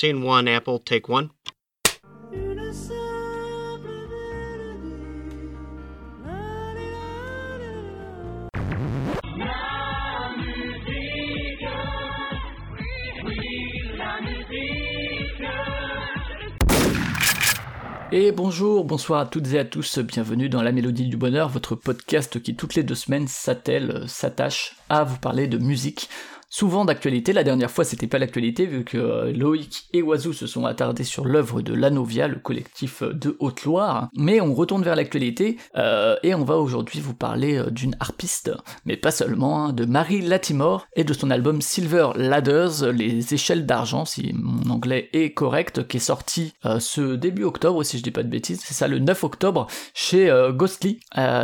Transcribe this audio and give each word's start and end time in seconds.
Scene 0.00 0.24
one, 0.24 0.48
Apple, 0.48 0.78
take 0.82 1.12
one. 1.12 1.28
Et 18.10 18.32
bonjour, 18.32 18.84
bonsoir 18.86 19.20
à 19.20 19.26
toutes 19.26 19.52
et 19.52 19.58
à 19.58 19.66
tous, 19.66 19.98
bienvenue 19.98 20.48
dans 20.48 20.62
La 20.62 20.72
Mélodie 20.72 21.08
du 21.08 21.18
Bonheur, 21.18 21.50
votre 21.50 21.74
podcast 21.74 22.42
qui 22.42 22.56
toutes 22.56 22.74
les 22.74 22.82
deux 22.82 22.94
semaines 22.94 23.28
s'attelle, 23.28 24.04
s'attache 24.08 24.76
à 24.88 25.04
vous 25.04 25.18
parler 25.18 25.46
de 25.46 25.58
musique 25.58 26.08
souvent 26.50 26.84
d'actualité. 26.84 27.32
La 27.32 27.44
dernière 27.44 27.70
fois, 27.70 27.84
c'était 27.84 28.08
pas 28.08 28.18
l'actualité 28.18 28.66
vu 28.66 28.84
que 28.84 28.98
euh, 28.98 29.32
Loïc 29.32 29.88
et 29.92 30.02
Oiseau 30.02 30.32
se 30.32 30.48
sont 30.48 30.66
attardés 30.66 31.04
sur 31.04 31.24
l'œuvre 31.24 31.62
de 31.62 31.72
Lanovia, 31.72 32.26
le 32.26 32.40
collectif 32.40 33.02
euh, 33.02 33.14
de 33.14 33.36
Haute-Loire. 33.38 34.08
Mais 34.14 34.40
on 34.40 34.52
retourne 34.52 34.82
vers 34.82 34.96
l'actualité 34.96 35.56
euh, 35.76 36.16
et 36.24 36.34
on 36.34 36.44
va 36.44 36.56
aujourd'hui 36.56 37.00
vous 37.00 37.14
parler 37.14 37.62
d'une 37.70 37.96
harpiste, 38.00 38.50
mais 38.84 38.96
pas 38.96 39.12
seulement, 39.12 39.64
hein, 39.64 39.72
de 39.72 39.84
Marie 39.84 40.20
Latimore 40.20 40.86
et 40.96 41.04
de 41.04 41.12
son 41.12 41.30
album 41.30 41.62
Silver 41.62 42.10
Ladders, 42.16 42.92
les 42.92 43.32
échelles 43.32 43.64
d'argent, 43.64 44.04
si 44.04 44.32
mon 44.34 44.70
anglais 44.70 45.08
est 45.12 45.32
correct, 45.32 45.86
qui 45.86 45.98
est 45.98 46.00
sorti 46.00 46.52
ce 46.80 47.14
début 47.14 47.44
octobre, 47.44 47.84
si 47.84 47.98
je 47.98 48.02
dis 48.02 48.10
pas 48.10 48.24
de 48.24 48.28
bêtises. 48.28 48.60
C'est 48.64 48.74
ça, 48.74 48.88
le 48.88 48.98
9 48.98 49.22
octobre 49.22 49.68
chez 49.94 50.30
Ghostly. 50.52 51.00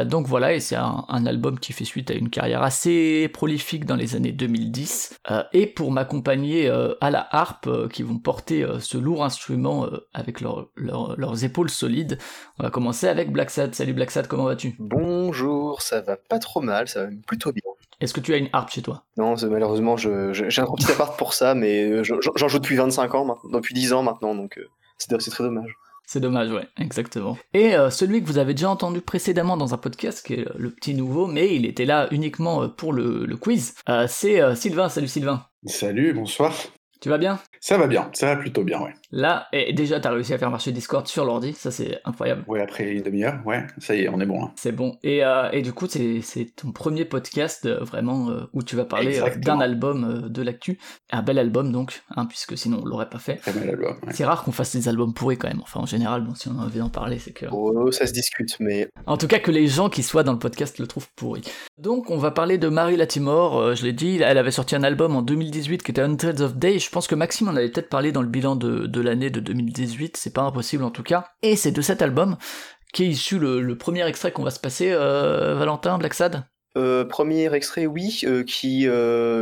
donc 0.07 0.27
voilà, 0.27 0.55
et 0.55 0.61
c'est 0.61 0.75
un, 0.75 1.05
un 1.09 1.27
album 1.27 1.61
qui 1.61 1.73
fait 1.73 1.85
suite 1.85 2.11
à 2.11 2.15
une 2.15 2.31
carrière 2.31 2.63
assez 2.63 3.29
prolifique 3.33 3.85
dans 3.85 3.97
les 3.97 4.17
années 4.17 4.33
2010 4.33 4.96
euh, 5.31 5.43
et 5.53 5.67
pour 5.67 5.91
m'accompagner 5.91 6.69
euh, 6.69 6.95
à 7.01 7.11
la 7.11 7.27
harpe 7.31 7.67
euh, 7.67 7.89
qui 7.89 8.03
vont 8.03 8.19
porter 8.19 8.67
ce 8.81 8.99
lourd 8.99 9.25
instrument 9.25 9.87
avec 10.15 10.41
leurs 10.41 11.45
épaules 11.45 11.71
solides. 11.71 12.19
On 12.59 12.65
va 12.65 12.71
commencer 12.71 13.09
avec 13.09 13.33
Black 13.33 13.51
Sad. 13.51 13.75
Salut 13.75 13.93
Black 13.93 14.11
Sad, 14.11 14.27
comment 14.27 14.45
vas-tu? 14.45 14.75
Bonjour, 14.79 15.83
ça 15.83 16.01
va 16.01 16.17
pas 16.17 16.39
trop 16.39 16.61
mal, 16.61 16.89
ça 16.89 17.05
va 17.05 17.11
plutôt 17.27 17.53
bien. 17.53 17.63
Est-ce 18.01 18.13
que 18.13 18.21
tu 18.21 18.35
as 18.35 18.37
une 18.37 18.49
harpe 18.53 18.71
chez 18.71 18.83
toi? 18.83 19.05
Non, 19.17 19.35
malheureusement, 19.49 19.97
j'ai 19.97 20.11
un 20.11 20.67
petit 20.67 20.91
appart 20.93 21.19
pour 21.19 21.33
ça, 21.33 21.55
mais 21.55 22.05
j'en 22.05 22.49
joue 22.49 22.59
depuis 22.59 22.77
25 22.77 23.15
ans, 23.15 23.39
depuis 23.51 23.75
10 23.75 23.93
ans 23.93 24.03
maintenant, 24.03 24.35
donc 24.35 24.61
c'est 24.99 25.17
très 25.31 25.45
dommage. 25.45 25.75
C'est 26.07 26.21
dommage, 26.21 26.53
ouais, 26.53 26.69
exactement. 26.79 27.37
Et 27.53 27.75
euh, 27.75 27.91
celui 27.91 28.23
que 28.23 28.27
vous 28.27 28.39
avez 28.39 28.55
déjà 28.55 28.71
entendu 28.71 29.01
précédemment 29.01 29.57
dans 29.57 29.75
un 29.75 29.77
podcast, 29.77 30.25
qui 30.25 30.35
est 30.35 30.47
le 30.57 30.71
petit 30.71 30.95
nouveau, 30.95 31.27
mais 31.27 31.57
il 31.57 31.67
était 31.67 31.85
là 31.85 32.07
uniquement 32.13 32.63
euh, 32.63 32.69
pour 32.69 32.93
le, 32.93 33.37
quiz, 33.37 33.75
euh, 33.89 34.07
c'est 34.09 34.55
Sylvain. 34.55 34.89
Salut 34.89 35.09
Sylvain. 35.09 35.45
Salut, 35.67 36.13
bonsoir. 36.13 36.55
Tu 37.01 37.09
vas 37.09 37.19
bien? 37.19 37.41
Ça 37.61 37.77
va 37.77 37.89
bien, 37.89 38.09
ça 38.13 38.27
va 38.27 38.37
plutôt 38.37 38.63
bien, 38.63 38.81
ouais. 38.81 38.95
Là, 39.13 39.47
et 39.53 39.73
déjà, 39.73 40.01
t'as 40.01 40.11
réussi 40.11 40.35
à 40.35 40.39
faire 40.39 40.51
marcher 40.51 40.73
Discord 40.73 41.07
sur 41.07 41.25
l'ordi, 41.25 41.53
ça 41.53 41.71
c'est 41.71 42.01
incroyable. 42.05 42.45
Ouais, 42.47 42.61
après 42.61 42.91
une 42.91 43.03
demi-heure, 43.03 43.41
ouais, 43.45 43.65
ça 43.79 43.95
y 43.95 44.03
est, 44.03 44.09
on 44.09 44.21
est 44.21 44.27
bon. 44.27 44.45
Hein. 44.45 44.53
C'est 44.57 44.73
bon. 44.73 44.99
Et, 45.03 45.25
euh, 45.25 45.49
et, 45.53 45.63
du 45.63 45.73
coup, 45.73 45.87
c'est 45.89 46.53
ton 46.57 46.73
premier 46.73 47.05
podcast 47.05 47.67
euh, 47.67 47.83
vraiment 47.85 48.31
euh, 48.31 48.43
où 48.53 48.63
tu 48.63 48.75
vas 48.77 48.85
parler 48.85 49.21
d'un 49.39 49.61
album 49.61 50.29
de 50.29 50.43
l'actu. 50.43 50.79
Un 51.11 51.23
bel 51.23 51.39
album 51.39 51.73
donc, 51.73 52.03
hein, 52.17 52.27
puisque 52.27 52.59
sinon 52.59 52.81
on 52.83 52.85
l'aurait 52.85 53.09
pas 53.09 53.19
fait. 53.19 53.37
Très 53.37 53.53
bel 53.53 53.71
album. 53.71 53.97
C'est 54.11 54.25
rare 54.25 54.43
qu'on 54.43 54.53
fasse 54.53 54.75
des 54.75 54.89
albums 54.89 55.15
pourris 55.15 55.39
quand 55.39 55.49
même. 55.49 55.61
Enfin, 55.63 55.81
en 55.81 55.87
général, 55.87 56.23
bon, 56.23 56.35
si 56.35 56.49
on 56.49 56.59
a 56.59 56.65
envie 56.65 56.79
d'en 56.79 56.89
parler, 56.89 57.19
c'est 57.19 57.33
que. 57.33 57.47
Oh, 57.51 57.91
ça 57.93 58.07
se 58.07 58.13
discute, 58.13 58.57
mais. 58.61 58.89
En 59.07 59.17
tout 59.17 59.29
cas, 59.29 59.39
que 59.39 59.51
les 59.51 59.67
gens 59.69 59.89
qui 59.89 60.03
soient 60.03 60.25
dans 60.25 60.33
le 60.33 60.39
podcast 60.39 60.79
le 60.79 60.87
trouvent 60.87 61.09
pourri. 61.15 61.43
Donc, 61.79 62.11
on 62.11 62.19
va 62.19 62.31
parler 62.31 62.59
de 62.59 62.69
Marie 62.69 62.97
Latimore. 62.97 63.75
je 63.77 63.85
l'ai 63.85 63.93
dit, 63.93 64.21
elle 64.21 64.39
avait 64.39 64.51
sorti 64.51 64.75
un 64.75 64.83
album 64.83 65.15
en 65.15 65.23
2018 65.23 65.83
qui 65.83 65.91
était 65.93 66.03
Hundreds 66.03 66.41
of 66.41 66.57
Days. 66.57 66.81
Je 66.81 66.91
pense 66.91 67.07
que 67.07 67.15
Maxime 67.15 67.49
en 67.49 67.57
avait 67.57 67.69
peut-être 67.69 67.89
parlé 67.89 68.13
dans 68.13 68.23
le 68.23 68.29
bilan 68.29 68.57
de, 68.57 68.87
de 68.87 68.96
l'année 69.01 69.31
de 69.31 69.41
2018, 69.41 70.17
c'est 70.17 70.33
pas 70.33 70.43
impossible 70.43 70.85
en 70.85 70.91
tout 70.91 71.03
cas. 71.03 71.29
Et 71.43 71.57
c'est 71.57 71.73
de 71.73 71.83
cet 71.83 72.03
album 72.03 72.37
qui 72.93 73.05
est 73.05 73.09
issu 73.09 73.39
le, 73.39 73.77
premier 73.77 74.07
extrait 74.07 74.33
qu'on 74.33 74.43
va 74.43 74.51
se 74.51 74.61
passer, 74.61 74.91
euh, 74.91 75.55
Valentin, 75.55 75.99
Black 75.99 76.15
Sad? 76.15 76.45
Euh, 76.77 77.05
premier 77.05 77.53
extrait, 77.55 77.87
oui, 77.87 78.21
euh, 78.25 78.45
qui, 78.45 78.89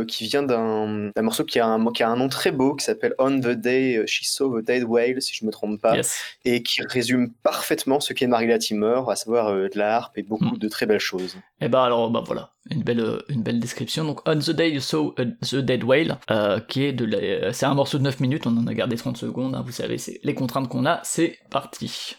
qui 0.07 0.27
vient 0.27 0.43
d'un 0.43 1.11
morceau 1.21 1.43
qui 1.43 1.59
a, 1.59 1.67
un, 1.67 1.91
qui 1.91 2.03
a 2.03 2.09
un 2.09 2.15
nom 2.15 2.29
très 2.29 2.51
beau, 2.51 2.75
qui 2.75 2.85
s'appelle 2.85 3.13
On 3.19 3.39
the 3.39 3.49
Day 3.49 4.03
She 4.07 4.25
Saw 4.25 4.61
the 4.61 4.65
Dead 4.65 4.83
Whale, 4.83 5.21
si 5.21 5.33
je 5.33 5.45
me 5.45 5.51
trompe 5.51 5.81
pas, 5.81 5.95
et 6.43 6.63
qui 6.63 6.81
résume 6.83 7.31
parfaitement 7.43 7.99
ce 7.99 8.13
qu'est 8.13 8.27
Marie 8.27 8.47
Latimer, 8.47 9.01
à 9.07 9.15
savoir 9.15 9.53
de 9.53 9.69
la 9.75 9.95
harpe 9.95 10.17
et 10.17 10.23
beaucoup 10.23 10.55
hmm. 10.55 10.57
de 10.57 10.67
très 10.67 10.85
belles 10.85 10.99
choses. 10.99 11.35
Et 11.61 11.65
eh 11.65 11.67
bah 11.69 11.79
ben, 11.79 11.85
alors, 11.85 12.09
bah 12.11 12.23
voilà, 12.25 12.51
une 12.71 12.83
belle, 12.83 13.19
une 13.29 13.43
belle 13.43 13.59
description. 13.59 14.03
Donc, 14.05 14.21
On 14.27 14.37
the 14.37 14.51
Day 14.51 14.71
You 14.71 14.79
Saw 14.79 15.13
the 15.41 15.55
Dead 15.55 15.83
Whale, 15.83 16.17
euh, 16.31 16.59
qui 16.59 16.83
est 16.83 16.93
de 16.93 17.05
c'est 17.51 17.65
un 17.65 17.73
morceau 17.73 17.97
de 17.97 18.03
9 18.03 18.19
minutes, 18.19 18.47
on 18.47 18.57
en 18.57 18.67
a 18.67 18.73
gardé 18.73 18.95
30 18.95 19.17
secondes, 19.17 19.55
hein, 19.55 19.63
vous 19.65 19.71
savez, 19.71 19.97
c'est 19.97 20.19
les 20.23 20.33
contraintes 20.33 20.67
qu'on 20.67 20.85
a, 20.85 20.99
c'est 21.03 21.37
parti. 21.49 22.15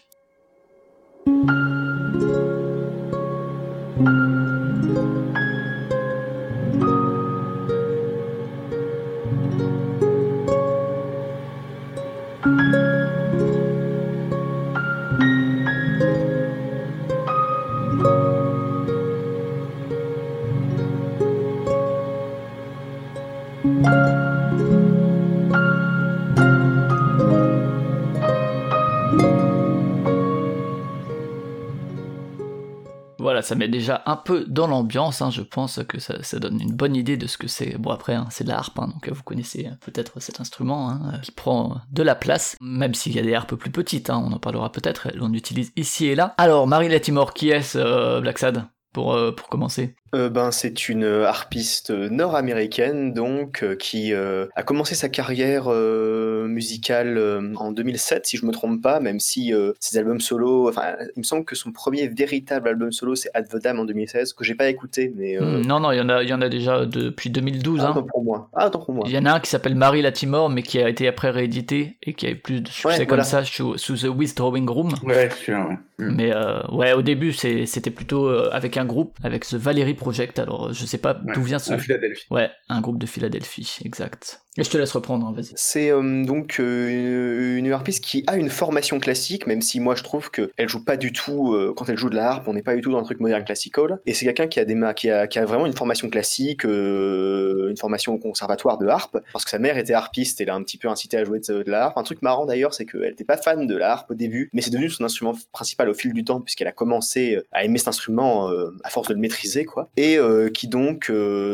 Ça 33.41 33.55
met 33.55 33.67
déjà 33.67 34.03
un 34.05 34.15
peu 34.15 34.45
dans 34.47 34.67
l'ambiance, 34.67 35.21
hein, 35.21 35.29
je 35.29 35.41
pense 35.41 35.79
que 35.87 35.99
ça, 35.99 36.39
donne 36.39 36.61
une 36.61 36.73
bonne 36.73 36.95
idée 36.95 37.17
de 37.17 37.27
ce 37.27 37.37
que 37.37 37.47
c'est. 37.47 37.77
Bon 37.77 37.91
après, 37.91 38.13
hein, 38.13 38.27
c'est 38.29 38.43
de 38.43 38.49
la 38.49 38.57
harpe, 38.57 38.79
hein, 38.79 38.87
donc 38.87 39.09
vous 39.09 39.23
connaissez 39.23 39.69
peut-être 39.81 40.19
cet 40.19 40.39
instrument 40.39 40.99
qui 41.21 41.31
prend 41.31 41.81
de 41.91 42.03
la 42.03 42.15
place, 42.15 42.55
même 42.61 42.93
s'il 42.93 43.13
y 43.13 43.19
a 43.19 43.23
des 43.23 43.33
harpes 43.33 43.55
plus 43.55 43.71
petites, 43.71 44.09
on 44.09 44.31
en 44.31 44.39
parlera 44.39 44.71
peut-être, 44.71 45.09
on 45.19 45.33
utilise 45.33 45.71
ici 45.75 46.07
et 46.07 46.15
là. 46.15 46.33
Alors, 46.37 46.67
Marie 46.67 46.89
Latimore, 46.89 47.33
qui 47.33 47.49
est-ce, 47.49 47.77
euh, 47.77 48.21
Black 48.21 48.39
Sad 48.39 48.65
euh, 48.97 49.31
pour 49.31 49.49
commencer? 49.49 49.95
Euh, 50.15 50.29
ben, 50.29 50.51
c'est 50.51 50.87
une 50.87 51.03
harpiste 51.03 51.89
nord-américaine 51.89 53.13
donc 53.13 53.61
euh, 53.61 53.75
qui 53.75 54.13
a 54.13 54.63
commencé 54.63 54.95
sa 54.95 55.09
carrière 55.09 55.69
musicale 55.69 57.51
en 57.57 57.71
2007 57.71 58.25
si 58.25 58.37
je 58.37 58.45
me 58.45 58.51
trompe 58.51 58.81
pas 58.81 58.99
même 58.99 59.19
si 59.19 59.53
ses 59.79 59.97
albums 59.97 60.21
solo 60.21 60.69
enfin 60.69 60.95
il 61.15 61.19
me 61.19 61.23
semble 61.23 61.45
que 61.45 61.55
son 61.55 61.71
premier 61.71 62.07
véritable 62.07 62.69
album 62.69 62.91
solo 62.91 63.15
c'est 63.15 63.29
At 63.33 63.43
the 63.43 63.61
Dam 63.61 63.79
en 63.79 63.85
2016 63.85 64.33
que 64.33 64.43
j'ai 64.43 64.55
pas 64.55 64.69
écouté 64.69 65.13
mais 65.15 65.37
hmm, 65.39 65.65
non 65.65 65.79
non 65.79 65.91
il 65.91 65.97
y 65.97 66.01
en 66.01 66.09
a 66.09 66.23
il 66.23 66.29
y 66.29 66.33
en 66.33 66.41
a 66.41 66.49
déjà 66.49 66.85
depuis 66.85 67.29
2012 67.29 67.81
ah, 67.81 67.93
hein. 67.95 68.05
pour 68.09 68.23
moi 68.23 68.49
ah, 68.53 68.69
pour 68.69 68.91
moi 68.91 69.05
il 69.07 69.13
y 69.13 69.17
en 69.17 69.25
a 69.25 69.33
un 69.33 69.39
qui 69.39 69.49
s'appelle 69.49 69.75
Marie 69.75 70.01
Latimore 70.01 70.49
mais 70.49 70.63
qui 70.63 70.79
a 70.79 70.89
été 70.89 71.07
après 71.07 71.29
réédité 71.29 71.97
et 72.03 72.13
qui 72.13 72.27
a 72.27 72.31
eu 72.31 72.37
plus 72.37 72.61
de 72.61 72.67
succès 72.67 73.05
comme 73.05 73.23
ça 73.23 73.43
sous, 73.43 73.75
The 73.75 74.05
Withdrawing 74.05 74.69
Room 74.69 74.93
ouais, 75.03 75.29
sûr, 75.31 75.57
ouais. 75.57 75.77
Hmm. 75.99 76.15
mais 76.15 76.31
ouais 76.71 76.93
au 76.93 77.01
début 77.01 77.33
c'était 77.33 77.91
plutôt 77.91 78.29
avec 78.29 78.77
un 78.77 78.85
groupe 78.85 79.17
avec 79.23 79.43
ce 79.43 79.55
Valérie 79.55 79.96
Project. 79.97 80.39
Alors, 80.39 80.73
je 80.73 80.85
sais 80.85 80.97
pas 80.97 81.13
d'où 81.13 81.43
vient 81.43 81.59
ce. 81.59 81.77
Philadelphie. 81.77 82.25
Ouais, 82.31 82.49
un 82.69 82.81
groupe 82.81 82.99
de 82.99 83.05
Philadelphie, 83.05 83.79
exact. 83.83 84.41
Je 84.57 84.69
te 84.71 84.77
laisse 84.77 84.91
reprendre, 84.91 85.27
hein, 85.27 85.33
vas-y. 85.35 85.51
C'est 85.55 85.91
euh, 85.91 86.25
donc 86.25 86.59
euh, 86.59 87.57
une 87.57 87.71
harpiste 87.71 88.03
qui 88.03 88.23
a 88.25 88.37
une 88.37 88.49
formation 88.49 88.99
classique, 88.99 89.45
même 89.45 89.61
si 89.61 89.79
moi 89.79 89.93
je 89.93 90.01
trouve 90.01 90.31
qu'elle 90.31 90.67
joue 90.67 90.83
pas 90.83 90.97
du 90.97 91.13
tout, 91.13 91.53
euh, 91.53 91.73
quand 91.77 91.89
elle 91.89 91.97
joue 91.97 92.09
de 92.09 92.15
la 92.15 92.31
harpe, 92.31 92.47
on 92.47 92.53
n'est 92.53 92.63
pas 92.63 92.73
du 92.73 92.81
tout 92.81 92.91
dans 92.91 92.97
un 92.97 93.03
truc 93.03 93.19
moderne 93.19 93.45
classical. 93.45 93.99
Et 94.07 94.15
c'est 94.15 94.25
quelqu'un 94.25 94.47
qui, 94.47 94.59
a 94.59 94.93
qui, 94.93 95.11
a, 95.11 95.27
qui 95.27 95.37
a 95.37 95.45
vraiment 95.45 95.67
une 95.67 95.75
formation 95.75 96.09
classique, 96.09 96.63
une 96.63 97.77
formation 97.77 98.15
au 98.15 98.17
conservatoire 98.17 98.79
de 98.79 98.87
harpe, 98.87 99.19
parce 99.31 99.45
que 99.45 99.51
sa 99.51 99.59
mère 99.59 99.77
était 99.77 99.93
harpiste 99.93 100.41
et 100.41 100.45
l'a 100.45 100.55
un 100.55 100.63
petit 100.63 100.77
peu 100.77 100.87
incité 100.87 101.17
à 101.17 101.23
jouer 101.23 101.39
de, 101.39 101.63
la 101.67 101.85
harpe. 101.85 101.97
Un 101.99 102.03
truc 102.03 102.23
marrant 102.23 102.47
d'ailleurs, 102.47 102.73
c'est 102.73 102.85
qu'elle 102.85 103.01
n'était 103.01 103.25
pas 103.25 103.37
fan 103.37 103.67
de 103.67 103.75
la 103.75 103.91
harpe 103.91 104.09
au 104.09 104.15
début, 104.15 104.49
mais 104.53 104.61
c'est 104.61 104.71
devenu 104.71 104.89
son 104.89 105.03
instrument 105.03 105.35
principal 105.51 105.87
au 105.89 105.93
fil 105.93 106.13
du 106.13 106.23
temps, 106.23 106.41
puisqu'elle 106.41 106.67
a 106.67 106.71
commencé 106.71 107.39
à 107.51 107.63
aimer 107.63 107.77
cet 107.77 107.89
instrument 107.89 108.49
à 108.83 108.89
force 108.89 109.09
de 109.09 109.13
le 109.13 109.19
maîtriser, 109.19 109.65
quoi. 109.65 109.89
Et 109.97 110.17
qui 110.53 110.67
donc 110.67 111.11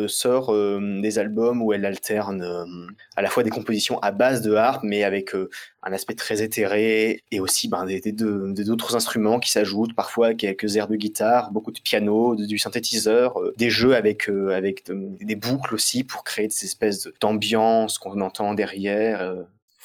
sort 0.08 0.54
des 0.54 1.20
albums 1.20 1.62
où 1.62 1.74
elle 1.74 1.86
alterne 1.86 2.93
à 3.16 3.22
la 3.22 3.30
fois 3.30 3.44
des 3.44 3.50
compositions 3.50 4.00
à 4.00 4.12
base 4.12 4.42
de 4.42 4.54
harpe, 4.54 4.84
mais 4.84 5.04
avec 5.04 5.36
euh, 5.36 5.50
un 5.84 5.94
aspect 5.94 6.16
très 6.16 6.42
éthéré, 6.42 7.24
et 7.32 7.40
aussi 7.40 7.68
ben, 7.68 7.86
des, 7.86 8.12
d'autres 8.12 8.96
instruments 8.96 9.40
qui 9.40 9.52
s'ajoutent, 9.52 9.96
parfois 9.96 10.34
quelques 10.34 10.78
airs 10.78 10.88
de 10.88 10.96
guitare, 10.96 11.52
beaucoup 11.52 11.72
de 11.72 11.80
piano, 11.80 12.36
du 12.36 12.58
synthétiseur, 12.58 13.40
euh, 13.40 13.54
des 13.58 13.70
jeux 13.70 13.96
avec, 13.96 14.30
euh, 14.30 14.56
avec 14.56 14.90
des 14.90 15.36
boucles 15.36 15.76
aussi 15.76 16.04
pour 16.04 16.24
créer 16.24 16.48
des 16.48 16.64
espèces 16.64 17.10
d'ambiance 17.20 17.98
qu'on 17.98 18.22
entend 18.22 18.54
derrière. 18.54 19.36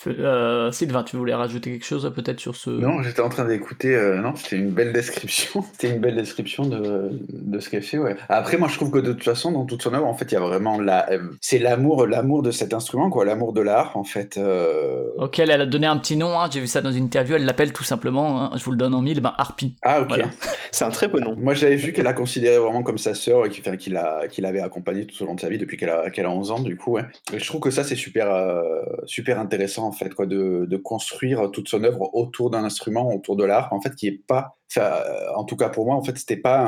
Euh, 0.07 0.71
Sylvain, 0.71 1.03
tu 1.03 1.17
voulais 1.17 1.35
rajouter 1.35 1.73
quelque 1.73 1.85
chose 1.85 2.11
peut-être 2.15 2.39
sur 2.41 2.55
ce. 2.55 2.71
Non, 2.71 3.03
j'étais 3.03 3.21
en 3.21 3.29
train 3.29 3.45
d'écouter. 3.45 3.95
euh, 3.95 4.21
non, 4.21 4.35
c'était 4.37 4.57
une 4.57 4.71
belle 4.71 4.93
description. 4.93 5.65
c'était 5.73 5.91
une 5.95 6.01
belle 6.01 6.15
description 6.17 6.67
de, 6.67 7.11
de 7.29 7.59
ce 7.61 7.69
qu'elle 7.69 7.83
fait, 7.83 7.99
ouais. 7.99 8.17
Après, 8.29 8.57
moi, 8.59 8.69
je 8.69 8.77
trouve 8.77 8.91
que 8.91 8.99
de 8.99 9.13
toute 9.13 9.25
façon, 9.25 9.51
dans 9.53 9.65
toute 9.65 9.83
son 9.83 9.93
œuvre, 9.95 10.07
en 10.07 10.15
fait, 10.15 10.27
il 10.31 10.35
y 10.35 10.37
a 10.37 10.41
vraiment 10.41 10.81
la. 10.81 11.11
euh, 11.11 11.19
C'est 11.41 11.59
l'amour, 11.59 12.07
l'amour 12.07 12.43
de 12.43 12.51
cet 12.51 12.75
instrument, 12.75 13.11
quoi, 13.11 13.25
l'amour 13.25 13.53
de 13.53 13.61
l'art, 13.61 13.97
en 13.97 14.05
fait. 14.05 14.37
euh. 14.39 15.05
auquel 15.17 15.51
elle 15.51 15.61
a 15.63 15.67
donné 15.67 15.87
un 15.87 15.97
petit 15.99 16.17
nom, 16.17 16.39
hein, 16.39 16.49
j'ai 16.53 16.61
vu 16.61 16.67
ça 16.69 16.81
dans 16.81 16.93
une 16.93 17.05
interview, 17.05 17.35
elle 17.37 17.45
l'appelle 17.45 17.73
tout 17.73 17.85
simplement, 17.85 18.43
hein, 18.43 18.51
je 18.57 18.65
vous 18.65 18.71
le 18.73 18.77
donne 18.79 18.95
en 18.95 19.03
mille, 19.03 19.21
ben 19.21 19.35
Harpy. 19.37 19.75
Ah, 19.83 20.01
ok. 20.03 20.09
Voilà. 20.09 20.27
C'est 20.71 20.85
un 20.85 20.91
très 20.91 21.09
beau 21.09 21.19
nom. 21.19 21.35
Moi, 21.37 21.55
j'avais 21.55 21.77
vu 21.77 21.93
qu'elle 21.93 22.07
a 22.07 22.13
considéré 22.13 22.59
vraiment 22.59 22.83
comme 22.83 22.99
sa 22.99 23.15
sœur 23.15 23.47
et 23.47 23.51
qu'il 23.51 23.97
a- 23.97 24.29
qu'il 24.29 24.45
avait 24.47 24.61
accompagné 24.61 25.07
tout 25.07 25.23
au 25.23 25.27
long 25.27 25.35
de 25.35 25.41
sa 25.41 25.49
vie 25.49 25.59
depuis 25.59 25.77
qu'elle 25.77 25.89
a, 25.91 26.11
qu'elle 26.11 26.27
a 26.27 26.31
11 26.31 26.51
ans, 26.51 26.61
du 26.61 26.77
coup. 26.77 26.93
Ouais. 26.93 27.03
Et 27.33 27.39
je 27.39 27.47
trouve 27.47 27.61
que 27.61 27.71
ça, 27.71 27.85
c'est 27.85 27.97
super, 27.97 28.31
euh, 28.33 28.63
super 29.07 29.41
intéressant, 29.41 29.88
en 29.89 29.93
fait, 29.93 30.11
de, 30.21 30.77
construire 30.77 31.51
toute 31.51 31.69
son 31.69 31.83
œuvre 31.85 32.15
autour 32.15 32.51
d'un 32.51 32.65
instrument, 32.65 33.13
autour 33.15 33.37
de 33.37 33.45
l'art, 33.45 33.73
en 33.73 33.81
fait, 33.81 33.95
qui 33.95 34.07
est 34.07 34.23
pas. 34.27 34.57
euh, 34.77 35.03
en 35.35 35.45
tout 35.45 35.57
cas, 35.57 35.69
pour 35.69 35.87
moi, 35.87 35.97
en 35.97 36.03
fait, 36.03 36.17
c'était 36.17 36.37
pas 36.37 36.61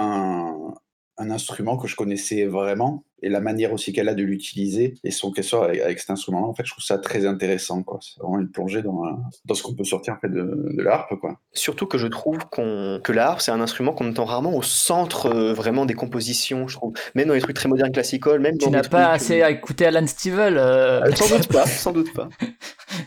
un 1.18 1.30
instrument 1.30 1.76
que 1.76 1.86
je 1.86 1.96
connaissais 1.96 2.46
vraiment. 2.46 3.04
Et 3.22 3.28
la 3.28 3.40
manière 3.40 3.72
aussi 3.72 3.92
qu'elle 3.92 4.08
a 4.08 4.14
de 4.14 4.22
l'utiliser 4.22 4.94
et 5.04 5.10
son 5.10 5.30
qu'essor 5.30 5.64
avec, 5.64 5.80
avec 5.80 5.98
cet 5.98 6.10
instrument-là, 6.10 6.46
en 6.46 6.54
fait, 6.54 6.64
je 6.64 6.72
trouve 6.72 6.84
ça 6.84 6.98
très 6.98 7.26
intéressant, 7.26 7.82
quoi. 7.82 7.98
C'est 8.02 8.20
vraiment 8.20 8.38
une 8.40 8.50
plongée 8.50 8.82
dans, 8.82 9.04
euh, 9.04 9.10
dans 9.44 9.54
ce 9.54 9.62
qu'on 9.62 9.74
peut 9.74 9.84
sortir, 9.84 10.14
en 10.14 10.18
fait, 10.18 10.28
de, 10.30 10.42
de 10.76 10.82
l'harpe, 10.82 11.14
quoi. 11.20 11.38
Surtout 11.52 11.86
que 11.86 11.98
je 11.98 12.06
trouve 12.06 12.38
qu'on 12.50 13.00
que 13.02 13.12
la 13.12 13.28
harpe, 13.28 13.40
c'est 13.40 13.50
un 13.52 13.60
instrument 13.60 13.92
qu'on 13.92 14.08
entend 14.08 14.24
rarement 14.24 14.54
au 14.56 14.62
centre 14.62 15.26
euh, 15.26 15.52
vraiment 15.52 15.86
des 15.86 15.94
compositions, 15.94 16.68
je 16.68 16.76
trouve. 16.76 16.92
Même 17.14 17.28
dans 17.28 17.34
les 17.34 17.40
trucs 17.40 17.56
très 17.56 17.68
modernes 17.68 17.92
classicoles, 17.92 18.40
même 18.40 18.58
Tu 18.58 18.70
n'as 18.70 18.82
pas 18.82 19.04
trucs, 19.04 19.14
assez 19.22 19.42
euh, 19.42 19.46
à 19.46 19.50
écouter 19.50 19.86
Alan 19.86 20.06
Stivell 20.06 20.56
euh, 20.56 21.02
euh, 21.02 21.14
sans 21.14 21.36
doute 21.36 21.48
pas, 21.48 21.66
sans 21.66 21.92
doute 21.92 22.12
pas. 22.14 22.28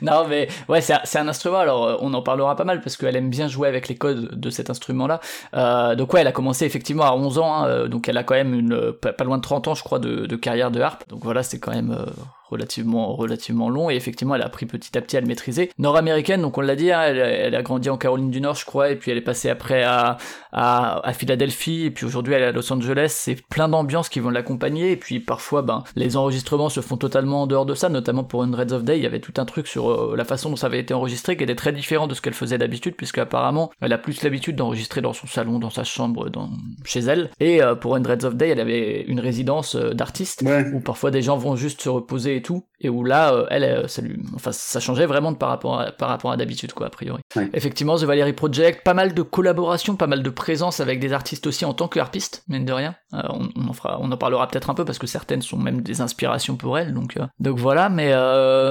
Non, 0.01 0.25
mais 0.29 0.47
ouais, 0.69 0.79
c'est 0.79 0.93
un, 0.93 1.01
c'est 1.03 1.19
un 1.19 1.27
instrument. 1.27 1.57
Alors, 1.57 1.99
on 2.01 2.13
en 2.13 2.21
parlera 2.21 2.55
pas 2.55 2.63
mal 2.63 2.79
parce 2.81 2.95
qu'elle 2.95 3.15
aime 3.17 3.29
bien 3.29 3.49
jouer 3.49 3.67
avec 3.67 3.89
les 3.89 3.95
codes 3.95 4.39
de 4.39 4.49
cet 4.49 4.69
instrument-là. 4.69 5.19
Euh, 5.55 5.95
donc 5.95 6.13
ouais, 6.13 6.21
elle 6.21 6.27
a 6.27 6.31
commencé 6.31 6.65
effectivement 6.65 7.03
à 7.03 7.13
11 7.13 7.37
ans. 7.37 7.53
hein, 7.53 7.87
donc 7.89 8.07
elle 8.07 8.17
a 8.17 8.23
quand 8.23 8.33
même 8.33 8.53
une 8.53 8.93
pas, 8.93 9.11
pas 9.11 9.25
loin 9.25 9.37
de 9.37 9.41
30 9.41 9.67
ans, 9.67 9.75
je 9.75 9.83
crois, 9.83 9.99
de, 10.03 10.35
carrière 10.35 10.71
de 10.71 10.81
harpe. 10.81 11.07
Donc 11.09 11.23
voilà, 11.23 11.43
c'est 11.43 11.59
quand 11.59 11.71
même 11.71 11.91
euh, 11.91 12.05
relativement 12.49 13.15
relativement 13.15 13.69
long. 13.69 13.89
Et 13.89 13.95
effectivement, 13.95 14.35
elle 14.35 14.41
a 14.41 14.45
appris 14.45 14.65
petit 14.65 14.97
à 14.97 15.01
petit 15.01 15.17
à 15.17 15.21
le 15.21 15.27
maîtriser. 15.27 15.71
Nord-américaine, 15.77 16.41
donc 16.41 16.57
on 16.57 16.61
l'a 16.61 16.75
dit, 16.75 16.91
hein, 16.91 17.01
elle, 17.01 17.17
elle 17.17 17.55
a 17.55 17.61
grandi 17.63 17.89
en 17.89 17.97
Caroline 17.97 18.29
du 18.31 18.41
Nord, 18.41 18.55
je 18.55 18.65
crois, 18.65 18.89
et 18.89 18.95
puis 18.95 19.11
elle 19.11 19.17
est 19.17 19.21
passée 19.21 19.49
après 19.49 19.83
à 19.83 20.17
à, 20.51 20.99
à 21.07 21.13
Philadelphie, 21.13 21.85
et 21.85 21.91
puis 21.91 22.05
aujourd'hui 22.05 22.33
elle 22.35 22.43
est 22.43 22.47
à 22.47 22.51
Los 22.51 22.71
Angeles. 22.71 23.07
C'est 23.15 23.41
plein 23.47 23.67
d'ambiances 23.67 24.09
qui 24.09 24.19
vont 24.19 24.29
l'accompagner. 24.29 24.91
Et 24.91 24.97
puis 24.97 25.19
parfois, 25.19 25.61
ben 25.63 25.83
les 25.95 26.15
enregistrements 26.15 26.69
se 26.69 26.79
font 26.81 26.97
totalement 26.97 27.43
en 27.43 27.47
dehors 27.47 27.65
de 27.65 27.73
ça, 27.73 27.89
notamment 27.89 28.23
pour 28.23 28.43
Hundreds 28.43 28.71
of 28.73 28.83
Day. 28.83 28.97
Il 28.97 29.03
y 29.03 29.07
avait 29.07 29.19
tout 29.19 29.33
un 29.37 29.45
truc 29.45 29.67
sur 29.67 29.89
euh, 29.89 30.15
la 30.15 30.25
façon 30.25 30.49
dont 30.51 30.55
ça 30.55 30.67
avait 30.67 30.79
été 30.79 30.93
enregistré 30.93 31.35
qui 31.37 31.43
était 31.43 31.55
très 31.55 31.71
différent 31.71 32.05
de 32.07 32.13
ce 32.13 32.21
qu'elle 32.21 32.33
faisait 32.35 32.57
d'habitude, 32.59 32.95
puisque 32.95 33.17
apparemment 33.17 33.71
elle 33.81 33.93
a 33.93 33.97
plus 33.97 34.21
l'habitude 34.21 34.55
d'enregistrer 34.55 35.01
dans 35.01 35.13
son 35.13 35.25
salon, 35.27 35.57
dans 35.57 35.69
sa 35.71 35.83
chambre, 35.83 36.29
dans 36.29 36.49
chez 36.85 36.99
elle. 36.99 37.31
Et 37.39 37.63
euh, 37.63 37.73
pour 37.73 37.95
Hundreds 37.95 38.23
of 38.25 38.35
Day, 38.35 38.49
elle 38.49 38.59
avait 38.59 39.01
une 39.07 39.19
résidence 39.19 39.75
euh, 39.75 39.93
d'artiste 39.93 40.43
Ouais. 40.43 40.65
où 40.73 40.79
parfois 40.81 41.09
des 41.09 41.21
gens 41.21 41.37
vont 41.37 41.55
juste 41.55 41.81
se 41.81 41.89
reposer 41.89 42.41
tout, 42.43 42.65
et 42.79 42.89
où 42.89 43.03
là, 43.03 43.33
euh, 43.33 43.45
elle, 43.49 43.63
euh, 43.63 43.87
ça 43.87 44.03
lui, 44.03 44.19
enfin, 44.35 44.51
ça 44.51 44.79
changeait 44.79 45.07
vraiment 45.07 45.31
de 45.31 45.37
par 45.37 45.49
rapport 45.49 45.79
à, 45.79 45.91
par 45.91 46.09
rapport 46.09 46.31
à 46.31 46.37
d'habitude, 46.37 46.73
quoi, 46.73 46.87
a 46.87 46.89
priori. 46.91 47.21
Ouais. 47.35 47.49
Effectivement, 47.53 47.97
The 47.97 48.03
Valerie 48.03 48.33
Project, 48.33 48.83
pas 48.83 48.93
mal 48.93 49.15
de 49.15 49.21
collaborations, 49.23 49.95
pas 49.95 50.05
mal 50.05 50.21
de 50.21 50.29
présence 50.29 50.79
avec 50.79 50.99
des 50.99 51.13
artistes 51.13 51.47
aussi 51.47 51.65
en 51.65 51.73
tant 51.73 51.87
que 51.87 51.99
harpiste, 51.99 52.43
mine 52.47 52.65
de 52.65 52.73
rien. 52.73 52.95
Euh, 53.13 53.21
on, 53.29 53.49
on 53.55 53.67
en 53.69 53.73
fera, 53.73 53.97
on 53.99 54.11
en 54.11 54.17
parlera 54.17 54.47
peut-être 54.47 54.69
un 54.69 54.75
peu 54.75 54.85
parce 54.85 54.99
que 54.99 55.07
certaines 55.07 55.41
sont 55.41 55.57
même 55.57 55.81
des 55.81 56.01
inspirations 56.01 56.55
pour 56.55 56.77
elle, 56.77 56.93
donc, 56.93 57.17
euh, 57.17 57.25
donc 57.39 57.57
voilà. 57.57 57.89
Mais, 57.89 58.13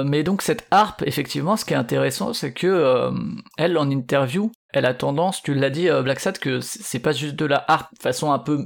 mais 0.04 0.22
donc 0.22 0.42
cette 0.42 0.66
harpe, 0.70 1.02
effectivement, 1.06 1.56
ce 1.56 1.64
qui 1.64 1.74
est 1.74 1.76
intéressant, 1.76 2.32
c'est 2.32 2.52
que 2.52 3.10
elle, 3.58 3.76
en 3.78 3.90
interview, 3.90 4.52
elle 4.72 4.86
a 4.86 4.94
tendance, 4.94 5.42
tu 5.42 5.54
l'as 5.54 5.70
dit, 5.70 5.88
Black 6.02 6.20
Sat, 6.20 6.32
que 6.32 6.60
c'est 6.60 6.98
pas 6.98 7.12
juste 7.12 7.36
de 7.36 7.46
la 7.46 7.64
harpe 7.68 7.88
façon 8.00 8.32
un 8.32 8.38
peu 8.38 8.64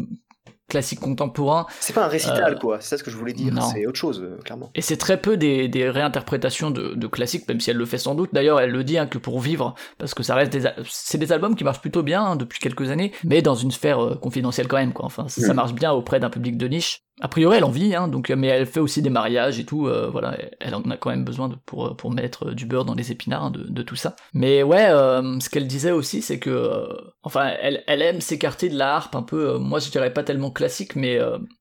classique 0.69 1.01
contemporain, 1.01 1.67
C'est 1.81 1.93
pas 1.93 2.05
un 2.05 2.09
récital, 2.09 2.55
Euh, 2.55 2.59
quoi. 2.59 2.81
C'est 2.81 2.89
ça 2.91 2.99
ce 2.99 3.03
que 3.05 3.11
je 3.11 3.17
voulais 3.17 3.33
dire. 3.33 3.53
non. 3.53 3.63
C'est 3.63 3.87
autre 3.87 3.99
chose, 3.99 4.21
euh, 4.23 4.37
clairement. 4.43 4.71
Et 4.75 4.83
c'est 4.83 4.97
très 4.97 5.21
peu 5.21 5.37
des, 5.37 5.69
des 5.69 5.89
réinterprétations 5.89 6.71
de, 6.71 6.95
de 6.95 7.07
classiques, 7.07 7.47
même 7.49 7.61
si 7.61 7.71
elle 7.71 7.77
le 7.77 7.87
fait 7.87 7.99
sans 7.99 8.15
doute. 8.15 8.31
D'ailleurs, 8.33 8.61
elle 8.61 8.71
le 8.71 8.83
dit 8.85 8.99
hein, 8.99 9.07
que 9.07 9.19
pour 9.19 9.41
vivre, 9.41 9.75
parce 9.99 10.15
que 10.15 10.23
ça 10.23 10.35
reste 10.35 10.53
des, 10.53 10.69
c'est 10.89 11.19
des 11.19 11.33
albums 11.33 11.55
qui 11.55 11.65
marchent 11.65 11.81
plutôt 11.81 12.03
bien 12.03 12.23
hein, 12.25 12.37
depuis 12.37 12.59
quelques 12.59 12.91
années, 12.91 13.13
mais 13.25 13.43
dans 13.43 13.55
une 13.55 13.71
sphère 13.71 14.01
euh, 14.05 14.15
confidentielle 14.17 14.67
quand 14.69 14.77
même, 14.79 14.93
quoi. 14.93 15.05
Enfin, 15.07 15.29
ça, 15.29 15.41
ça 15.41 15.53
Mm. 15.53 15.57
marche 15.57 15.73
bien 15.73 15.93
auprès 15.93 16.19
d'un 16.21 16.31
public 16.31 16.57
de 16.59 16.67
niche. 16.69 17.03
A 17.23 17.29
priori, 17.29 17.57
elle 17.57 17.65
en 17.65 17.71
vit, 17.71 17.95
hein, 17.95 18.09
donc, 18.09 18.29
mais 18.31 18.49
elle 18.49 18.67
fait 18.67 18.81
aussi 18.81 19.01
des 19.01 19.09
mariages 19.09 19.59
et 19.59 19.65
tout. 19.65 19.87
euh, 19.87 20.09
voilà, 20.11 20.37
elle 20.61 20.75
en 20.75 20.83
a 20.91 20.99
quand 20.99 21.09
même 21.09 21.25
besoin 21.25 21.49
pour 21.65 21.97
pour 21.97 22.11
mettre 22.13 22.49
euh, 22.49 22.55
du 22.55 22.67
beurre 22.67 22.85
dans 22.85 22.95
les 22.95 23.11
épinards 23.11 23.45
hein, 23.45 23.51
de, 23.51 23.83
tout 23.83 23.97
ça. 23.97 24.17
Mais 24.35 24.63
ouais, 24.63 24.87
euh, 24.91 25.41
ce 25.41 25.49
qu'elle 25.49 25.67
disait 25.67 25.93
aussi, 25.93 26.21
c'est 26.21 26.39
que, 26.39 26.51
euh, 26.51 26.87
enfin, 27.23 27.55
elle, 27.63 27.85
elle 27.87 28.03
aime 28.03 28.21
s'écarter 28.21 28.69
de 28.69 28.77
la 28.77 28.95
harpe 28.97 29.15
un 29.17 29.23
peu. 29.23 29.57
moi, 29.57 29.79
je 29.79 29.91
dirais 29.91 30.13
pas 30.13 30.25
tellement 30.25 30.51
classique, 30.51 30.95
mais 30.95 31.19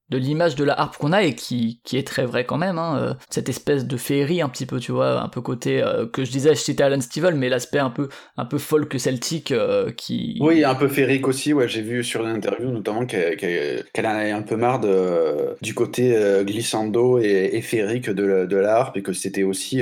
de 0.09 0.17
l'image 0.17 0.55
de 0.55 0.63
la 0.63 0.79
harpe 0.79 0.97
qu'on 0.97 1.11
a 1.13 1.23
et 1.23 1.33
qui, 1.35 1.79
qui 1.83 1.97
est 1.97 2.05
très 2.05 2.25
vrai 2.25 2.45
quand 2.45 2.57
même, 2.57 2.77
hein, 2.77 2.97
euh, 2.99 3.13
cette 3.29 3.49
espèce 3.49 3.85
de 3.85 3.97
féerie 3.97 4.41
un 4.41 4.49
petit 4.49 4.65
peu, 4.65 4.79
tu 4.79 4.91
vois, 4.91 5.21
un 5.21 5.29
peu 5.29 5.41
côté 5.41 5.81
euh, 5.81 6.05
que 6.05 6.23
je 6.23 6.31
disais, 6.31 6.49
je 6.55 6.59
citais 6.59 6.83
Alan 6.83 7.01
Stivell, 7.01 7.35
mais 7.35 7.49
l'aspect 7.49 7.79
un 7.79 7.89
peu 7.89 8.09
un 8.37 8.45
peu 8.45 8.57
folk 8.57 8.99
celtique 8.99 9.51
euh, 9.51 9.91
qui 9.91 10.37
Oui, 10.41 10.63
un 10.63 10.75
peu 10.75 10.87
féerique 10.87 11.27
aussi. 11.27 11.53
Ouais, 11.53 11.67
j'ai 11.67 11.81
vu 11.81 12.03
sur 12.03 12.21
une 12.21 12.35
interview 12.35 12.69
notamment 12.69 13.05
qu'elle 13.05 13.35
qu'elle 13.37 14.05
en 14.05 14.09
avait 14.09 14.31
un 14.31 14.41
peu 14.43 14.55
marre 14.55 14.79
de, 14.79 15.55
du 15.61 15.73
côté 15.73 16.15
glissando 16.43 17.19
et, 17.19 17.49
et 17.53 17.61
féerique 17.61 18.09
de, 18.09 18.23
la- 18.23 18.45
de 18.45 18.57
la 18.57 18.75
harpe 18.77 18.97
et 18.97 19.01
que 19.01 19.13
c'était 19.13 19.43
aussi 19.43 19.81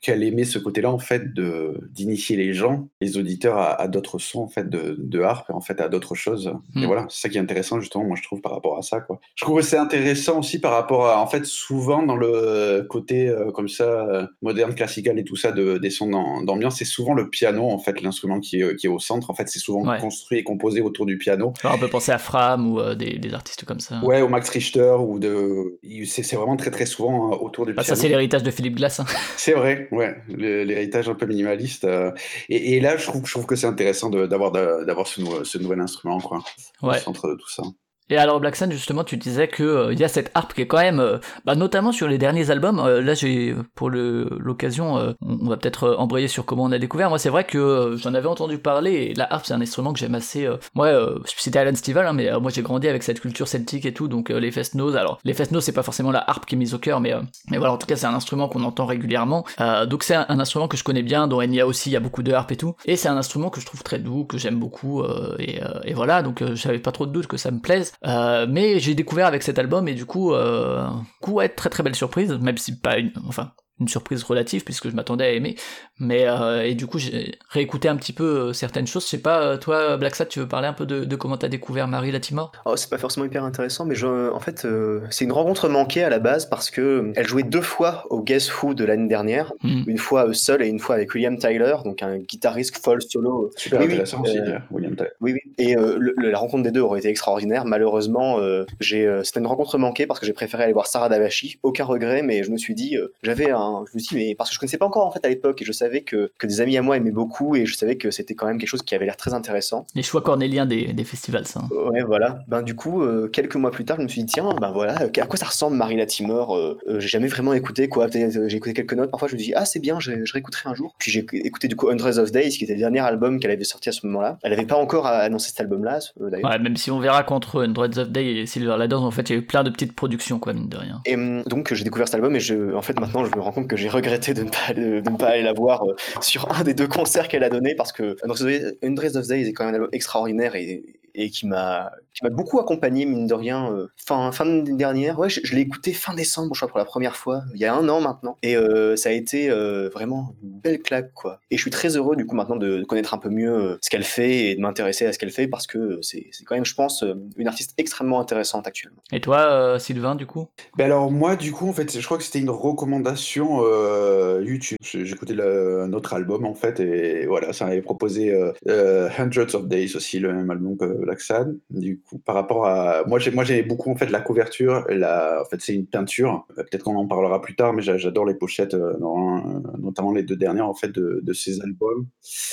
qu'elle 0.00 0.22
aimait 0.22 0.44
ce 0.44 0.58
côté-là 0.58 0.90
en 0.90 0.98
fait 0.98 1.32
de 1.34 1.78
d'initier 1.90 2.36
les 2.36 2.52
gens, 2.54 2.88
les 3.00 3.16
auditeurs 3.18 3.58
à, 3.58 3.80
à 3.80 3.88
d'autres 3.88 4.18
sons 4.18 4.40
en 4.42 4.48
fait 4.48 4.68
de, 4.68 4.96
de 4.98 5.20
harpe 5.20 5.50
et 5.50 5.52
en 5.52 5.60
fait 5.60 5.80
à 5.80 5.88
d'autres 5.88 6.14
choses. 6.14 6.52
Et 6.80 6.86
voilà, 6.86 7.06
c'est 7.08 7.22
ça 7.22 7.28
qui 7.28 7.36
est 7.38 7.40
intéressant 7.40 7.80
justement, 7.80 8.04
moi 8.04 8.16
je 8.16 8.22
trouve 8.22 8.40
par 8.40 8.52
rapport 8.52 8.78
à 8.78 8.82
ça 8.82 9.00
quoi. 9.00 9.20
Je 9.36 9.44
c'est 9.60 9.76
intéressant 9.76 10.38
aussi 10.38 10.58
par 10.60 10.72
rapport 10.72 11.06
à 11.06 11.20
en 11.20 11.26
fait 11.26 11.44
souvent 11.44 12.02
dans 12.02 12.16
le 12.16 12.86
côté 12.88 13.28
euh, 13.28 13.50
comme 13.50 13.68
ça 13.68 13.84
euh, 13.84 14.26
moderne, 14.40 14.74
classical 14.74 15.18
et 15.18 15.24
tout 15.24 15.36
ça 15.36 15.52
de, 15.52 15.76
des 15.78 15.90
sons 15.90 16.08
d'am- 16.08 16.44
d'ambiance, 16.46 16.76
c'est 16.78 16.84
souvent 16.84 17.12
le 17.12 17.28
piano 17.28 17.68
en 17.68 17.78
fait 17.78 18.00
l'instrument 18.00 18.40
qui 18.40 18.60
est, 18.62 18.76
qui 18.76 18.86
est 18.86 18.90
au 18.90 18.98
centre. 18.98 19.30
En 19.30 19.34
fait, 19.34 19.48
c'est 19.48 19.58
souvent 19.58 19.82
Ouais. 19.82 19.98
construit 19.98 20.38
et 20.38 20.44
composé 20.44 20.80
autour 20.80 21.04
du 21.06 21.18
piano. 21.18 21.52
Alors, 21.64 21.76
on 21.76 21.78
peut 21.80 21.88
penser 21.88 22.12
à 22.12 22.18
Fram 22.18 22.72
ou 22.72 22.80
euh, 22.80 22.94
des, 22.94 23.18
des 23.18 23.34
artistes 23.34 23.64
comme 23.64 23.80
ça. 23.80 24.00
Ouais, 24.04 24.20
au 24.22 24.28
Max 24.28 24.48
Richter 24.48 24.94
ou 25.00 25.18
de. 25.18 25.78
C'est 26.06 26.36
vraiment 26.36 26.56
très 26.56 26.70
très 26.70 26.86
souvent 26.86 27.32
euh, 27.32 27.36
autour 27.36 27.66
du 27.66 27.74
Bah, 27.74 27.82
piano. 27.82 27.96
ça 27.96 28.00
c'est 28.00 28.08
l'héritage 28.08 28.42
de 28.44 28.50
Philippe 28.52 28.76
Glass. 28.76 29.00
hein. 29.00 29.06
C'est 29.36 29.52
vrai, 29.52 29.88
ouais, 29.90 30.16
l'héritage 30.28 31.08
un 31.08 31.14
peu 31.14 31.26
minimaliste. 31.26 31.84
euh, 31.84 32.12
et, 32.48 32.76
et 32.76 32.80
là, 32.80 32.96
je 32.96 33.04
trouve, 33.06 33.26
je 33.26 33.32
trouve 33.32 33.46
que 33.46 33.56
c'est 33.56 33.66
intéressant 33.66 34.08
d'avoir 34.08 34.52
d'avoir 34.52 35.06
ce, 35.08 35.20
nou- 35.20 35.44
ce 35.44 35.58
nouvel 35.58 35.80
instrument, 35.80 36.20
quoi, 36.20 36.38
Ouais. 36.82 36.96
au 36.96 37.00
centre 37.00 37.28
de 37.28 37.34
tout 37.34 37.48
ça. 37.50 37.62
Et 38.10 38.18
alors 38.18 38.40
Black 38.40 38.56
Sun, 38.56 38.70
justement, 38.70 39.04
tu 39.04 39.16
disais 39.16 39.48
que 39.48 39.62
euh, 39.62 39.94
y 39.94 40.04
a 40.04 40.08
cette 40.08 40.30
harpe 40.34 40.54
qui 40.54 40.60
est 40.60 40.66
quand 40.66 40.80
même, 40.80 41.00
euh, 41.00 41.18
bah, 41.44 41.54
notamment 41.54 41.92
sur 41.92 42.08
les 42.08 42.18
derniers 42.18 42.50
albums. 42.50 42.78
euh, 42.78 43.00
là, 43.00 43.14
j'ai 43.14 43.54
pour 43.74 43.90
l'occasion, 43.90 45.14
on 45.22 45.48
va 45.48 45.56
peut-être 45.56 45.96
embrayer 45.98 46.28
sur 46.28 46.44
comment 46.44 46.64
on 46.64 46.72
a 46.72 46.78
découvert. 46.78 47.08
Moi, 47.08 47.18
c'est 47.18 47.30
vrai 47.30 47.44
que 47.44 47.96
j'en 47.96 48.14
avais 48.14 48.28
entendu 48.28 48.58
parler. 48.58 48.92
Et 48.92 49.14
la 49.14 49.32
harpe, 49.32 49.46
c'est 49.46 49.54
un 49.54 49.60
instrument 49.60 49.92
que 49.92 49.98
j'aime 49.98 50.14
assez. 50.14 50.48
Moi, 50.74 50.92
c'était 51.36 51.58
Alan 51.58 51.74
Stivell, 51.74 52.06
hein, 52.06 52.12
mais 52.12 52.30
moi 52.38 52.50
j'ai 52.50 52.62
grandi 52.62 52.88
avec 52.88 53.02
cette 53.02 53.20
culture 53.20 53.48
celtique 53.48 53.86
et 53.86 53.94
tout. 53.94 54.08
Donc 54.08 54.28
les 54.28 54.50
fest-noz. 54.50 54.96
Alors 54.96 55.18
les 55.24 55.34
fest-noz, 55.34 55.64
c'est 55.64 55.72
pas 55.72 55.82
forcément 55.82 56.10
la 56.10 56.22
harpe 56.28 56.46
qui 56.46 56.54
est 56.54 56.58
mise 56.58 56.74
au 56.74 56.78
cœur, 56.78 57.00
mais 57.00 57.14
mais 57.50 57.58
voilà, 57.58 57.72
en 57.72 57.78
tout 57.78 57.86
cas, 57.86 57.96
c'est 57.96 58.06
un 58.06 58.14
instrument 58.14 58.48
qu'on 58.48 58.64
entend 58.64 58.86
régulièrement. 58.86 59.44
Donc 59.88 60.02
c'est 60.02 60.14
un, 60.14 60.38
instrument 60.40 60.68
que 60.68 60.76
je 60.76 60.84
connais 60.84 61.02
bien, 61.02 61.30
Enya 61.30 61.66
aussi, 61.66 61.90
il 61.90 61.92
y 61.92 61.96
a 61.96 62.00
beaucoup 62.00 62.22
de 62.22 62.32
harpe 62.32 62.52
et 62.52 62.56
tout. 62.56 62.74
Et 62.84 62.96
c'est 62.96 63.08
un 63.08 63.16
instrument 63.16 63.50
que 63.50 63.60
je 63.60 63.66
trouve 63.66 63.82
très 63.82 63.98
doux, 63.98 64.24
que 64.24 64.38
j'aime 64.38 64.58
beaucoup. 64.58 65.02
et, 65.38 65.60
et 65.84 65.94
voilà, 65.94 66.22
donc 66.22 66.42
j'avais 66.54 66.78
pas 66.78 66.92
trop 66.92 67.06
de 67.06 67.12
doute 67.12 67.26
que 67.26 67.36
ça 67.36 67.50
me 67.50 67.60
plaise. 67.60 67.91
Euh, 68.04 68.46
mais 68.48 68.80
j'ai 68.80 68.94
découvert 68.94 69.26
avec 69.26 69.42
cet 69.42 69.58
album 69.58 69.88
et 69.88 69.94
du 69.94 70.06
coup, 70.06 70.32
euh, 70.32 70.88
ouais, 71.26 71.48
très 71.48 71.70
très 71.70 71.82
belle 71.82 71.94
surprise, 71.94 72.32
même 72.32 72.58
si 72.58 72.78
pas 72.78 72.98
une, 72.98 73.12
enfin, 73.26 73.52
une 73.80 73.88
surprise 73.88 74.22
relative 74.22 74.64
puisque 74.64 74.90
je 74.90 74.94
m'attendais 74.94 75.24
à 75.24 75.32
aimer. 75.32 75.56
Mais 76.04 76.26
euh, 76.26 76.62
et 76.64 76.74
du 76.74 76.86
coup, 76.88 76.98
j'ai 76.98 77.38
réécouté 77.48 77.88
un 77.88 77.94
petit 77.96 78.12
peu 78.12 78.24
euh, 78.24 78.52
certaines 78.52 78.88
choses. 78.88 79.04
Je 79.04 79.08
sais 79.10 79.18
pas, 79.22 79.40
euh, 79.42 79.56
toi, 79.56 79.96
Black 79.96 80.16
Sat, 80.16 80.26
tu 80.26 80.40
veux 80.40 80.48
parler 80.48 80.66
un 80.66 80.72
peu 80.72 80.84
de, 80.84 81.04
de 81.04 81.16
comment 81.16 81.36
t'as 81.36 81.48
découvert 81.48 81.86
Marie 81.86 82.10
Latimore 82.10 82.50
Oh, 82.66 82.76
c'est 82.76 82.90
pas 82.90 82.98
forcément 82.98 83.24
hyper 83.24 83.44
intéressant, 83.44 83.84
mais 83.84 83.94
je, 83.94 84.30
en 84.32 84.40
fait, 84.40 84.64
euh, 84.64 85.00
c'est 85.10 85.24
une 85.24 85.32
rencontre 85.32 85.68
manquée 85.68 86.02
à 86.02 86.10
la 86.10 86.18
base 86.18 86.46
parce 86.46 86.70
que 86.70 87.12
elle 87.14 87.26
jouait 87.28 87.44
deux 87.44 87.60
fois 87.60 88.04
au 88.10 88.20
Guess 88.20 88.50
Who 88.62 88.74
de 88.74 88.84
l'année 88.84 89.06
dernière, 89.08 89.52
Hmm. 89.62 89.82
une 89.86 89.98
fois 89.98 90.26
seule 90.34 90.62
et 90.62 90.66
une 90.68 90.80
fois 90.80 90.96
avec 90.96 91.14
William 91.14 91.38
Tyler, 91.38 91.76
donc 91.84 92.02
un 92.02 92.18
guitariste 92.18 92.76
folk 92.84 93.00
solo. 93.02 93.50
Super 93.56 93.78
Oui, 93.80 93.86
oui, 93.86 93.92
intéressant 93.92 94.22
aussi, 94.22 94.38
euh, 94.38 94.58
William 94.72 94.96
Tyler. 94.96 95.10
Oui, 95.20 95.34
oui. 95.34 95.40
Et 95.58 95.76
euh, 95.76 95.96
le- 96.00 96.14
la 96.30 96.38
rencontre 96.38 96.64
des 96.64 96.72
deux 96.72 96.80
aurait 96.80 96.98
été 96.98 97.08
extraordinaire. 97.08 97.64
Malheureusement, 97.64 98.40
euh, 98.40 98.64
j'ai, 98.80 99.06
euh, 99.06 99.22
c'était 99.22 99.38
une 99.40 99.46
rencontre 99.46 99.78
manquée 99.78 100.06
parce 100.06 100.18
que 100.18 100.26
j'ai 100.26 100.32
préféré 100.32 100.64
aller 100.64 100.72
voir 100.72 100.86
Sarah 100.88 101.08
Davachi. 101.08 101.58
Aucun 101.62 101.84
regret, 101.84 102.22
mais 102.22 102.42
je 102.42 102.50
me 102.50 102.56
suis 102.56 102.74
dit, 102.74 102.96
euh, 102.96 103.12
j'avais 103.22 103.50
un, 103.50 103.84
je 103.92 103.96
me 103.96 104.00
dis, 104.00 104.08
mais 104.14 104.34
parce 104.34 104.50
que 104.50 104.54
je 104.54 104.60
connaissais 104.60 104.78
pas 104.78 104.86
encore 104.86 105.06
en 105.06 105.10
fait 105.12 105.24
à 105.24 105.28
l'époque 105.28 105.62
et 105.62 105.64
je 105.64 105.72
savais 105.72 105.91
que, 106.00 106.32
que 106.38 106.46
des 106.46 106.60
amis 106.62 106.76
à 106.78 106.82
moi 106.82 106.96
aimaient 106.96 107.10
beaucoup 107.10 107.54
et 107.54 107.66
je 107.66 107.76
savais 107.76 107.96
que 107.96 108.10
c'était 108.10 108.34
quand 108.34 108.46
même 108.46 108.58
quelque 108.58 108.68
chose 108.68 108.82
qui 108.82 108.94
avait 108.94 109.04
l'air 109.04 109.16
très 109.16 109.34
intéressant. 109.34 109.86
Les 109.94 110.02
choix 110.02 110.22
cornéliens 110.22 110.66
des, 110.66 110.92
des 110.92 111.04
festivals, 111.04 111.46
ça. 111.46 111.60
hein. 111.60 111.68
Ouais, 111.90 112.02
voilà. 112.02 112.40
Ben, 112.48 112.62
du 112.62 112.74
coup, 112.74 113.02
euh, 113.02 113.28
quelques 113.28 113.56
mois 113.56 113.70
plus 113.70 113.84
tard, 113.84 113.98
je 113.98 114.02
me 114.02 114.08
suis 114.08 114.22
dit, 114.24 114.32
tiens, 114.32 114.48
ben 114.60 114.70
voilà, 114.72 114.94
à 114.96 115.26
quoi 115.26 115.36
ça 115.36 115.46
ressemble 115.46 115.76
Marie 115.76 115.96
Latimore 115.96 116.56
euh, 116.56 116.78
euh, 116.88 116.98
J'ai 117.00 117.08
jamais 117.08 117.28
vraiment 117.28 117.52
écouté, 117.52 117.88
quoi. 117.88 118.06
Euh, 118.14 118.48
J'ai 118.48 118.56
écouté 118.56 118.72
quelques 118.74 118.94
notes, 118.94 119.10
parfois 119.10 119.28
je 119.28 119.34
me 119.34 119.38
dis, 119.38 119.52
ah, 119.54 119.64
c'est 119.64 119.80
bien, 119.80 120.00
je, 120.00 120.24
je 120.24 120.32
réécouterai 120.32 120.68
un 120.70 120.74
jour. 120.74 120.94
Puis 120.98 121.10
j'ai 121.10 121.26
écouté 121.34 121.68
du 121.68 121.76
coup 121.76 121.88
Hundreds 121.90 122.18
of 122.18 122.32
Days, 122.32 122.50
qui 122.50 122.64
était 122.64 122.74
le 122.74 122.78
dernier 122.80 123.00
album 123.00 123.38
qu'elle 123.40 123.50
avait 123.50 123.64
sorti 123.64 123.88
à 123.88 123.92
ce 123.92 124.06
moment-là. 124.06 124.38
Elle 124.42 124.52
avait 124.52 124.66
pas 124.66 124.76
encore 124.76 125.06
annoncé 125.06 125.50
cet 125.50 125.60
album-là, 125.60 125.98
euh, 126.20 126.30
d'ailleurs. 126.30 126.50
Ouais, 126.50 126.58
même 126.58 126.76
si 126.76 126.90
on 126.90 126.98
verra 127.00 127.22
qu'entre 127.24 127.64
Hundreds 127.64 127.98
of 127.98 128.10
Day 128.10 128.26
et 128.36 128.46
Silver 128.46 128.76
Ladders, 128.78 129.02
en 129.02 129.10
fait, 129.10 129.28
il 129.30 129.32
y 129.32 129.36
a 129.36 129.38
eu 129.38 129.44
plein 129.46 129.62
de 129.64 129.70
petites 129.70 129.94
productions, 129.94 130.38
quoi, 130.38 130.52
mine 130.52 130.68
de 130.68 130.76
rien. 130.76 131.00
Et 131.06 131.14
hum, 131.14 131.42
donc 131.46 131.72
j'ai 131.74 131.84
découvert 131.84 132.06
cet 132.08 132.14
album 132.16 132.34
et 132.36 132.40
je, 132.40 132.74
en 132.74 132.82
fait 132.82 132.98
maintenant 132.98 133.24
je 133.24 133.34
me 133.36 133.40
rends 133.40 133.52
compte 133.52 133.68
que 133.68 133.76
j'ai 133.76 133.88
regretté 133.88 134.34
de 134.34 134.42
ne 134.44 134.50
pas, 134.50 134.72
de 134.74 135.00
ne 135.10 135.16
pas 135.16 135.28
aller 135.28 135.42
la 135.42 135.52
voir 135.52 135.81
euh, 135.88 136.20
sur 136.20 136.50
un 136.52 136.62
des 136.62 136.74
deux 136.74 136.88
concerts 136.88 137.28
qu'elle 137.28 137.44
a 137.44 137.50
donné 137.50 137.74
parce 137.74 137.92
que 137.92 138.16
Hundreds 138.24 139.16
of 139.16 139.26
Days 139.26 139.48
est 139.48 139.52
quand 139.52 139.64
même 139.64 139.74
un 139.74 139.76
album 139.76 139.90
extraordinaire 139.92 140.54
et, 140.54 140.82
et 141.14 141.30
qui 141.30 141.46
m'a 141.46 141.92
qui 142.14 142.24
m'a 142.24 142.30
beaucoup 142.30 142.60
accompagné 142.60 143.06
mine 143.06 143.26
de 143.26 143.34
rien 143.34 143.72
euh, 143.72 143.86
fin 143.96 144.32
fin 144.32 144.44
d'année 144.44 144.72
dernière. 144.76 145.18
Ouais 145.18 145.28
je, 145.30 145.40
je 145.44 145.54
l'ai 145.54 145.62
écouté 145.62 145.92
fin 145.92 146.14
décembre 146.14 146.54
je 146.54 146.60
crois 146.60 146.68
pour 146.68 146.78
la 146.78 146.84
première 146.84 147.16
fois 147.16 147.42
il 147.54 147.60
y 147.60 147.64
a 147.64 147.74
un 147.74 147.88
an 147.88 148.00
maintenant. 148.00 148.36
Et 148.42 148.56
euh, 148.56 148.96
ça 148.96 149.08
a 149.08 149.12
été 149.12 149.50
euh, 149.50 149.88
vraiment 149.88 150.34
une 150.42 150.50
belle 150.60 150.80
claque 150.80 151.12
quoi. 151.14 151.40
Et 151.50 151.56
je 151.56 151.62
suis 151.62 151.70
très 151.70 151.96
heureux 151.96 152.16
du 152.16 152.26
coup 152.26 152.34
maintenant 152.36 152.56
de, 152.56 152.78
de 152.78 152.84
connaître 152.84 153.14
un 153.14 153.18
peu 153.18 153.30
mieux 153.30 153.78
ce 153.82 153.88
qu'elle 153.90 154.04
fait 154.04 154.50
et 154.50 154.54
de 154.56 154.60
m'intéresser 154.60 155.06
à 155.06 155.12
ce 155.12 155.18
qu'elle 155.18 155.30
fait 155.30 155.46
parce 155.48 155.66
que 155.66 155.98
c'est 156.02 156.26
c'est 156.32 156.44
quand 156.44 156.54
même 156.54 156.64
je 156.64 156.74
pense 156.74 157.04
une 157.36 157.48
artiste 157.48 157.72
extrêmement 157.78 158.20
intéressante 158.20 158.66
actuellement. 158.66 159.02
Et 159.12 159.20
toi, 159.20 159.38
euh, 159.50 159.78
Sylvain, 159.78 160.14
du 160.14 160.26
coup? 160.26 160.48
Ben 160.76 160.84
alors 160.86 161.10
moi 161.10 161.36
du 161.36 161.52
coup 161.52 161.68
en 161.68 161.72
fait 161.72 161.98
je 161.98 162.04
crois 162.04 162.18
que 162.18 162.24
c'était 162.24 162.40
une 162.40 162.50
recommandation 162.50 163.60
euh, 163.62 164.42
YouTube. 164.44 164.78
J'ai- 164.82 165.04
J'écoutais 165.06 165.34
un 165.40 165.92
autre 165.92 166.14
album 166.14 166.44
en 166.46 166.54
fait 166.54 166.80
et 166.80 167.26
voilà 167.26 167.52
ça 167.52 167.66
m'avait 167.66 167.82
proposé 167.82 168.32
euh, 168.32 168.52
euh, 168.68 169.08
Hundreds 169.18 169.54
of 169.54 169.66
Days 169.68 169.94
aussi 169.96 170.18
le 170.18 170.32
même 170.32 170.50
album 170.50 170.76
que 170.76 170.84
Laxan. 171.06 171.54
Du 171.70 172.00
coup 172.00 172.18
par 172.18 172.34
rapport 172.34 172.66
à 172.66 173.04
moi 173.06 173.18
j'ai 173.18 173.30
moi 173.30 173.44
j'aimais 173.44 173.62
beaucoup 173.62 173.90
en 173.90 173.96
fait 173.96 174.10
la 174.10 174.20
couverture. 174.20 174.84
La... 174.88 175.42
En 175.42 175.48
fait 175.48 175.60
c'est 175.60 175.74
une 175.74 175.86
peinture. 175.86 176.46
Euh, 176.58 176.62
Peut-être 176.62 176.84
qu'on 176.84 176.96
en 176.96 177.06
parlera 177.06 177.40
plus 177.40 177.54
tard 177.56 177.72
mais 177.72 177.82
j'a- 177.82 177.96
j'adore 177.98 178.24
les 178.26 178.34
pochettes 178.34 178.74
euh, 178.74 178.96
dans- 178.98 179.38
euh, 179.38 179.60
notamment 179.78 180.12
les 180.12 180.22
deux 180.22 180.36
dernières 180.36 180.68
en 180.68 180.74
fait 180.74 180.88
de, 180.88 181.20
de 181.22 181.32
ces 181.32 181.60
albums. 181.62 182.06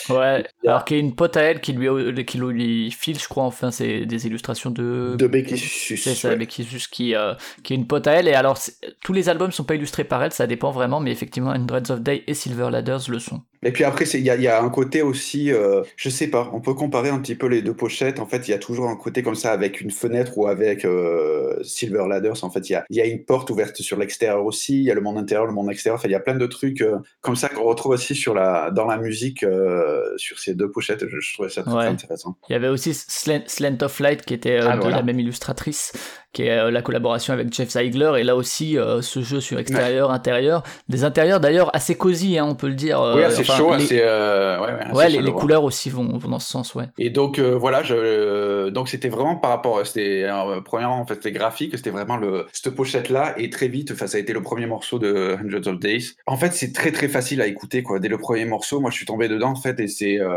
Ouais, 0.10 0.44
a- 0.66 0.70
alors 0.70 0.86
qu'il 0.86 0.98
y 0.98 1.00
a 1.00 1.04
une 1.04 1.16
pote 1.16 1.38
à 1.38 1.42
elle 1.42 1.62
qui 1.62 1.74
lui, 1.74 1.88
qui 2.26 2.38
lui 2.38 2.92
file, 2.92 3.20
je 3.20 3.28
crois, 3.28 3.44
enfin, 3.44 3.72
c'est 3.72 4.06
des 4.06 4.28
illustrations 4.28 4.72
de. 4.72 5.16
De 5.18 5.28
Becky 5.28 5.58
C'est 5.58 5.96
ça, 5.98 6.30
ouais. 6.30 6.36
Becky 6.36 6.66
qui, 6.92 7.16
euh, 7.16 7.34
qui 7.64 7.74
est 7.74 7.76
une 7.76 7.88
pote 7.88 8.08
à 8.08 8.14
elle. 8.14 8.28
Et 8.28 8.34
alors, 8.34 8.58
tous 9.04 9.14
les 9.14 9.30
albums 9.30 9.52
sont 9.52 9.64
pas 9.64 9.76
illustrés 9.76 10.04
par 10.04 10.24
elle, 10.24 10.32
ça 10.32 10.48
dépend 10.48 10.72
vraiment, 10.72 11.00
mais 11.00 11.12
effectivement, 11.12 11.52
Hundreds 11.52 11.92
of 11.92 12.02
Day 12.02 12.24
et 12.28 12.34
Silver 12.34 12.70
Ladders 12.72 13.10
le 13.10 13.20
sont. 13.20 13.42
Et 13.64 13.72
puis 13.72 13.84
après, 13.84 14.06
c'est- 14.06 14.20
il 14.20 14.26
y 14.26 14.30
a, 14.30 14.36
il 14.36 14.42
y 14.42 14.48
a 14.48 14.62
un 14.64 14.70
côté 14.70 15.02
aussi, 15.02 15.52
euh, 15.52 15.84
je 15.98 16.10
sais 16.10 16.28
pas, 16.28 16.50
on 16.54 16.62
peut 16.62 16.74
comparer 16.74 17.10
un 17.10 17.20
petit 17.20 17.36
peu 17.36 17.48
les 17.48 17.62
deux 17.62 17.74
pochettes. 17.74 18.20
En 18.20 18.26
fait, 18.26 18.39
il 18.48 18.52
y 18.52 18.54
a 18.54 18.58
toujours 18.60 18.88
un 18.90 18.96
côté 18.96 19.24
comme 19.24 19.36
ça 19.36 19.52
avec 19.52 19.82
une 19.82 19.92
fenêtre 19.92 20.38
ou 20.38 20.48
avec 20.48 20.86
euh, 20.86 21.62
Silver 21.64 22.06
Ladders. 22.08 22.44
En 22.44 22.50
fait, 22.50 22.70
il 22.70 22.74
y 22.74 22.76
a, 22.76 22.86
il 22.90 22.96
y 22.98 23.02
a 23.02 23.06
une 23.06 23.24
porte 23.26 23.50
ouverte 23.50 23.78
sur 23.82 23.98
l'extérieur 23.98 24.46
aussi. 24.46 24.78
Il 24.78 24.84
y 24.84 24.92
a 24.92 24.94
le 24.96 25.02
monde 25.02 25.18
intérieur, 25.18 25.46
le 25.46 25.54
monde 25.54 25.70
extérieur. 25.72 25.98
Enfin, 26.00 26.08
il 26.08 26.12
y 26.12 26.16
a 26.16 26.20
plein 26.20 26.36
de 26.36 26.46
trucs 26.48 26.82
euh, 26.82 26.98
comme 27.22 27.36
ça 27.36 27.50
qu'on 27.50 27.64
retrouve 27.64 27.94
aussi 27.94 28.16
sur 28.16 28.34
la, 28.34 28.72
dans 28.72 28.86
la 28.86 28.98
musique 28.98 29.44
euh, 29.44 30.04
sur 30.18 30.40
ces 30.40 30.54
deux 30.56 30.72
pochettes. 30.72 31.08
Je, 31.08 31.20
je 31.20 31.34
trouvais 31.34 31.50
ça 31.50 31.64
très, 31.64 31.72
Ouais. 31.74 31.80
très 31.86 31.90
intéressant. 31.94 32.36
Il 32.50 32.54
y 32.54 32.56
avait 32.56 32.68
aussi 32.70 32.94
Slant, 32.94 33.78
of 33.82 34.00
Light 34.00 34.24
qui 34.26 34.34
était 34.34 34.58
Ah, 34.62 34.76
de 34.76 34.82
voilà. 34.82 34.98
la 34.98 35.04
même 35.04 35.20
illustratrice, 35.20 35.92
qui 36.34 36.44
est 36.44 36.52
euh, 36.58 36.72
la 36.72 36.82
collaboration 36.82 37.34
avec 37.34 37.54
Jeff 37.54 37.70
Ziegler. 37.70 38.14
Et 38.20 38.24
là 38.24 38.36
aussi, 38.36 38.78
euh, 38.78 39.02
ce 39.02 39.22
jeu 39.22 39.40
sur 39.42 39.58
extérieur, 39.60 40.12
intérieur. 40.12 40.64
Des 40.88 41.04
intérieurs 41.04 41.40
d'ailleurs 41.40 41.76
assez 41.76 41.96
cosy, 41.96 42.38
hein, 42.38 42.46
on 42.50 42.56
peut 42.56 42.68
le 42.68 42.76
dire. 42.76 43.02
euh, 43.02 43.16
oui, 43.16 43.24
assez 43.24 43.42
enfin, 43.42 43.58
chaud, 43.58 43.76
les- 43.76 43.84
assez, 43.84 43.96
ouais, 44.00 44.94
ouais, 44.94 45.04
assez 45.06 45.18
les, 45.18 45.22
les 45.24 45.32
couleurs 45.32 45.64
aussi 45.64 45.90
vont, 45.90 46.18
vont 46.18 46.30
dans 46.30 46.40
ce 46.40 46.50
sens, 46.50 46.76
ouais. 46.76 46.86
Et 46.98 47.10
donc 47.10 47.40
voilà, 47.40 47.82
je, 47.84 48.70
donc 48.70 48.90
c'était 48.90 49.10
vraiment 49.10 49.36
par 49.36 49.50
rapport, 49.52 49.86
c'était 49.86 50.28
premièrement 50.66 51.00
en 51.00 51.06
fait 51.06 51.24
les 51.26 51.32
graphiques, 51.32 51.76
c'était 51.76 51.90
vraiment 51.90 52.18
le 52.18 52.46
cette 52.54 52.76
pochette 52.76 53.10
là 53.10 53.34
et 53.38 53.50
très 53.50 53.68
vite, 53.68 53.92
enfin 53.92 54.08
ça 54.08 54.18
a 54.18 54.20
été 54.20 54.34
le 54.34 54.42
premier 54.42 54.66
morceau 54.66 55.00
de 55.00 55.38
Hundreds 55.42 55.68
of 55.68 55.80
Days. 55.80 56.12
En 56.28 56.38
fait, 56.38 56.54
c'est 56.54 56.74
très 56.74 56.92
très 56.92 57.08
facile 57.08 57.42
à 57.42 57.48
écouter 57.48 57.84
quoi. 57.84 58.00
Dès 58.00 58.08
le 58.08 58.18
premier 58.18 58.46
morceau, 58.46 58.80
moi 58.80 58.92
je 58.92 58.98
suis 58.98 59.06
tombé 59.06 59.28
dedans 59.28 59.50
en 59.52 59.56
fait 59.56 59.80
et 59.80 59.88
c'est 59.88 60.20
euh, 60.20 60.28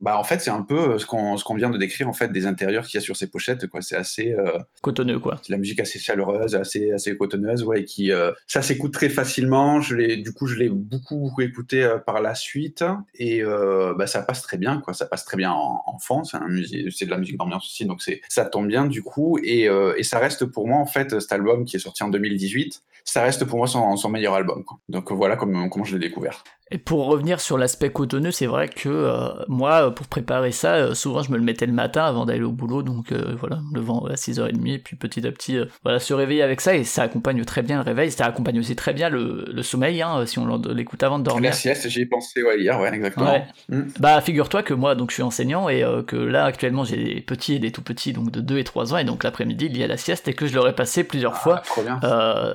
bah 0.00 0.18
en 0.18 0.24
fait 0.24 0.40
c'est 0.40 0.50
un 0.50 0.62
peu 0.62 0.98
ce 0.98 1.06
qu'on 1.06 1.36
ce 1.36 1.44
qu'on 1.44 1.54
vient 1.54 1.70
de 1.70 1.78
décrire 1.78 2.08
en 2.08 2.12
fait 2.12 2.32
des 2.32 2.46
intérieurs 2.46 2.86
qu'il 2.86 2.98
y 2.98 3.02
a 3.02 3.04
sur 3.04 3.16
ces 3.16 3.28
pochettes 3.28 3.66
quoi. 3.66 3.82
C'est 3.82 3.96
assez 3.96 4.32
euh, 4.32 4.58
Cotonneux, 4.82 5.18
quoi. 5.18 5.38
c'est 5.42 5.52
la 5.52 5.58
musique 5.58 5.80
assez 5.80 5.98
chaleureuse, 5.98 6.54
assez 6.54 6.92
assez 6.92 7.16
cotonneuse, 7.16 7.62
ouais, 7.64 7.80
et 7.82 7.84
qui 7.84 8.12
euh, 8.12 8.32
ça 8.46 8.62
s'écoute 8.62 8.92
très 8.92 9.08
facilement. 9.08 9.80
Je 9.80 9.94
l'ai 9.94 10.16
du 10.16 10.32
coup 10.32 10.46
je 10.46 10.56
l'ai 10.56 10.68
beaucoup 10.68 11.16
beaucoup 11.16 11.42
écouté 11.42 11.82
euh, 11.84 11.98
par 11.98 12.20
la 12.22 12.34
suite 12.34 12.84
et 13.14 13.42
euh, 13.42 13.94
bah, 13.96 14.06
ça 14.06 14.22
passe 14.22 14.42
très 14.42 14.56
bien 14.56 14.80
quoi. 14.80 14.94
Ça 14.94 15.06
passe 15.06 15.24
très 15.24 15.36
bien 15.36 15.52
en, 15.52 15.82
en 15.86 15.98
fond. 15.98 16.24
C'est 16.24 16.38
de 16.38 17.10
la 17.10 17.18
musique 17.18 17.36
d'ambiance 17.36 17.66
aussi, 17.66 17.84
donc 17.84 18.02
c'est 18.02 18.20
ça 18.28 18.44
tombe 18.44 18.68
bien 18.68 18.86
du 18.86 19.02
coup 19.02 19.38
et 19.42 19.68
euh, 19.68 19.94
et 19.96 20.02
ça 20.02 20.18
reste 20.18 20.46
pour 20.46 20.66
moi 20.66 20.78
en 20.78 20.86
fait 20.86 21.20
cet 21.20 21.32
album 21.32 21.64
qui 21.64 21.76
est 21.76 21.80
sorti 21.80 22.02
en 22.02 22.08
2018. 22.08 22.82
Ça 23.04 23.22
reste 23.22 23.44
pour 23.44 23.58
moi 23.58 23.66
son, 23.66 23.96
son 23.96 24.08
meilleur 24.08 24.34
album. 24.34 24.64
Quoi. 24.64 24.78
Donc 24.88 25.10
voilà 25.12 25.36
comment 25.36 25.68
comment 25.68 25.84
je 25.84 25.96
l'ai 25.96 26.08
découvert. 26.08 26.44
Et 26.72 26.78
pour 26.78 27.06
revenir 27.06 27.40
sur 27.40 27.58
l'aspect 27.58 27.90
cotonneux, 27.90 28.30
c'est 28.30 28.46
vrai 28.46 28.68
que 28.68 28.88
euh, 28.88 29.28
moi, 29.48 29.92
pour 29.92 30.06
préparer 30.06 30.52
ça, 30.52 30.74
euh, 30.74 30.94
souvent 30.94 31.22
je 31.22 31.32
me 31.32 31.36
le 31.36 31.42
mettais 31.42 31.66
le 31.66 31.72
matin 31.72 32.04
avant 32.04 32.26
d'aller 32.26 32.44
au 32.44 32.52
boulot, 32.52 32.82
donc 32.82 33.10
euh, 33.10 33.34
voilà, 33.38 33.60
le 33.74 33.80
vent 33.80 34.06
à 34.06 34.14
6h30, 34.14 34.74
et 34.74 34.78
puis 34.78 34.96
petit 34.96 35.26
à 35.26 35.32
petit, 35.32 35.58
voilà, 35.82 35.98
se 35.98 36.14
réveiller 36.14 36.42
avec 36.42 36.60
ça, 36.60 36.76
et 36.76 36.84
ça 36.84 37.02
accompagne 37.02 37.44
très 37.44 37.62
bien 37.62 37.78
le 37.78 37.82
réveil, 37.82 38.12
ça 38.12 38.26
accompagne 38.26 38.58
aussi 38.60 38.76
très 38.76 38.92
bien 38.92 39.08
le, 39.08 39.46
le 39.52 39.62
sommeil, 39.62 40.00
hein, 40.00 40.24
si 40.26 40.38
on 40.38 40.58
l'écoute 40.72 41.02
avant 41.02 41.18
de 41.18 41.24
dormir. 41.24 41.50
La 41.50 41.56
sieste, 41.56 41.88
j'y 41.88 42.02
ai 42.02 42.06
pensé 42.06 42.42
ouais, 42.42 42.60
hier, 42.60 42.78
ouais, 42.78 42.94
exactement. 42.94 43.32
Ouais. 43.32 43.44
Mm. 43.68 43.82
Bah 43.98 44.20
figure-toi 44.20 44.62
que 44.62 44.74
moi 44.74 44.94
donc 44.94 45.10
je 45.10 45.14
suis 45.14 45.22
enseignant 45.22 45.68
et 45.68 45.84
que 46.06 46.16
là 46.16 46.44
actuellement 46.44 46.84
j'ai 46.84 46.96
des 46.96 47.20
petits 47.20 47.54
et 47.54 47.58
des 47.58 47.72
tout 47.72 47.82
petits 47.82 48.12
donc 48.12 48.30
de 48.30 48.40
2 48.40 48.58
et 48.58 48.64
3 48.64 48.94
ans 48.94 48.98
et 48.98 49.04
donc 49.04 49.24
l'après-midi 49.24 49.66
il 49.66 49.76
y 49.76 49.82
a 49.82 49.86
la 49.86 49.96
sieste 49.96 50.28
et 50.28 50.34
que 50.34 50.46
je 50.46 50.54
leur 50.54 50.68
ai 50.68 50.74
passé 50.74 51.04
plusieurs 51.04 51.36
fois 51.36 51.62
Ah, 52.02 52.04
euh, 52.04 52.54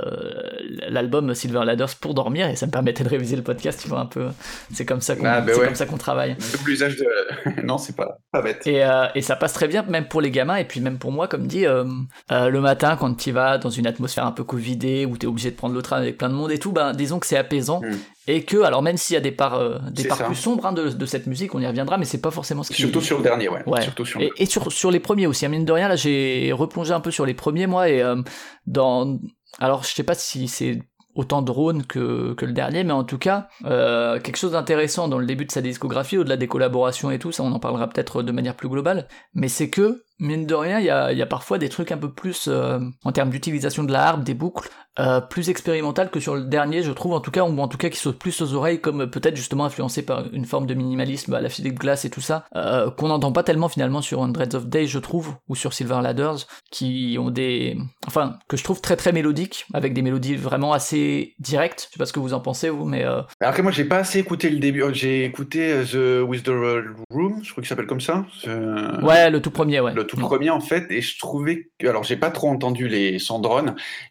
l'album 0.89 1.33
Silver 1.33 1.63
Ladders 1.65 1.95
pour 1.99 2.13
dormir 2.13 2.47
et 2.47 2.55
ça 2.55 2.65
me 2.65 2.71
permettait 2.71 3.03
de 3.03 3.09
réviser 3.09 3.35
le 3.35 3.41
podcast 3.41 3.79
tu 3.81 3.89
vois 3.89 4.04
un 4.05 4.07
peu 4.07 4.27
c'est 4.73 4.85
comme 4.85 5.01
ça 5.01 5.15
qu'on 5.15 5.25
Ah, 5.25 5.41
bah 5.41 5.51
c'est 5.53 5.59
ouais. 5.59 5.65
comme 5.65 5.75
ça 5.75 5.85
qu'on 5.85 5.97
travaille 5.97 6.35
Double 6.57 6.69
usage 6.71 6.95
de. 6.97 7.05
non, 7.63 7.77
c'est 7.77 7.95
pas 7.95 8.17
pas 8.31 8.41
bête. 8.41 8.65
et, 8.65 8.83
euh, 8.83 9.07
et 9.15 9.21
ça 9.21 9.35
passe 9.35 9.53
très 9.53 9.67
bien 9.67 9.83
même 9.83 10.07
pour 10.07 10.21
les 10.21 10.31
gamins 10.31 10.55
et 10.55 10.65
puis 10.65 10.79
même 10.79 10.97
pour 10.97 11.11
moi 11.11 11.27
comme 11.27 11.47
dit 11.47 11.65
euh, 11.65 11.83
euh, 12.31 12.49
le 12.49 12.61
matin 12.61 12.95
quand 12.97 13.13
tu 13.15 13.31
vas 13.31 13.57
dans 13.57 13.69
une 13.69 13.87
atmosphère 13.87 14.25
un 14.25 14.31
peu 14.31 14.43
covidée 14.43 15.05
où 15.05 15.17
tu 15.17 15.25
es 15.25 15.29
obligé 15.29 15.51
de 15.51 15.55
prendre 15.55 15.73
le 15.75 15.81
train 15.81 15.97
avec 15.97 16.17
plein 16.17 16.29
de 16.29 16.33
monde 16.35 16.51
et 16.51 16.57
tout 16.59 16.71
ben 16.71 16.93
disons 16.93 17.19
que 17.19 17.25
c'est 17.27 17.37
apaisant 17.37 17.81
Mm. 17.81 17.95
et 18.27 18.43
que 18.43 18.61
alors 18.63 18.81
même 18.81 18.97
s'il 18.97 19.13
y 19.15 19.17
a 19.17 19.21
des 19.21 19.31
parts 19.31 19.55
euh, 19.55 19.77
des 19.91 20.05
parts 20.05 20.17
ça. 20.19 20.23
plus 20.25 20.35
sombres 20.35 20.65
hein, 20.65 20.73
de, 20.73 20.89
de 20.89 21.05
cette 21.05 21.27
musique 21.27 21.53
on 21.55 21.59
y 21.59 21.67
reviendra 21.67 21.97
mais 21.97 22.05
c'est 22.05 22.21
pas 22.21 22.31
forcément 22.31 22.63
ce 22.63 22.71
qui 22.71 22.81
Surtout 22.81 23.01
sur 23.01 23.17
le 23.17 23.23
dernier, 23.23 23.49
ouais. 23.49 23.63
Ouais. 23.67 23.81
Surtout 23.81 24.05
sur 24.05 24.21
et, 24.21 24.25
le. 24.27 24.41
et 24.41 24.45
sur, 24.45 24.71
sur 24.71 24.91
les 24.91 24.99
premiers 24.99 25.27
aussi, 25.27 25.45
hein, 25.45 25.49
mine 25.49 25.65
de 25.65 25.71
rien, 25.71 25.87
là 25.87 25.95
j'ai 25.95 26.51
replongé 26.53 26.93
un 26.93 26.99
peu 27.01 27.11
sur 27.11 27.25
les 27.25 27.33
premiers 27.33 27.67
mois 27.67 27.89
et 27.89 28.01
euh, 28.01 28.15
dans... 28.67 29.19
Alors 29.59 29.83
je 29.83 29.89
sais 29.93 30.03
pas 30.03 30.15
si 30.15 30.47
c'est 30.47 30.79
autant 31.15 31.41
drone 31.41 31.85
que, 31.85 32.33
que 32.33 32.45
le 32.45 32.51
dernier, 32.51 32.83
mais 32.83 32.93
en 32.93 33.03
tout 33.03 33.17
cas, 33.17 33.47
euh, 33.65 34.19
quelque 34.19 34.37
chose 34.37 34.51
d'intéressant 34.51 35.07
dans 35.07 35.17
le 35.17 35.25
début 35.25 35.45
de 35.45 35.51
sa 35.51 35.61
discographie, 35.61 36.17
au-delà 36.17 36.37
des 36.37 36.47
collaborations 36.47 37.09
et 37.09 37.19
tout, 37.19 37.31
ça 37.31 37.43
on 37.43 37.51
en 37.51 37.59
parlera 37.59 37.87
peut-être 37.87 38.21
de 38.21 38.31
manière 38.31 38.55
plus 38.55 38.69
globale, 38.69 39.07
mais 39.33 39.47
c'est 39.47 39.69
que, 39.69 40.03
mine 40.19 40.45
de 40.45 40.53
rien, 40.53 40.79
il 40.79 40.85
y 40.85 40.89
a, 40.89 41.25
parfois 41.25 41.57
des 41.57 41.69
trucs 41.69 41.91
un 41.91 41.97
peu 41.97 42.11
plus, 42.11 42.47
euh, 42.47 42.79
en 43.03 43.11
termes 43.11 43.29
d'utilisation 43.29 43.83
de 43.83 43.91
la 43.91 44.07
harpe, 44.07 44.23
des 44.23 44.33
boucles, 44.33 44.69
euh, 44.99 45.19
plus 45.19 45.49
expérimental 45.49 46.09
que 46.09 46.19
sur 46.19 46.35
le 46.35 46.43
dernier, 46.43 46.81
je 46.81 46.91
trouve, 46.91 47.13
en 47.13 47.19
tout 47.19 47.31
cas, 47.31 47.43
ou 47.43 47.59
en 47.59 47.67
tout 47.67 47.77
cas 47.77 47.89
qui 47.89 47.97
saute 47.97 48.17
plus 48.17 48.41
aux 48.41 48.53
oreilles, 48.53 48.79
comme 48.79 49.01
euh, 49.01 49.07
peut-être 49.07 49.35
justement 49.35 49.65
influencé 49.65 50.03
par 50.03 50.25
une 50.31 50.45
forme 50.45 50.65
de 50.65 50.73
minimalisme 50.73 51.33
à 51.33 51.41
la 51.41 51.49
Philippe 51.49 51.79
Glass 51.79 52.05
et 52.05 52.09
tout 52.09 52.21
ça, 52.21 52.45
euh, 52.55 52.89
qu'on 52.91 53.09
n'entend 53.09 53.31
pas 53.31 53.43
tellement 53.43 53.67
finalement 53.67 54.01
sur 54.01 54.21
Hundreds 54.21 54.55
of 54.55 54.67
Days, 54.67 54.87
je 54.87 54.99
trouve, 54.99 55.35
ou 55.49 55.55
sur 55.55 55.73
Silver 55.73 55.99
Ladders, 56.01 56.47
qui 56.71 57.17
ont 57.19 57.29
des... 57.29 57.77
Enfin, 58.07 58.37
que 58.47 58.55
je 58.55 58.63
trouve 58.63 58.79
très 58.79 58.95
très 58.95 59.11
mélodiques, 59.11 59.65
avec 59.73 59.93
des 59.93 60.01
mélodies 60.01 60.35
vraiment 60.35 60.71
assez 60.71 61.35
directes, 61.39 61.87
je 61.89 61.93
sais 61.95 61.99
pas 61.99 62.05
ce 62.05 62.13
que 62.13 62.19
vous 62.19 62.33
en 62.33 62.39
pensez, 62.39 62.69
vous, 62.69 62.85
mais... 62.85 63.03
Euh... 63.03 63.21
Après, 63.41 63.63
moi, 63.63 63.71
j'ai 63.71 63.85
pas 63.85 63.97
assez 63.97 64.19
écouté 64.19 64.49
le 64.49 64.59
début. 64.59 64.83
J'ai 64.93 65.25
écouté 65.25 65.83
The 65.91 66.21
Withdrawal 66.25 66.95
Room, 67.09 67.41
je 67.43 67.51
crois 67.51 67.61
qu'il 67.61 67.69
s'appelle 67.69 67.87
comme 67.87 68.01
ça. 68.01 68.25
Ouais, 69.01 69.29
le 69.29 69.41
tout 69.41 69.51
premier, 69.51 69.79
ouais. 69.79 69.93
Le 69.93 70.05
tout 70.05 70.17
premier, 70.17 70.49
en 70.49 70.61
fait, 70.61 70.85
et 70.89 71.01
je 71.01 71.17
trouvais 71.19 71.69
que. 71.79 71.87
Alors, 71.87 72.03
j'ai 72.03 72.15
pas 72.17 72.31
trop 72.31 72.49
entendu 72.49 72.87
les. 72.87 73.19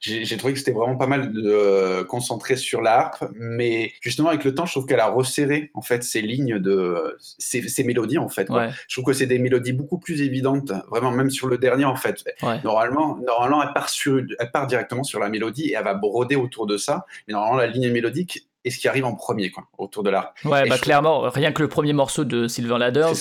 J'ai 0.00 0.24
j'ai 0.24 0.36
trouvé 0.36 0.52
que 0.52 0.58
c'était 0.58 0.73
vraiment 0.74 0.96
pas 0.96 1.06
mal 1.06 1.32
de, 1.32 1.42
euh, 1.46 2.04
concentré 2.04 2.56
sur 2.56 2.82
la 2.82 2.98
harpe, 2.98 3.24
mais 3.34 3.92
justement, 4.00 4.28
avec 4.28 4.44
le 4.44 4.54
temps, 4.54 4.66
je 4.66 4.72
trouve 4.72 4.86
qu'elle 4.86 5.00
a 5.00 5.08
resserré, 5.08 5.70
en 5.74 5.82
fait, 5.82 6.02
ces 6.04 6.20
lignes 6.22 6.58
de. 6.58 7.16
ces, 7.20 7.66
ces 7.68 7.84
mélodies, 7.84 8.18
en 8.18 8.28
fait. 8.28 8.48
Ouais, 8.50 8.70
Je 8.88 8.94
trouve 8.96 9.04
que 9.12 9.12
c'est 9.16 9.26
des 9.26 9.38
mélodies 9.38 9.72
beaucoup 9.72 9.98
plus 9.98 10.20
évidentes, 10.22 10.72
vraiment, 10.90 11.10
même 11.10 11.30
sur 11.30 11.46
le 11.48 11.58
dernier, 11.58 11.84
en 11.84 11.96
fait. 11.96 12.24
ouais. 12.42 12.60
Normalement, 12.64 13.18
normalement 13.26 13.62
elle, 13.62 13.72
part 13.72 13.88
sur, 13.88 14.20
elle 14.38 14.50
part 14.50 14.66
directement 14.66 15.04
sur 15.04 15.20
la 15.20 15.28
mélodie 15.28 15.68
et 15.70 15.74
elle 15.78 15.84
va 15.84 15.94
broder 15.94 16.36
autour 16.36 16.66
de 16.66 16.76
ça. 16.76 17.06
Mais 17.26 17.32
normalement, 17.34 17.56
la 17.58 17.66
ligne 17.66 17.90
mélodique 17.90 18.48
est 18.64 18.70
ce 18.70 18.78
qui 18.78 18.88
arrive 18.88 19.04
en 19.04 19.14
premier, 19.14 19.50
quoi, 19.50 19.64
autour 19.78 20.02
de 20.02 20.10
l'art. 20.10 20.32
Ouais, 20.44 20.66
Et 20.66 20.68
bah 20.68 20.76
je- 20.76 20.80
clairement, 20.82 21.20
rien 21.30 21.52
que 21.52 21.62
le 21.62 21.68
premier 21.68 21.92
morceau 21.92 22.24
de 22.24 22.48
Silver 22.48 22.78
Ladders, 22.78 23.12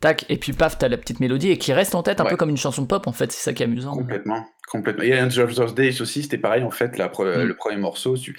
tac, 0.00 0.24
et 0.28 0.36
puis 0.36 0.52
paf, 0.52 0.76
t'as 0.78 0.88
la 0.88 0.96
petite 0.96 1.20
mélodie, 1.20 1.50
et 1.50 1.58
qui 1.58 1.72
reste 1.72 1.94
en 1.94 2.02
tête 2.02 2.20
un 2.20 2.24
Ouais. 2.24 2.30
peu 2.30 2.36
comme 2.36 2.50
une 2.50 2.56
chanson 2.56 2.84
pop, 2.86 3.06
en 3.06 3.12
fait, 3.12 3.30
c'est 3.32 3.40
ça 3.42 3.52
qui 3.52 3.62
est 3.62 3.66
amusant. 3.66 3.92
Complètement, 3.94 4.44
Complètement. 4.70 5.02
Et 5.04 5.18
Angel 5.20 5.44
of 5.44 5.54
the 5.54 5.74
Days 5.74 6.00
aussi, 6.00 6.22
c'était 6.22 6.38
pareil 6.38 6.62
en 6.62 6.70
fait. 6.70 6.96
La, 6.98 7.08
Mm. 7.08 7.42
Le 7.42 7.54
premier 7.56 7.76
morceau, 7.78 8.16
tu, 8.16 8.38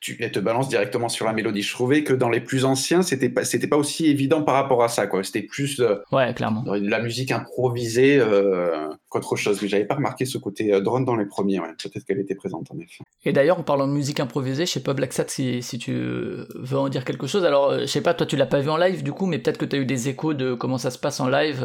tu 0.00 0.16
elle 0.20 0.30
te 0.30 0.38
balance 0.38 0.68
directement 0.68 1.08
sur 1.08 1.26
la 1.26 1.32
mélodie. 1.32 1.62
Je 1.62 1.72
trouvais 1.72 2.04
que 2.04 2.12
dans 2.12 2.28
les 2.28 2.40
plus 2.40 2.64
anciens, 2.64 3.02
c'était 3.02 3.28
pas, 3.28 3.42
pas 3.70 3.76
aussi 3.76 4.06
évident 4.06 4.42
par 4.42 4.54
rapport 4.54 4.82
à 4.84 4.88
ça. 4.88 5.06
quoi. 5.06 5.24
C'était 5.24 5.42
plus 5.42 5.80
euh, 5.80 5.96
Ouais, 6.12 6.32
clairement. 6.34 6.62
de 6.62 6.88
la 6.88 7.00
musique 7.00 7.32
improvisée 7.32 8.18
euh, 8.20 8.88
qu'autre 9.08 9.36
chose. 9.36 9.60
Mais 9.62 9.68
j'avais 9.68 9.84
pas 9.84 9.96
remarqué 9.96 10.24
ce 10.26 10.38
côté 10.38 10.72
euh, 10.72 10.80
drone 10.80 11.04
dans 11.04 11.16
les 11.16 11.26
premiers. 11.26 11.58
Ouais. 11.60 11.68
Peut-être 11.82 12.04
qu'elle 12.04 12.20
était 12.20 12.34
présente 12.34 12.70
en 12.70 12.78
effet. 12.78 13.02
Et 13.24 13.32
d'ailleurs, 13.32 13.58
en 13.58 13.62
parlant 13.64 13.88
de 13.88 13.92
musique 13.92 14.20
improvisée, 14.20 14.66
je 14.66 14.70
sais 14.72 14.82
pas, 14.82 14.94
Black 14.94 15.12
Sat, 15.12 15.26
si, 15.28 15.62
si 15.62 15.78
tu 15.78 15.92
veux 15.92 16.78
en 16.78 16.88
dire 16.88 17.04
quelque 17.04 17.26
chose. 17.26 17.44
Alors, 17.44 17.78
je 17.80 17.86
sais 17.86 18.02
pas, 18.02 18.14
toi, 18.14 18.26
tu 18.26 18.36
l'as 18.36 18.46
pas 18.46 18.60
vu 18.60 18.70
en 18.70 18.76
live 18.76 19.02
du 19.02 19.12
coup, 19.12 19.26
mais 19.26 19.38
peut-être 19.38 19.58
que 19.58 19.64
tu 19.64 19.76
as 19.76 19.78
eu 19.80 19.86
des 19.86 20.08
échos 20.08 20.34
de 20.34 20.54
comment 20.54 20.78
ça 20.78 20.90
se 20.90 20.98
passe 20.98 21.20
en 21.20 21.28
live. 21.28 21.64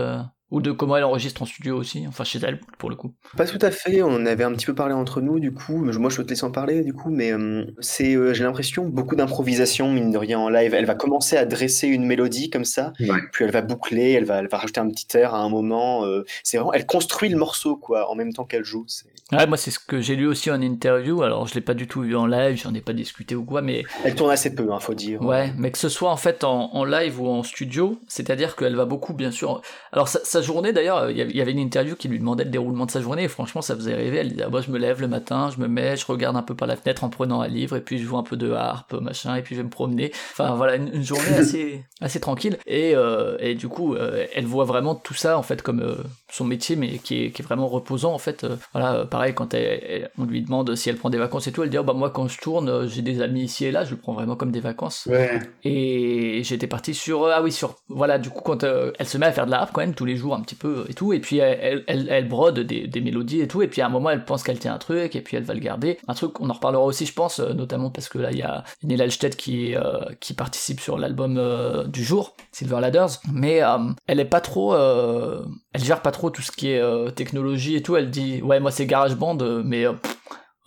Ou 0.52 0.62
de 0.62 0.72
comment 0.72 0.96
elle 0.98 1.04
enregistre 1.04 1.42
en 1.42 1.46
studio 1.46 1.76
aussi, 1.78 2.06
enfin 2.08 2.24
chez 2.24 2.40
elle 2.44 2.60
pour 2.78 2.90
le 2.90 2.96
coup. 2.96 3.14
Pas 3.36 3.46
tout 3.48 3.58
à 3.62 3.72
fait, 3.72 4.02
on 4.04 4.10
en 4.14 4.26
avait 4.26 4.44
un 4.44 4.54
petit 4.54 4.66
peu 4.68 4.76
parlé 4.76 4.94
entre 4.94 5.20
nous 5.22 5.40
du 5.40 5.52
coup, 5.52 5.78
moi 5.78 6.10
je 6.12 6.18
peux 6.18 6.24
te 6.24 6.30
laisser 6.30 6.44
en 6.46 6.52
parler 6.52 6.84
du 6.84 6.94
coup, 6.94 7.10
mais 7.10 7.32
euh, 7.34 7.66
c'est, 7.80 8.16
euh, 8.16 8.34
j'ai 8.34 8.44
l'impression, 8.44 8.88
beaucoup 8.88 9.16
d'improvisation 9.16 9.92
mine 9.92 10.12
de 10.12 10.18
rien 10.18 10.38
en 10.40 10.50
live. 10.50 10.74
Elle 10.74 10.86
va 10.86 10.96
commencer 10.96 11.36
à 11.38 11.46
dresser 11.46 11.88
une 11.88 12.06
mélodie 12.06 12.50
comme 12.50 12.66
ça, 12.66 12.94
Ouais. 13.00 13.20
puis 13.32 13.44
elle 13.46 13.52
va 13.52 13.62
boucler, 13.62 14.12
elle 14.12 14.26
va, 14.26 14.40
elle 14.40 14.48
va 14.48 14.58
rajouter 14.58 14.80
un 14.80 14.90
petit 14.90 15.18
air 15.18 15.34
à 15.34 15.40
un 15.40 15.50
moment. 15.50 16.06
euh, 16.06 16.24
c'est 16.44 16.58
vraiment, 16.58 16.74
elle 16.74 16.86
construit 16.86 17.30
le 17.30 17.38
morceau 17.38 17.76
quoi, 17.76 18.10
en 18.12 18.16
même 18.16 18.32
temps 18.34 18.46
qu'elle 18.46 18.64
joue. 18.66 18.86
c'est- 18.88 19.06
Ouais, 19.32 19.48
moi 19.48 19.58
c'est 19.58 19.72
ce 19.72 19.80
que 19.80 20.02
j'ai 20.02 20.16
lu 20.16 20.28
aussi 20.28 20.52
en 20.52 20.62
interview, 20.62 21.24
alors 21.24 21.48
je 21.48 21.56
l'ai 21.56 21.62
pas 21.62 21.74
du 21.74 21.88
tout 21.88 22.02
vu 22.02 22.16
en 22.16 22.28
live, 22.28 22.62
j'en 22.62 22.74
ai 22.76 22.82
pas 22.82 22.94
discuté 22.94 23.34
ou 23.36 23.44
quoi, 23.44 23.64
mais 23.64 23.84
Elle 24.04 24.14
tourne 24.14 24.30
assez 24.30 24.54
peu, 24.54 24.72
hein, 24.72 24.80
faut 24.80 24.94
dire. 24.94 25.20
Ouais, 25.24 25.52
mais 25.58 25.72
que 25.72 25.80
ce 25.80 25.90
soit 25.90 26.12
en 26.12 26.16
fait 26.18 26.44
en, 26.44 26.70
en 26.74 26.86
live 26.86 27.20
ou 27.20 27.28
en 27.28 27.42
studio, 27.42 28.00
c'est-à-dire 28.08 28.56
qu'elle 28.56 28.76
va 28.76 28.86
beaucoup, 28.86 29.14
bien 29.14 29.32
sûr. 29.32 29.62
Alors 29.92 30.08
sa, 30.10 30.20
sa 30.24 30.44
journée 30.44 30.74
d'ailleurs, 30.74 31.10
il 31.10 31.18
y 31.18 31.42
avait- 31.42 31.52
une 31.52 31.60
interview 31.60 31.96
qui 31.96 32.08
lui 32.08 32.20
demandait 32.20 32.44
le 32.44 32.50
déroulement 32.52 32.86
de 32.86 32.92
sa 32.92 33.02
journée, 33.02 33.24
et 33.24 33.28
franchement 33.28 33.62
ça 33.64 33.76
faisait 33.76 33.96
rêver. 33.96 34.18
Elle 34.18 34.30
disait 34.30 34.44
ah, 34.46 34.50
bah, 34.50 34.62
je 34.66 34.70
me 34.70 34.78
lève 34.78 35.02
le 35.02 35.08
matin, 35.08 35.50
je 35.56 35.60
me 35.62 35.68
mets, 35.68 35.96
je 35.98 36.06
regarde 36.06 36.36
un 36.38 36.44
peu 36.44 36.54
par 36.54 36.68
la 36.68 36.76
fenêtre 36.76 37.04
en 37.04 37.10
prenant 37.10 37.42
un 37.42 37.48
livre, 37.48 37.76
et 37.78 37.82
puis 37.82 37.98
je 37.98 38.04
joue 38.04 38.18
un 38.18 38.24
peu 38.24 38.38
de 38.38 38.52
harpe, 38.52 38.94
machin, 38.94 39.36
et 39.36 39.42
puis 39.42 39.56
je 39.56 39.62
vais 39.62 39.66
me 39.66 39.72
promener. 39.72 40.12
Enfin 40.34 40.54
voilà, 40.56 40.76
une, 40.76 40.94
une 40.94 41.04
journée 41.04 41.34
assez 41.38 41.84
assez 42.02 42.20
tranquille. 42.20 42.58
Et, 42.68 42.96
euh, 42.96 43.38
et 43.40 43.56
du 43.56 43.70
coup, 43.70 43.96
euh, 43.96 44.28
elle 44.36 44.46
voit 44.46 44.66
vraiment 44.66 44.94
tout 44.94 45.14
ça 45.16 45.36
en 45.38 45.44
fait 45.44 45.64
comme 45.64 45.80
euh, 45.80 45.96
son 46.32 46.46
métier, 46.46 46.76
mais 46.76 46.98
qui 47.00 47.24
est, 47.26 47.32
qui 47.32 47.42
est 47.42 47.46
vraiment 47.46 47.68
reposant 47.68 48.14
en 48.14 48.20
fait. 48.20 48.46
Voilà, 48.74 49.06
pareil 49.16 49.34
quand 49.34 49.54
elle- 49.54 49.82
elle- 49.88 50.10
on 50.18 50.26
lui 50.26 50.42
demande 50.42 50.76
si 50.76 50.90
elle 50.90 50.98
prend 50.98 51.10
des 51.10 51.18
vacances 51.18 51.48
et 51.48 51.52
tout, 51.54 51.64
elle 51.64 51.70
dit 51.70 51.78
oh, 51.78 51.84
bah 51.84 51.94
moi 51.94 52.10
quand 52.10 52.28
je 52.28 52.38
tourne, 52.40 52.68
euh, 52.70 52.88
j'ai 52.88 53.02
des 53.02 53.22
amis 53.22 53.44
ici 53.44 53.64
et 53.66 53.72
là, 53.72 53.86
je 53.86 53.92
le 53.92 53.98
prends 53.98 54.14
vraiment 54.14 54.36
comme 54.36 54.52
des 54.52 54.60
vacances. 54.60 55.08
Ouais. 55.10 55.40
Et 55.64 56.42
j'étais 56.44 56.68
parti 56.68 56.94
sur 56.94 57.24
euh, 57.24 57.32
ah 57.34 57.42
oui 57.42 57.52
sur 57.52 57.76
voilà 57.88 58.18
du 58.20 58.30
coup 58.30 58.42
quand 58.44 58.64
euh, 58.64 58.92
elle 59.00 59.08
se 59.08 59.18
met 59.18 59.26
à 59.26 59.32
faire 59.32 59.46
de 59.46 59.52
la 59.52 59.62
harpe 59.62 59.72
quand 59.74 59.82
même 59.82 59.94
tous 59.96 60.06
les 60.06 60.18
jours 60.18 60.36
un 60.36 60.42
petit 60.42 60.56
peu 60.56 60.86
et 60.90 60.94
tout 60.94 61.14
et 61.14 61.20
puis 61.20 61.38
elle, 61.38 61.58
elle, 61.62 61.84
elle, 61.88 62.08
elle 62.10 62.28
brode 62.28 62.60
des, 62.60 62.88
des 62.88 63.02
mélodies 63.02 63.42
et 63.42 63.48
tout 63.48 63.62
et 63.62 63.68
puis 63.68 63.82
à 63.82 63.86
un 63.86 63.90
moment 63.90 64.10
elle 64.10 64.26
pense 64.26 64.44
qu'elle 64.44 64.60
tient 64.60 64.74
un 64.74 64.78
truc 64.78 65.16
et 65.16 65.22
puis 65.22 65.38
elle 65.38 65.44
va 65.44 65.54
le 65.54 65.60
garder 65.60 65.98
un 66.08 66.14
truc 66.14 66.40
on 66.42 66.50
en 66.50 66.54
reparlera 66.54 66.84
aussi 66.84 67.06
je 67.06 67.14
pense 67.14 67.40
notamment 67.40 67.90
parce 67.90 68.10
que 68.10 68.18
là 68.20 68.32
il 68.32 68.38
y 68.38 68.42
a 68.44 68.64
Neil 68.84 69.02
Halstead 69.02 69.36
qui 69.36 69.76
euh, 69.76 70.02
qui 70.20 70.34
participe 70.34 70.80
sur 70.82 70.98
l'album 70.98 71.38
euh, 71.38 71.86
du 71.86 72.04
jour 72.04 72.36
Silver 72.52 72.80
Ladders 72.82 73.10
mais 73.32 73.62
elle 74.08 74.20
est 74.20 74.26
pas 74.26 74.42
trop 74.42 74.76
elle 74.76 75.84
gère 75.84 76.02
pas 76.02 76.12
trop 76.12 76.30
tout 76.30 76.42
ce 76.42 76.52
qui 76.52 76.70
est 76.72 76.82
technologie 77.16 77.76
et 77.76 77.82
tout 77.82 77.96
elle 77.96 78.10
dit 78.12 78.42
ouais 78.42 78.60
moi 78.60 78.72
c'est 78.72 78.88
GarageBand 79.06 79.38
euh, 79.42 79.62
mais 79.66 79.86
euh, 79.86 79.94
pff, 79.94 80.18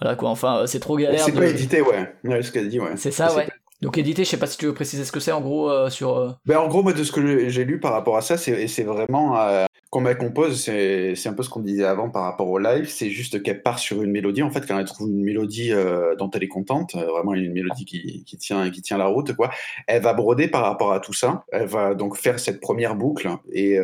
voilà 0.00 0.16
quoi 0.16 0.28
enfin 0.30 0.58
euh, 0.60 0.66
c'est 0.66 0.80
trop 0.80 0.96
galère 0.96 1.20
C'est 1.20 1.32
de- 1.32 1.38
pas 1.38 1.46
édité, 1.46 1.80
ouais. 1.82 2.12
Ouais, 2.24 2.42
ce 2.42 2.52
qu'elle 2.52 2.68
dit, 2.68 2.80
ouais. 2.80 2.96
c'est 2.96 3.10
ça 3.10 3.34
ouais 3.34 3.46
donc 3.80 3.96
édité 3.96 4.24
je 4.24 4.30
sais 4.30 4.36
pas 4.38 4.46
si 4.48 4.58
tu 4.58 4.66
veux 4.66 4.74
préciser 4.74 5.04
ce 5.04 5.12
que 5.12 5.20
c'est 5.20 5.30
en 5.32 5.40
gros 5.40 5.70
euh, 5.70 5.88
sur 5.88 6.16
euh, 6.18 6.30
Ben, 6.46 6.58
en 6.58 6.66
gros, 6.68 6.82
moi, 6.82 6.92
de 6.92 7.04
ce 7.04 7.12
que 7.12 7.48
j'ai- 7.48 7.64
lu 7.64 7.78
par 7.78 7.92
rapport 7.92 8.16
à 8.16 8.22
ça, 8.22 8.36
c'est 8.36 8.66
c'est 8.66 8.82
vraiment. 8.82 9.38
Euh, 9.40 9.66
quand 9.90 10.04
elle 10.04 10.18
compose, 10.18 10.60
c'est 10.60 11.14
c'est 11.14 11.28
un 11.28 11.32
peu 11.32 11.44
ce 11.44 11.48
qu'on 11.48 11.60
disait 11.60 11.84
avant 11.84 12.10
par 12.10 12.24
rapport 12.24 12.48
au 12.48 12.58
live. 12.58 12.88
C'est 12.88 13.08
juste 13.08 13.40
qu'elle 13.40 13.62
part 13.62 13.78
sur 13.78 14.02
une 14.02 14.10
mélodie. 14.10 14.42
En 14.42 14.50
fait, 14.50 14.66
quand 14.66 14.76
elle 14.76 14.84
trouve 14.84 15.08
une 15.08 15.22
mélodie 15.22 15.70
dont 16.18 16.28
elle 16.34 16.42
est 16.42 16.48
contente, 16.48 16.96
vraiment 16.96 17.34
une 17.34 17.52
mélodie 17.52 17.84
qui, 17.84 18.24
qui, 18.24 18.36
tient, 18.36 18.68
qui 18.70 18.82
tient 18.82 18.98
la 18.98 19.06
route, 19.06 19.32
quoi, 19.36 19.48
elle 19.86 20.02
va 20.02 20.12
broder 20.12 20.48
par 20.48 20.62
rapport 20.64 20.92
à 20.92 20.98
tout 20.98 21.12
ça. 21.14 21.44
Elle 21.52 21.68
va 21.68 21.94
donc 21.94 22.16
faire 22.16 22.40
cette 22.40 22.60
première 22.60 22.96
boucle 22.96 23.28
et, 23.52 23.78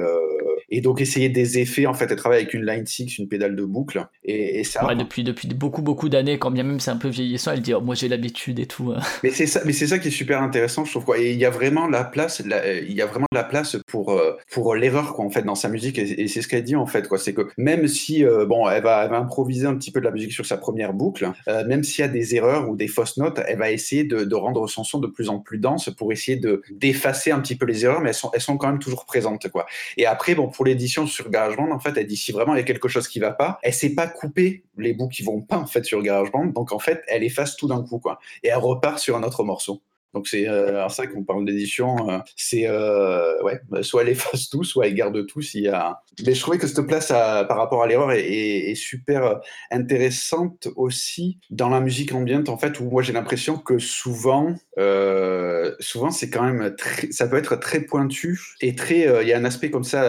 et 0.70 0.80
donc 0.80 1.00
essayer 1.00 1.28
des 1.28 1.58
effets. 1.58 1.86
En 1.86 1.94
fait, 1.94 2.06
elle 2.10 2.16
travaille 2.16 2.40
avec 2.40 2.54
une 2.54 2.64
line 2.64 2.86
6, 2.86 3.18
une 3.18 3.28
pédale 3.28 3.56
de 3.56 3.64
boucle. 3.64 4.04
Et, 4.24 4.60
et 4.60 4.64
ça. 4.64 4.86
Ouais, 4.86 4.96
depuis, 4.96 5.24
depuis 5.24 5.48
beaucoup, 5.48 5.82
beaucoup 5.82 6.08
d'années, 6.08 6.38
quand 6.38 6.50
bien 6.50 6.62
même 6.64 6.80
c'est 6.80 6.90
un 6.90 6.96
peu 6.96 7.08
vieillissant, 7.08 7.52
elle 7.52 7.60
dit 7.62 7.74
oh, 7.74 7.80
Moi 7.80 7.94
j'ai 7.94 8.08
l'habitude 8.08 8.58
et 8.58 8.66
tout. 8.66 8.92
euh. 8.92 8.98
Mais 9.22 9.30
c'est 9.30 9.46
ça, 9.46 9.60
mais 9.64 9.72
c'est 9.72 9.86
ça 9.86 9.98
qui 9.98 10.08
est 10.08 10.12
super 10.12 10.42
intéressant, 10.42 10.84
je 10.84 10.90
trouve. 10.90 11.04
Quoi. 11.04 11.18
Et 11.18 11.32
il 11.32 11.38
y 11.38 11.44
a 11.44 11.50
vraiment 11.50 11.86
la 11.88 12.04
place, 12.04 12.42
la- 12.46 12.78
il 12.78 12.92
y 12.92 13.02
a 13.02 13.06
vraiment 13.06 13.26
la 13.32 13.44
place 13.44 13.76
pour 13.86 14.12
euh, 14.12 14.36
pour 14.50 14.74
l'erreur 14.74 15.14
quoi 15.14 15.24
en 15.24 15.30
fait 15.30 15.42
dans 15.42 15.54
sa 15.54 15.68
musique. 15.68 15.98
Et, 15.98 16.22
et 16.22 16.28
c'est 16.28 16.42
ce 16.42 16.48
qu'elle 16.48 16.64
dit 16.64 16.76
en 16.76 16.86
fait 16.86 17.08
quoi. 17.08 17.18
C'est 17.18 17.34
que 17.34 17.48
même 17.56 17.86
si 17.88 18.24
euh, 18.24 18.46
bon, 18.46 18.68
elle 18.68 18.82
va, 18.82 19.04
elle 19.04 19.10
va 19.10 19.18
improviser 19.18 19.66
un 19.66 19.74
petit 19.76 19.90
peu 19.90 20.00
de 20.00 20.04
la 20.04 20.10
musique 20.10 20.32
sur 20.32 20.46
sa 20.46 20.56
première 20.56 20.92
boucle, 20.92 21.30
euh, 21.48 21.64
même 21.66 21.82
s'il 21.84 22.00
y 22.00 22.04
a 22.04 22.08
des 22.08 22.34
erreurs 22.34 22.68
ou 22.68 22.76
des 22.76 22.88
fausses 22.88 23.16
notes, 23.16 23.40
elle 23.46 23.58
va 23.58 23.70
essayer 23.70 24.04
de, 24.04 24.24
de 24.24 24.34
rendre 24.34 24.66
son 24.68 24.84
son 24.84 24.98
de 24.98 25.06
plus 25.06 25.28
en 25.28 25.38
plus 25.38 25.58
dense 25.58 25.90
pour 25.96 26.12
essayer 26.12 26.36
de 26.38 26.62
d'effacer 26.70 27.30
un 27.30 27.40
petit 27.40 27.56
peu 27.56 27.66
les 27.66 27.84
erreurs, 27.84 28.00
mais 28.00 28.10
elles 28.10 28.14
sont 28.14 28.30
elles 28.34 28.40
sont 28.40 28.56
quand 28.56 28.68
même 28.68 28.78
toujours 28.78 29.04
présentes 29.06 29.48
quoi. 29.50 29.66
Et 29.96 30.06
après 30.06 30.34
bon 30.34 30.48
pour 30.48 30.63
l'édition 30.64 31.06
sur 31.06 31.30
GarageBand 31.30 31.70
en 31.70 31.78
fait, 31.78 31.96
elle 31.96 32.06
dit 32.06 32.16
si 32.16 32.32
vraiment 32.32 32.54
il 32.54 32.58
y 32.58 32.60
a 32.60 32.64
quelque 32.64 32.88
chose 32.88 33.08
qui 33.08 33.18
va 33.20 33.32
pas, 33.32 33.58
elle 33.62 33.74
sait 33.74 33.94
pas 33.94 34.06
couper 34.06 34.64
les 34.76 34.92
bouts 34.92 35.08
qui 35.08 35.22
vont 35.22 35.40
pas 35.40 35.56
en 35.56 35.66
fait 35.66 35.84
sur 35.84 36.02
GarageBand, 36.02 36.46
donc 36.46 36.72
en 36.72 36.78
fait 36.78 37.02
elle 37.08 37.22
efface 37.22 37.56
tout 37.56 37.68
d'un 37.68 37.82
coup 37.82 37.98
quoi. 37.98 38.18
Et 38.42 38.48
elle 38.48 38.58
repart 38.58 38.98
sur 38.98 39.16
un 39.16 39.22
autre 39.22 39.44
morceau. 39.44 39.82
Donc 40.14 40.28
c'est 40.28 40.48
euh, 40.48 40.88
ça 40.88 41.06
qu'on 41.06 41.24
parle 41.24 41.44
d'édition, 41.44 42.08
euh, 42.08 42.18
c'est 42.36 42.68
euh, 42.68 43.42
ouais, 43.42 43.60
bah, 43.68 43.82
soit 43.82 44.02
elle 44.02 44.10
efface 44.10 44.48
tout, 44.48 44.64
soit 44.64 44.86
elle 44.86 44.94
garde 44.94 45.26
tout 45.26 45.42
s'il 45.42 45.62
y 45.62 45.68
a. 45.68 46.00
Mais 46.24 46.34
je 46.34 46.40
trouvais 46.40 46.58
que 46.58 46.66
cette 46.66 46.86
place 46.86 47.10
à- 47.10 47.44
par 47.44 47.56
rapport 47.58 47.82
à 47.82 47.86
l'erreur 47.86 48.12
est, 48.12 48.74
super 48.74 49.40
intéressante 49.70 50.68
aussi 50.76 51.38
dans 51.50 51.68
la 51.68 51.80
musique 51.80 52.12
ambiante 52.12 52.48
en 52.48 52.58
fait 52.58 52.80
où 52.80 52.84
moi 52.90 53.02
j'ai 53.02 53.12
l'impression 53.12 53.56
que 53.56 53.78
souvent, 53.78 54.54
euh, 54.78 55.74
souvent 55.80 56.10
c'est 56.10 56.28
quand 56.30 56.42
même 56.42 56.74
très, 56.76 57.10
ça 57.12 57.28
peut 57.28 57.36
être 57.36 57.56
très 57.56 57.80
pointu 57.80 58.40
et 58.60 58.74
très, 58.74 59.06
euh, 59.06 59.22
il 59.22 59.28
y 59.28 59.32
a 59.32 59.38
un 59.38 59.44
aspect 59.44 59.70
comme 59.70 59.84
ça. 59.84 60.02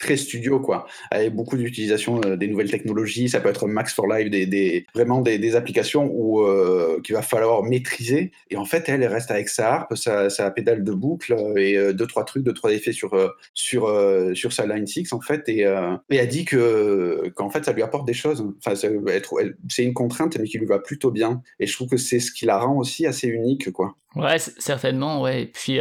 Très 0.00 0.16
studio 0.16 0.58
quoi. 0.58 0.86
Avec 1.12 1.34
beaucoup 1.34 1.56
d'utilisation 1.56 2.20
euh, 2.24 2.36
des 2.36 2.48
nouvelles 2.48 2.70
technologies. 2.70 3.28
Ça 3.28 3.38
peut 3.40 3.50
être 3.50 3.68
Max 3.68 3.94
for 3.94 4.08
Live 4.08 4.30
des, 4.30 4.86
vraiment 4.94 5.20
des, 5.20 5.56
applications 5.56 6.10
où 6.12 6.42
euh, 6.42 7.00
qu'il 7.04 7.14
va 7.14 7.22
falloir 7.22 7.62
maîtriser. 7.62 8.32
Et 8.50 8.56
en 8.56 8.64
fait 8.64 8.88
elle, 8.88 9.04
reste 9.06 9.30
avec 9.30 9.48
sa 9.48 9.74
harpe 9.74 9.94
sa, 9.94 10.30
sa 10.30 10.50
pédale 10.50 10.82
de 10.82 10.92
boucle 10.92 11.34
euh, 11.34 11.56
et 11.56 11.76
euh, 11.76 11.92
deux 11.92 12.06
trois 12.06 12.24
trucs 12.24 12.42
deux 12.42 12.54
trois 12.54 12.72
effets 12.72 12.92
sur 12.92 13.10
sur 13.52 13.88
sur 14.34 14.52
sa 14.52 14.66
line 14.66 14.86
6 14.86 15.12
en 15.12 15.20
fait. 15.20 15.48
Et, 15.48 15.60
et 15.60 16.16
elle 16.16 16.28
dit 16.28 16.44
que 16.44 17.30
qu'en 17.36 17.50
fait 17.50 17.64
ça 17.64 17.72
lui 17.72 17.82
apporte 17.82 18.06
des 18.06 18.14
choses. 18.14 18.44
Enfin 18.64 18.74
c'est 18.74 19.84
une 19.84 19.94
contrainte 19.94 20.36
mais 20.38 20.46
qui 20.46 20.58
lui 20.58 20.66
va 20.66 20.78
plutôt 20.78 21.10
bien. 21.10 21.42
Et 21.60 21.66
je 21.66 21.74
trouve 21.74 21.88
que 21.88 21.98
c'est 21.98 22.20
ce 22.20 22.32
qui 22.32 22.46
la 22.46 22.58
rend 22.58 22.76
aussi 22.78 23.06
assez 23.06 23.28
unique 23.28 23.70
quoi. 23.70 23.96
Ouais, 24.16 24.38
certainement, 24.38 25.22
ouais. 25.22 25.42
Et 25.42 25.46
puis, 25.46 25.78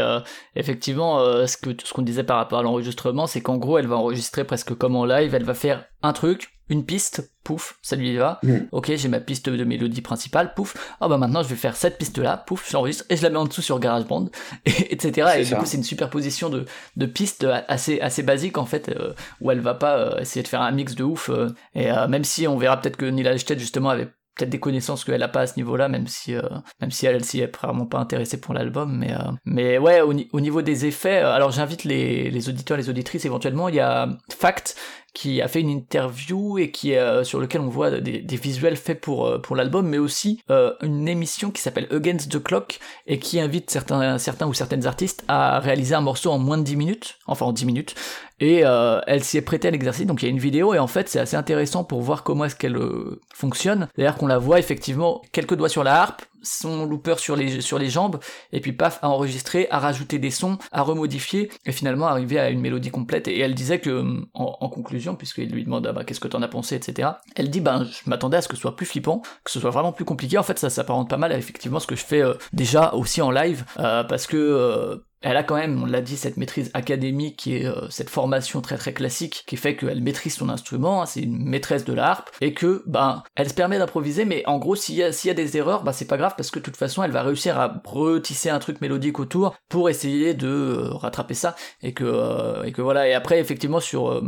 effectivement, 0.55 1.47
ce 1.47 1.57
que 1.57 1.71
ce 1.83 1.91
qu'on 1.93 2.03
disait 2.03 2.23
par 2.23 2.37
rapport 2.37 2.59
à 2.59 2.61
l'enregistrement, 2.61 3.25
c'est 3.25 3.41
qu'en 3.41 3.57
gros, 3.57 3.79
elle 3.79 3.87
va 3.87 3.95
enregistrer 4.09 4.43
presque 4.43 4.73
comme 4.73 4.95
en 4.95 5.05
live. 5.05 5.33
Elle 5.33 5.43
va 5.43 5.53
faire 5.53 5.85
un 6.01 6.13
truc, 6.13 6.59
une 6.69 6.85
piste, 6.85 7.31
pouf, 7.43 7.77
ça 7.81 7.95
lui 7.95 8.15
va. 8.15 8.39
Mm. 8.43 8.57
Ok, 8.71 8.91
j'ai 8.95 9.07
ma 9.07 9.19
piste 9.19 9.49
de 9.49 9.63
mélodie 9.63 10.01
principale, 10.01 10.53
pouf. 10.53 10.75
Ah 11.01 11.07
bah 11.07 11.17
maintenant, 11.17 11.41
je 11.43 11.49
vais 11.49 11.55
faire 11.55 11.75
cette 11.75 11.97
piste-là, 11.97 12.37
pouf, 12.37 12.67
je 12.69 12.73
l'enregistre 12.73 13.05
et 13.09 13.17
je 13.17 13.23
la 13.23 13.29
mets 13.29 13.37
en 13.37 13.45
dessous 13.45 13.61
sur 13.61 13.79
GarageBand, 13.79 14.29
et, 14.65 14.93
etc. 14.93 15.29
Et 15.37 15.45
du 15.45 15.55
coup, 15.55 15.65
c'est 15.65 15.77
une 15.77 15.83
superposition 15.83 16.49
de, 16.49 16.65
de 16.95 17.05
pistes 17.05 17.47
assez, 17.67 17.99
assez 18.01 18.23
basique 18.23 18.57
en 18.57 18.65
fait, 18.65 18.89
euh, 18.89 19.13
où 19.41 19.51
elle 19.51 19.61
va 19.61 19.73
pas 19.73 19.97
euh, 19.97 20.19
essayer 20.19 20.43
de 20.43 20.47
faire 20.47 20.61
un 20.61 20.71
mix 20.71 20.95
de 20.95 21.03
ouf. 21.03 21.29
euh, 21.29 21.49
et 21.73 21.91
euh, 21.91 22.07
même 22.07 22.23
si 22.23 22.47
on 22.47 22.57
verra 22.57 22.77
peut-être 22.79 22.97
que 22.97 23.05
Neil 23.05 23.27
Halstead 23.27 23.59
justement 23.59 23.89
avait 23.89 24.09
peut-être 24.39 24.49
des 24.49 24.59
connaissances 24.59 25.03
qu'elle 25.03 25.21
a 25.23 25.27
pas 25.27 25.41
à 25.41 25.47
ce 25.47 25.57
niveau-là, 25.57 25.87
même 25.89 26.07
si 26.07 26.33
euh, 26.35 26.41
même 26.81 26.91
si 26.91 27.05
elle, 27.05 27.15
elle 27.15 27.25
s'y 27.25 27.41
est 27.41 27.55
vraiment 27.57 27.85
pas 27.85 27.99
intéressée 27.99 28.39
pour 28.39 28.53
l'album, 28.53 28.97
mais 28.97 29.13
euh, 29.13 29.17
mais 29.45 29.77
ouais, 29.77 30.01
au, 30.01 30.13
ni- 30.13 30.29
au 30.33 30.39
niveau 30.41 30.61
des 30.61 30.85
effets, 30.85 31.21
euh, 31.21 31.31
alors 31.33 31.51
j'invite 31.51 31.83
les, 31.83 32.31
les 32.31 32.49
auditeurs, 32.49 32.77
les 32.77 32.89
auditrices 32.89 33.25
éventuellement, 33.25 33.69
il 33.69 33.75
y 33.75 33.79
a 33.79 34.07
Fact 34.37 34.75
qui 35.15 35.41
a 35.41 35.47
fait 35.47 35.59
une 35.61 35.69
interview 35.71 36.59
et 36.59 36.69
qui 36.71 36.95
euh, 36.95 37.23
sur 37.23 37.39
lequel 37.39 37.61
on 37.61 37.67
voit 37.67 37.89
des, 37.99 38.19
des 38.21 38.35
visuels 38.37 38.77
faits 38.77 39.01
pour 39.01 39.25
euh, 39.27 39.39
pour 39.39 39.55
l'album, 39.55 39.87
mais 39.87 39.97
aussi 39.97 40.41
une 40.81 41.07
émission 41.07 41.51
qui 41.51 41.61
s'appelle 41.61 41.87
Against 41.91 42.31
the 42.31 42.41
Clock 42.41 42.79
et 43.07 43.19
qui 43.19 43.39
invite 43.39 43.69
certains 43.69 44.17
certains 44.17 44.47
ou 44.47 44.53
certaines 44.53 44.85
artistes 44.87 45.23
à 45.27 45.59
réaliser 45.59 45.95
un 45.95 46.01
morceau 46.01 46.31
en 46.31 46.37
moins 46.39 46.57
de 46.57 46.63
10 46.63 46.75
minutes, 46.75 47.17
enfin 47.27 47.45
en 47.47 47.51
10 47.53 47.65
minutes, 47.65 47.95
et 48.39 48.61
euh, 48.65 49.01
elle 49.07 49.23
s'y 49.23 49.37
est 49.37 49.41
prêtée 49.41 49.67
à 49.67 49.71
l'exercice, 49.71 50.05
donc 50.05 50.21
il 50.21 50.25
y 50.25 50.29
a 50.29 50.31
une 50.31 50.39
vidéo 50.39 50.73
et 50.73 50.79
en 50.79 50.87
fait 50.87 51.09
c'est 51.09 51.19
assez 51.19 51.35
intéressant 51.35 51.83
pour 51.83 52.01
voir 52.01 52.23
comment 52.23 52.45
est-ce 52.45 52.55
qu'elle 52.55 52.77
euh, 52.77 53.21
fonctionne. 53.33 53.87
C'est-à-dire 53.95 54.15
qu'on 54.17 54.27
la 54.27 54.37
voit 54.37 54.59
effectivement 54.59 55.21
quelques 55.31 55.55
doigts 55.55 55.69
sur 55.69 55.83
la 55.83 56.01
harpe, 56.01 56.21
son 56.41 56.85
looper 56.85 57.15
sur 57.17 57.35
les 57.35 57.61
sur 57.61 57.79
les 57.79 57.89
jambes, 57.89 58.19
et 58.51 58.61
puis 58.61 58.71
paf 58.71 58.99
à 59.01 59.09
enregistrer, 59.09 59.67
à 59.71 59.79
rajouter 59.79 60.19
des 60.19 60.31
sons, 60.31 60.57
à 60.71 60.81
remodifier, 60.81 61.51
et 61.65 61.71
finalement 61.71 62.07
arriver 62.07 62.39
à 62.39 62.49
une 62.49 62.61
mélodie 62.61 62.91
complète. 62.91 63.27
Et 63.27 63.39
elle 63.39 63.55
disait 63.55 63.79
que 63.79 64.23
en, 64.33 64.57
en 64.59 64.69
conclusion, 64.69 65.15
puisqu'il 65.15 65.49
lui 65.49 65.63
demande 65.63 65.87
ah 65.87 65.93
bah, 65.93 66.03
qu'est-ce 66.03 66.19
que 66.19 66.27
t'en 66.27 66.41
as 66.41 66.47
pensé, 66.47 66.75
etc. 66.75 67.09
Elle 67.35 67.49
dit 67.49 67.61
ben 67.61 67.85
je 67.85 68.09
m'attendais 68.09 68.37
à 68.37 68.41
ce 68.41 68.47
que 68.47 68.55
ce 68.55 68.61
soit 68.61 68.75
plus 68.75 68.85
flippant, 68.85 69.21
que 69.43 69.51
ce 69.51 69.59
soit 69.59 69.71
vraiment 69.71 69.91
plus 69.91 70.05
compliqué. 70.05 70.37
En 70.37 70.43
fait 70.43 70.59
ça 70.59 70.69
s'apparente 70.69 71.09
pas 71.09 71.17
mal 71.17 71.31
à 71.31 71.37
effectivement 71.37 71.79
ce 71.79 71.87
que 71.87 71.95
je 71.95 72.05
fais 72.05 72.21
euh, 72.21 72.33
déjà 72.53 72.93
aussi 72.93 73.21
en 73.21 73.31
live, 73.31 73.65
euh, 73.79 74.03
parce 74.03 74.27
que 74.27 74.37
euh, 74.37 74.97
elle 75.21 75.35
a 75.35 75.43
quand 75.43 75.55
même, 75.55 75.83
on 75.83 75.85
l'a 75.85 76.01
dit, 76.01 76.15
cette 76.15 76.37
maîtrise 76.37 76.71
académique 76.73 77.37
qui 77.37 77.65
euh, 77.65 77.89
cette 77.89 78.09
formation 78.09 78.61
très 78.61 78.77
très 78.77 78.93
classique 78.93 79.43
qui 79.47 79.57
fait 79.57 79.75
qu'elle 79.75 80.01
maîtrise 80.01 80.35
son 80.35 80.49
instrument, 80.49 81.01
hein, 81.01 81.05
c'est 81.05 81.21
une 81.21 81.43
maîtresse 81.43 81.83
de 81.83 81.93
la 81.93 82.23
et 82.41 82.53
que 82.53 82.83
ben 82.87 83.23
elle 83.35 83.49
se 83.49 83.53
permet 83.53 83.77
d'improviser, 83.77 84.25
mais 84.25 84.43
en 84.47 84.57
gros 84.57 84.75
s'il 84.75 84.95
y, 84.95 85.03
a, 85.03 85.33
des 85.33 85.57
erreurs, 85.57 85.83
ben 85.83 85.91
c'est 85.91 86.07
pas 86.07 86.17
grave 86.17 86.33
parce 86.37 86.49
que 86.51 86.59
de 86.59 86.63
toute 86.63 86.77
façon 86.77 87.03
elle 87.03 87.11
va 87.11 87.21
réussir 87.21 87.59
à 87.59 87.81
retisser 87.85 88.49
un 88.49 88.59
truc 88.59 88.81
mélodique 88.81 89.19
autour 89.19 89.55
pour 89.67 89.89
essayer 89.89 90.33
de 90.33 90.47
euh, 90.47 90.93
rattraper 90.93 91.33
ça, 91.33 91.55
et 91.83 91.93
que 91.93 92.03
euh, 92.05 92.63
et 92.63 92.71
que 92.71 92.81
voilà. 92.81 93.07
Et 93.07 93.13
après 93.13 93.39
effectivement 93.39 93.79
sur 93.79 94.21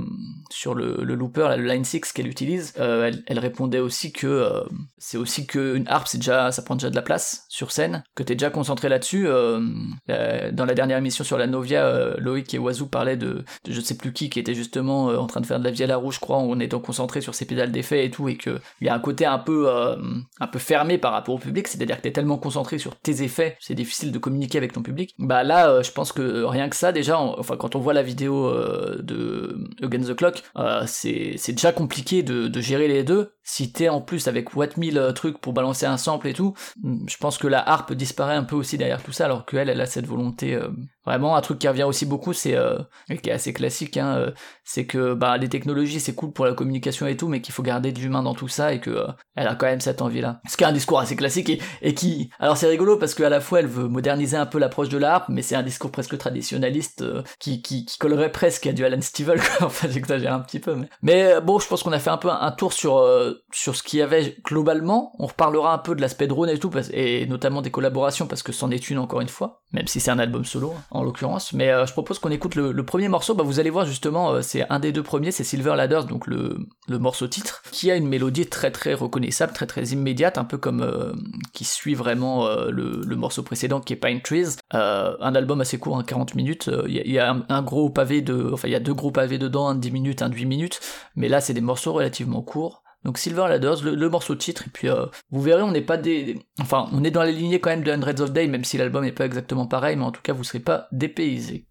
le, 0.75 1.03
looper, 1.03 1.55
le 1.57 1.63
line 1.63 1.85
6 1.85 2.11
qu'elle 2.13 2.27
utilise, 2.27 2.73
elle, 2.75 3.23
elle, 3.25 3.39
répondait 3.39 3.79
aussi 3.79 4.11
que 4.11 4.63
c'est 4.97 5.17
aussi 5.17 5.47
qu'une 5.47 5.87
harpe 5.87 6.07
déjà 6.13 6.51
ça 6.51 6.61
prend 6.61 6.75
déjà 6.75 6.89
de 6.89 6.95
la 6.95 7.01
place 7.01 7.45
sur 7.49 7.71
scène, 7.71 8.03
que 8.15 8.23
t'es 8.23 8.35
déjà 8.35 8.49
concentré 8.49 8.89
là-dessus. 8.89 9.25
dans 9.25 10.65
la 10.65 10.73
dernière 10.81 10.97
émission 10.97 11.23
sur 11.23 11.37
la 11.37 11.45
Novia, 11.45 11.85
euh, 11.85 12.15
Loïc 12.17 12.51
et 12.55 12.57
Oiseau 12.57 12.87
parlaient 12.87 13.15
de, 13.15 13.45
je 13.69 13.79
sais 13.81 13.95
plus 13.95 14.13
qui, 14.13 14.31
qui 14.31 14.39
était 14.39 14.55
justement 14.55 15.11
euh, 15.11 15.17
en 15.17 15.27
train 15.27 15.39
de 15.39 15.45
faire 15.45 15.59
de 15.59 15.85
la 15.85 15.93
à 15.93 15.97
rouge, 15.97 16.15
je 16.15 16.19
crois, 16.19 16.37
en 16.37 16.59
étant 16.59 16.79
concentré 16.79 17.21
sur 17.21 17.35
ses 17.35 17.45
pédales 17.45 17.71
d'effet 17.71 18.03
et 18.03 18.09
tout, 18.09 18.27
et 18.29 18.35
qu'il 18.35 18.59
y 18.81 18.89
a 18.89 18.95
un 18.95 18.99
côté 18.99 19.27
un 19.27 19.37
peu, 19.37 19.69
euh, 19.69 19.95
un 20.39 20.47
peu 20.47 20.57
fermé 20.57 20.97
par 20.97 21.11
rapport 21.11 21.35
au 21.35 21.37
public, 21.37 21.67
c'est-à-dire 21.67 21.97
que 21.97 22.01
t'es 22.01 22.11
tellement 22.11 22.39
concentré 22.39 22.79
sur 22.79 22.95
tes 22.95 23.21
effets, 23.21 23.57
c'est 23.59 23.75
difficile 23.75 24.11
de 24.11 24.17
communiquer 24.17 24.57
avec 24.57 24.73
ton 24.73 24.81
public. 24.81 25.13
Bah 25.19 25.43
là, 25.43 25.83
je 25.83 25.91
pense 25.91 26.11
que 26.11 26.43
rien 26.45 26.67
que 26.67 26.75
ça, 26.75 26.91
déjà, 26.91 27.19
enfin, 27.19 27.57
quand 27.57 27.75
on 27.75 27.79
voit 27.79 27.93
la 27.93 28.01
vidéo 28.01 28.51
de 28.51 29.69
Against 29.83 30.09
the 30.09 30.15
Clock, 30.15 30.43
c'est 30.87 31.51
déjà 31.51 31.71
compliqué 31.71 32.23
de, 32.23 32.61
gérer 32.61 32.87
les 32.87 33.03
deux. 33.03 33.33
Si 33.43 33.71
t'es 33.71 33.89
en 33.89 34.01
plus 34.01 34.27
avec 34.27 34.55
Watt 34.55 34.77
1000 34.77 35.11
trucs 35.13 35.39
pour 35.39 35.53
balancer 35.53 35.85
un 35.85 35.97
sample 35.97 36.27
et 36.27 36.33
tout, 36.33 36.53
je 36.83 37.17
pense 37.17 37.37
que 37.37 37.47
la 37.47 37.67
harpe 37.67 37.93
disparaît 37.93 38.35
un 38.35 38.43
peu 38.43 38.55
aussi 38.55 38.77
derrière 38.77 39.03
tout 39.03 39.11
ça, 39.11 39.25
alors 39.25 39.45
qu'elle, 39.45 39.69
elle 39.69 39.81
a 39.81 39.85
cette 39.85 40.07
volonté 40.07 40.57
room 40.71 40.89
Vraiment, 41.05 41.35
un 41.35 41.41
truc 41.41 41.57
qui 41.57 41.67
revient 41.67 41.83
aussi 41.83 42.05
beaucoup, 42.05 42.31
c'est 42.31 42.55
euh, 42.55 42.77
qui 43.23 43.29
est 43.29 43.33
assez 43.33 43.53
classique, 43.53 43.97
hein, 43.97 44.17
euh, 44.17 44.31
c'est 44.63 44.85
que 44.85 45.15
bah 45.15 45.35
les 45.37 45.49
technologies 45.49 45.99
c'est 45.99 46.13
cool 46.13 46.31
pour 46.31 46.45
la 46.45 46.53
communication 46.53 47.07
et 47.07 47.17
tout, 47.17 47.27
mais 47.27 47.41
qu'il 47.41 47.55
faut 47.55 47.63
garder 47.63 47.91
de 47.91 47.99
l'humain 47.99 48.21
dans 48.21 48.35
tout 48.35 48.47
ça 48.47 48.71
et 48.71 48.79
que 48.79 48.91
euh, 48.91 49.07
elle 49.35 49.47
a 49.47 49.55
quand 49.55 49.65
même 49.65 49.81
cette 49.81 50.03
envie-là. 50.03 50.41
Ce 50.47 50.57
qui 50.57 50.63
est 50.63 50.67
un 50.67 50.71
discours 50.71 50.99
assez 50.99 51.15
classique 51.15 51.49
et, 51.49 51.59
et 51.81 51.95
qui, 51.95 52.29
alors 52.39 52.55
c'est 52.55 52.67
rigolo 52.67 52.97
parce 52.97 53.15
qu'à 53.15 53.29
la 53.29 53.41
fois 53.41 53.61
elle 53.61 53.67
veut 53.67 53.87
moderniser 53.87 54.37
un 54.37 54.45
peu 54.45 54.59
l'approche 54.59 54.89
de 54.89 54.99
l'harpe, 54.99 55.25
mais 55.29 55.41
c'est 55.41 55.55
un 55.55 55.63
discours 55.63 55.91
presque 55.91 56.15
traditionnaliste 56.19 57.03
qui, 57.39 57.63
qui, 57.63 57.85
qui, 57.85 57.97
collerait 57.97 58.31
presque 58.31 58.67
à 58.67 58.73
du 58.73 58.85
Alan 58.85 59.01
Stivell. 59.01 59.39
Quoi. 59.57 59.67
Enfin, 59.67 59.87
j'exagère 59.89 60.33
un 60.33 60.39
petit 60.39 60.59
peu, 60.59 60.75
mais 60.75 60.87
mais 61.01 61.41
bon, 61.41 61.57
je 61.57 61.67
pense 61.67 61.81
qu'on 61.81 61.93
a 61.93 61.99
fait 61.99 62.11
un 62.11 62.17
peu 62.17 62.29
un, 62.29 62.51
tour 62.51 62.73
sur 62.73 63.03
sur 63.51 63.75
ce 63.75 63.81
qu'il 63.81 63.99
y 63.99 64.01
avait 64.03 64.37
globalement. 64.45 65.13
On 65.17 65.25
reparlera 65.25 65.73
un 65.73 65.79
peu 65.79 65.95
de 65.95 66.01
l'aspect 66.01 66.27
drone 66.27 66.49
et 66.49 66.59
tout, 66.59 66.69
et 66.93 67.25
notamment 67.25 67.63
des 67.63 67.71
collaborations 67.71 68.27
parce 68.27 68.43
que 68.43 68.51
c'en 68.51 68.69
est 68.69 68.91
une 68.91 68.99
encore 68.99 69.21
une 69.21 69.29
fois, 69.29 69.63
même 69.73 69.87
si 69.87 69.99
c'est 69.99 70.11
un 70.11 70.19
album 70.19 70.45
solo. 70.45 70.75
Hein 70.90 70.90
en 70.91 71.03
l'occurrence. 71.03 71.53
Mais 71.53 71.69
euh, 71.69 71.85
je 71.85 71.93
propose 71.93 72.19
qu'on 72.19 72.29
écoute 72.29 72.55
le, 72.55 72.83
premier 72.83 73.07
morceau. 73.07 73.33
Bah, 73.33 73.43
vous 73.43 73.59
allez 73.59 73.69
voir 73.69 73.85
justement, 73.85 74.31
euh, 74.31 74.41
c'est 74.41 74.69
un 74.69 74.79
des 74.79 74.91
deux 74.91 75.03
premiers, 75.03 75.31
c'est 75.31 75.43
Silver 75.43 75.75
Ladders, 75.75 76.05
donc 76.05 76.27
le, 76.27 76.57
le, 76.87 76.99
morceau 76.99 77.27
titre, 77.27 77.63
qui 77.71 77.89
a 77.89 77.95
une 77.95 78.07
mélodie 78.07 78.45
très 78.45 78.71
très 78.71 78.93
reconnaissable, 78.93 79.53
très 79.53 79.65
très 79.65 79.85
immédiate, 79.85 80.37
un 80.37 80.43
peu 80.43 80.57
comme 80.57 80.81
euh, 80.81 81.13
qui 81.53 81.63
suit 81.63 81.95
vraiment 81.95 82.47
le, 82.69 83.01
le, 83.05 83.15
morceau 83.15 83.43
précédent 83.43 83.79
qui 83.79 83.93
est 83.93 83.95
Pine 83.95 84.21
Trees. 84.21 84.57
un 84.71 85.35
album 85.35 85.61
assez 85.61 85.77
court, 85.77 86.03
40 86.03 86.35
minutes. 86.35 86.69
Il 86.87 87.11
y, 87.11 87.19
a, 87.19 87.35
un, 87.47 87.61
gros 87.61 87.89
pavé 87.89 88.21
de, 88.21 88.49
enfin 88.53 88.67
il 88.67 88.71
y 88.71 88.75
a 88.75 88.79
deux 88.79 88.93
gros 88.93 89.11
pavés 89.11 89.37
dedans, 89.37 89.67
un 89.69 89.75
de 89.75 89.79
10 89.79 89.91
minutes, 89.91 90.21
un 90.21 90.29
de 90.29 90.35
8 90.35 90.45
minutes. 90.45 90.79
Mais 91.15 91.29
là 91.29 91.39
c'est 91.39 91.53
des 91.53 91.61
morceaux 91.61 91.93
relativement 91.93 92.41
courts. 92.41 92.83
Donc 93.03 93.17
Silver 93.17 93.47
Ladders, 93.49 93.83
le, 93.83 94.09
morceau 94.09 94.35
titre, 94.35 94.63
et 94.67 94.69
puis 94.69 94.87
euh, 94.87 95.07
vous 95.31 95.41
verrez, 95.41 95.63
on 95.63 95.71
n'est 95.71 95.81
pas 95.81 95.97
des... 95.97 96.39
Enfin, 96.59 96.87
on 96.91 97.03
est 97.03 97.11
dans 97.11 97.23
les 97.23 97.31
lignées 97.31 97.59
quand 97.59 97.71
même 97.71 97.83
de 97.83 97.91
Hundreds 97.91 98.21
of 98.21 98.31
Days, 98.31 98.47
même 98.47 98.63
si 98.63 98.77
l'album 98.77 99.03
n'est 99.03 99.11
pas 99.11 99.25
exactement 99.25 99.65
pareil, 99.65 99.95
mais 99.95 100.03
en 100.03 100.11
tout 100.11 100.21
cas, 100.21 100.33
vous 100.33 100.43
serez 100.43 100.59
pas 100.59 100.87
dépaysés. 100.91 101.65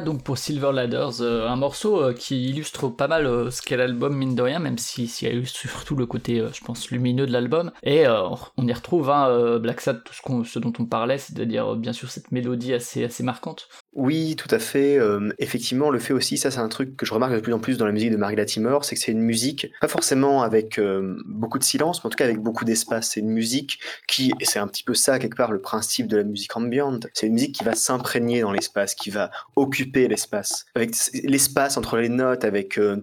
Donc 0.00 0.22
pour 0.22 0.38
Silver 0.38 0.72
Ladders, 0.72 1.20
euh, 1.20 1.48
un 1.48 1.56
morceau 1.56 2.02
euh, 2.02 2.12
qui 2.12 2.48
illustre 2.48 2.88
pas 2.88 3.08
mal 3.08 3.26
euh, 3.26 3.50
ce 3.50 3.62
qu'est 3.62 3.76
l'album 3.76 4.14
mine 4.16 4.34
de 4.34 4.42
rien, 4.42 4.58
même 4.58 4.78
s'il 4.78 5.08
si 5.08 5.24
y 5.24 5.28
a 5.28 5.32
eu 5.32 5.46
surtout 5.46 5.94
le 5.96 6.06
côté, 6.06 6.42
je 6.52 6.64
pense, 6.64 6.90
lumineux 6.90 7.26
de 7.26 7.32
l'album. 7.32 7.72
Et 7.82 8.06
on 8.08 8.66
y 8.66 8.72
retrouve 8.72 9.10
hein, 9.10 9.58
Black 9.58 9.80
Sabbath, 9.80 10.04
tout 10.04 10.14
ce, 10.14 10.50
ce, 10.50 10.58
dont 10.58 10.72
on 10.78 10.86
parlait, 10.86 11.18
c'est-à-dire 11.18 11.76
bien 11.76 11.92
sûr 11.92 12.10
cette 12.10 12.32
mélodie 12.32 12.74
assez, 12.74 13.04
assez 13.04 13.22
marquante. 13.22 13.68
Oui, 13.94 14.36
tout 14.36 14.48
à 14.50 14.58
fait. 14.58 14.98
effectivement, 15.38 15.90
le 15.90 15.98
fait 15.98 16.12
aussi, 16.12 16.36
ça 16.36 16.50
c'est 16.50 16.58
un 16.58 16.68
truc 16.68 16.96
que 16.96 17.06
je 17.06 17.14
remarque 17.14 17.34
de 17.34 17.40
plus 17.40 17.52
en 17.52 17.58
plus 17.58 17.78
dans 17.78 17.86
la 17.86 17.92
musique 17.92 18.10
de 18.10 18.16
Marie 18.16 18.36
Latimer, 18.36 18.78
c'est 18.82 18.94
que 18.94 19.00
c'est 19.00 19.12
une 19.12 19.20
musique, 19.20 19.70
pas 19.80 19.88
forcément 19.88 20.42
avec 20.42 20.80
beaucoup 21.26 21.58
de 21.58 21.64
silence, 21.64 22.02
mais 22.02 22.08
en 22.08 22.10
tout 22.10 22.16
cas 22.16 22.24
avec 22.24 22.38
beaucoup 22.38 22.64
d'espace. 22.64 23.10
C'est 23.10 23.20
une 23.20 23.30
musique 23.30 23.78
qui, 24.06 24.32
et 24.40 24.44
c'est 24.44 24.58
un 24.58 24.66
petit 24.66 24.82
peu 24.82 24.94
ça 24.94 25.18
quelque 25.18 25.36
part 25.36 25.52
le 25.52 25.60
principe 25.60 26.06
de 26.08 26.16
la 26.16 26.24
musique 26.24 26.56
ambient, 26.56 26.98
c'est 27.12 27.26
une 27.26 27.34
musique 27.34 27.54
qui 27.54 27.64
va 27.64 27.74
s'imprégner 27.74 28.40
dans 28.40 28.52
l'espace, 28.52 28.94
qui 28.94 29.10
va 29.10 29.30
occuper 29.56 30.08
l'espace. 30.08 30.66
Avec 30.74 30.94
l'espace 31.22 31.76
entre 31.76 31.96
les 31.96 32.08
notes, 32.08 32.44
avec 32.44 32.78
euh, 32.78 32.96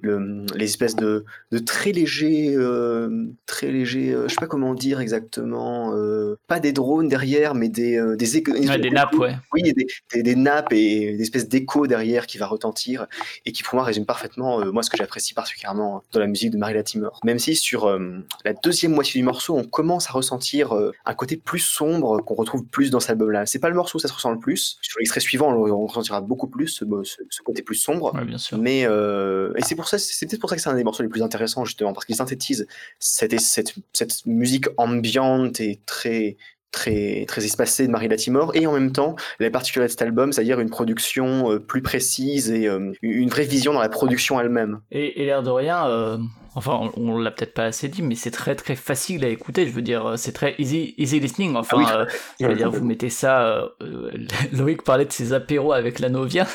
les 0.55 0.65
espèces 0.65 0.95
de, 0.95 1.25
de 1.51 1.59
très 1.59 1.91
légers, 1.91 2.53
euh, 2.55 3.27
très 3.45 3.71
légers, 3.71 4.11
euh, 4.11 4.27
je 4.27 4.29
sais 4.29 4.39
pas 4.39 4.47
comment 4.47 4.73
dire 4.73 4.99
exactement, 4.99 5.93
pas 6.47 6.59
des 6.59 6.71
drones 6.71 7.07
derrière, 7.07 7.55
mais 7.55 7.69
des 7.69 8.01
des, 8.17 8.41
des 8.41 8.89
nappes, 8.89 9.13
ouais. 9.15 9.35
Oui, 9.53 9.63
des, 9.63 10.23
des, 10.23 10.35
nappes 10.35 10.73
et 10.73 10.80
des 10.81 11.21
espèces 11.21 11.47
d'écho 11.47 11.87
derrière 11.87 12.27
qui 12.27 12.37
va 12.37 12.47
retentir 12.47 13.07
et 13.45 13.51
qui 13.51 13.63
pour 13.63 13.75
moi 13.75 13.83
résume 13.83 14.05
parfaitement 14.05 14.65
moi 14.71 14.83
ce 14.83 14.89
que 14.89 14.97
j'apprécie 14.97 15.33
particulièrement 15.33 16.03
dans 16.11 16.19
la 16.19 16.27
musique 16.27 16.51
de 16.51 16.57
Marie 16.57 16.73
Latimer. 16.73 17.09
Même 17.23 17.39
si 17.39 17.55
sur 17.55 17.89
la 18.45 18.53
deuxième 18.53 18.93
moitié 18.93 19.19
du 19.19 19.25
morceau, 19.25 19.57
on 19.57 19.63
commence 19.63 20.09
à 20.09 20.13
ressentir 20.13 20.73
un 21.05 21.13
côté 21.13 21.37
plus 21.37 21.59
sombre 21.59 22.21
qu'on 22.21 22.35
retrouve 22.35 22.65
plus 22.65 22.91
dans 22.91 22.99
cet 22.99 23.11
album-là. 23.11 23.45
C'est 23.45 23.59
pas 23.59 23.69
le 23.69 23.75
morceau 23.75 23.97
où 23.97 24.01
ça 24.01 24.07
se 24.07 24.13
ressent 24.13 24.31
le 24.31 24.39
plus. 24.39 24.77
Sur 24.81 24.99
l'extrait 24.99 25.19
suivant, 25.19 25.53
on, 25.53 25.85
ressentira 25.85 26.21
beaucoup 26.21 26.47
plus 26.47 26.67
ce, 26.67 26.85
ce, 27.03 27.41
côté 27.41 27.61
plus 27.61 27.75
sombre. 27.75 28.13
bien 28.23 28.37
sûr. 28.37 28.57
Mais 28.57 28.85
euh, 28.85 29.53
et 29.57 29.63
c'est 29.63 29.75
pour 29.75 29.87
ça, 29.87 29.97
c'est 29.97 30.25
peut-être 30.25 30.39
pour 30.39 30.49
ça 30.49 30.55
que 30.55 30.61
c'est 30.61 30.69
un 30.69 30.75
des 30.75 30.83
morceaux 30.83 31.03
les 31.03 31.09
plus 31.09 31.23
intéressants 31.23 31.65
justement 31.65 31.93
parce 31.93 32.05
qu'il 32.05 32.15
synthétise 32.15 32.67
cette, 32.99 33.39
cette, 33.39 33.73
cette 33.93 34.25
musique 34.25 34.67
ambiante 34.77 35.59
et 35.59 35.79
très 35.85 36.37
très 36.71 37.25
très 37.27 37.45
espacée 37.45 37.87
de 37.87 37.91
Marie 37.91 38.07
Latimore. 38.07 38.51
Et 38.55 38.67
en 38.67 38.73
même 38.73 38.91
temps 38.91 39.15
la 39.39 39.49
particularité 39.49 39.95
de 39.95 39.99
cet 39.99 40.01
album 40.01 40.31
c'est-à-dire 40.31 40.59
une 40.59 40.69
production 40.69 41.51
euh, 41.51 41.59
plus 41.59 41.81
précise 41.81 42.51
et 42.51 42.67
euh, 42.67 42.91
une 43.01 43.29
vraie 43.29 43.45
vision 43.45 43.73
dans 43.73 43.81
la 43.81 43.89
production 43.89 44.39
elle-même. 44.39 44.81
Et, 44.91 45.25
l'air 45.25 45.43
de 45.43 45.49
rien 45.49 46.19
enfin 46.55 46.91
on, 46.97 47.17
l'a 47.17 47.31
peut-être 47.31 47.53
pas 47.53 47.65
assez 47.65 47.87
dit 47.87 48.01
mais 48.01 48.15
c'est 48.15 48.31
très 48.31 48.55
très 48.55 48.75
facile 48.75 49.23
à 49.25 49.29
écouter. 49.29 49.67
Je 49.67 49.71
veux 49.71 49.81
dire 49.81 50.13
c'est 50.17 50.33
très 50.33 50.55
easy 50.57 50.93
easy 50.97 51.19
listening. 51.19 51.55
Enfin 51.55 51.83
ah 51.85 52.05
je 52.39 52.47
veux 52.47 52.55
dire 52.55 52.71
vous 52.71 52.83
mettez 52.83 53.09
ça 53.09 53.69
Loïc 54.51 54.83
parlait 54.83 55.05
de 55.05 55.11
ses 55.11 55.33
apéros 55.33 55.73
avec 55.73 55.99
la 55.99 56.09
Novia. 56.09 56.47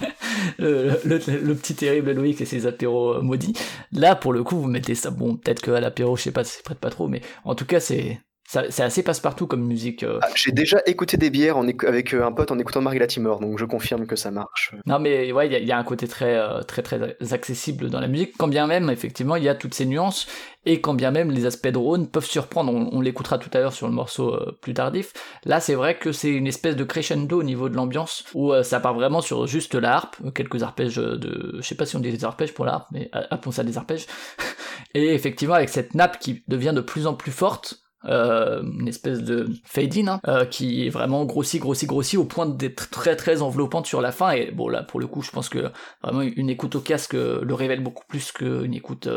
Le, 0.58 1.52
petit 1.54 1.74
terrible 1.74 2.12
Loïc 2.12 2.40
et 2.40 2.44
ses 2.44 2.66
apéros 2.66 3.20
maudits. 3.22 3.54
Là, 3.92 4.14
pour 4.14 4.32
le 4.32 4.42
coup, 4.42 4.56
vous 4.56 4.68
mettez 4.68 4.94
ça. 4.94 5.10
Bon, 5.10 5.36
peut-être 5.36 5.62
qu'à 5.62 5.80
l'apéro, 5.80 6.16
je 6.16 6.22
sais 6.22 6.32
pas, 6.32 6.44
c'est 6.44 6.62
prête 6.62 6.78
pas 6.78 6.90
trop, 6.90 7.08
mais 7.08 7.20
en 7.44 7.54
tout 7.54 7.66
cas, 7.66 7.80
c'est 7.80 8.20
c'est 8.50 8.82
assez 8.82 9.04
passe-partout 9.04 9.46
comme 9.46 9.64
musique. 9.64 10.02
Euh. 10.02 10.18
Ah, 10.22 10.28
j'ai 10.34 10.50
déjà 10.50 10.78
écouté 10.86 11.16
des 11.16 11.30
bières 11.30 11.56
avec 11.56 12.14
euh, 12.14 12.26
un 12.26 12.32
pote 12.32 12.50
en 12.50 12.58
écoutant 12.58 12.80
Marie 12.80 12.98
Latimer, 12.98 13.34
donc 13.40 13.58
je 13.58 13.64
confirme 13.64 14.06
que 14.06 14.16
ça 14.16 14.32
marche. 14.32 14.74
Non, 14.86 14.98
mais 14.98 15.30
ouais, 15.30 15.46
il 15.46 15.68
y, 15.68 15.70
a 15.70 15.78
un 15.78 15.84
côté 15.84 16.08
très, 16.08 16.36
euh, 16.36 16.60
très, 16.62 16.82
très 16.82 17.16
accessible 17.32 17.90
dans 17.90 18.00
la 18.00 18.08
musique, 18.08 18.32
quand 18.36 18.48
bien 18.48 18.66
même, 18.66 18.90
effectivement, 18.90 19.36
il 19.36 19.44
y 19.44 19.48
a 19.48 19.54
toutes 19.54 19.74
ces 19.74 19.86
nuances, 19.86 20.26
et 20.66 20.80
quand 20.80 20.94
bien 20.94 21.12
même 21.12 21.30
les 21.30 21.46
aspects 21.46 21.68
drone 21.68 22.08
peuvent 22.08 22.26
surprendre. 22.26 22.72
On, 22.72 23.00
l'écoutera 23.00 23.38
tout 23.38 23.50
à 23.54 23.60
l'heure 23.60 23.72
sur 23.72 23.86
le 23.86 23.94
morceau 23.94 24.38
plus 24.60 24.74
tardif. 24.74 25.12
Là, 25.44 25.60
c'est 25.60 25.74
vrai 25.74 25.96
que 25.96 26.12
c'est 26.12 26.28
une 26.28 26.46
espèce 26.46 26.76
de 26.76 26.84
crescendo 26.84 27.38
au 27.38 27.42
niveau 27.42 27.68
de 27.68 27.76
l'ambiance, 27.76 28.24
où 28.34 28.52
ça 28.62 28.80
part 28.80 28.94
vraiment 28.94 29.20
sur 29.20 29.46
juste 29.46 29.74
la 29.74 29.94
harpe, 29.94 30.16
quelques 30.34 30.62
arpèges 30.62 30.96
de. 30.96 31.56
Je 31.56 31.62
sais 31.62 31.76
pas 31.76 31.86
si 31.86 31.96
on 31.96 32.00
dit 32.00 32.10
des 32.10 32.24
arpèges 32.24 32.52
pour 32.52 32.66
la 32.66 32.74
harpe, 32.74 32.88
mais 32.90 33.08
appelons 33.12 33.52
ça 33.52 33.64
des 33.64 33.78
arpèges. 33.78 34.06
et 34.94 35.14
effectivement, 35.14 35.54
avec 35.54 35.70
cette 35.70 35.94
nappe 35.94 36.18
qui 36.18 36.42
devient 36.46 36.72
de 36.74 36.82
plus 36.82 37.06
en 37.06 37.14
plus 37.14 37.32
forte, 37.32 37.80
euh, 38.06 38.62
une 38.62 38.88
espèce 38.88 39.22
de 39.22 39.48
fade-in 39.64 40.08
hein, 40.08 40.20
euh, 40.26 40.46
qui 40.46 40.86
est 40.86 40.88
vraiment 40.88 41.26
grossi, 41.26 41.58
grossi, 41.58 41.86
grossi 41.86 42.16
au 42.16 42.24
point 42.24 42.46
d'être 42.46 42.88
très 42.88 43.14
très 43.14 43.42
enveloppante 43.42 43.86
sur 43.86 44.00
la 44.00 44.10
fin. 44.10 44.30
Et 44.30 44.50
bon 44.50 44.68
là 44.68 44.82
pour 44.82 45.00
le 45.00 45.06
coup 45.06 45.20
je 45.22 45.30
pense 45.30 45.48
que 45.48 45.70
vraiment 46.02 46.22
une 46.22 46.48
écoute 46.48 46.76
au 46.76 46.80
casque 46.80 47.14
euh, 47.14 47.40
le 47.42 47.54
révèle 47.54 47.82
beaucoup 47.82 48.04
plus 48.08 48.32
qu'une 48.32 48.72
écoute 48.72 49.08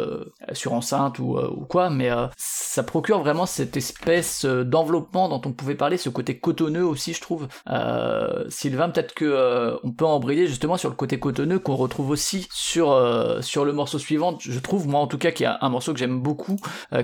sur 0.52 0.74
enceinte 0.74 1.20
ou, 1.20 1.38
ou 1.38 1.66
quoi. 1.66 1.90
Mais 1.90 2.10
ça 2.38 2.84
procure 2.84 3.20
vraiment 3.20 3.46
cette 3.46 3.78
espèce 3.78 4.46
d'enveloppement 4.46 5.30
dont 5.30 5.42
on 5.46 5.54
pouvait 5.54 5.76
parler 5.76 5.98
ce 5.98 6.10
côté 6.10 6.38
cotonneux 6.38 6.86
aussi 6.86 7.14
je 7.14 7.22
trouve. 7.22 7.48
Sylvain 8.50 8.90
peut-être 8.90 9.14
que 9.14 9.78
on 9.84 9.92
peut 9.92 10.06
embrayer 10.06 10.48
justement 10.48 10.78
sur 10.78 10.90
le 10.90 10.96
côté 10.96 11.20
cotonneux 11.20 11.60
qu'on 11.60 11.76
retrouve 11.76 12.10
aussi 12.10 12.48
sur 12.52 13.00
sur 13.42 13.66
le 13.66 13.74
morceau 13.74 14.00
suivant 14.00 14.38
je 14.40 14.60
trouve 14.60 14.88
moi 14.88 15.00
en 15.00 15.08
tout 15.08 15.18
cas 15.18 15.32
qu'il 15.32 15.46
y 15.46 15.48
a 15.48 15.58
un 15.62 15.70
morceau 15.70 15.94
que 15.94 16.00
j'aime 16.00 16.22
beaucoup 16.22 16.58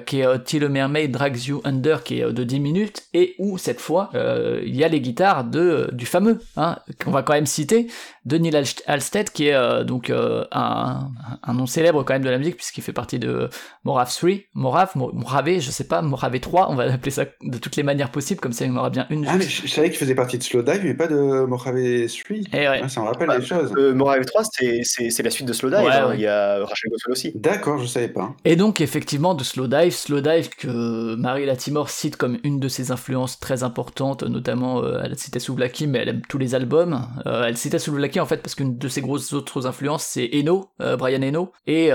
qui 0.05 0.21
est 0.21 0.43
Till 0.43 0.63
a 0.63 0.69
Mermaid 0.69 1.11
Drags 1.11 1.45
You 1.45 1.61
Under 1.69 2.03
qui 2.03 2.19
est 2.19 2.23
euh, 2.23 2.32
de 2.32 2.43
10 2.43 2.60
minutes 2.60 3.03
et 3.13 3.36
où 3.39 3.58
cette 3.58 3.79
fois 3.79 4.10
euh, 4.15 4.62
il 4.65 4.75
y 4.75 4.84
a 4.84 4.88
les 4.88 4.99
guitares 4.99 5.43
de 5.43 5.60
euh, 5.60 5.88
du 5.91 6.05
fameux 6.05 6.39
hein, 6.58 6.79
qu'on 7.03 7.12
va 7.12 7.23
quand 7.23 7.34
même 7.34 7.45
citer 7.45 7.88
de 8.29 8.37
Neil 8.37 8.63
Halstead 8.87 9.29
qui 9.31 9.47
est 9.47 9.83
donc 9.83 10.09
un, 10.09 11.11
un, 11.43 11.53
nom 11.53 11.65
célèbre 11.65 12.03
quand 12.03 12.13
même 12.13 12.23
de 12.23 12.29
la 12.29 12.37
musique 12.37 12.57
puisqu'il 12.57 12.81
fait 12.81 12.93
partie 12.93 13.19
de 13.19 13.49
Morave 13.83 14.13
3 14.15 14.31
Morave 14.53 14.91
Morave 14.95 15.59
je 15.59 15.71
sais 15.71 15.83
pas 15.83 16.01
Morave 16.01 16.39
3 16.39 16.69
on 16.69 16.75
va 16.75 16.83
appeler 16.93 17.11
ça 17.11 17.25
de 17.41 17.57
toutes 17.57 17.75
les 17.75 17.83
manières 17.83 18.11
possibles 18.11 18.39
comme 18.39 18.53
ça 18.53 18.65
il 18.65 18.71
y 18.71 18.73
en 18.73 18.77
aura 18.77 18.89
bien 18.89 19.07
une 19.09 19.25
ah 19.27 19.35
mais 19.37 19.45
je, 19.45 19.67
savais 19.67 19.89
qu'il 19.89 19.97
faisait 19.97 20.15
partie 20.15 20.37
de 20.37 20.43
Slowdive 20.43 20.81
mais 20.83 20.93
pas 20.93 21.07
de 21.07 21.45
Morave 21.45 21.75
3 21.75 22.37
et 22.53 22.67
ouais. 22.67 22.87
ça 22.87 23.01
me 23.01 23.05
rappelle 23.07 23.39
des 23.39 23.45
choses 23.45 23.73
Morave 23.95 24.25
3 24.25 24.43
c'est 24.83 25.23
la 25.23 25.29
suite 25.29 25.47
de 25.47 25.53
Slowdive 25.53 25.79
hein. 25.79 26.11
il 26.13 26.21
y 26.21 26.27
a 26.27 26.59
Rachel 26.65 26.91
Goswell 26.91 27.11
aussi 27.11 27.31
d'accord 27.35 27.79
je 27.79 27.87
savais 27.87 28.09
pas 28.09 28.33
et 28.45 28.55
donc 28.55 28.81
effectivement 28.81 29.33
de 29.33 29.43
Slowdive 29.43 29.91
Slowdive 29.91 30.49
que 30.49 31.15
Marie 31.15 31.49
Timor 31.57 31.89
cite 31.89 32.15
comme 32.15 32.37
une 32.43 32.59
de 32.59 32.67
ses 32.67 32.91
influences 32.91 33.39
très 33.39 33.63
importantes, 33.63 34.23
notamment 34.23 34.83
euh, 34.83 35.01
elle 35.03 35.17
citait 35.17 35.39
Souvlaki, 35.39 35.87
mais 35.87 35.99
elle 35.99 36.09
aime 36.09 36.21
tous 36.27 36.37
les 36.37 36.55
albums. 36.55 37.07
Euh, 37.25 37.45
elle 37.47 37.57
citait 37.57 37.79
Souvlaki 37.79 38.18
en 38.19 38.25
fait 38.25 38.38
parce 38.38 38.55
qu'une 38.55 38.77
de 38.77 38.88
ses 38.88 39.01
grosses 39.01 39.34
autres 39.34 39.67
influences 39.67 40.05
c'est 40.05 40.29
Eno, 40.34 40.71
euh, 40.82 40.97
Brian 40.97 41.21
Eno, 41.21 41.51
et 41.67 41.91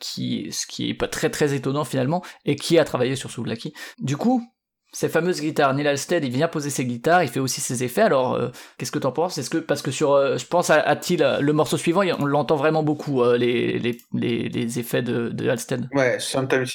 qui, 0.00 0.48
ce 0.52 0.66
qui 0.66 0.90
est 0.90 0.94
pas 0.94 1.08
très 1.08 1.30
très 1.30 1.54
étonnant 1.54 1.84
finalement, 1.84 2.22
et 2.44 2.56
qui 2.56 2.78
a 2.78 2.84
travaillé 2.84 3.16
sur 3.16 3.30
Souvlaki. 3.30 3.72
Du 3.98 4.16
coup, 4.16 4.42
ces 4.92 5.08
fameuses 5.08 5.40
guitares, 5.40 5.74
Neil 5.74 5.86
Alstead, 5.86 6.24
il 6.24 6.30
vient 6.30 6.48
poser 6.48 6.70
ses 6.70 6.86
guitares, 6.86 7.22
il 7.22 7.28
fait 7.28 7.40
aussi 7.40 7.60
ses 7.60 7.84
effets. 7.84 8.02
Alors, 8.02 8.40
qu'est-ce 8.78 8.92
que 8.92 8.98
t'en 8.98 9.12
penses? 9.12 9.36
Est-ce 9.36 9.50
que 9.50 9.58
parce 9.58 9.82
que 9.82 9.90
sur, 9.90 10.38
je 10.38 10.46
pense 10.46 10.70
à, 10.70 10.76
à 10.80 10.96
le 11.40 11.52
morceau 11.52 11.76
suivant, 11.76 12.02
on 12.18 12.24
l'entend 12.24 12.56
vraiment 12.56 12.82
beaucoup 12.82 13.22
les, 13.34 13.78
les, 13.78 13.98
les, 14.14 14.78
effets 14.78 15.02
de, 15.02 15.48
Halstead. 15.48 15.88
Ouais, 15.92 16.18
sometimes 16.18 16.66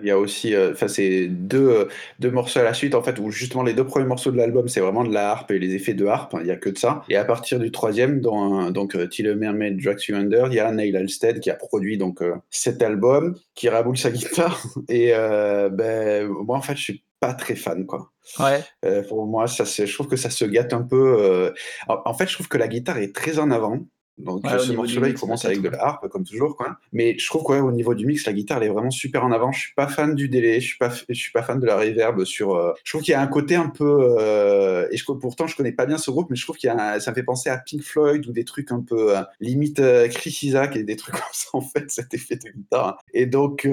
il 0.00 0.08
y 0.08 0.10
a 0.10 0.18
aussi, 0.18 0.54
euh, 0.54 0.72
enfin, 0.72 0.88
c'est 0.88 1.26
deux, 1.28 1.68
euh, 1.68 1.84
deux 2.18 2.30
morceaux 2.30 2.60
à 2.60 2.62
la 2.62 2.74
suite, 2.74 2.94
en 2.94 3.02
fait, 3.02 3.18
où 3.18 3.30
justement 3.30 3.62
les 3.62 3.74
deux 3.74 3.84
premiers 3.84 4.06
morceaux 4.06 4.30
de 4.30 4.36
l'album, 4.36 4.68
c'est 4.68 4.80
vraiment 4.80 5.04
de 5.04 5.12
la 5.12 5.30
harpe 5.30 5.50
et 5.50 5.58
les 5.58 5.74
effets 5.74 5.94
de 5.94 6.06
harpe, 6.06 6.36
il 6.40 6.44
n'y 6.44 6.50
a 6.50 6.56
que 6.56 6.70
de 6.70 6.78
ça. 6.78 7.02
Et 7.08 7.16
à 7.16 7.24
partir 7.24 7.58
du 7.58 7.70
troisième, 7.70 8.20
dans, 8.20 8.70
donc 8.70 8.94
euh, 8.94 9.06
Till 9.06 9.34
Mermaid 9.34 9.82
Drags 9.82 10.04
You 10.08 10.16
Under, 10.16 10.46
il 10.48 10.54
y 10.54 10.60
a 10.60 10.70
Neil 10.70 10.96
Halstead 10.96 11.40
qui 11.40 11.50
a 11.50 11.54
produit 11.54 11.98
donc 11.98 12.22
cet 12.50 12.82
album, 12.82 13.36
qui 13.54 13.68
raboule 13.68 13.96
sa 13.96 14.10
guitare. 14.10 14.62
Et 14.88 15.12
ben, 15.12 16.28
moi, 16.28 16.56
en 16.56 16.62
fait, 16.62 16.76
je 16.76 16.82
suis 16.82 17.04
pas 17.20 17.34
très 17.34 17.56
fan, 17.56 17.86
quoi. 17.86 18.12
Ouais. 18.38 18.62
pour 19.08 19.26
moi, 19.26 19.46
ça, 19.46 19.64
je 19.64 19.92
trouve 19.92 20.08
que 20.08 20.16
ça 20.16 20.30
se 20.30 20.44
gâte 20.44 20.72
un 20.72 20.82
peu. 20.82 21.52
en 21.88 22.14
fait, 22.14 22.28
je 22.28 22.34
trouve 22.34 22.48
que 22.48 22.58
la 22.58 22.68
guitare 22.68 22.98
est 22.98 23.14
très 23.14 23.38
en 23.38 23.50
avant. 23.50 23.86
Donc 24.18 24.46
ce 24.46 24.72
morceau-là, 24.72 25.08
il 25.08 25.14
commence 25.14 25.44
avec 25.44 25.60
de 25.60 25.68
la 25.68 25.84
harpe, 25.84 26.08
comme 26.08 26.24
toujours, 26.24 26.56
quoi. 26.56 26.78
Mais 26.92 27.18
je 27.18 27.26
trouve 27.26 27.42
qu'au 27.42 27.70
niveau 27.70 27.94
du 27.94 28.06
mix, 28.06 28.24
la 28.24 28.32
guitare, 28.32 28.58
elle 28.58 28.68
est 28.68 28.72
vraiment 28.72 28.90
super 28.90 29.24
en 29.24 29.32
avant. 29.32 29.52
Je 29.52 29.60
suis 29.60 29.74
pas 29.74 29.88
fan 29.88 30.14
du 30.14 30.28
délai, 30.28 30.60
je 30.60 30.66
suis 30.68 30.78
pas, 30.78 30.90
je 31.08 31.14
suis 31.14 31.32
pas 31.32 31.42
fan 31.42 31.60
de 31.60 31.66
la 31.66 31.76
reverb 31.76 32.24
sur. 32.24 32.54
Euh, 32.54 32.72
je 32.82 32.92
trouve 32.92 33.02
qu'il 33.02 33.12
y 33.12 33.14
a 33.14 33.20
un 33.20 33.26
côté 33.26 33.56
un 33.56 33.68
peu. 33.68 34.16
Euh, 34.18 34.88
et 34.90 34.96
je, 34.96 35.04
pourtant, 35.04 35.46
je 35.46 35.54
connais 35.54 35.72
pas 35.72 35.84
bien 35.84 35.98
ce 35.98 36.10
groupe, 36.10 36.30
mais 36.30 36.36
je 36.36 36.44
trouve 36.44 36.56
qu'il 36.56 36.68
y 36.68 36.70
a, 36.70 36.98
ça 37.00 37.10
me 37.10 37.14
fait 37.14 37.22
penser 37.22 37.50
à 37.50 37.58
Pink 37.58 37.82
Floyd 37.82 38.26
ou 38.26 38.32
des 38.32 38.44
trucs 38.44 38.72
un 38.72 38.80
peu 38.80 39.16
euh, 39.16 39.22
limite 39.40 39.82
Chris 40.10 40.38
Isaac 40.42 40.76
et 40.76 40.82
des 40.82 40.96
trucs 40.96 41.14
comme 41.16 41.22
ça 41.32 41.50
en 41.52 41.60
fait, 41.60 41.90
cet 41.90 42.14
effet 42.14 42.36
de 42.36 42.50
guitare. 42.50 42.98
Et 43.12 43.26
donc 43.26 43.68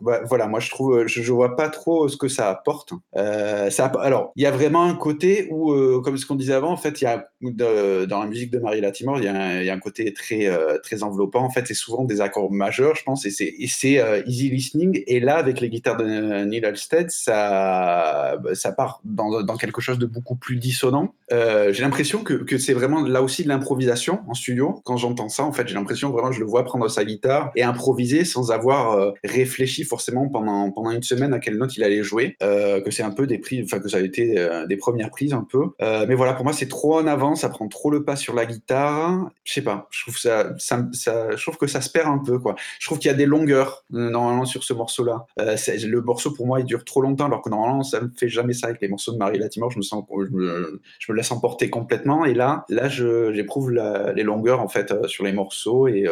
bah, 0.00 0.20
voilà, 0.24 0.46
moi 0.46 0.60
je 0.60 0.70
trouve, 0.70 1.06
je, 1.06 1.22
je, 1.22 1.32
vois 1.32 1.56
pas 1.56 1.68
trop 1.68 2.08
ce 2.08 2.16
que 2.16 2.28
ça 2.28 2.48
apporte. 2.48 2.92
ça, 3.14 3.86
alors, 4.00 4.32
il 4.36 4.42
y 4.42 4.46
a 4.46 4.52
vraiment 4.52 4.84
un 4.84 4.94
côté 4.94 5.48
où, 5.50 6.00
comme 6.02 6.16
ce 6.16 6.26
qu'on 6.26 6.36
disait 6.36 6.54
avant, 6.54 6.70
en 6.70 6.76
fait, 6.76 7.00
il 7.00 7.04
y 7.04 7.06
a 7.06 7.26
dans 7.40 8.20
la 8.20 8.26
musique 8.26 8.50
de 8.50 8.58
Marie 8.58 8.80
Latimore, 8.80 9.18
il 9.18 9.24
y 9.24 9.28
a 9.28 9.63
y 9.66 9.70
a 9.70 9.74
un 9.74 9.78
côté 9.78 10.12
très 10.12 10.48
très 10.82 11.02
enveloppant. 11.02 11.44
En 11.44 11.50
fait, 11.50 11.66
c'est 11.66 11.74
souvent 11.74 12.04
des 12.04 12.20
accords 12.20 12.50
majeurs, 12.50 12.94
je 12.96 13.02
pense, 13.02 13.24
et 13.26 13.30
c'est 13.30 13.54
c'est 13.68 14.22
easy 14.26 14.50
listening. 14.50 15.02
Et 15.06 15.20
là, 15.20 15.36
avec 15.36 15.60
les 15.60 15.68
guitares 15.68 15.96
de 15.96 16.44
Neil 16.44 16.64
Halstead, 16.64 17.10
ça 17.10 18.38
ça 18.54 18.72
part 18.72 19.00
dans, 19.04 19.42
dans 19.42 19.56
quelque 19.56 19.80
chose 19.80 19.98
de 19.98 20.06
beaucoup 20.06 20.36
plus 20.36 20.56
dissonant. 20.56 21.14
j'ai 21.30 21.82
l'impression 21.82 22.22
que, 22.22 22.34
que 22.34 22.58
c'est 22.58 22.74
vraiment 22.74 23.02
là 23.02 23.22
aussi 23.22 23.44
de 23.44 23.48
l'improvisation 23.48 24.20
en 24.28 24.34
studio. 24.34 24.80
Quand 24.84 24.96
j'entends 24.96 25.28
ça, 25.28 25.44
en 25.44 25.52
fait, 25.52 25.68
j'ai 25.68 25.74
l'impression 25.74 26.10
vraiment 26.10 26.32
je 26.32 26.40
le 26.40 26.46
vois 26.46 26.64
prendre 26.64 26.88
sa 26.88 27.04
guitare 27.04 27.50
et 27.56 27.62
improviser 27.62 28.24
sans 28.24 28.50
avoir 28.50 29.12
réfléchi 29.24 29.84
forcément 29.84 30.28
pendant 30.28 30.70
pendant 30.70 30.90
une 30.90 31.02
semaine 31.02 31.32
à 31.32 31.38
quelle 31.38 31.56
note 31.56 31.76
il 31.76 31.84
allait 31.84 32.02
jouer. 32.02 32.36
que 32.40 32.90
c'est 32.90 33.02
un 33.02 33.10
peu 33.10 33.26
des 33.26 33.38
prises, 33.38 33.64
enfin 33.64 33.80
que 33.80 33.88
ça 33.88 33.98
a 33.98 34.00
été 34.00 34.34
des 34.68 34.76
premières 34.76 35.10
prises 35.10 35.34
un 35.34 35.46
peu. 35.48 35.70
mais 35.80 36.14
voilà, 36.14 36.34
pour 36.34 36.44
moi, 36.44 36.52
c'est 36.52 36.68
trop 36.68 36.98
en 36.98 37.06
avant, 37.06 37.34
ça 37.34 37.48
prend 37.48 37.68
trop 37.68 37.90
le 37.90 38.04
pas 38.04 38.16
sur 38.16 38.34
la 38.34 38.46
guitare. 38.46 39.30
Je 39.54 39.60
sais 39.60 39.64
pas, 39.64 39.86
je 39.92 40.02
trouve 40.02 40.18
ça, 40.18 40.52
ça, 40.58 40.88
je 40.90 41.40
trouve 41.40 41.56
que 41.56 41.68
ça 41.68 41.80
se 41.80 41.88
perd 41.88 42.08
un 42.08 42.18
peu 42.18 42.40
quoi. 42.40 42.56
Je 42.80 42.86
trouve 42.86 42.98
qu'il 42.98 43.08
y 43.08 43.14
a 43.14 43.16
des 43.16 43.24
longueurs 43.24 43.84
euh, 43.94 44.10
normalement 44.10 44.46
sur 44.46 44.64
ce 44.64 44.72
morceau-là. 44.72 45.26
Euh, 45.38 45.54
le 45.84 46.00
morceau 46.00 46.32
pour 46.32 46.48
moi 46.48 46.58
il 46.58 46.66
dure 46.66 46.84
trop 46.84 47.00
longtemps 47.00 47.26
alors 47.26 47.40
que 47.40 47.50
normalement 47.50 47.84
ça 47.84 48.00
me 48.00 48.10
fait 48.18 48.28
jamais 48.28 48.52
ça 48.52 48.66
avec 48.66 48.80
les 48.80 48.88
morceaux 48.88 49.12
de 49.12 49.16
Marie 49.16 49.38
Latimore. 49.38 49.70
Je 49.70 49.76
me 49.76 49.82
sens, 49.82 50.04
je 50.10 50.32
me, 50.32 51.16
laisse 51.16 51.30
emporter 51.30 51.70
complètement 51.70 52.24
et 52.24 52.34
là, 52.34 52.64
là 52.68 52.88
j'éprouve 52.88 53.70
les 53.70 54.24
longueurs 54.24 54.60
en 54.60 54.66
fait 54.66 54.90
euh, 54.90 55.06
sur 55.06 55.22
les 55.22 55.32
morceaux 55.32 55.86
et 55.86 56.08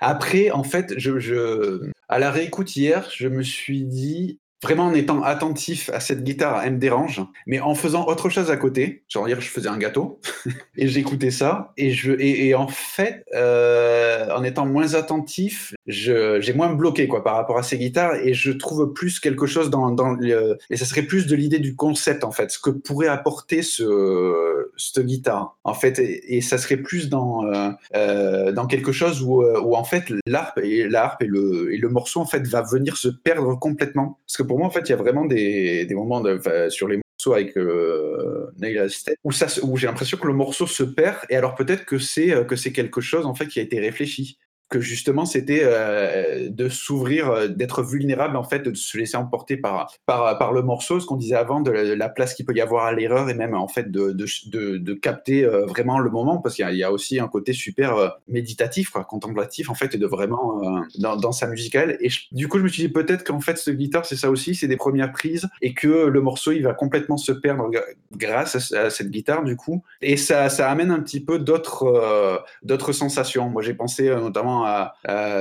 après 0.00 0.50
en 0.50 0.62
fait 0.62 0.94
je 0.96 1.90
à 2.08 2.18
la 2.18 2.30
réécoute 2.30 2.74
hier 2.74 3.06
je 3.14 3.28
me 3.28 3.42
suis 3.42 3.84
dit 3.84 4.40
vraiment 4.62 4.84
en 4.84 4.94
étant 4.94 5.22
attentif 5.22 5.90
à 5.90 6.00
cette 6.00 6.22
guitare, 6.22 6.62
elle 6.64 6.74
me 6.74 6.78
dérange, 6.78 7.22
mais 7.46 7.60
en 7.60 7.74
faisant 7.74 8.06
autre 8.06 8.28
chose 8.28 8.50
à 8.50 8.56
côté, 8.56 9.04
genre 9.08 9.26
hier 9.26 9.40
je 9.40 9.48
faisais 9.48 9.68
un 9.68 9.78
gâteau 9.78 10.20
et 10.76 10.86
j'écoutais 10.86 11.30
ça 11.30 11.72
et 11.76 11.90
je 11.92 12.12
et, 12.18 12.54
en 12.54 12.68
fait 12.68 13.24
euh, 13.34 14.28
en 14.34 14.44
étant 14.44 14.66
moins 14.66 14.94
attentif, 14.94 15.74
j'ai 15.86 16.52
moins 16.54 16.72
bloqué 16.72 17.08
quoi 17.08 17.24
par 17.24 17.36
rapport 17.36 17.58
à 17.58 17.62
ces 17.62 17.78
guitares 17.78 18.14
et 18.16 18.34
je 18.34 18.52
trouve 18.52 18.92
plus 18.92 19.20
quelque 19.20 19.46
chose 19.46 19.70
dans 19.70 19.90
dans 19.90 20.10
le, 20.10 20.58
et 20.68 20.76
ça 20.76 20.84
serait 20.84 21.02
plus 21.02 21.26
de 21.26 21.34
l'idée 21.34 21.58
du 21.58 21.74
concept 21.74 22.24
en 22.24 22.32
fait, 22.32 22.50
ce 22.50 22.58
que 22.58 22.70
pourrait 22.70 23.08
apporter 23.08 23.62
ce 23.62 24.70
cette 24.76 25.04
guitare 25.06 25.56
en 25.64 25.74
fait 25.74 25.98
et, 25.98 26.40
ça 26.40 26.58
serait 26.58 26.78
plus 26.78 27.08
dans 27.08 27.44
euh, 27.46 27.70
euh, 27.94 28.52
dans 28.52 28.66
quelque 28.66 28.92
chose 28.92 29.22
où, 29.22 29.42
où 29.42 29.74
en 29.74 29.84
fait 29.84 30.04
l'harpe 30.26 30.58
et 30.62 30.80
et 30.80 31.26
le 31.26 31.72
et 31.72 31.76
le 31.76 31.88
morceau 31.88 32.20
en 32.20 32.26
fait 32.26 32.46
va 32.46 32.62
venir 32.62 32.96
se 32.96 33.08
perdre 33.08 33.58
complètement 33.58 34.18
pour 34.50 34.58
moi, 34.58 34.66
en 34.66 34.70
fait, 34.70 34.80
il 34.80 34.88
y 34.88 34.92
a 34.94 34.96
vraiment 34.96 35.26
des, 35.26 35.86
moments 35.92 36.24
sur 36.70 36.88
les 36.88 36.96
morceaux 36.96 37.34
avec 37.34 37.56
euh, 37.56 38.50
Neil 38.58 38.80
où, 39.22 39.30
où 39.62 39.76
j'ai 39.76 39.86
l'impression 39.86 40.18
que 40.18 40.26
le 40.26 40.32
morceau 40.32 40.66
se 40.66 40.82
perd. 40.82 41.18
Et 41.30 41.36
alors 41.36 41.54
peut-être 41.54 41.84
que 41.84 42.00
c'est 42.00 42.32
euh, 42.32 42.42
que 42.42 42.56
c'est 42.56 42.72
quelque 42.72 43.00
chose 43.00 43.26
en 43.26 43.34
fait 43.36 43.46
qui 43.46 43.60
a 43.60 43.62
été 43.62 43.78
réfléchi 43.78 44.40
que 44.70 44.80
justement 44.80 45.26
c'était 45.26 45.62
euh, 45.64 46.48
de 46.48 46.68
s'ouvrir, 46.68 47.28
euh, 47.28 47.48
d'être 47.48 47.82
vulnérable 47.82 48.36
en 48.36 48.44
fait, 48.44 48.60
de 48.60 48.72
se 48.74 48.96
laisser 48.96 49.16
emporter 49.16 49.56
par 49.56 49.92
par, 50.06 50.52
le 50.52 50.62
morceau, 50.62 51.00
ce 51.00 51.06
qu'on 51.06 51.16
disait 51.16 51.34
avant 51.34 51.60
de 51.60 51.70
la, 51.70 52.08
place 52.08 52.34
qu'il 52.34 52.46
peut 52.46 52.54
y 52.54 52.60
avoir 52.60 52.86
à 52.86 52.92
l'erreur 52.92 53.28
et 53.28 53.34
même 53.34 53.54
en 53.54 53.68
fait 53.68 53.90
de 53.90 54.12
de, 54.12 54.76
de, 54.78 54.94
capter 54.94 55.44
euh, 55.44 55.66
vraiment 55.66 55.98
le 55.98 56.10
moment 56.10 56.38
parce 56.38 56.54
qu'il 56.54 56.70
y, 56.70 56.84
a 56.84 56.92
aussi 56.92 57.18
un 57.18 57.28
côté 57.28 57.52
super 57.52 58.16
méditatif, 58.28 58.90
contemplatif 59.08 59.70
en 59.70 59.74
fait 59.74 59.94
et 59.94 59.98
de 59.98 60.06
vraiment 60.06 60.60
dans, 60.98 61.32
sa 61.32 61.48
musicale. 61.48 61.98
Et 62.00 62.08
du 62.32 62.48
coup 62.48 62.58
je 62.58 62.62
me 62.62 62.68
suis 62.68 62.84
dit 62.84 62.88
peut-être 62.88 63.24
qu'en 63.24 63.40
fait 63.40 63.58
ce 63.58 63.70
guitare 63.70 64.06
c'est 64.06 64.16
ça 64.16 64.30
aussi, 64.30 64.54
c'est 64.54 64.68
des 64.68 64.76
premières 64.76 65.12
prises 65.12 65.48
et 65.62 65.74
que 65.74 66.06
le 66.06 66.20
morceau 66.20 66.52
il 66.52 66.62
va 66.62 66.74
complètement 66.74 67.16
se 67.16 67.32
perdre 67.32 67.70
grâce 68.16 68.72
à, 68.72 68.90
cette 68.90 69.10
guitare 69.10 69.42
du 69.42 69.56
coup 69.56 69.82
et 70.00 70.16
ça 70.16 70.48
ça 70.48 70.70
amène 70.70 70.92
un 70.92 71.00
petit 71.00 71.20
peu 71.20 71.40
d'autres 71.40 72.44
d'autres 72.62 72.92
sensations. 72.92 73.48
Moi 73.48 73.62
j'ai 73.62 73.74
pensé 73.74 74.08
notamment 74.10 74.59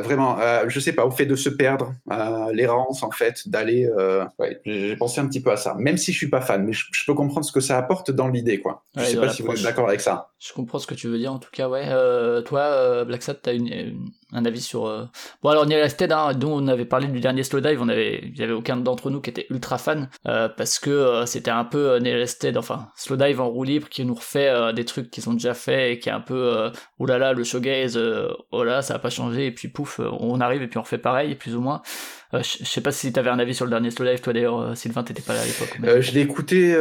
vraiment, 0.03 0.37
je 0.67 0.79
sais 0.79 0.93
pas, 0.93 1.05
au 1.05 1.11
fait 1.11 1.25
de 1.25 1.35
se 1.35 1.49
perdre, 1.49 1.93
l'errance 2.53 3.03
en 3.03 3.11
fait, 3.11 3.47
d'aller. 3.47 3.89
Euh, 3.97 4.25
j'ai 4.65 4.95
pensé 4.95 5.19
un 5.21 5.27
petit 5.27 5.41
peu 5.41 5.51
à 5.51 5.57
ça, 5.57 5.75
même 5.75 5.97
si 5.97 6.11
je 6.11 6.17
suis 6.17 6.29
pas 6.29 6.41
fan, 6.41 6.65
mais 6.65 6.73
je, 6.73 7.05
peux 7.05 7.13
comprendre 7.13 7.45
ce 7.45 7.51
que 7.51 7.59
ça 7.59 7.77
apporte 7.77 8.11
dans 8.11 8.27
l'idée, 8.27 8.59
quoi. 8.59 8.83
Je 8.95 9.03
sais 9.03 9.17
pas 9.17 9.29
si 9.29 9.41
vous 9.41 9.51
êtes 9.51 9.63
d'accord 9.63 9.87
avec 9.87 10.01
ça. 10.01 10.31
Je 10.39 10.53
comprends 10.53 10.79
ce 10.79 10.87
que 10.87 10.93
tu 10.93 11.07
veux 11.07 11.17
dire, 11.17 11.33
en 11.33 11.39
tout 11.39 11.51
cas, 11.51 11.67
ouais. 11.67 11.85
Euh, 11.87 12.41
toi, 12.41 12.61
euh, 12.61 13.05
Black 13.05 13.23
Sat, 13.23 13.35
t'as 13.35 13.53
une, 13.53 14.09
un 14.33 14.45
avis 14.45 14.61
sur. 14.61 14.81
Bon, 15.41 15.49
alors 15.49 15.65
Neil 15.65 15.89
Stead, 15.89 16.11
hein, 16.11 16.33
dont 16.33 16.63
on 16.63 16.67
avait 16.67 16.85
parlé 16.85 17.07
du 17.07 17.19
dernier 17.19 17.43
slow 17.43 17.61
dive, 17.61 17.81
on 17.81 17.89
avait, 17.89 18.21
il 18.23 18.37
y 18.37 18.43
avait 18.43 18.53
aucun 18.53 18.77
d'entre 18.77 19.09
nous 19.09 19.21
qui 19.21 19.29
était 19.29 19.47
ultra 19.49 19.77
fan 19.77 20.09
parce 20.23 20.79
que 20.79 21.23
c'était 21.25 21.51
un 21.51 21.65
peu 21.65 21.97
Neil 21.97 22.27
Stead, 22.27 22.57
enfin 22.57 22.89
slow 22.95 23.15
dive 23.15 23.41
en 23.41 23.49
roue 23.49 23.63
libre 23.63 23.89
qui 23.89 24.05
nous 24.05 24.15
refait 24.15 24.73
des 24.73 24.85
trucs 24.85 25.11
qu'ils 25.11 25.29
ont 25.29 25.33
déjà 25.33 25.53
fait 25.53 25.93
et 25.93 25.99
qui 25.99 26.09
est 26.09 26.13
un 26.13 26.21
peu 26.21 26.71
oulala 26.99 27.19
là 27.19 27.25
là, 27.27 27.33
le 27.33 27.43
showgaze, 27.43 27.99
oh 28.51 28.63
là 28.63 28.81
ça 28.81 28.93
va 28.93 28.99
pas 28.99 29.09
changé 29.09 29.47
et 29.47 29.51
puis 29.51 29.67
pouf, 29.67 29.99
euh, 29.99 30.09
on 30.19 30.39
arrive 30.41 30.61
et 30.61 30.67
puis 30.67 30.77
on 30.77 30.81
refait 30.81 30.97
pareil, 30.97 31.35
plus 31.35 31.55
ou 31.55 31.61
moins. 31.61 31.81
Euh, 32.33 32.41
je 32.43 32.63
sais 32.63 32.81
pas 32.81 32.91
si 32.91 33.11
t'avais 33.11 33.29
un 33.29 33.39
avis 33.39 33.55
sur 33.55 33.65
le 33.65 33.71
dernier 33.71 33.91
Slow 33.91 34.05
toi 34.17 34.33
d'ailleurs, 34.33 34.59
euh, 34.59 34.75
Sylvain, 34.75 35.03
t'étais 35.03 35.21
pas 35.21 35.33
là 35.33 35.41
à 35.41 35.45
l'époque. 35.45 35.79
je 36.01 36.11
l'ai 36.11 36.21
écouté 36.21 36.75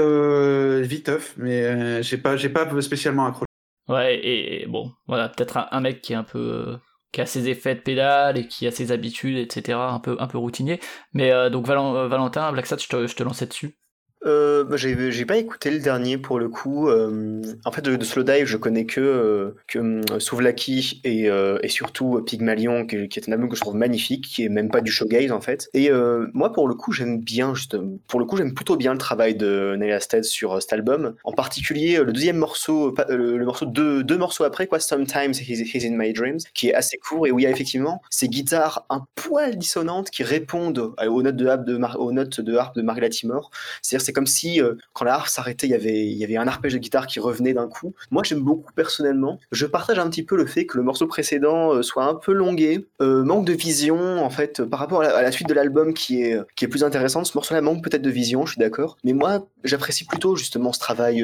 viteuf, 0.83 1.35
mais 1.37 2.03
j'ai 2.03 2.19
pas, 2.19 2.37
j'ai 2.37 2.49
pas 2.49 2.69
spécialement 2.81 3.27
accroché. 3.27 3.47
Ouais, 3.89 4.21
et, 4.23 4.67
bon, 4.67 4.93
voilà, 5.07 5.31
peut-être 5.31 5.69
un, 5.71 5.81
mec 5.81 6.03
qui 6.03 6.13
est 6.13 6.17
un 6.17 6.25
peu 6.25 6.77
qui 7.13 7.21
a 7.21 7.27
ses 7.27 7.49
effets 7.49 7.75
de 7.75 7.81
pédale 7.81 8.39
et 8.39 8.47
qui 8.47 8.67
a 8.67 8.71
ses 8.71 8.93
habitudes, 8.93 9.39
etc., 9.39 9.79
un 9.79 10.01
peu, 10.01 10.17
un 10.19 10.27
peu 10.27 10.39
routinier. 10.39 10.81
Mais 11.13 11.51
donc 11.51 11.67
Valentin, 11.67 12.53
Black 12.53 12.67
Sat, 12.67 12.79
je 12.79 12.89
te, 12.89 13.07
je 13.07 13.17
te 13.17 13.23
lançais 13.23 13.47
dessus 13.47 13.79
euh, 14.27 14.65
bah, 14.65 14.77
j'ai 14.77 15.25
pas 15.25 15.37
écouté 15.37 15.71
le 15.71 15.79
dernier 15.79 16.19
pour 16.19 16.39
le 16.39 16.49
coup. 16.49 16.89
Euh, 16.89 17.43
en 17.65 17.71
fait, 17.71 17.83
de, 17.83 17.97
de 17.97 18.05
Slowdive, 18.05 18.47
je 18.47 18.57
connais 18.57 18.85
que, 18.85 19.01
euh, 19.01 19.51
euh, 19.77 20.19
Souvlaki 20.19 21.01
et, 21.05 21.29
surtout 21.69 22.23
Pygmalion, 22.27 22.87
qui, 22.87 22.97
est 22.97 23.29
un 23.29 23.33
album 23.33 23.49
que 23.49 23.57
je 23.57 23.61
trouve 23.61 23.77
magnifique, 23.77 24.27
qui 24.27 24.45
est 24.45 24.49
même 24.49 24.71
pas 24.71 24.81
du 24.81 24.91
showgaze 24.91 25.33
en 25.33 25.41
fait. 25.41 25.69
Et 25.75 25.91
moi, 26.33 26.53
pour 26.53 26.69
le 26.69 26.75
coup, 26.75 26.93
j'aime 26.93 27.21
bien, 27.21 27.55
juste, 27.55 27.77
pour 28.09 28.21
le 28.21 28.27
coup, 28.27 28.37
j'aime 28.37 28.55
plutôt 28.55 28.77
bien 28.77 28.93
le 28.93 28.99
travail 28.99 29.35
de 29.35 29.77
Neil 29.79 29.93
Asted 29.93 30.25
sur 30.25 30.61
cet 30.61 30.73
album. 30.73 31.15
En 31.25 31.33
particulier, 31.33 31.99
le 31.99 32.13
deuxième 32.13 32.37
morceau, 32.37 32.95
le, 33.09 33.45
morceau 33.45 33.67
de, 33.67 34.03
deux 34.03 34.19
morceaux 34.19 34.45
après, 34.45 34.67
quoi, 34.67 34.81
Sometimes 34.81 35.33
He's, 35.33 35.85
in 35.85 35.97
My 35.97 36.13
Dreams, 36.13 36.39
qui 36.55 36.69
est 36.69 36.75
assez 36.75 36.99
court 36.99 37.27
et 37.27 37.31
où 37.31 37.39
il 37.39 37.43
y 37.43 37.47
a 37.47 37.51
effectivement 37.51 38.03
ces 38.11 38.29
guitares 38.29 38.87
un 38.91 39.07
poil 39.15 39.57
dissonantes 39.57 40.11
qui 40.11 40.23
répondent 40.23 40.95
aux 41.07 41.23
notes 41.23 41.37
de 41.37 41.47
harpe 41.47 41.65
de, 41.65 41.77
notes 41.77 42.41
de, 42.41 42.57
harpe 42.57 42.77
de 42.77 42.83
Marie 42.83 43.01
Latimore. 43.01 43.51
C'est-à-dire, 43.83 44.08
c'est 44.09 44.15
comme 44.15 44.27
si 44.27 44.59
euh, 44.63 44.73
quand 44.95 45.05
la 45.05 45.17
harpe 45.17 45.29
s'arrêtait, 45.29 45.67
il 45.67 45.71
y 45.71 45.75
avait 45.75 46.07
y 46.07 46.25
avait 46.25 46.39
un 46.39 46.49
arpège 46.49 46.73
de 46.73 46.79
guitare 46.79 47.07
qui 47.07 47.21
revenait 47.21 47.53
d'un 47.53 47.69
coup. 47.69 47.95
Moi, 48.11 48.23
j'aime 48.25 48.41
beaucoup 48.41 48.73
personnellement. 48.73 49.39
Je 49.53 49.67
partage 49.67 49.99
un 49.99 50.09
petit 50.09 50.23
peu 50.23 50.35
le 50.35 50.47
fait 50.47 50.65
que 50.65 50.79
le 50.79 50.83
morceau 50.83 51.07
précédent 51.07 51.75
euh, 51.75 51.83
soit 51.83 52.05
un 52.05 52.15
peu 52.15 52.33
longué, 52.33 52.89
euh, 53.03 53.23
manque 53.23 53.45
de 53.45 53.53
vision 53.53 54.25
en 54.25 54.31
fait 54.31 54.63
par 54.63 54.81
rapport 54.81 55.03
à 55.03 55.21
la, 55.21 55.31
suite 55.31 55.47
de 55.47 55.53
l'album 55.53 55.93
qui 55.93 56.23
est 56.23 56.39
qui 56.57 56.65
est 56.65 56.69
plus 56.69 56.85
intéressante. 56.85 57.27
Ce 57.27 57.37
morceau-là 57.37 57.61
manque 57.61 57.85
peut-être 57.85 58.01
de 58.01 58.09
vision, 58.09 58.47
je 58.47 58.53
suis 58.53 58.59
d'accord. 58.59 58.97
Mais 59.05 59.13
moi, 59.13 59.47
j'apprécie 59.63 60.07
plutôt 60.07 60.37
justement 60.37 60.73
ce 60.73 60.79
travail 60.79 61.23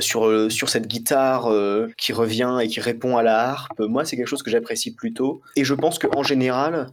sur 0.00 0.50
sur 0.50 0.70
cette 0.70 0.86
guitare 0.86 1.52
qui 1.98 2.14
revient 2.14 2.58
et 2.62 2.68
qui 2.68 2.80
répond 2.80 3.18
à 3.18 3.22
la 3.22 3.50
harpe. 3.50 3.78
Moi, 3.80 4.06
c'est 4.06 4.16
quelque 4.16 4.28
chose 4.28 4.42
que 4.42 4.50
j'apprécie 4.50 4.94
plutôt. 4.94 5.42
Et 5.56 5.64
je 5.64 5.74
pense 5.74 5.98
qu'en 5.98 6.22
général, 6.22 6.86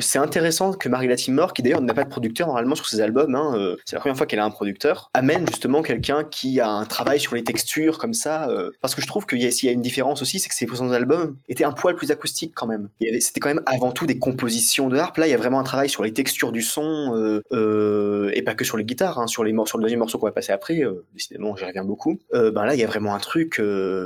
c'est 0.00 0.18
intéressant 0.18 0.72
que 0.72 0.88
Marie 0.88 1.06
Latimore, 1.06 1.52
qui 1.52 1.62
d'ailleurs 1.62 1.80
n'a 1.80 1.94
pas 1.94 2.02
de 2.02 2.10
producteur 2.10 2.48
normalement 2.48 2.74
sur 2.74 2.88
ses 2.88 3.00
albums, 3.00 3.36
hein, 3.36 3.76
c'est 3.84 3.94
la 3.94 4.00
première 4.00 4.16
fois 4.16 4.26
qu'elle 4.26 4.40
a 4.40 4.44
un 4.48 4.50
producteur, 4.50 5.10
amène 5.14 5.46
justement 5.46 5.82
quelqu'un 5.82 6.24
qui 6.24 6.60
a 6.60 6.68
un 6.68 6.84
travail 6.84 7.20
sur 7.20 7.34
les 7.34 7.44
textures 7.44 7.98
comme 7.98 8.14
ça. 8.14 8.48
Euh, 8.48 8.70
parce 8.80 8.94
que 8.94 9.02
je 9.02 9.06
trouve 9.06 9.26
qu'il 9.26 9.40
y, 9.40 9.68
a, 9.68 9.72
une 9.72 9.82
différence 9.82 10.22
aussi, 10.22 10.38
c'est 10.38 10.48
que 10.48 10.54
ces 10.54 10.66
précédents 10.66 10.92
albums 10.92 11.36
étaient 11.48 11.64
un 11.64 11.72
poil 11.72 11.94
plus 11.94 12.10
acoustiques 12.10 12.52
quand 12.54 12.66
même. 12.66 12.88
C'était 13.20 13.40
quand 13.40 13.48
même 13.48 13.62
avant 13.66 13.92
tout 13.92 14.06
des 14.06 14.18
compositions 14.18 14.88
de 14.88 14.96
harpe. 14.96 15.18
Là, 15.18 15.26
il 15.26 15.30
y 15.30 15.34
a 15.34 15.36
vraiment 15.36 15.60
un 15.60 15.64
travail 15.64 15.88
sur 15.88 16.02
les 16.02 16.12
textures 16.12 16.52
du 16.52 16.62
son 16.62 17.14
euh, 17.14 17.42
euh, 17.52 18.30
et 18.34 18.42
pas 18.42 18.54
que 18.54 18.64
sur 18.64 18.76
les 18.76 18.84
guitares, 18.84 19.18
hein, 19.18 19.26
sur, 19.26 19.44
les 19.44 19.54
sur 19.66 19.78
le 19.78 19.82
deuxième 19.82 20.00
morceau 20.00 20.18
qu'on 20.18 20.26
va 20.26 20.32
passer 20.32 20.52
après. 20.52 20.82
décidément, 21.14 21.56
j'y 21.56 21.64
reviens 21.64 21.84
beaucoup. 21.84 22.18
ben 22.32 22.64
là, 22.64 22.74
il 22.74 22.80
y 22.80 22.84
a 22.84 22.86
vraiment 22.86 23.14
un 23.14 23.18
truc 23.18 23.60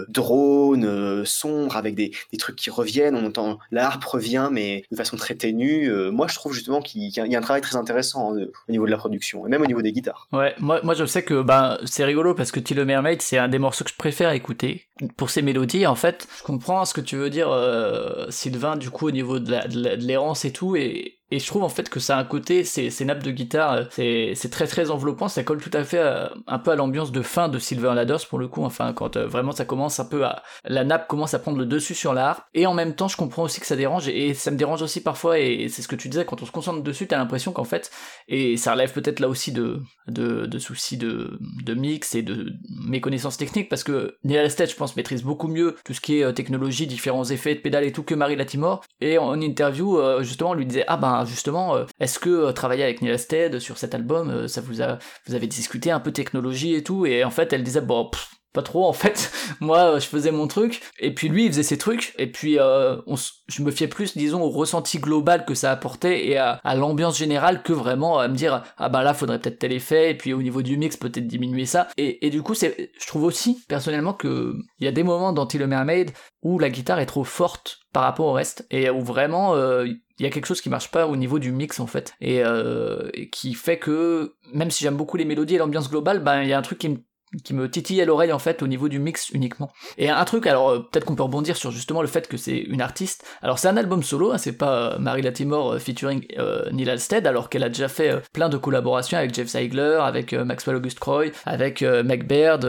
drone, 0.08 1.24
sombre, 1.24 1.76
avec 1.76 1.94
des, 1.94 2.12
trucs 2.38 2.56
qui 2.56 2.70
reviennent. 2.70 3.14
On 3.14 3.26
entend 3.26 3.58
la 3.70 3.86
harpe 3.86 4.04
revient, 4.04 4.48
mais 4.50 4.84
de 4.90 4.96
façon 4.96 5.16
très 5.16 5.34
ténue. 5.34 5.90
moi, 6.10 6.26
je 6.28 6.34
trouve 6.34 6.52
justement 6.52 6.80
qu'il 6.80 7.02
y, 7.02 7.20
a 7.20 7.38
un 7.38 7.42
travail 7.42 7.62
très 7.62 7.76
intéressant 7.76 8.32
au 8.32 8.72
niveau 8.72 8.86
de 8.86 8.90
la 8.90 8.96
production 8.96 9.46
et 9.46 9.48
même 9.48 9.62
au 9.62 9.66
niveau 9.66 9.82
des 9.82 9.92
guitares. 9.92 10.28
Ouais, 10.32 10.54
moi, 10.58 10.80
moi 10.82 10.94
je 10.94 11.04
sais 11.04 11.22
que 11.22 11.42
ben 11.42 11.76
c'est 11.84 12.04
rigolo 12.04 12.34
parce 12.34 12.50
que 12.52 12.58
Tilo 12.58 12.86
Mermaid 12.86 13.20
c'est 13.20 13.36
un 13.36 13.48
des 13.48 13.58
morceaux 13.58 13.84
que 13.84 13.90
je 13.90 13.96
préfère 13.96 14.30
écouter 14.30 14.88
pour 15.18 15.28
ses 15.28 15.42
mélodies. 15.42 15.86
En 15.86 15.94
fait, 15.94 16.26
je 16.38 16.42
comprends 16.42 16.86
ce 16.86 16.94
que 16.94 17.02
tu 17.02 17.16
veux 17.16 17.28
dire, 17.28 17.50
euh, 17.50 18.26
Sylvain, 18.30 18.76
du 18.76 18.88
coup 18.88 19.08
au 19.08 19.10
niveau 19.10 19.38
de 19.38 19.54
l'errance 19.98 20.46
et 20.46 20.52
tout, 20.52 20.74
et 20.74 21.18
et 21.32 21.38
je 21.38 21.46
trouve 21.46 21.62
en 21.62 21.70
fait 21.70 21.88
que 21.88 21.98
ça 21.98 22.18
a 22.18 22.20
un 22.20 22.24
côté, 22.24 22.62
ces, 22.62 22.90
ces 22.90 23.06
nappes 23.06 23.22
de 23.22 23.30
guitare, 23.30 23.86
c'est, 23.90 24.32
c'est 24.34 24.50
très 24.50 24.66
très 24.66 24.90
enveloppant, 24.90 25.28
ça 25.28 25.42
colle 25.42 25.62
tout 25.62 25.70
à 25.72 25.82
fait 25.82 25.98
un 26.46 26.58
peu 26.58 26.70
à 26.70 26.76
l'ambiance 26.76 27.10
de 27.10 27.22
fin 27.22 27.48
de 27.48 27.58
Silver 27.58 27.94
Ladders 27.94 28.26
pour 28.28 28.38
le 28.38 28.48
coup, 28.48 28.62
enfin 28.64 28.92
quand 28.92 29.16
vraiment 29.16 29.52
ça 29.52 29.64
commence 29.64 29.98
un 29.98 30.04
peu 30.04 30.26
à, 30.26 30.42
la 30.64 30.84
nappe 30.84 31.08
commence 31.08 31.32
à 31.32 31.38
prendre 31.38 31.56
le 31.56 31.64
dessus 31.64 31.94
sur 31.94 32.12
la 32.12 32.28
harpe, 32.28 32.44
et 32.52 32.66
en 32.66 32.74
même 32.74 32.94
temps 32.94 33.08
je 33.08 33.16
comprends 33.16 33.44
aussi 33.44 33.60
que 33.60 33.66
ça 33.66 33.76
dérange, 33.76 34.08
et 34.08 34.34
ça 34.34 34.50
me 34.50 34.58
dérange 34.58 34.82
aussi 34.82 35.00
parfois, 35.02 35.38
et 35.38 35.68
c'est 35.70 35.80
ce 35.80 35.88
que 35.88 35.96
tu 35.96 36.10
disais, 36.10 36.26
quand 36.26 36.42
on 36.42 36.46
se 36.46 36.52
concentre 36.52 36.82
dessus, 36.82 37.06
t'as 37.06 37.16
l'impression 37.16 37.52
qu'en 37.52 37.64
fait, 37.64 37.90
et 38.28 38.58
ça 38.58 38.72
relève 38.74 38.92
peut-être 38.92 39.20
là 39.20 39.28
aussi 39.28 39.52
de, 39.52 39.80
de, 40.08 40.44
de 40.44 40.58
soucis 40.58 40.98
de, 40.98 41.38
de 41.64 41.72
mix 41.72 42.14
et 42.14 42.22
de 42.22 42.52
méconnaissance 42.84 43.38
technique, 43.38 43.70
parce 43.70 43.84
que 43.84 44.16
Neil 44.24 44.36
Alstead, 44.36 44.68
je 44.68 44.76
pense, 44.76 44.96
maîtrise 44.96 45.22
beaucoup 45.22 45.48
mieux 45.48 45.76
tout 45.86 45.94
ce 45.94 46.02
qui 46.02 46.20
est 46.20 46.32
technologie, 46.34 46.86
différents 46.86 47.24
effets 47.24 47.54
de 47.54 47.60
pédales 47.60 47.84
et 47.84 47.92
tout 47.92 48.02
que 48.02 48.14
Marie 48.14 48.36
Latimore, 48.36 48.82
et 49.00 49.16
en 49.16 49.40
interview, 49.40 49.98
justement, 50.20 50.50
on 50.50 50.54
lui 50.54 50.66
disait, 50.66 50.84
ah 50.88 50.98
ben 50.98 51.21
justement, 51.24 51.76
est-ce 52.00 52.18
que 52.18 52.50
travailler 52.52 52.84
avec 52.84 53.02
Neil 53.02 53.12
Alstead 53.12 53.58
sur 53.58 53.78
cet 53.78 53.94
album, 53.94 54.48
ça 54.48 54.60
vous 54.60 54.82
a, 54.82 54.98
vous 55.26 55.34
avez 55.34 55.46
discuté 55.46 55.90
un 55.90 56.00
peu 56.00 56.12
technologie 56.12 56.74
et 56.74 56.82
tout, 56.82 57.06
et 57.06 57.24
en 57.24 57.30
fait, 57.30 57.52
elle 57.52 57.62
disait, 57.62 57.80
bon, 57.80 58.10
pas 58.52 58.62
trop 58.62 58.86
en 58.86 58.92
fait. 58.92 59.32
Moi, 59.60 59.98
je 59.98 60.06
faisais 60.06 60.30
mon 60.30 60.46
truc, 60.46 60.82
et 60.98 61.14
puis 61.14 61.28
lui, 61.28 61.44
il 61.44 61.50
faisait 61.50 61.62
ses 61.62 61.78
trucs, 61.78 62.14
et 62.18 62.30
puis 62.30 62.58
euh, 62.58 62.96
on, 63.06 63.16
je 63.16 63.62
me 63.62 63.70
fiais 63.70 63.88
plus, 63.88 64.16
disons, 64.16 64.42
au 64.42 64.50
ressenti 64.50 64.98
global 64.98 65.44
que 65.44 65.54
ça 65.54 65.70
apportait 65.70 66.26
et 66.26 66.36
à, 66.36 66.60
l'ambiance 66.74 67.18
générale 67.18 67.62
que 67.62 67.72
vraiment 67.72 68.18
à 68.18 68.28
me 68.28 68.34
dire 68.34 68.62
ah 68.76 68.88
bah 68.88 69.02
là, 69.02 69.14
faudrait 69.14 69.38
peut-être 69.38 69.58
tel 69.58 69.72
effet, 69.72 70.10
et 70.10 70.14
puis 70.14 70.32
au 70.32 70.42
niveau 70.42 70.62
du 70.62 70.76
mix, 70.76 70.96
peut-être 70.96 71.26
diminuer 71.26 71.66
ça. 71.66 71.88
Et, 71.96 72.26
et 72.26 72.30
du 72.30 72.42
coup, 72.42 72.54
c'est, 72.54 72.92
je 72.98 73.06
trouve 73.06 73.24
aussi 73.24 73.58
personnellement 73.68 74.12
que 74.14 74.54
il 74.78 74.84
y 74.84 74.88
a 74.88 74.92
des 74.92 75.02
moments 75.02 75.32
dans 75.32 75.46
Till 75.46 75.66
Mermaid 75.66 76.12
où 76.42 76.58
la 76.58 76.70
guitare 76.70 76.98
est 76.98 77.06
trop 77.06 77.24
forte 77.24 77.78
par 77.92 78.02
rapport 78.04 78.26
au 78.26 78.32
reste, 78.32 78.66
et 78.70 78.90
où 78.90 79.00
vraiment 79.00 79.54
euh, 79.54 79.86
il 79.86 80.24
y 80.24 80.26
a 80.26 80.30
quelque 80.30 80.46
chose 80.46 80.60
qui 80.60 80.70
marche 80.70 80.90
pas 80.90 81.06
au 81.06 81.16
niveau 81.16 81.38
du 81.38 81.52
mix 81.52 81.78
en 81.78 81.86
fait, 81.86 82.14
et, 82.20 82.42
euh, 82.42 83.10
et 83.14 83.28
qui 83.28 83.54
fait 83.54 83.78
que 83.78 84.34
même 84.52 84.70
si 84.70 84.82
j'aime 84.82 84.96
beaucoup 84.96 85.16
les 85.16 85.24
mélodies 85.24 85.56
et 85.56 85.58
l'ambiance 85.58 85.90
globale, 85.90 86.20
ben 86.20 86.42
il 86.42 86.48
y 86.48 86.52
a 86.52 86.58
un 86.58 86.62
truc 86.62 86.78
qui 86.78 86.88
me 86.88 86.98
qui 87.44 87.54
me 87.54 87.70
titille 87.70 88.00
à 88.00 88.04
l'oreille 88.04 88.32
en 88.32 88.38
fait 88.38 88.62
au 88.62 88.66
niveau 88.66 88.88
du 88.88 88.98
mix 88.98 89.30
uniquement. 89.30 89.72
Et 89.98 90.10
un 90.10 90.24
truc, 90.24 90.46
alors 90.46 90.70
euh, 90.70 90.78
peut-être 90.80 91.04
qu'on 91.04 91.14
peut 91.14 91.22
rebondir 91.22 91.56
sur 91.56 91.70
justement 91.70 92.02
le 92.02 92.08
fait 92.08 92.28
que 92.28 92.36
c'est 92.36 92.58
une 92.58 92.80
artiste. 92.80 93.24
Alors 93.42 93.58
c'est 93.58 93.68
un 93.68 93.76
album 93.76 94.02
solo, 94.02 94.32
hein, 94.32 94.38
c'est 94.38 94.56
pas 94.56 94.94
euh, 94.94 94.98
Marie 94.98 95.22
Latimore 95.22 95.72
euh, 95.74 95.78
featuring 95.78 96.26
Neil 96.72 96.90
Alstead, 96.90 97.26
alors 97.26 97.48
qu'elle 97.48 97.64
a 97.64 97.68
déjà 97.68 97.88
fait 97.88 98.22
plein 98.32 98.48
de 98.48 98.56
collaborations 98.56 99.18
avec 99.18 99.34
Jeff 99.34 99.48
Ziegler, 99.48 99.98
avec 100.02 100.32
Maxwell 100.32 100.76
August 100.76 100.98
Croy, 100.98 101.32
avec 101.46 101.82
Mac 101.82 102.26
Baird 102.26 102.64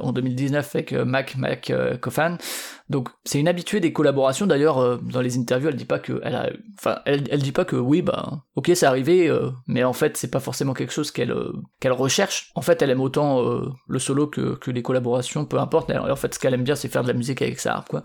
en 0.00 0.12
2019 0.12 0.74
avec 0.74 0.92
Mac 0.92 1.36
Mac 1.36 1.72
Coffin. 2.00 2.38
Donc 2.90 3.08
c'est 3.24 3.40
une 3.40 3.48
habituée 3.48 3.80
des 3.80 3.92
collaborations. 3.92 4.46
D'ailleurs, 4.46 4.78
euh, 4.78 4.98
dans 5.02 5.22
les 5.22 5.38
interviews, 5.38 5.70
elle 5.70 5.76
dit 5.76 5.86
pas 5.86 5.98
que 5.98 6.20
elle 6.22 6.34
a, 6.34 6.50
enfin, 6.78 6.98
elle, 7.06 7.24
elle 7.30 7.42
dit 7.42 7.52
pas 7.52 7.64
que 7.64 7.76
oui, 7.76 8.02
bah, 8.02 8.44
ok, 8.56 8.70
c'est 8.74 8.84
arrivé, 8.84 9.28
euh, 9.28 9.50
mais 9.66 9.84
en 9.84 9.94
fait, 9.94 10.16
c'est 10.16 10.30
pas 10.30 10.40
forcément 10.40 10.74
quelque 10.74 10.92
chose 10.92 11.10
qu'elle 11.10 11.30
euh, 11.30 11.52
qu'elle 11.80 11.92
recherche. 11.92 12.50
En 12.54 12.62
fait, 12.62 12.82
elle 12.82 12.90
aime 12.90 13.00
autant 13.00 13.42
le 13.88 13.98
solo 13.98 14.26
que, 14.26 14.56
que 14.56 14.70
les 14.70 14.82
collaborations, 14.82 15.46
peu 15.46 15.58
importe. 15.58 15.90
en 15.90 16.16
fait, 16.16 16.34
ce 16.34 16.38
qu'elle 16.38 16.54
aime 16.54 16.64
bien, 16.64 16.74
c'est 16.74 16.88
faire 16.88 17.02
de 17.02 17.08
la 17.08 17.14
musique 17.14 17.40
avec 17.40 17.58
sa 17.58 17.76
harpe, 17.76 17.88
quoi. 17.88 18.02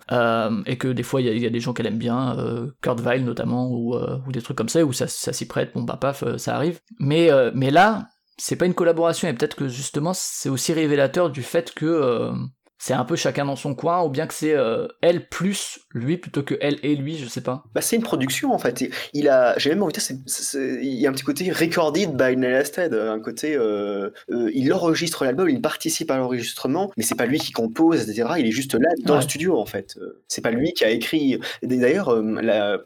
et 0.66 0.76
que 0.78 0.88
des 0.88 1.02
fois, 1.02 1.20
il 1.20 1.28
y, 1.28 1.40
y 1.40 1.46
a, 1.46 1.50
des 1.50 1.60
gens 1.60 1.72
qu'elle 1.72 1.86
aime 1.86 1.98
bien, 1.98 2.36
Kurt 2.80 3.00
Weill 3.00 3.24
notamment, 3.24 3.70
ou, 3.70 3.96
ou 3.96 4.32
des 4.32 4.42
trucs 4.42 4.56
comme 4.56 4.68
ça, 4.68 4.84
où 4.84 4.92
ça, 4.92 5.06
ça 5.06 5.32
s'y 5.32 5.46
prête. 5.46 5.72
Bon, 5.74 5.82
bah 5.82 5.98
paf, 6.00 6.24
ça 6.36 6.56
arrive. 6.56 6.80
Mais 6.98 7.30
mais 7.54 7.70
là, 7.70 8.08
c'est 8.38 8.56
pas 8.56 8.66
une 8.66 8.74
collaboration 8.74 9.28
et 9.28 9.34
peut-être 9.34 9.56
que 9.56 9.68
justement 9.68 10.12
c'est 10.14 10.48
aussi 10.48 10.72
révélateur 10.72 11.30
du 11.30 11.42
fait 11.42 11.74
que 11.74 12.32
c'est 12.80 12.94
un 12.94 13.04
peu 13.04 13.14
chacun 13.14 13.44
dans 13.44 13.56
son 13.56 13.74
coin, 13.74 14.02
ou 14.02 14.08
bien 14.08 14.26
que 14.26 14.32
c'est 14.32 14.54
euh, 14.54 14.88
elle 15.02 15.28
plus 15.28 15.80
lui 15.92 16.16
plutôt 16.16 16.42
que 16.42 16.54
elle 16.62 16.78
et 16.82 16.96
lui, 16.96 17.18
je 17.18 17.28
sais 17.28 17.42
pas. 17.42 17.62
Bah 17.74 17.82
c'est 17.82 17.94
une 17.94 18.02
production 18.02 18.54
en 18.54 18.58
fait. 18.58 18.82
Il 19.12 19.28
a, 19.28 19.56
j'ai 19.58 19.68
même 19.68 19.82
envie 19.82 19.92
de 19.92 20.00
dire, 20.00 20.80
il 20.80 20.94
y 20.94 21.06
a 21.06 21.10
un 21.10 21.12
petit 21.12 21.22
côté 21.22 21.52
recorded 21.52 22.16
by 22.16 22.38
Neil 22.38 22.64
un 22.78 23.20
côté, 23.20 23.54
euh, 23.54 24.08
euh, 24.30 24.50
il 24.54 24.72
enregistre 24.72 25.24
l'album, 25.24 25.50
il 25.50 25.60
participe 25.60 26.10
à 26.10 26.16
l'enregistrement, 26.16 26.90
mais 26.96 27.02
c'est 27.02 27.16
pas 27.16 27.26
lui 27.26 27.38
qui 27.38 27.52
compose, 27.52 28.08
etc. 28.08 28.30
Il 28.38 28.46
est 28.46 28.50
juste 28.50 28.74
là 28.74 28.88
dans 29.04 29.16
le 29.16 29.20
studio 29.20 29.58
en 29.58 29.66
fait. 29.66 29.98
C'est 30.26 30.40
pas 30.40 30.50
lui 30.50 30.72
qui 30.72 30.84
a 30.84 30.90
écrit. 30.90 31.38
D'ailleurs, 31.62 32.18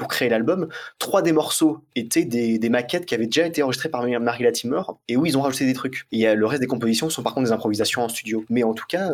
pour 0.00 0.08
créer 0.08 0.28
l'album, 0.28 0.68
trois 0.98 1.22
des 1.22 1.32
morceaux 1.32 1.84
étaient 1.94 2.24
des, 2.24 2.58
des, 2.58 2.68
maquettes 2.68 3.06
qui 3.06 3.14
avaient 3.14 3.26
déjà 3.26 3.46
été 3.46 3.62
enregistrées 3.62 3.90
par 3.90 4.04
Marie 4.04 4.42
Latimer 4.42 4.82
et 5.06 5.16
où 5.16 5.24
ils 5.24 5.38
ont 5.38 5.42
rajouté 5.42 5.66
des 5.66 5.72
trucs. 5.72 6.06
Et 6.10 6.34
le 6.34 6.46
reste 6.46 6.62
des 6.62 6.66
compositions 6.66 7.10
sont 7.10 7.22
par 7.22 7.32
contre 7.32 7.46
des 7.46 7.52
improvisations 7.52 8.02
en 8.02 8.08
studio. 8.08 8.44
Mais 8.50 8.64
en 8.64 8.74
tout 8.74 8.86
cas, 8.88 9.12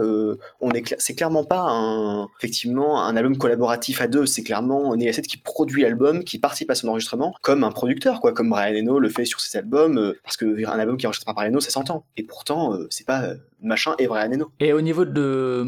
on 0.61 0.70
c'est 0.99 1.15
clairement 1.15 1.45
pas 1.45 1.61
un, 1.69 2.29
effectivement 2.39 3.03
un 3.03 3.17
album 3.17 3.37
collaboratif 3.37 4.01
à 4.01 4.07
deux. 4.07 4.27
C'est 4.27 4.43
clairement 4.43 4.95
Neil 4.97 5.13
qui 5.23 5.37
produit 5.37 5.83
l'album, 5.83 6.25
qui 6.25 6.39
participe 6.39 6.71
à 6.71 6.75
son 6.75 6.89
enregistrement, 6.89 7.35
comme 7.43 7.65
un 7.65 7.71
producteur, 7.71 8.21
quoi, 8.21 8.33
comme 8.33 8.51
Brian 8.51 8.75
Eno 8.75 8.99
le 8.99 9.09
fait 9.09 9.25
sur 9.25 9.41
ses 9.41 9.59
albums, 9.59 9.99
euh, 9.99 10.19
parce 10.25 10.37
que 10.37 10.67
un 10.67 10.79
album 10.79 10.97
qui 10.97 11.05
est 11.05 11.09
enregistré 11.09 11.27
par 11.27 11.35
Brian 11.35 11.51
Eno, 11.51 11.61
ça 11.61 11.71
s'entend. 11.71 12.05
Et 12.17 12.23
pourtant, 12.23 12.75
euh, 12.75 12.87
c'est 12.91 13.07
pas 13.07 13.23
euh, 13.23 13.37
machin 13.63 13.95
et 13.99 14.07
Brian 14.07 14.33
Eno. 14.33 14.51
Et 14.61 14.73
au 14.73 14.81
niveau 14.81 15.05
de, 15.05 15.65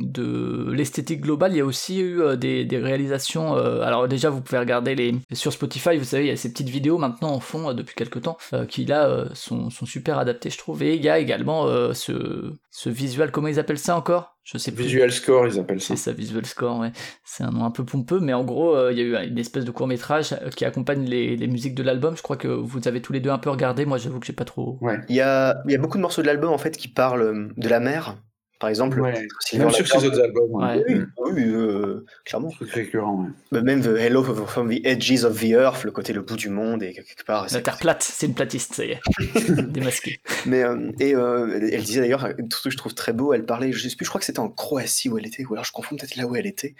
de 0.00 0.70
l'esthétique 0.72 1.20
globale, 1.20 1.52
il 1.52 1.58
y 1.58 1.60
a 1.60 1.64
aussi 1.64 2.00
eu 2.00 2.20
des, 2.36 2.64
des 2.64 2.78
réalisations. 2.78 3.54
alors 3.54 4.08
déjà, 4.08 4.30
vous 4.30 4.40
pouvez 4.40 4.58
regarder 4.58 4.94
les 4.94 5.14
sur 5.32 5.52
Spotify, 5.52 5.96
vous 5.96 6.04
savez, 6.04 6.24
il 6.24 6.28
y 6.28 6.32
a 6.32 6.36
ces 6.36 6.50
petites 6.50 6.68
vidéos 6.68 6.98
maintenant 6.98 7.32
en 7.32 7.40
fond 7.40 7.72
depuis 7.72 7.94
quelques 7.94 8.22
temps 8.22 8.36
qui 8.68 8.84
là 8.84 9.26
sont, 9.34 9.70
sont 9.70 9.86
super 9.86 10.18
adaptées, 10.18 10.50
je 10.50 10.58
trouve. 10.58 10.82
Et 10.82 10.94
il 10.94 11.02
y 11.02 11.08
a 11.08 11.18
également 11.18 11.66
ce, 11.94 12.52
ce 12.70 12.88
visuel, 12.88 13.30
comment 13.30 13.48
ils 13.48 13.58
appellent 13.58 13.78
ça 13.78 13.96
encore? 13.96 14.33
Je 14.44 14.58
sais 14.58 14.72
plus. 14.72 14.84
Visual 14.84 15.10
Score, 15.10 15.46
ils 15.46 15.58
appellent 15.58 15.80
ça. 15.80 15.96
C'est 15.96 16.10
ça, 16.10 16.12
Visual 16.12 16.44
Score, 16.46 16.78
ouais. 16.78 16.92
C'est 17.24 17.44
un 17.44 17.50
nom 17.50 17.64
un 17.64 17.70
peu 17.70 17.84
pompeux, 17.84 18.20
mais 18.20 18.34
en 18.34 18.44
gros, 18.44 18.76
euh, 18.76 18.92
il 18.92 18.98
y 18.98 19.00
a 19.00 19.04
eu 19.04 19.28
une 19.28 19.38
espèce 19.38 19.64
de 19.64 19.70
court 19.70 19.86
métrage 19.86 20.32
euh, 20.34 20.50
qui 20.50 20.64
accompagne 20.64 21.04
les, 21.04 21.36
les 21.36 21.46
musiques 21.46 21.74
de 21.74 21.82
l'album. 21.82 22.16
Je 22.16 22.22
crois 22.22 22.36
que 22.36 22.48
vous 22.48 22.86
avez 22.86 23.00
tous 23.02 23.12
les 23.12 23.20
deux 23.20 23.30
un 23.30 23.38
peu 23.38 23.50
regardé. 23.50 23.86
Moi, 23.86 23.98
j'avoue 23.98 24.20
que 24.20 24.26
j'ai 24.26 24.32
pas 24.32 24.44
trop. 24.44 24.78
Ouais. 24.80 24.98
Il 25.08 25.16
y 25.16 25.20
a, 25.20 25.62
il 25.66 25.72
y 25.72 25.74
a 25.74 25.78
beaucoup 25.78 25.96
de 25.96 26.02
morceaux 26.02 26.22
de 26.22 26.26
l'album 26.26 26.52
en 26.52 26.58
fait 26.58 26.76
qui 26.76 26.88
parlent 26.88 27.22
euh, 27.22 27.48
de 27.56 27.68
la 27.68 27.80
mer 27.80 28.16
par 28.58 28.68
exemple. 28.68 29.00
Ouais. 29.00 29.26
Même 29.54 29.70
sur 29.70 29.86
ses 29.86 30.06
autres 30.06 30.20
albums. 30.20 30.50
Ouais. 30.50 30.84
Oui, 30.88 31.32
oui 31.32 31.42
euh, 31.46 32.04
clairement. 32.24 32.50
Récurrent. 32.60 33.26
Ouais. 33.52 33.62
Même 33.62 33.82
The 33.82 33.98
Hello 33.98 34.22
from 34.22 34.70
the 34.70 34.80
Edges 34.84 35.24
of 35.24 35.40
the 35.40 35.50
Earth, 35.50 35.84
le 35.84 35.90
côté 35.90 36.12
le 36.12 36.22
bout 36.22 36.36
du 36.36 36.48
monde 36.48 36.82
et 36.82 36.92
quelque 36.92 37.24
part. 37.24 37.46
La 37.52 37.60
terre 37.60 37.78
plate, 37.78 38.02
c'est 38.02 38.26
une 38.26 38.34
platiste, 38.34 38.74
ça 38.74 38.84
y 38.84 38.92
est. 38.92 39.00
Démasqué. 39.70 40.20
Mais 40.46 40.62
euh, 40.62 40.90
et 41.00 41.14
euh, 41.14 41.68
elle 41.72 41.82
disait 41.82 42.00
d'ailleurs 42.00 42.24
un 42.24 42.34
truc 42.48 42.64
que 42.64 42.70
je 42.70 42.76
trouve 42.76 42.94
très 42.94 43.12
beau. 43.12 43.32
Elle 43.32 43.44
parlait, 43.44 43.72
je 43.72 43.88
sais 43.88 43.96
plus, 43.96 44.04
je 44.04 44.10
crois 44.10 44.18
que 44.18 44.24
c'était 44.24 44.40
en 44.40 44.48
Croatie 44.48 45.08
où 45.08 45.18
elle 45.18 45.26
était, 45.26 45.44
ou 45.44 45.52
alors 45.52 45.64
je 45.64 45.72
confonds 45.72 45.96
peut-être 45.96 46.16
là 46.16 46.26
où 46.26 46.36
elle 46.36 46.46
était. 46.46 46.74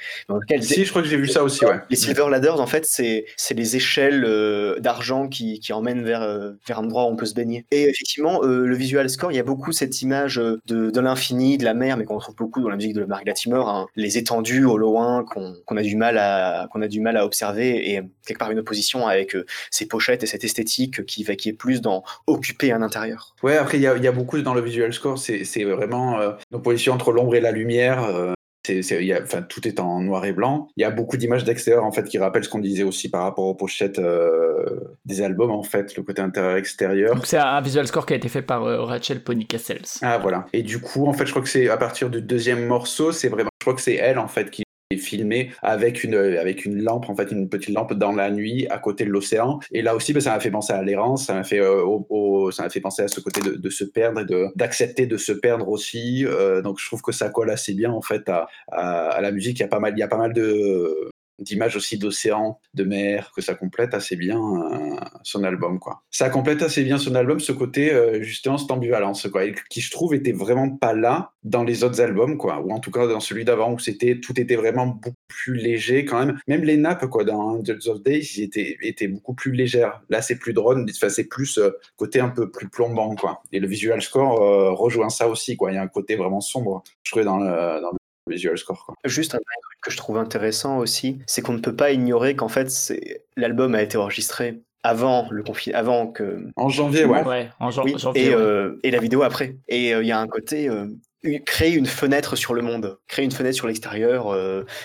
elle 0.49 0.61
disait, 0.61 0.75
si, 0.75 0.85
je 0.85 0.91
crois 0.91 1.03
que 1.03 1.09
j'ai 1.09 1.17
vu 1.17 1.29
ça 1.29 1.43
aussi, 1.43 1.65
ouais. 1.65 1.81
Les 1.91 1.97
Silver 1.97 2.27
Ladders, 2.31 2.61
en 2.61 2.67
fait, 2.67 2.87
c'est 2.87 3.27
c'est 3.37 3.55
les 3.55 3.77
échelles 3.77 4.25
euh, 4.27 4.79
d'argent 4.81 5.29
qui, 5.29 5.61
qui 5.61 5.73
emmènent 5.73 6.05
vers 6.05 6.25
vers 6.67 6.79
un 6.79 6.85
endroit 6.85 7.05
où 7.05 7.09
on 7.09 7.17
peut 7.17 7.27
se 7.27 7.35
baigner. 7.35 7.67
Et 7.71 7.85
effectivement, 7.85 8.43
le 8.43 8.77
visual 8.77 9.09
score, 9.11 9.33
il 9.33 9.37
y 9.37 9.41
a 9.41 9.45
beaucoup 9.45 9.73
cette 9.73 10.03
image 10.03 10.37
de, 10.37 10.61
de 10.91 11.01
l'infini, 11.01 11.59
la 11.65 11.75
mer, 11.75 11.97
mais 11.97 12.05
qu'on 12.05 12.17
retrouve 12.17 12.37
beaucoup 12.37 12.61
dans 12.61 12.69
la 12.69 12.77
musique 12.77 12.95
de 12.95 13.05
Mark 13.05 13.27
Latimer, 13.27 13.63
hein. 13.67 13.87
les 13.97 14.19
étendues 14.19 14.65
au 14.65 14.79
loin 14.79 15.25
qu'on 15.25 15.77
a 15.77 15.83
du 15.83 15.97
mal 15.97 16.19
à 16.19 16.69
qu'on 16.71 16.83
a 16.83 16.89
du 16.89 17.01
mal 17.01 17.17
à 17.17 17.25
observer 17.25 17.91
et 17.91 18.01
quelque 18.27 18.39
part 18.39 18.51
une 18.51 18.59
opposition 18.59 19.07
avec 19.07 19.35
euh, 19.35 19.45
ces 19.71 19.87
pochettes 19.87 20.23
et 20.23 20.27
cette 20.27 20.45
esthétique 20.45 21.05
qui 21.07 21.25
va 21.25 21.35
qui 21.37 21.49
est 21.49 21.55
plus 21.55 21.81
dans 21.81 22.05
occuper 22.27 22.73
un 22.73 22.83
intérieur. 22.83 23.35
Ouais, 23.43 23.57
après 23.57 23.79
il 23.79 23.83
y 23.83 23.87
a, 23.87 23.97
y 23.97 24.07
a, 24.07 24.13
beaucoup 24.13 24.41
dans 24.41 24.55
le 24.55 24.61
visual 24.61 24.93
score, 24.93 25.19
c'est 25.19 25.65
vraiment 25.65 26.21
euh, 26.21 26.33
une 26.51 26.59
opposition 26.59 26.93
entre 26.93 27.13
l'ombre 27.13 27.35
et 27.35 27.41
la 27.41 27.51
lumière. 27.51 28.05
Euh, 28.05 28.33
enfin, 29.23 29.43
tout 29.43 29.67
est 29.67 29.81
en 29.81 30.01
noir 30.01 30.25
et 30.25 30.33
blanc. 30.33 30.69
Il 30.77 30.83
y 30.83 30.85
a 30.85 30.91
beaucoup 30.91 31.17
d'images 31.17 31.45
d'extérieur 31.45 31.85
en 31.85 31.93
fait 31.93 32.05
qui 32.05 32.19
rappellent 32.19 32.45
ce 32.45 32.49
qu'on 32.49 32.59
disait 32.59 32.83
aussi 32.83 33.11
par 33.11 33.23
rapport 33.23 33.47
aux 33.47 33.55
pochettes 33.55 33.99
euh, 33.99 34.81
des 35.05 35.23
albums 35.23 35.51
en 35.51 35.63
fait, 35.63 35.97
le 35.97 36.03
côté 36.03 36.23
intérieur-extérieur. 36.23 37.15
Donc 37.15 37.27
c'est 37.27 37.39
un 37.39 37.61
visual 37.61 37.87
score 37.87 38.07
qui 38.07 38.15
a 38.15 38.17
été 38.17 38.29
fait 38.29 38.43
par 38.43 38.65
euh, 38.65 38.83
Rachel 38.83 39.23
Pony 39.23 39.47
Castles. 39.47 39.99
Ah 40.03 40.19
voilà. 40.19 40.47
Et 40.53 40.63
du 40.63 40.81
coup 40.81 41.07
en 41.07 41.13
fait 41.13 41.27
je 41.27 41.31
crois 41.31 41.43
que 41.43 41.49
c'est 41.49 41.69
à 41.69 41.77
partir 41.77 42.11
du 42.11 42.23
deuxième 42.23 42.67
morceau, 42.67 43.13
c'est 43.13 43.29
vraiment, 43.29 43.51
je 43.61 43.65
crois 43.65 43.75
que 43.75 43.83
c'est 43.83 43.95
elle 43.95 44.19
en 44.19 44.29
fait 44.29 44.51
qui 44.51 44.65
filmé 44.97 45.51
avec 45.63 46.05
une, 46.05 46.15
avec 46.15 46.65
une 46.65 46.83
lampe, 46.83 47.09
en 47.09 47.17
fait, 47.17 47.31
une 47.33 47.49
petite 47.49 47.75
lampe 47.75 47.95
dans 47.95 48.13
la 48.13 48.31
nuit 48.31 48.67
à 48.71 48.79
côté 48.79 49.05
de 49.05 49.11
l'océan. 49.11 49.59
Et 49.73 49.83
là 49.83 49.95
aussi, 49.95 50.13
ben, 50.13 50.21
ça 50.21 50.33
m'a 50.33 50.41
fait 50.41 50.51
penser 50.51 50.73
à 50.73 50.83
l'errance, 50.83 51.27
ça 51.27 51.35
m'a 51.35 51.45
fait, 51.45 51.61
euh, 51.61 51.83
au, 51.83 52.51
m'a 52.59 52.71
fait 52.71 52.81
penser 52.81 53.03
à 53.03 53.09
ce 53.09 53.21
côté 53.21 53.41
de, 53.41 53.57
de 53.57 53.71
se 53.71 53.85
perdre 53.85 54.21
et 54.21 54.25
de, 54.25 54.47
d'accepter 54.57 55.07
de 55.07 55.17
se 55.17 55.33
perdre 55.33 55.69
aussi. 55.69 56.25
Euh, 56.27 56.63
donc 56.63 56.79
je 56.81 56.87
trouve 56.87 57.03
que 57.03 57.13
ça 57.13 57.29
colle 57.29 57.51
assez 57.51 57.75
bien 57.75 57.91
en 57.91 58.03
fait 58.03 58.29
à, 58.29 58.49
à, 58.71 59.09
à, 59.09 59.21
la 59.21 59.33
musique. 59.33 59.59
Il 59.59 59.63
y 59.63 59.65
a 59.65 59.69
pas 59.69 59.81
mal, 59.81 59.95
il 59.97 60.01
y 60.01 60.03
a 60.03 60.09
pas 60.09 60.19
mal 60.19 60.33
de, 60.33 61.11
d'images 61.39 61.77
aussi 61.77 61.99
d'océan, 61.99 62.61
de 62.75 62.85
mer, 62.85 63.33
que 63.35 63.43
ça 63.43 63.55
complète 63.55 63.95
assez 63.95 64.17
bien 64.17 64.39
euh, 64.39 64.97
son 65.23 65.43
album, 65.45 65.79
quoi. 65.79 66.03
Ça 66.11 66.31
complète 66.31 66.63
assez 66.63 66.83
bien 66.85 66.99
son 66.99 67.15
album, 67.15 67.41
ce 67.41 67.53
côté, 67.53 67.93
euh, 67.93 68.23
justement, 68.23 68.59
cette 68.59 68.71
ambivalence, 68.71 69.27
qui, 69.71 69.81
je 69.81 69.91
trouve, 69.91 70.15
était 70.15 70.33
vraiment 70.33 70.71
pas 70.71 70.95
là 70.95 71.33
dans 71.43 71.65
les 71.65 71.85
autres 71.85 72.01
albums, 72.01 72.39
quoi, 72.39 72.61
ou 72.61 72.71
en 72.71 72.79
tout 72.79 72.91
cas 72.91 73.07
dans 73.07 73.21
celui 73.21 73.45
d'avant, 73.45 73.73
où 73.73 73.79
c'était, 73.79 74.21
tout 74.21 74.39
était 74.41 74.57
vraiment 74.57 74.87
beaucoup 74.87 75.15
plus 75.29 75.55
léger, 75.55 76.05
quand 76.05 76.25
même. 76.25 76.39
Même 76.47 76.63
les 76.63 76.77
nappes, 76.77 77.07
quoi, 77.07 77.25
dans 77.25 77.59
Angels 77.59 77.89
of 77.89 78.03
Days, 78.03 78.41
étaient, 78.41 78.77
étaient 78.83 79.09
beaucoup 79.09 79.35
plus 79.35 79.53
légères. 79.53 80.03
Là, 80.09 80.23
c'est 80.23 80.37
plus 80.37 80.53
drone, 80.53 80.89
c'est 80.93 81.29
plus 81.29 81.59
euh, 81.59 81.71
côté 81.97 82.21
un 82.21 82.31
peu 82.31 82.51
plus 82.51 82.69
plombant, 82.69 83.15
quoi. 83.17 83.43
Et 83.53 83.61
le 83.61 83.67
visual 83.67 84.01
score 84.01 84.39
rejoint 84.79 85.09
ça 85.09 85.29
aussi, 85.29 85.57
quoi. 85.57 85.73
Il 85.73 85.75
y 85.75 85.79
a 85.79 85.83
un 85.83 85.89
côté 85.89 86.17
vraiment 86.17 86.41
sombre, 86.41 86.83
je 87.03 87.11
trouvais, 87.11 87.25
dans 87.25 87.39
le, 87.39 87.81
dans 87.81 87.91
visual 88.29 88.57
score. 88.59 88.85
Quoi. 88.87 88.95
Juste 89.05 89.35
un 89.35 89.39
truc 89.39 89.81
que 89.83 89.91
je 89.91 89.97
trouve 89.97 90.19
intéressant 90.19 90.79
aussi, 90.79 91.19
c'est 91.27 91.43
qu'on 91.43 91.53
ne 91.53 91.61
peut 91.61 91.75
pas 91.75 91.93
ignorer 91.93 92.37
qu'en 92.37 92.49
fait, 92.49 92.93
l'album 93.37 93.75
a 93.75 93.83
été 93.83 93.97
enregistré 93.97 94.63
avant 94.83 95.29
le 95.31 95.43
confinement, 95.43 95.79
avant 95.79 96.07
que. 96.07 96.47
En 96.57 96.69
janvier, 96.69 97.05
ouais. 97.05 97.25
ouais 97.25 97.51
en 97.59 97.71
janvier. 97.71 97.97
Et, 98.15 98.35
euh, 98.35 98.79
et, 98.83 98.91
la 98.91 98.99
vidéo 98.99 99.23
après. 99.23 99.57
Et 99.69 99.95
euh, 99.95 100.03
il 100.03 100.07
y 100.07 100.13
a 100.13 100.21
un 100.21 100.27
côté. 100.27 100.69
Euh, 100.69 100.87
créer 101.47 101.73
une 101.73 101.87
fenêtre 101.87 102.37
sur 102.37 102.53
le 102.53 102.61
monde, 102.61 102.99
créer 103.09 103.25
une 103.25 103.31
fenêtre 103.31 103.57
sur 103.57 103.67
l'extérieur. 103.67 104.37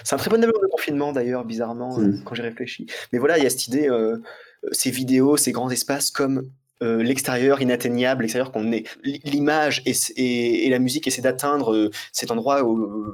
c'est 0.06 0.16
un 0.16 0.18
très 0.18 0.30
bon 0.30 0.42
album 0.42 0.62
de 0.62 0.70
confinement 0.70 1.12
d'ailleurs, 1.12 1.44
bizarrement, 1.44 2.00
hmm. 2.00 2.24
quand 2.24 2.34
j'ai 2.34 2.44
réfléchi. 2.44 2.88
Mais 3.12 3.20
voilà, 3.20 3.38
il 3.38 3.44
y 3.44 3.46
a 3.46 3.50
cette 3.50 3.68
idée, 3.68 3.90
ces 4.72 4.90
vidéos, 4.90 5.36
ces 5.36 5.52
grands 5.52 5.70
espaces 5.70 6.12
comme 6.12 6.50
l'extérieur 6.82 7.62
inatteignable, 7.62 8.22
l'extérieur 8.22 8.52
qu'on 8.52 8.72
est, 8.72 8.88
l'image 9.26 9.82
et, 9.86 10.66
et, 10.66 10.70
la 10.70 10.80
musique 10.80 11.08
essaient 11.08 11.22
d'atteindre 11.22 11.92
cet 12.12 12.32
endroit 12.32 12.64
où, 12.64 13.14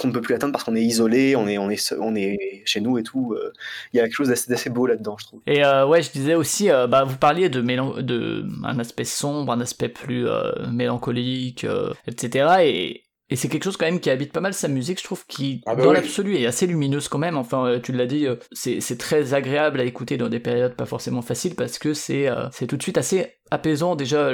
qu'on 0.00 0.08
ne 0.08 0.12
peut 0.12 0.20
plus 0.20 0.34
atteindre 0.34 0.52
parce 0.52 0.64
qu'on 0.64 0.76
est 0.76 0.82
isolé, 0.82 1.36
on 1.36 1.48
est, 1.48 1.58
on 1.58 1.70
est, 1.70 1.92
on 1.98 2.14
est 2.14 2.62
chez 2.66 2.80
nous 2.80 2.98
et 2.98 3.02
tout. 3.02 3.32
Euh, 3.32 3.52
il 3.92 3.96
y 3.96 4.00
a 4.00 4.04
quelque 4.04 4.14
chose 4.14 4.28
d'assez 4.28 4.70
beau 4.70 4.86
là-dedans, 4.86 5.16
je 5.18 5.26
trouve. 5.26 5.40
Et 5.46 5.64
euh, 5.64 5.86
ouais, 5.86 6.02
je 6.02 6.10
disais 6.10 6.34
aussi, 6.34 6.70
euh, 6.70 6.86
bah, 6.86 7.04
vous 7.04 7.16
parliez 7.16 7.48
de, 7.48 7.60
de 8.02 8.44
un 8.64 8.78
aspect 8.78 9.04
sombre, 9.04 9.52
un 9.52 9.60
aspect 9.60 9.88
plus 9.88 10.26
mélancolique, 10.70 11.66
etc. 12.06 12.56
Et, 12.64 13.02
et 13.28 13.36
c'est 13.36 13.48
quelque 13.48 13.64
chose 13.64 13.76
quand 13.76 13.86
même 13.86 14.00
qui 14.00 14.10
habite 14.10 14.32
pas 14.32 14.40
mal 14.40 14.54
sa 14.54 14.68
musique, 14.68 14.98
je 14.98 15.04
trouve, 15.04 15.26
qui 15.26 15.62
ah 15.66 15.74
bah 15.74 15.84
dans 15.84 15.92
l'absolu 15.92 16.36
est 16.36 16.46
assez 16.46 16.66
lumineuse 16.66 17.08
quand 17.08 17.18
même. 17.18 17.36
Enfin, 17.36 17.80
tu 17.82 17.92
l'as 17.92 18.06
dit, 18.06 18.26
c'est 18.52 18.98
très 18.98 19.34
agréable 19.34 19.80
à 19.80 19.84
écouter 19.84 20.16
dans 20.16 20.28
des 20.28 20.40
périodes 20.40 20.76
pas 20.76 20.86
forcément 20.86 21.22
faciles 21.22 21.54
parce 21.54 21.78
que 21.78 21.94
c'est 21.94 22.28
c'est 22.52 22.66
tout 22.66 22.76
de 22.76 22.82
suite 22.82 22.98
assez 22.98 23.34
apaisant 23.50 23.96
déjà 23.96 24.30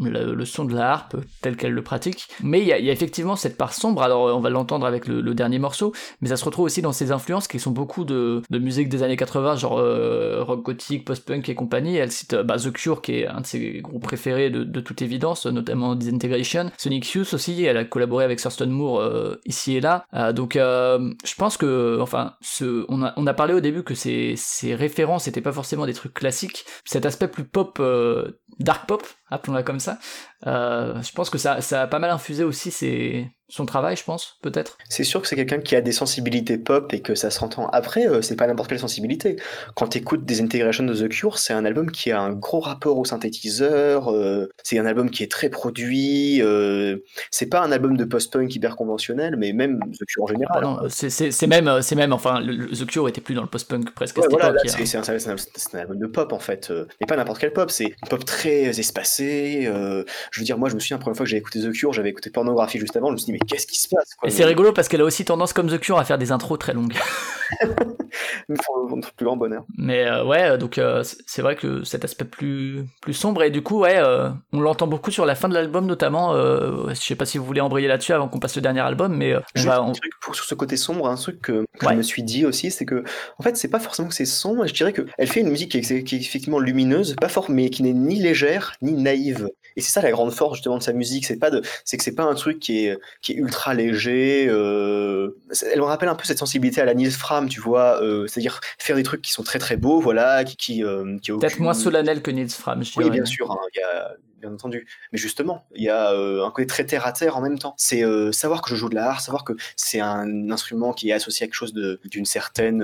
le, 0.00 0.44
son 0.44 0.64
de 0.64 0.74
la 0.74 0.92
harpe 0.92 1.16
tel 1.40 1.56
qu'elle 1.56 1.72
le 1.72 1.82
pratique. 1.82 2.28
Mais 2.42 2.60
il 2.60 2.66
y, 2.66 2.72
a, 2.72 2.78
effectivement 2.78 3.36
cette 3.36 3.56
part 3.56 3.72
sombre, 3.72 4.02
alors 4.02 4.36
on 4.36 4.40
va 4.40 4.50
l'entendre 4.50 4.86
avec 4.86 5.06
le, 5.06 5.34
dernier 5.34 5.58
morceau, 5.58 5.92
mais 6.20 6.28
ça 6.28 6.36
se 6.36 6.44
retrouve 6.44 6.64
aussi 6.64 6.80
dans 6.80 6.92
ses 6.92 7.12
influences 7.12 7.46
qui 7.46 7.58
sont 7.58 7.70
beaucoup 7.70 8.04
de, 8.04 8.42
musique 8.50 8.88
des 8.88 9.02
années 9.02 9.16
80, 9.16 9.56
genre 9.56 9.78
euh, 9.78 10.42
rock 10.42 10.62
gothique, 10.62 11.04
post-punk 11.04 11.48
et 11.48 11.54
compagnie. 11.54 11.96
Elle 11.96 12.10
cite 12.10 12.34
bah, 12.34 12.56
The 12.56 12.72
Cure, 12.72 13.02
qui 13.02 13.20
est 13.20 13.26
un 13.26 13.42
de 13.42 13.46
ses 13.46 13.80
groupes 13.80 14.02
préférés 14.02 14.50
de, 14.50 14.80
toute 14.80 15.02
évidence, 15.02 15.46
notamment 15.46 15.94
Disintegration. 15.94 16.70
Sonic 16.78 17.10
Youth 17.12 17.34
aussi, 17.34 17.64
elle 17.64 17.76
a 17.76 17.84
collaboré 17.84 18.24
avec 18.24 18.40
Thurston 18.40 18.68
Moore 18.68 19.00
euh, 19.00 19.40
ici 19.44 19.76
et 19.76 19.80
là. 19.80 20.06
Euh, 20.14 20.32
donc 20.32 20.54
je 20.54 21.34
pense 21.36 21.56
que, 21.56 21.98
enfin, 22.00 22.34
ce, 22.40 22.84
on, 22.88 23.02
a, 23.02 23.12
on 23.16 23.26
a 23.26 23.34
parlé 23.34 23.54
au 23.54 23.60
début 23.60 23.82
que 23.82 23.94
ces, 23.94 24.34
ces 24.36 24.74
références 24.74 25.26
n'étaient 25.26 25.40
pas 25.40 25.52
forcément 25.52 25.86
des 25.86 25.94
trucs 25.94 26.14
classiques. 26.14 26.64
Cet 26.84 27.04
aspect 27.06 27.28
plus 27.28 27.44
pop, 27.44 27.80
dark 28.58 28.86
pop, 28.86 29.06
appelons-la 29.30 29.62
comme 29.62 29.80
ça, 29.80 29.98
euh, 30.46 31.00
je 31.02 31.12
pense 31.12 31.30
que 31.30 31.38
ça, 31.38 31.60
ça 31.60 31.82
a 31.82 31.86
pas 31.86 31.98
mal 31.98 32.10
infusé 32.10 32.44
aussi 32.44 32.70
ses, 32.70 33.30
son 33.48 33.64
travail, 33.64 33.96
je 33.96 34.02
pense, 34.02 34.38
peut-être. 34.42 34.76
C'est 34.88 35.04
sûr 35.04 35.22
que 35.22 35.28
c'est 35.28 35.36
quelqu'un 35.36 35.60
qui 35.60 35.76
a 35.76 35.80
des 35.80 35.92
sensibilités 35.92 36.58
pop 36.58 36.92
et 36.92 37.00
que 37.00 37.14
ça 37.14 37.30
s'entend. 37.30 37.68
Après, 37.68 38.08
euh, 38.08 38.20
c'est 38.20 38.34
pas 38.34 38.46
n'importe 38.48 38.68
quelle 38.68 38.80
sensibilité. 38.80 39.36
Quand 39.76 39.88
tu 39.88 39.98
écoutes 39.98 40.24
des 40.24 40.40
intégrations 40.40 40.84
de 40.84 40.94
The 40.94 41.08
Cure, 41.08 41.38
c'est 41.38 41.52
un 41.52 41.64
album 41.64 41.92
qui 41.92 42.10
a 42.10 42.20
un 42.20 42.32
gros 42.32 42.58
rapport 42.58 42.98
au 42.98 43.04
synthétiseur, 43.04 44.12
euh, 44.12 44.48
c'est 44.64 44.78
un 44.78 44.86
album 44.86 45.10
qui 45.10 45.22
est 45.22 45.30
très 45.30 45.48
produit, 45.48 46.42
euh, 46.42 46.98
c'est 47.30 47.46
pas 47.46 47.62
un 47.62 47.70
album 47.70 47.96
de 47.96 48.04
post-punk 48.04 48.52
hyper 48.52 48.74
conventionnel, 48.74 49.36
mais 49.36 49.52
même 49.52 49.78
The 49.92 50.04
Cure 50.06 50.24
en 50.24 50.26
général. 50.26 50.58
Ah 50.58 50.60
non, 50.60 50.78
c'est 50.88 51.46
même, 51.46 51.82
c'est 51.82 51.94
même, 51.94 52.12
enfin, 52.12 52.42
The 52.42 52.84
Cure 52.86 53.08
était 53.08 53.20
plus 53.20 53.34
dans 53.34 53.42
le 53.42 53.48
post-punk 53.48 53.94
presque 53.94 54.18
à 54.18 54.22
cette 54.22 54.30
voilà, 54.32 54.54
C'est 54.66 54.96
un, 54.96 55.02
un, 55.02 55.78
album 55.78 55.98
de 55.98 56.06
pop 56.06 56.32
en 56.32 56.40
fait, 56.40 56.72
mais 57.00 57.06
pas 57.06 57.16
n'importe 57.16 57.38
quel 57.38 57.52
pop, 57.52 57.70
c'est 57.70 57.84
une 57.84 58.08
pop 58.10 58.24
très 58.24 58.80
espacé. 58.80 59.70
Je 60.30 60.40
veux 60.40 60.44
dire, 60.44 60.58
moi 60.58 60.68
je 60.68 60.74
me 60.74 60.80
souviens 60.80 60.96
la 60.96 61.00
première 61.00 61.16
fois 61.16 61.24
que 61.24 61.30
j'ai 61.30 61.36
écouté 61.36 61.60
The 61.60 61.72
Cure, 61.72 61.92
j'avais 61.92 62.10
écouté 62.10 62.30
Pornographie 62.30 62.78
juste 62.78 62.96
avant, 62.96 63.08
je 63.08 63.12
me 63.12 63.16
suis 63.18 63.26
dit, 63.26 63.32
mais 63.32 63.40
qu'est-ce 63.46 63.66
qui 63.66 63.80
se 63.80 63.88
passe 63.88 64.16
Et 64.24 64.30
c'est 64.30 64.44
rigolo 64.44 64.72
parce 64.72 64.88
qu'elle 64.88 65.00
a 65.00 65.04
aussi 65.04 65.24
tendance, 65.24 65.52
comme 65.52 65.68
The 65.68 65.78
Cure, 65.78 65.98
à 65.98 66.04
faire 66.04 66.18
des 66.18 66.32
intros 66.32 66.58
très 66.58 66.74
longues. 66.74 66.94
Pour 68.64 68.96
notre 68.96 69.12
plus 69.12 69.26
grand 69.26 69.36
bonheur. 69.36 69.64
Mais 69.76 70.06
euh, 70.06 70.24
ouais, 70.24 70.58
donc 70.58 70.78
euh, 70.78 71.02
c'est 71.26 71.42
vrai 71.42 71.56
que 71.56 71.84
cet 71.84 72.04
aspect 72.04 72.24
plus, 72.24 72.84
plus 73.00 73.14
sombre, 73.14 73.42
et 73.42 73.50
du 73.50 73.62
coup, 73.62 73.80
ouais, 73.80 73.96
euh, 73.96 74.30
on 74.52 74.60
l'entend 74.60 74.86
beaucoup 74.86 75.10
sur 75.10 75.26
la 75.26 75.34
fin 75.34 75.48
de 75.48 75.54
l'album, 75.54 75.86
notamment. 75.86 76.34
je 76.34 76.94
sais 76.94 77.16
pas 77.16 77.26
si 77.26 77.38
vous 77.38 77.44
voulez 77.44 77.60
embrayer 77.60 77.88
là-dessus 77.88 78.12
avant 78.12 78.28
qu'on 78.28 78.38
passe 78.38 78.56
le 78.56 78.62
dernier 78.62 78.80
album, 78.80 79.16
mais. 79.16 79.34
Juste 79.54 79.68
un 79.68 79.92
truc 79.92 80.12
pour, 80.20 80.34
sur 80.34 80.44
ce 80.44 80.54
côté 80.54 80.76
sombre, 80.76 81.08
un 81.08 81.16
truc 81.16 81.40
que, 81.40 81.64
je 81.80 81.88
me 81.94 82.02
suis 82.02 82.22
dit 82.22 82.46
aussi, 82.46 82.70
c'est 82.70 82.84
que, 82.84 83.04
en 83.38 83.42
fait, 83.42 83.56
c'est 83.56 83.68
pas 83.68 83.80
forcément 83.80 84.08
que 84.08 84.14
c'est 84.14 84.24
sombre, 84.24 84.66
je 84.66 84.74
dirais 84.74 84.92
qu'elle 84.92 85.28
fait 85.28 85.40
une 85.40 85.50
musique 85.50 85.72
qui 85.72 85.78
est, 85.78 86.04
qui 86.04 86.16
est 86.16 86.18
effectivement 86.18 86.58
lumineuse, 86.58 87.16
pas 87.20 87.28
forte, 87.28 87.48
mais 87.48 87.70
qui 87.70 87.82
n'est 87.82 87.92
ni 87.92 88.20
légère, 88.20 88.74
ni 88.82 88.92
naïve. 88.92 89.48
Et 89.76 89.82
c'est 89.82 89.92
ça 89.92 90.00
la 90.02 90.10
grande 90.10 90.32
force 90.32 90.56
justement 90.56 90.78
de 90.78 90.82
sa 90.82 90.92
musique, 90.92 91.26
c'est 91.26 91.36
pas 91.36 91.50
de, 91.50 91.62
c'est 91.84 91.96
que 91.96 92.02
c'est 92.02 92.14
pas 92.14 92.24
un 92.24 92.34
truc 92.34 92.58
qui 92.58 92.86
est, 92.86 92.98
qui 93.20 93.32
est 93.32 93.34
ultra 93.36 93.74
léger. 93.74 94.46
Euh, 94.48 95.36
elle 95.70 95.80
me 95.80 95.84
rappelle 95.84 96.08
un 96.08 96.14
peu 96.14 96.24
cette 96.24 96.38
sensibilité 96.38 96.80
à 96.80 96.84
la 96.84 96.94
Nils 96.94 97.12
Fram, 97.12 97.48
tu 97.48 97.60
vois, 97.60 98.02
euh, 98.02 98.26
c'est-à-dire 98.26 98.60
faire 98.78 98.96
des 98.96 99.02
trucs 99.02 99.22
qui 99.22 99.32
sont 99.32 99.42
très 99.42 99.58
très 99.58 99.76
beaux, 99.76 100.00
voilà, 100.00 100.44
qui, 100.44 100.56
qui, 100.56 100.84
euh, 100.84 101.18
qui 101.18 101.32
peut-être 101.32 101.60
moins 101.60 101.74
solennel 101.74 102.22
que 102.22 102.30
Nils 102.30 102.50
Fram. 102.50 102.82
Je 102.82 102.92
oui, 102.96 103.10
bien 103.10 103.24
sûr, 103.24 103.50
hein, 103.52 103.58
il 103.74 103.78
y 103.78 103.82
a 103.82 104.16
bien 104.46 104.54
entendu. 104.54 104.86
Mais 105.12 105.18
justement, 105.18 105.66
il 105.74 105.84
y 105.84 105.88
a 105.88 106.10
un 106.10 106.50
côté 106.50 106.66
très 106.66 106.86
terre 106.86 107.06
à 107.06 107.12
terre 107.12 107.36
en 107.36 107.40
même 107.40 107.58
temps. 107.58 107.74
C'est 107.76 108.02
savoir 108.32 108.62
que 108.62 108.70
je 108.70 108.76
joue 108.76 108.88
de 108.88 108.94
l'art, 108.94 109.20
savoir 109.20 109.44
que 109.44 109.52
c'est 109.76 110.00
un 110.00 110.50
instrument 110.50 110.92
qui 110.92 111.10
est 111.10 111.12
associé 111.12 111.44
à 111.44 111.46
quelque 111.46 111.54
chose 111.54 111.74
d'une 111.74 112.24
certaine 112.24 112.80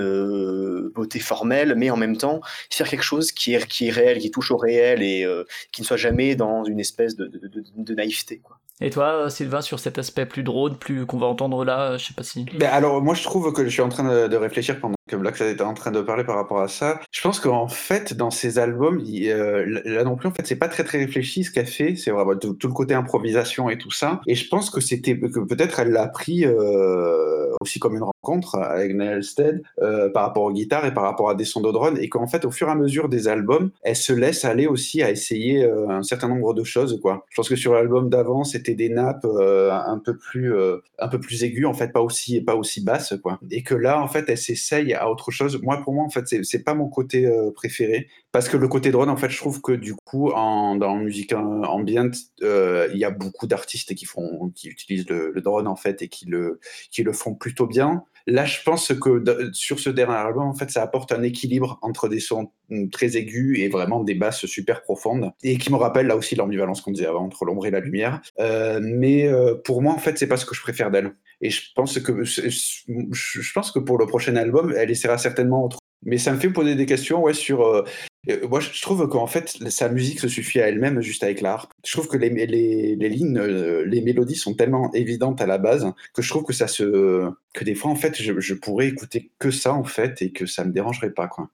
beauté 0.93 1.19
formelle, 1.19 1.75
mais 1.75 1.89
en 1.89 1.97
même 1.97 2.17
temps 2.17 2.41
faire 2.69 2.87
quelque 2.87 3.03
chose 3.03 3.31
qui 3.31 3.53
est, 3.53 3.67
qui 3.67 3.87
est 3.87 3.91
réel, 3.91 4.19
qui 4.19 4.31
touche 4.31 4.51
au 4.51 4.57
réel 4.57 5.01
et 5.01 5.27
qui 5.71 5.81
ne 5.81 5.85
soit 5.85 5.97
jamais 5.97 6.35
dans 6.35 6.63
une 6.63 6.79
espèce 6.79 7.15
de, 7.15 7.27
de, 7.27 7.93
naïveté. 7.93 8.39
Quoi. 8.39 8.59
Et 8.81 8.89
toi, 8.89 9.29
Sylvain, 9.29 9.61
sur 9.61 9.79
cet 9.79 9.97
aspect 9.97 10.25
plus 10.25 10.43
drôle, 10.43 10.75
plus 10.77 11.05
qu'on 11.05 11.17
va 11.17 11.27
entendre 11.27 11.63
là, 11.63 11.97
je 11.97 12.07
sais 12.07 12.13
pas 12.13 12.23
si. 12.23 12.45
Ben 12.57 12.69
alors, 12.69 13.01
moi, 13.01 13.13
je 13.13 13.23
trouve 13.23 13.53
que 13.53 13.63
je 13.63 13.69
suis 13.69 13.81
en 13.81 13.89
train 13.89 14.27
de, 14.27 14.35
réfléchir 14.35 14.79
pendant 14.79 14.95
que 15.07 15.15
Black 15.15 15.39
était 15.41 15.61
en 15.61 15.73
train 15.73 15.91
de 15.91 16.01
parler 16.01 16.23
par 16.23 16.35
rapport 16.35 16.61
à 16.61 16.67
ça. 16.67 16.99
Je 17.11 17.21
pense 17.21 17.39
qu'en 17.39 17.67
fait, 17.67 18.13
dans 18.13 18.31
ces 18.31 18.57
albums, 18.57 19.03
euh, 19.05 19.81
là 19.85 20.03
non 20.03 20.15
plus, 20.15 20.29
en 20.29 20.31
fait, 20.31 20.47
c'est 20.47 20.55
pas 20.55 20.69
très 20.69 20.83
très 20.83 20.99
réfléchi 20.99 21.43
ce 21.43 21.51
qu'elle 21.51 21.67
fait. 21.67 21.95
C'est 21.95 22.11
vraiment 22.11 22.37
tout, 22.37 22.55
le 22.63 22.73
côté 22.73 22.93
improvisation 22.93 23.69
et 23.69 23.77
tout 23.77 23.91
ça. 23.91 24.21
Et 24.27 24.35
je 24.35 24.47
pense 24.47 24.69
que 24.69 24.79
c'était 24.79 25.19
que 25.19 25.39
peut-être 25.39 25.79
elle 25.79 25.91
l'a 25.91 26.07
pris 26.07 26.45
euh, 26.45 27.51
aussi 27.59 27.79
comme 27.79 27.95
une 27.95 28.03
rencontre 28.03 28.55
avec 28.55 28.95
Neil 28.95 29.23
Stead 29.23 29.61
euh, 29.81 30.09
par 30.09 30.23
rapport 30.23 30.43
aux 30.43 30.53
guitares 30.53 30.85
et 30.85 30.93
par 30.93 31.03
rapport 31.03 31.29
à 31.29 31.35
des 31.35 31.45
sons 31.45 31.61
de 31.61 31.71
drone, 31.71 31.97
et 31.99 32.07
qu'en 32.07 32.27
fait, 32.27 32.45
au 32.45 32.51
fur 32.51 32.69
et 32.69 32.71
à 32.71 32.75
mesure 32.75 33.09
des 33.09 33.27
albums, 33.27 33.71
elle 33.83 33.95
se 33.95 34.13
laisse 34.13 34.45
aller 34.45 34.67
aussi 34.67 35.03
à 35.03 35.11
essayer 35.11 35.69
un 35.89 36.03
certain 36.03 36.29
nombre 36.29 36.53
de 36.53 36.63
choses. 36.63 36.99
Quoi. 37.01 37.25
Je 37.29 37.35
pense 37.35 37.49
que 37.49 37.55
sur 37.55 37.73
l'album 37.73 38.09
d'avant, 38.09 38.43
c'était 38.43 38.75
des 38.75 38.89
nappes 38.89 39.25
un 39.25 40.01
peu 40.03 40.15
plus 40.15 40.53
un 40.99 41.07
peu 41.07 41.19
plus 41.19 41.43
aiguës 41.43 41.67
en 41.67 41.73
fait, 41.73 41.91
pas 41.91 42.01
aussi 42.01 42.41
pas 42.41 42.55
aussi 42.55 42.83
basses 42.83 43.15
quoi. 43.21 43.39
Et 43.51 43.63
que 43.63 43.75
là 43.75 44.01
en 44.01 44.07
fait, 44.07 44.25
elle 44.27 44.37
s'essaye 44.37 44.92
à 44.95 45.09
autre 45.09 45.31
chose. 45.31 45.61
Moi 45.61 45.81
pour 45.83 45.93
moi 45.93 46.03
en 46.03 46.09
fait, 46.09 46.25
c'est 46.43 46.63
pas 46.63 46.73
mon 46.73 46.89
côté 46.89 47.25
euh, 47.25 47.51
préféré 47.51 48.07
parce 48.31 48.49
que 48.49 48.57
le 48.57 48.67
côté 48.67 48.91
drone 48.91 49.09
en 49.09 49.17
fait, 49.17 49.29
je 49.29 49.37
trouve 49.37 49.61
que 49.61 49.71
du 49.71 49.95
coup 49.95 50.31
en 50.31 50.75
dans 50.75 50.95
musique 50.95 51.33
ambiante, 51.33 52.15
il 52.41 52.97
y 52.97 53.05
a 53.05 53.11
beaucoup 53.11 53.47
d'artistes 53.47 53.95
qui 53.95 54.05
font 54.05 54.51
qui 54.55 54.69
utilisent 54.69 55.09
le, 55.09 55.31
le, 55.31 55.41
drone 55.41 55.67
en 55.67 55.75
fait 55.75 56.01
et 56.01 56.07
qui 56.07 56.25
le 56.25 56.59
qui 56.91 57.03
le 57.03 57.13
font 57.13 57.35
plutôt 57.35 57.67
bien. 57.67 58.03
Là, 58.25 58.45
je 58.45 58.61
pense 58.63 58.93
que 58.93 59.51
sur 59.53 59.79
ce 59.79 59.89
dernier 59.89 60.15
album, 60.15 60.43
en 60.43 60.53
fait, 60.53 60.69
ça 60.69 60.81
apporte 60.81 61.11
un 61.11 61.23
équilibre 61.23 61.77
entre 61.81 62.07
des 62.07 62.19
sons 62.19 62.51
mm, 62.69 62.89
très 62.89 63.17
aigus 63.17 63.59
et 63.59 63.67
vraiment 63.67 64.03
des 64.03 64.15
basses 64.15 64.45
super 64.45 64.81
profondes, 64.81 65.31
et 65.43 65.57
qui 65.57 65.71
me 65.71 65.77
rappelle 65.77 66.07
là 66.07 66.15
aussi 66.15 66.35
l'ambivalence 66.35 66.81
qu'on 66.81 66.91
disait 66.91 67.07
avant 67.07 67.25
entre 67.25 67.45
l'ombre 67.45 67.65
et 67.65 67.71
la 67.71 67.79
lumière. 67.79 68.21
Euh, 68.39 68.79
mais 68.81 69.27
euh, 69.27 69.55
pour 69.55 69.81
moi, 69.81 69.93
en 69.93 69.97
fait, 69.97 70.17
c'est 70.17 70.27
pas 70.27 70.37
ce 70.37 70.45
que 70.45 70.55
je 70.55 70.61
préfère 70.61 70.91
d'elle. 70.91 71.13
Et 71.41 71.49
je 71.49 71.61
pense 71.75 71.99
que 71.99 72.23
je 72.23 73.53
pense 73.53 73.71
que 73.71 73.79
pour 73.79 73.97
le 73.97 74.05
prochain 74.05 74.35
album, 74.37 74.73
elle 74.77 74.89
essaiera 74.89 75.17
certainement 75.17 75.65
autre. 75.65 75.79
Mais 76.05 76.17
ça 76.17 76.31
me 76.31 76.39
fait 76.39 76.49
poser 76.49 76.75
des 76.75 76.85
questions 76.85 77.21
ouais, 77.21 77.33
sur 77.33 77.61
euh, 77.61 77.83
euh, 78.29 78.47
moi, 78.47 78.59
je 78.59 78.81
trouve 78.81 79.07
qu'en 79.09 79.27
fait, 79.27 79.57
sa 79.69 79.89
musique 79.89 80.19
se 80.19 80.27
suffit 80.27 80.61
à 80.61 80.67
elle-même 80.67 81.01
juste 81.01 81.23
avec 81.23 81.41
l'art. 81.41 81.69
Je 81.85 81.91
trouve 81.91 82.07
que 82.07 82.17
les, 82.17 82.29
les, 82.29 82.95
les 82.95 83.09
lignes, 83.09 83.37
euh, 83.37 83.83
les 83.85 84.01
mélodies 84.01 84.35
sont 84.35 84.53
tellement 84.53 84.91
évidentes 84.93 85.41
à 85.41 85.45
la 85.45 85.57
base 85.57 85.91
que 86.13 86.21
je 86.21 86.29
trouve 86.29 86.43
que 86.43 86.53
ça 86.53 86.67
se, 86.67 87.29
que 87.53 87.63
des 87.63 87.75
fois, 87.75 87.91
en 87.91 87.95
fait, 87.95 88.21
je, 88.21 88.39
je 88.39 88.53
pourrais 88.53 88.87
écouter 88.87 89.31
que 89.39 89.51
ça, 89.51 89.73
en 89.73 89.83
fait, 89.83 90.21
et 90.21 90.31
que 90.31 90.45
ça 90.45 90.63
me 90.63 90.71
dérangerait 90.71 91.11
pas, 91.11 91.27
quoi. 91.27 91.49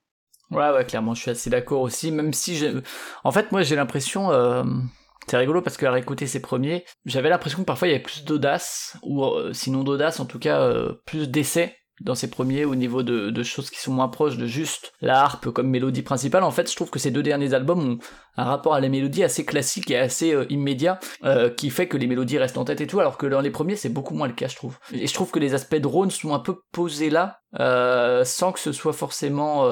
Ouais, 0.51 0.71
ouais, 0.71 0.85
clairement, 0.85 1.13
je 1.13 1.21
suis 1.21 1.31
assez 1.31 1.49
d'accord 1.51 1.81
aussi, 1.81 2.11
même 2.11 2.33
si 2.33 2.63
en 3.23 3.31
fait, 3.31 3.51
moi, 3.51 3.61
j'ai 3.61 3.75
l'impression, 3.75 4.31
c'est 5.27 5.37
rigolo 5.37 5.61
parce 5.61 5.77
qu'à 5.77 5.91
réécouter 5.91 6.25
ses 6.25 6.39
premiers, 6.39 6.85
j'avais 7.05 7.29
l'impression 7.29 7.59
que 7.59 7.65
parfois 7.65 7.87
il 7.87 7.91
y 7.91 7.93
avait 7.93 8.01
plus 8.01 8.25
d'audace, 8.25 8.97
ou 9.03 9.23
sinon 9.53 9.83
d'audace, 9.83 10.19
en 10.19 10.25
tout 10.25 10.39
cas, 10.39 10.73
plus 11.05 11.29
d'essais 11.29 11.75
dans 12.01 12.15
ces 12.15 12.29
premiers 12.29 12.65
au 12.65 12.75
niveau 12.75 13.03
de, 13.03 13.29
de, 13.29 13.43
choses 13.43 13.69
qui 13.69 13.79
sont 13.79 13.91
moins 13.91 14.07
proches 14.07 14.37
de 14.37 14.45
juste 14.45 14.93
la 15.01 15.21
harpe 15.21 15.49
comme 15.49 15.69
mélodie 15.69 16.01
principale. 16.01 16.43
En 16.43 16.51
fait, 16.51 16.69
je 16.69 16.75
trouve 16.75 16.89
que 16.89 16.99
ces 16.99 17.11
deux 17.11 17.23
derniers 17.23 17.53
albums 17.53 17.79
ont 17.79 17.97
un 18.37 18.45
rapport 18.45 18.73
à 18.73 18.79
la 18.79 18.89
mélodie 18.89 19.23
assez 19.23 19.43
classique 19.43 19.91
et 19.91 19.97
assez 19.97 20.33
euh, 20.33 20.45
immédiat, 20.49 20.99
euh, 21.25 21.49
qui 21.49 21.69
fait 21.69 21.87
que 21.87 21.97
les 21.97 22.07
mélodies 22.07 22.37
restent 22.37 22.57
en 22.57 22.63
tête 22.63 22.79
et 22.79 22.87
tout, 22.87 22.99
alors 22.99 23.17
que 23.17 23.25
dans 23.25 23.41
les 23.41 23.49
premiers 23.49 23.75
c'est 23.75 23.89
beaucoup 23.89 24.13
moins 24.13 24.27
le 24.27 24.33
cas, 24.33 24.47
je 24.47 24.55
trouve. 24.55 24.77
Et 24.93 25.07
je 25.07 25.13
trouve 25.13 25.31
que 25.31 25.39
les 25.39 25.53
aspects 25.53 25.75
drones 25.75 26.11
sont 26.11 26.33
un 26.33 26.39
peu 26.39 26.55
posés 26.71 27.09
là, 27.09 27.39
euh, 27.59 28.23
sans 28.23 28.51
que 28.53 28.59
ce 28.59 28.71
soit 28.71 28.93
forcément 28.93 29.69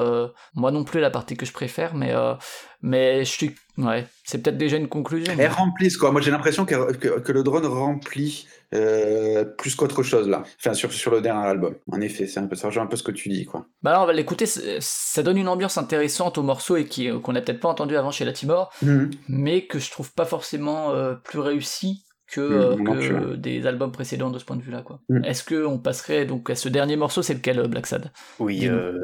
moi 0.54 0.70
non 0.70 0.84
plus 0.84 1.00
la 1.00 1.10
partie 1.10 1.36
que 1.36 1.46
je 1.46 1.52
préfère, 1.52 1.94
mais 1.94 2.12
mais 2.82 3.24
je 3.24 3.30
suis 3.30 3.54
ouais, 3.78 4.06
c'est 4.24 4.42
peut-être 4.42 4.58
déjà 4.58 4.76
une 4.76 4.88
conclusion. 4.88 5.32
Elles 5.38 5.50
remplissent 5.50 5.96
quoi. 5.96 6.12
Moi 6.12 6.20
j'ai 6.20 6.30
l'impression 6.30 6.64
que, 6.64 6.92
que, 6.92 7.32
le 7.32 7.42
drone 7.42 7.66
remplit 7.66 8.46
plus 8.70 9.74
qu'autre 9.74 10.02
chose 10.02 10.28
là. 10.28 10.42
Enfin 10.58 10.74
sur, 10.74 10.92
sur 10.92 11.10
le 11.10 11.20
dernier 11.20 11.46
album. 11.46 11.74
En 11.90 12.00
effet, 12.00 12.26
c'est 12.26 12.40
un 12.40 12.46
peu 12.46 12.56
ça 12.56 12.68
un 12.68 12.86
peu 12.86 12.96
ce 12.96 13.02
que 13.02 13.12
tu 13.12 13.28
dis 13.28 13.44
quoi. 13.44 13.66
Bah 13.82 13.90
alors 13.90 14.02
on 14.02 14.06
va 14.06 14.12
l'écouter, 14.12 14.46
ça 14.46 15.22
donne 15.22 15.38
une 15.38 15.48
ambiance 15.48 15.78
intéressante 15.78 16.38
au 16.38 16.42
morceau 16.42 16.76
et 16.76 16.86
qui 16.86 17.10
qu'on 17.20 17.32
n'a 17.32 17.40
peut-être 17.40 17.60
pas 17.60 17.68
entendu 17.68 17.96
avant 17.96 18.10
chez 18.10 18.24
la 18.24 18.32
Timor, 18.32 18.72
mhm. 18.82 19.10
mais 19.28 19.66
que 19.66 19.78
je 19.78 19.90
trouve 19.90 20.12
pas 20.12 20.26
forcément 20.26 20.92
plus 21.24 21.38
réussi 21.38 22.04
que, 22.30 22.40
euh, 22.40 23.36
des 23.36 23.66
albums 23.66 23.92
précédents 23.92 24.30
de 24.30 24.38
ce 24.38 24.44
point 24.44 24.56
de 24.56 24.62
vue-là. 24.62 24.82
quoi. 24.82 25.00
Mm. 25.08 25.24
Est-ce 25.24 25.44
qu'on 25.44 25.78
passerait 25.78 26.26
donc 26.26 26.50
à 26.50 26.54
ce 26.54 26.68
dernier 26.68 26.96
morceau 26.96 27.22
C'est 27.22 27.34
lequel, 27.34 27.58
euh, 27.58 27.68
Black 27.68 27.86
Sad? 27.86 28.10
Oui, 28.38 28.68
euh, 28.68 28.98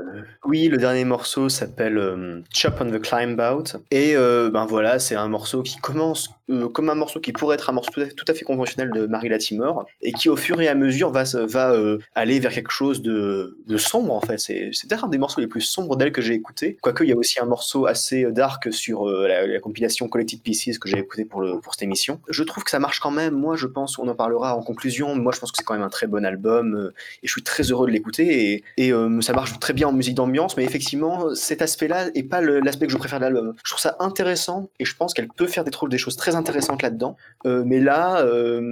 oui, 0.45 0.69
le 0.69 0.77
dernier 0.77 1.05
morceau 1.05 1.49
s'appelle 1.49 2.43
Chop 2.53 2.75
on 2.81 2.91
the 2.91 3.01
Climb 3.01 3.41
Out. 3.41 3.77
Et 3.91 4.15
ben 4.15 4.67
voilà, 4.67 4.99
c'est 4.99 5.17
un 5.17 5.29
morceau 5.29 5.63
qui 5.63 5.79
commence 5.79 6.31
comme 6.75 6.91
un 6.91 6.95
morceau 6.95 7.21
qui 7.21 7.33
pourrait 7.33 7.55
être 7.55 7.71
un 7.71 7.73
morceau 7.73 7.91
tout 7.93 8.25
à, 8.29 8.35
fait 8.35 8.45
conventionnel 8.45 8.91
de 8.91 9.07
Marie 9.07 9.31
Latimore 9.31 9.87
et 10.03 10.13
qui 10.13 10.29
au 10.29 10.37
fur 10.37 10.61
et 10.61 10.69
à 10.69 10.75
mesure 10.75 11.11
va, 11.11 11.25
va 11.47 11.75
aller 12.15 12.39
vers 12.39 12.53
quelque 12.53 12.71
chose 12.71 13.01
de, 13.01 13.57
de 13.67 13.77
sombre 13.77 14.13
en 14.13 14.21
fait. 14.21 14.39
C'est 14.39 14.71
peut-être 14.89 15.05
un 15.05 15.09
des 15.09 15.19
morceaux 15.19 15.41
les 15.41 15.47
plus 15.47 15.63
sombres 15.63 15.97
d'elle 15.97 16.13
que 16.13 16.21
j'ai 16.21 16.35
écouté. 16.35 16.77
Quoique 16.83 17.05
il 17.05 17.11
y 17.11 17.13
a 17.13 17.17
aussi 17.17 17.41
un 17.41 17.47
morceau 17.47 17.87
assez 17.87 18.31
dark 18.31 18.73
sur 18.73 19.07
la, 19.07 19.59
compilation 19.61 20.09
Collected 20.09 20.43
Pieces 20.43 20.79
que 20.79 20.89
j'ai 20.89 20.99
écouté 20.99 21.25
pour, 21.25 21.41
le, 21.41 21.61
pour 21.61 21.75
cette 21.75 21.83
émission. 21.83 22.21
Je 22.29 22.43
trouve 22.43 22.65
que 22.65 22.71
ça 22.71 22.79
marche 22.79 23.01
quand 23.01 23.14
même, 23.15 23.35
moi 23.35 23.57
je 23.57 23.67
pense, 23.67 23.99
on 23.99 24.07
en 24.09 24.15
parlera 24.15 24.57
en 24.57 24.63
conclusion, 24.63 25.15
moi 25.17 25.33
je 25.35 25.41
pense 25.41 25.51
que 25.51 25.57
c'est 25.57 25.65
quand 25.65 25.75
même 25.75 25.83
un 25.83 25.89
très 25.89 26.07
bon 26.07 26.25
album 26.25 26.75
euh, 26.75 26.95
et 27.23 27.27
je 27.27 27.33
suis 27.33 27.43
très 27.43 27.63
heureux 27.65 27.87
de 27.87 27.93
l'écouter 27.93 28.65
et, 28.77 28.93
euh, 28.93 29.21
ça 29.21 29.33
marche 29.33 29.59
très 29.59 29.73
bien 29.73 29.89
en 29.89 29.93
musique 29.93 30.15
d'ambiance, 30.15 30.57
mais 30.57 30.65
effectivement 30.65 31.35
cet 31.35 31.63
aspect-là 31.63 32.09
est 32.15 32.23
pas 32.25 32.41
l'aspect 32.41 32.87
que 32.87 32.93
je 32.93 32.99
préfère 32.99 33.19
de 33.21 33.25
l'album. 33.25 33.55
Je 33.65 33.71
trouve 33.71 33.81
ça 33.81 33.97
intéressant 34.01 34.69
et 34.79 34.85
je 34.85 34.95
pense 34.95 35.15
qu'elle 35.15 35.29
peut 35.29 35.47
faire 35.47 35.65
des, 35.65 35.99
choses 35.99 36.17
très 36.17 36.35
intéressantes 36.35 36.83
là-dedans, 36.83 37.17
euh, 37.47 37.63
mais 37.65 37.81
là 37.81 38.25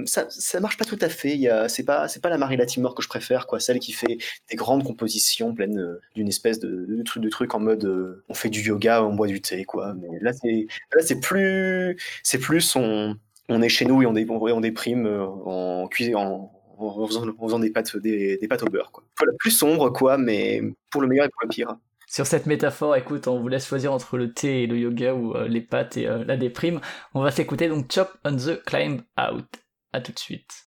ça, 0.05 0.25
ça 0.29 0.59
marche 0.59 0.77
pas 0.77 0.85
tout 0.85 0.99
à 1.01 1.09
fait. 1.09 1.49
C'est 1.67 1.83
pas, 1.83 2.07
pas 2.21 2.29
la 2.29 2.37
Marie 2.37 2.57
Latimore 2.57 2.95
que 2.95 3.01
je 3.01 3.09
préfère, 3.09 3.47
quoi, 3.47 3.59
celle 3.59 3.79
qui 3.79 3.93
fait 3.93 4.17
des 4.49 4.55
grandes 4.55 4.83
compositions 4.83 5.53
pleines 5.53 5.97
d'une 6.15 6.27
espèce 6.27 6.59
de, 6.59 6.85
de, 6.87 7.03
truc, 7.03 7.23
de 7.23 7.29
truc 7.29 7.55
en 7.55 7.59
mode 7.59 8.21
on 8.29 8.33
fait 8.33 8.49
du 8.49 8.61
yoga, 8.61 9.03
on 9.03 9.15
boit 9.15 9.27
du 9.27 9.41
thé, 9.41 9.63
quoi. 9.63 9.93
Mais 9.93 10.19
là 10.21 10.31
c'est 10.33 11.19
plus, 11.19 11.97
c'est 12.23 12.39
plus 12.39 12.61
son 12.61 13.17
on 13.49 13.61
est 13.61 13.69
chez 13.69 13.85
nous 13.85 14.01
et 14.01 14.05
on, 14.05 14.13
dé, 14.13 14.25
on 14.29 14.61
déprime 14.61 15.05
euh, 15.05 15.25
en 15.25 15.87
faisant, 15.91 17.59
des 17.59 17.69
pâtes, 17.71 17.93
au 17.95 18.65
beurre. 18.69 18.91
Plus 19.39 19.51
sombre, 19.51 19.89
quoi, 19.89 20.17
mais 20.17 20.61
pour 20.89 21.01
le 21.01 21.07
meilleur 21.07 21.25
et 21.25 21.29
pour 21.29 21.41
le 21.43 21.49
pire. 21.49 21.75
Sur 22.07 22.27
cette 22.27 22.45
métaphore, 22.45 22.95
écoute, 22.95 23.27
on 23.27 23.39
vous 23.39 23.47
laisse 23.47 23.67
choisir 23.67 23.91
entre 23.91 24.17
le 24.17 24.33
thé 24.33 24.63
et 24.63 24.67
le 24.67 24.77
yoga 24.77 25.15
ou 25.15 25.33
euh, 25.33 25.47
les 25.47 25.61
pâtes 25.61 25.97
et 25.97 26.07
euh, 26.07 26.23
la 26.25 26.37
déprime. 26.37 26.79
On 27.13 27.21
va 27.21 27.31
s'écouter 27.31 27.67
donc 27.67 27.91
Chop 27.91 28.09
on 28.23 28.35
the 28.35 28.63
Climb 28.65 29.01
Out. 29.19 29.47
À 29.93 30.01
tout 30.01 30.11
de 30.11 30.19
suite. 30.19 30.67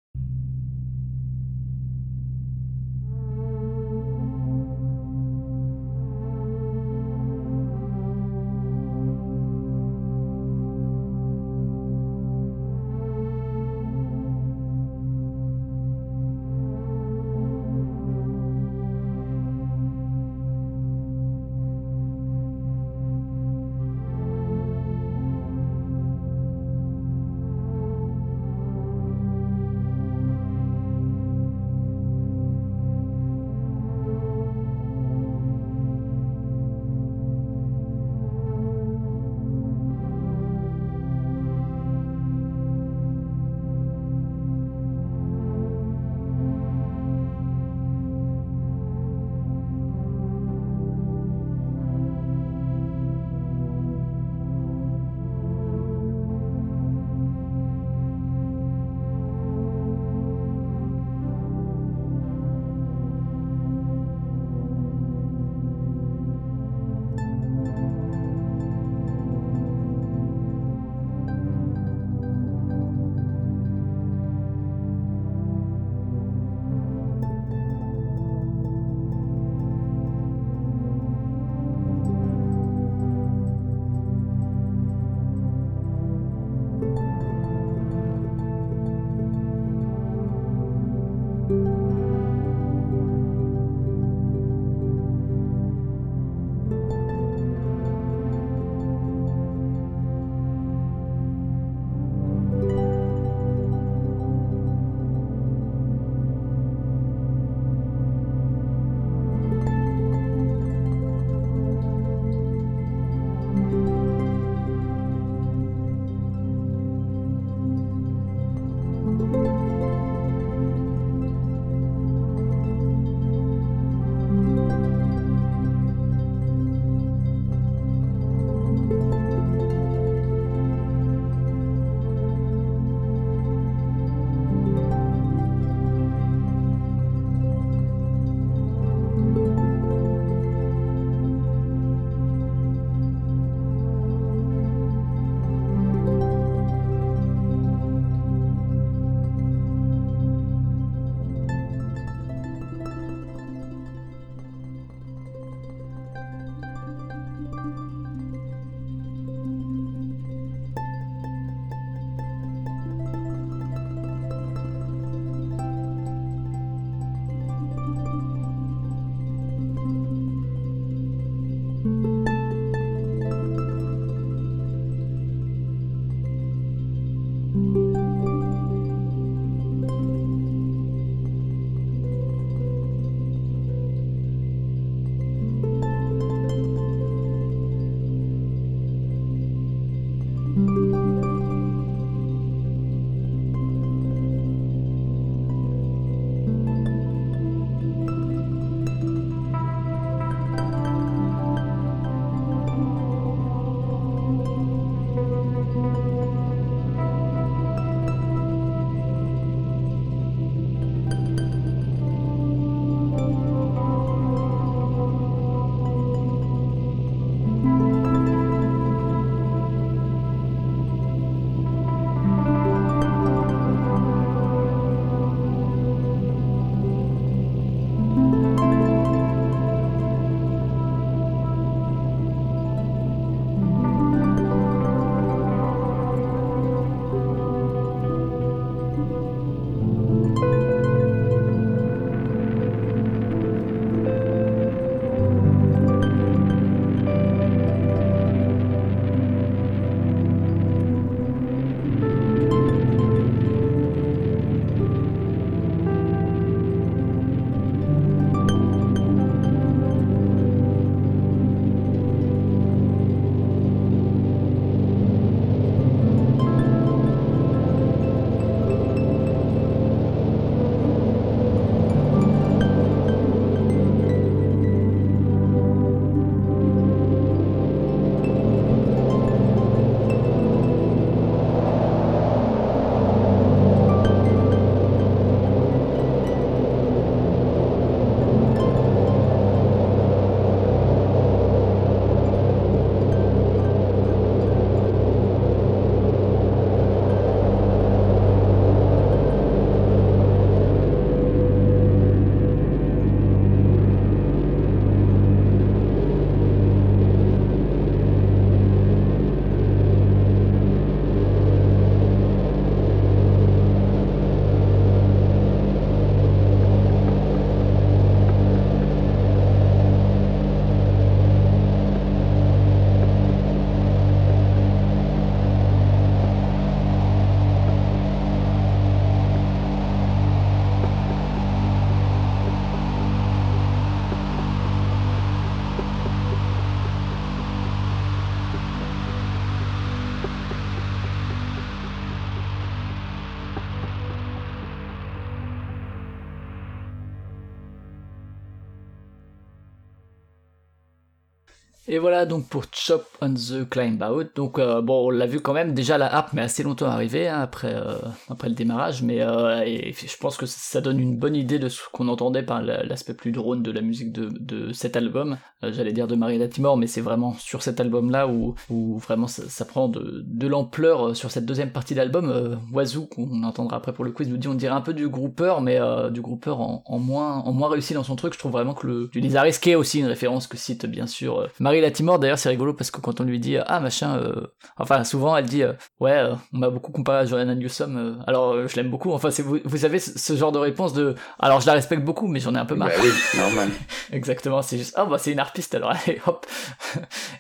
Et 351.93 351.99
voilà 351.99 352.25
donc 352.25 352.49
pour 352.49 352.67
Chop 352.71 353.05
on 353.21 353.35
the 353.35 353.69
Climb 353.69 354.01
Out. 354.01 354.29
Donc 354.37 354.61
euh, 354.61 354.81
bon, 354.81 355.09
on 355.09 355.11
l'a 355.11 355.27
vu 355.27 355.41
quand 355.41 355.53
même 355.53 355.75
déjà 355.75 355.99
la 355.99 356.15
harpe, 356.15 356.33
mais 356.35 356.43
assez 356.43 356.63
longtemps 356.63 356.87
arrivé 356.87 357.27
hein, 357.27 357.41
après 357.41 357.75
euh, 357.75 357.97
après 358.29 358.49
le 358.49 358.55
démarrage. 358.55 359.03
Mais 359.03 359.23
euh, 359.23 359.65
je 359.67 360.17
pense 360.19 360.37
que 360.37 360.47
ça 360.47 360.81
donne 360.81 361.01
une 361.01 361.17
bonne 361.17 361.35
idée 361.35 361.59
de 361.59 361.69
ce 361.69 361.81
qu'on 361.93 362.07
entendait 362.07 362.45
par 362.45 362.63
l'aspect 362.63 363.15
plus 363.15 363.33
drone 363.33 363.65
de 363.65 363.73
la 363.73 363.81
musique 363.81 364.13
de, 364.13 364.29
de 364.29 364.73
cet 364.73 364.95
album. 364.97 365.37
J'allais 365.63 365.93
dire 365.93 366.07
de 366.07 366.15
Marie 366.15 366.39
Latimore, 366.39 366.77
mais 366.77 366.87
c'est 366.87 367.03
vraiment 367.03 367.35
sur 367.35 367.61
cet 367.61 367.81
album-là 367.81 368.29
où, 368.29 368.55
où 368.71 368.97
vraiment 368.99 369.27
ça, 369.27 369.65
prend 369.67 369.89
de, 369.89 370.25
de 370.27 370.47
l'ampleur 370.47 371.15
sur 371.15 371.31
cette 371.31 371.45
deuxième 371.45 371.71
partie 371.71 371.95
d'album. 371.95 372.59
Wazoo 372.73 373.07
qu'on 373.07 373.43
entendra 373.43 373.77
après 373.77 373.93
pour 373.93 374.05
le 374.05 374.13
quiz 374.13 374.29
nous 374.29 374.39
dit 374.39 374.49
on 374.49 374.55
dirait 374.55 374.75
un 374.75 374.81
peu 374.81 374.95
du 374.95 375.09
grouper, 375.09 375.57
mais 375.61 375.79
du 376.13 376.21
grouper 376.21 376.51
en, 376.51 376.99
moins 376.99 377.39
en 377.39 377.53
moins 377.53 377.69
réussi 377.69 377.95
dans 377.95 378.05
son 378.05 378.15
truc. 378.15 378.33
Je 378.35 378.39
trouve 378.39 378.53
vraiment 378.53 378.75
que 378.75 378.87
le 378.87 379.09
du 379.09 379.19
Lisa 379.19 379.43
Risqué 379.43 379.75
aussi 379.75 379.99
une 379.99 380.07
référence 380.07 380.47
que 380.47 380.57
cite 380.57 380.87
bien 380.87 381.09
sûr 381.09 381.49
Marie 381.59 381.80
Latimore. 381.81 382.19
D'ailleurs 382.19 382.39
c'est 382.39 382.49
rigolo 382.49 382.75
parce 382.75 382.91
que 382.91 383.01
quand 383.01 383.21
on 383.21 383.25
lui 383.25 383.39
dit 383.39 383.57
ah 383.59 383.81
machin, 383.81 384.17
euh, 384.19 384.47
enfin 384.77 385.05
souvent 385.05 385.37
elle 385.37 385.47
dit 385.47 385.63
euh, 385.63 385.73
ouais 386.01 386.13
euh, 386.13 386.35
on 386.53 386.59
m'a 386.59 386.71
beaucoup 386.71 386.93
comparé 386.93 387.19
à 387.19 387.25
Joanna 387.25 387.55
Newsom, 387.55 388.23
alors 388.27 388.69
je 388.69 388.77
l'aime 388.77 388.91
beaucoup. 388.91 389.13
Enfin 389.13 389.31
c'est 389.31 389.43
vous, 389.43 389.59
vous 389.65 389.85
avez 389.85 389.99
ce 389.99 390.37
genre 390.37 390.53
de 390.53 390.59
réponse 390.59 390.93
de 390.93 391.15
alors 391.39 391.61
je 391.61 391.67
la 391.67 391.73
respecte 391.75 392.05
beaucoup 392.05 392.27
mais 392.27 392.41
j'en 392.41 392.55
ai 392.55 392.59
un 392.59 392.65
peu 392.65 392.75
marre. 392.75 392.89
Bah 392.89 393.03
oui, 393.03 393.11
normal. 393.39 393.69
Exactement, 394.13 394.63
c'est 394.63 394.79
juste 394.79 394.95
ah 394.97 395.05
bah 395.05 395.19
c'est 395.19 395.33
une 395.33 395.39
harpiste 395.41 395.75
alors 395.75 395.91
allez 396.07 396.21
hop. 396.27 396.47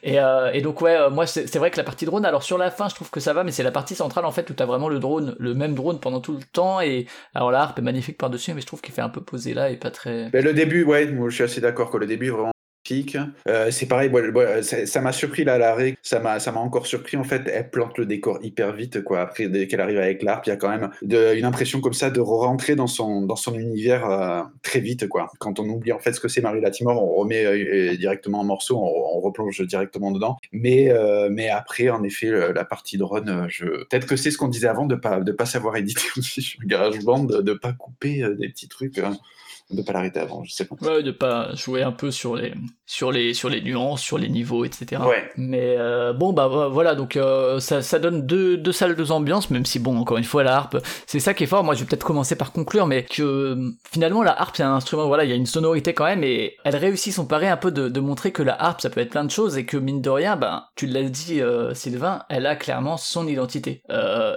et, 0.02 0.16
et 0.52 0.60
donc 0.62 0.80
ouais 0.80 1.10
moi 1.10 1.26
c'est 1.26 1.56
vrai 1.56 1.70
que 1.70 1.76
la 1.76 1.84
partie 1.84 2.04
drone 2.04 2.24
alors 2.24 2.42
sur 2.42 2.58
la 2.58 2.70
fin 2.70 2.88
je 2.88 2.94
trouve 2.94 3.10
que 3.10 3.20
ça 3.20 3.32
va 3.32 3.44
mais 3.44 3.52
c'est 3.52 3.62
la 3.62 3.72
partie 3.72 3.94
centrale 3.94 4.24
en 4.24 4.30
fait 4.30 4.48
où 4.50 4.54
t'as 4.54 4.66
vraiment 4.66 4.88
le 4.88 4.98
drone 4.98 5.34
le 5.38 5.54
même 5.54 5.74
drone 5.74 6.00
pendant 6.00 6.20
tout 6.20 6.32
le 6.32 6.42
temps 6.52 6.80
et 6.80 7.06
alors 7.34 7.50
la 7.50 7.60
harpe 7.60 7.78
est 7.78 7.82
magnifique 7.82 8.18
par 8.18 8.30
dessus 8.30 8.54
mais 8.54 8.60
je 8.60 8.66
trouve 8.66 8.80
qu'il 8.80 8.94
fait 8.94 9.02
un 9.02 9.08
peu 9.08 9.20
posé 9.20 9.54
là 9.54 9.70
et 9.70 9.76
pas 9.76 9.90
très. 9.90 10.30
Mais 10.32 10.42
le 10.42 10.52
début 10.52 10.84
ouais 10.84 11.06
moi 11.06 11.28
je 11.28 11.34
suis 11.36 11.44
assez 11.44 11.60
d'accord 11.60 11.90
que 11.90 11.98
le 11.98 12.06
début 12.06 12.28
est 12.28 12.30
euh, 13.48 13.70
c'est 13.70 13.86
pareil, 13.86 14.10
ça 14.62 15.00
m'a 15.00 15.12
surpris 15.12 15.44
là, 15.44 15.58
la 15.58 15.74
règle, 15.74 15.96
ça 16.02 16.20
m'a, 16.20 16.38
encore 16.56 16.86
surpris 16.86 17.16
en 17.16 17.24
fait. 17.24 17.42
Elle 17.52 17.70
plante 17.70 17.98
le 17.98 18.06
décor 18.06 18.38
hyper 18.42 18.72
vite, 18.72 19.02
quoi. 19.02 19.20
Après, 19.20 19.48
dès 19.48 19.66
qu'elle 19.66 19.80
arrive 19.80 19.98
avec 19.98 20.22
l'harpe, 20.22 20.46
il 20.46 20.50
y 20.50 20.52
a 20.52 20.56
quand 20.56 20.68
même 20.68 20.90
une 21.02 21.44
impression 21.44 21.80
comme 21.80 21.92
ça 21.92 22.10
de 22.10 22.20
rentrer 22.20 22.76
dans 22.76 22.86
son, 22.86 23.26
univers 23.54 24.08
euh, 24.08 24.42
très 24.62 24.80
vite, 24.80 25.08
quoi. 25.08 25.30
Quand 25.38 25.58
on 25.58 25.68
oublie 25.68 25.92
en 25.92 25.98
fait 25.98 26.12
ce 26.12 26.20
que 26.20 26.28
c'est 26.28 26.40
Marie 26.40 26.60
Latimore, 26.60 27.02
on 27.02 27.14
remet 27.14 27.44
euh, 27.44 27.96
directement 27.96 28.40
un 28.40 28.44
morceau, 28.44 28.76
on, 28.78 29.20
replonge 29.20 29.60
directement 29.66 30.12
dedans. 30.12 30.38
Mais, 30.52 30.90
après, 31.50 31.90
en 31.90 32.02
effet, 32.02 32.30
la 32.54 32.64
partie 32.64 32.96
drone, 32.96 33.48
peut-être 33.60 34.06
que 34.06 34.16
c'est 34.16 34.30
ce 34.30 34.38
qu'on 34.38 34.48
disait 34.48 34.68
avant 34.68 34.86
de 34.86 34.94
pas, 34.94 35.20
de 35.20 35.32
pas 35.32 35.44
savoir 35.44 35.76
éditer 35.76 36.08
aussi 36.16 36.40
sur 36.42 36.60
GarageBand, 36.64 37.24
de, 37.24 37.42
de 37.42 37.52
pas 37.52 37.72
couper 37.72 38.24
des 38.38 38.48
petits 38.48 38.68
trucs. 38.68 38.98
Hein 38.98 39.18
de 39.70 39.82
pas 39.82 39.92
l'arrêter 39.92 40.20
avant, 40.20 40.42
je 40.44 40.52
sais 40.52 40.64
pas. 40.64 40.74
Ouais, 40.82 41.02
de 41.02 41.10
pas 41.10 41.54
jouer 41.54 41.82
un 41.82 41.92
peu 41.92 42.10
sur 42.10 42.34
les 42.34 42.54
sur 42.86 43.12
les 43.12 43.34
sur 43.34 43.48
les 43.48 43.60
nuances, 43.60 44.02
sur 44.02 44.18
les 44.18 44.28
niveaux, 44.28 44.64
etc. 44.64 45.00
Ouais. 45.06 45.30
Mais 45.36 45.76
euh, 45.78 46.12
bon 46.12 46.32
bah 46.32 46.48
voilà, 46.48 46.94
donc 46.94 47.16
euh, 47.16 47.60
ça, 47.60 47.82
ça 47.82 47.98
donne 47.98 48.26
deux, 48.26 48.56
deux 48.56 48.72
salles, 48.72 48.96
deux 48.96 49.12
ambiances, 49.12 49.50
même 49.50 49.64
si 49.64 49.78
bon 49.78 49.96
encore 49.96 50.18
une 50.18 50.24
fois 50.24 50.42
la 50.42 50.56
harpe, 50.56 50.78
c'est 51.06 51.20
ça 51.20 51.34
qui 51.34 51.44
est 51.44 51.46
fort. 51.46 51.62
Moi 51.62 51.74
je 51.74 51.80
vais 51.80 51.86
peut-être 51.86 52.04
commencer 52.04 52.36
par 52.36 52.52
conclure, 52.52 52.86
mais 52.86 53.04
que 53.04 53.56
finalement 53.90 54.22
la 54.22 54.40
harpe 54.40 54.56
c'est 54.56 54.62
un 54.62 54.74
instrument, 54.74 55.06
voilà, 55.06 55.24
il 55.24 55.30
y 55.30 55.32
a 55.32 55.36
une 55.36 55.46
sonorité 55.46 55.94
quand 55.94 56.04
même, 56.06 56.24
et 56.24 56.56
elle 56.64 56.76
réussit 56.76 57.12
son 57.12 57.26
pari 57.26 57.46
un 57.46 57.56
peu 57.56 57.70
de, 57.70 57.88
de 57.88 58.00
montrer 58.00 58.32
que 58.32 58.42
la 58.42 58.60
harpe 58.60 58.80
ça 58.80 58.90
peut 58.90 59.00
être 59.00 59.10
plein 59.10 59.24
de 59.24 59.30
choses 59.30 59.56
et 59.56 59.66
que 59.66 59.76
mine 59.76 60.02
de 60.02 60.10
rien, 60.10 60.36
ben 60.36 60.64
tu 60.74 60.86
l'as 60.86 61.02
dit 61.04 61.40
euh, 61.40 61.74
Sylvain, 61.74 62.22
elle 62.28 62.46
a 62.46 62.56
clairement 62.56 62.96
son 62.96 63.26
identité 63.26 63.82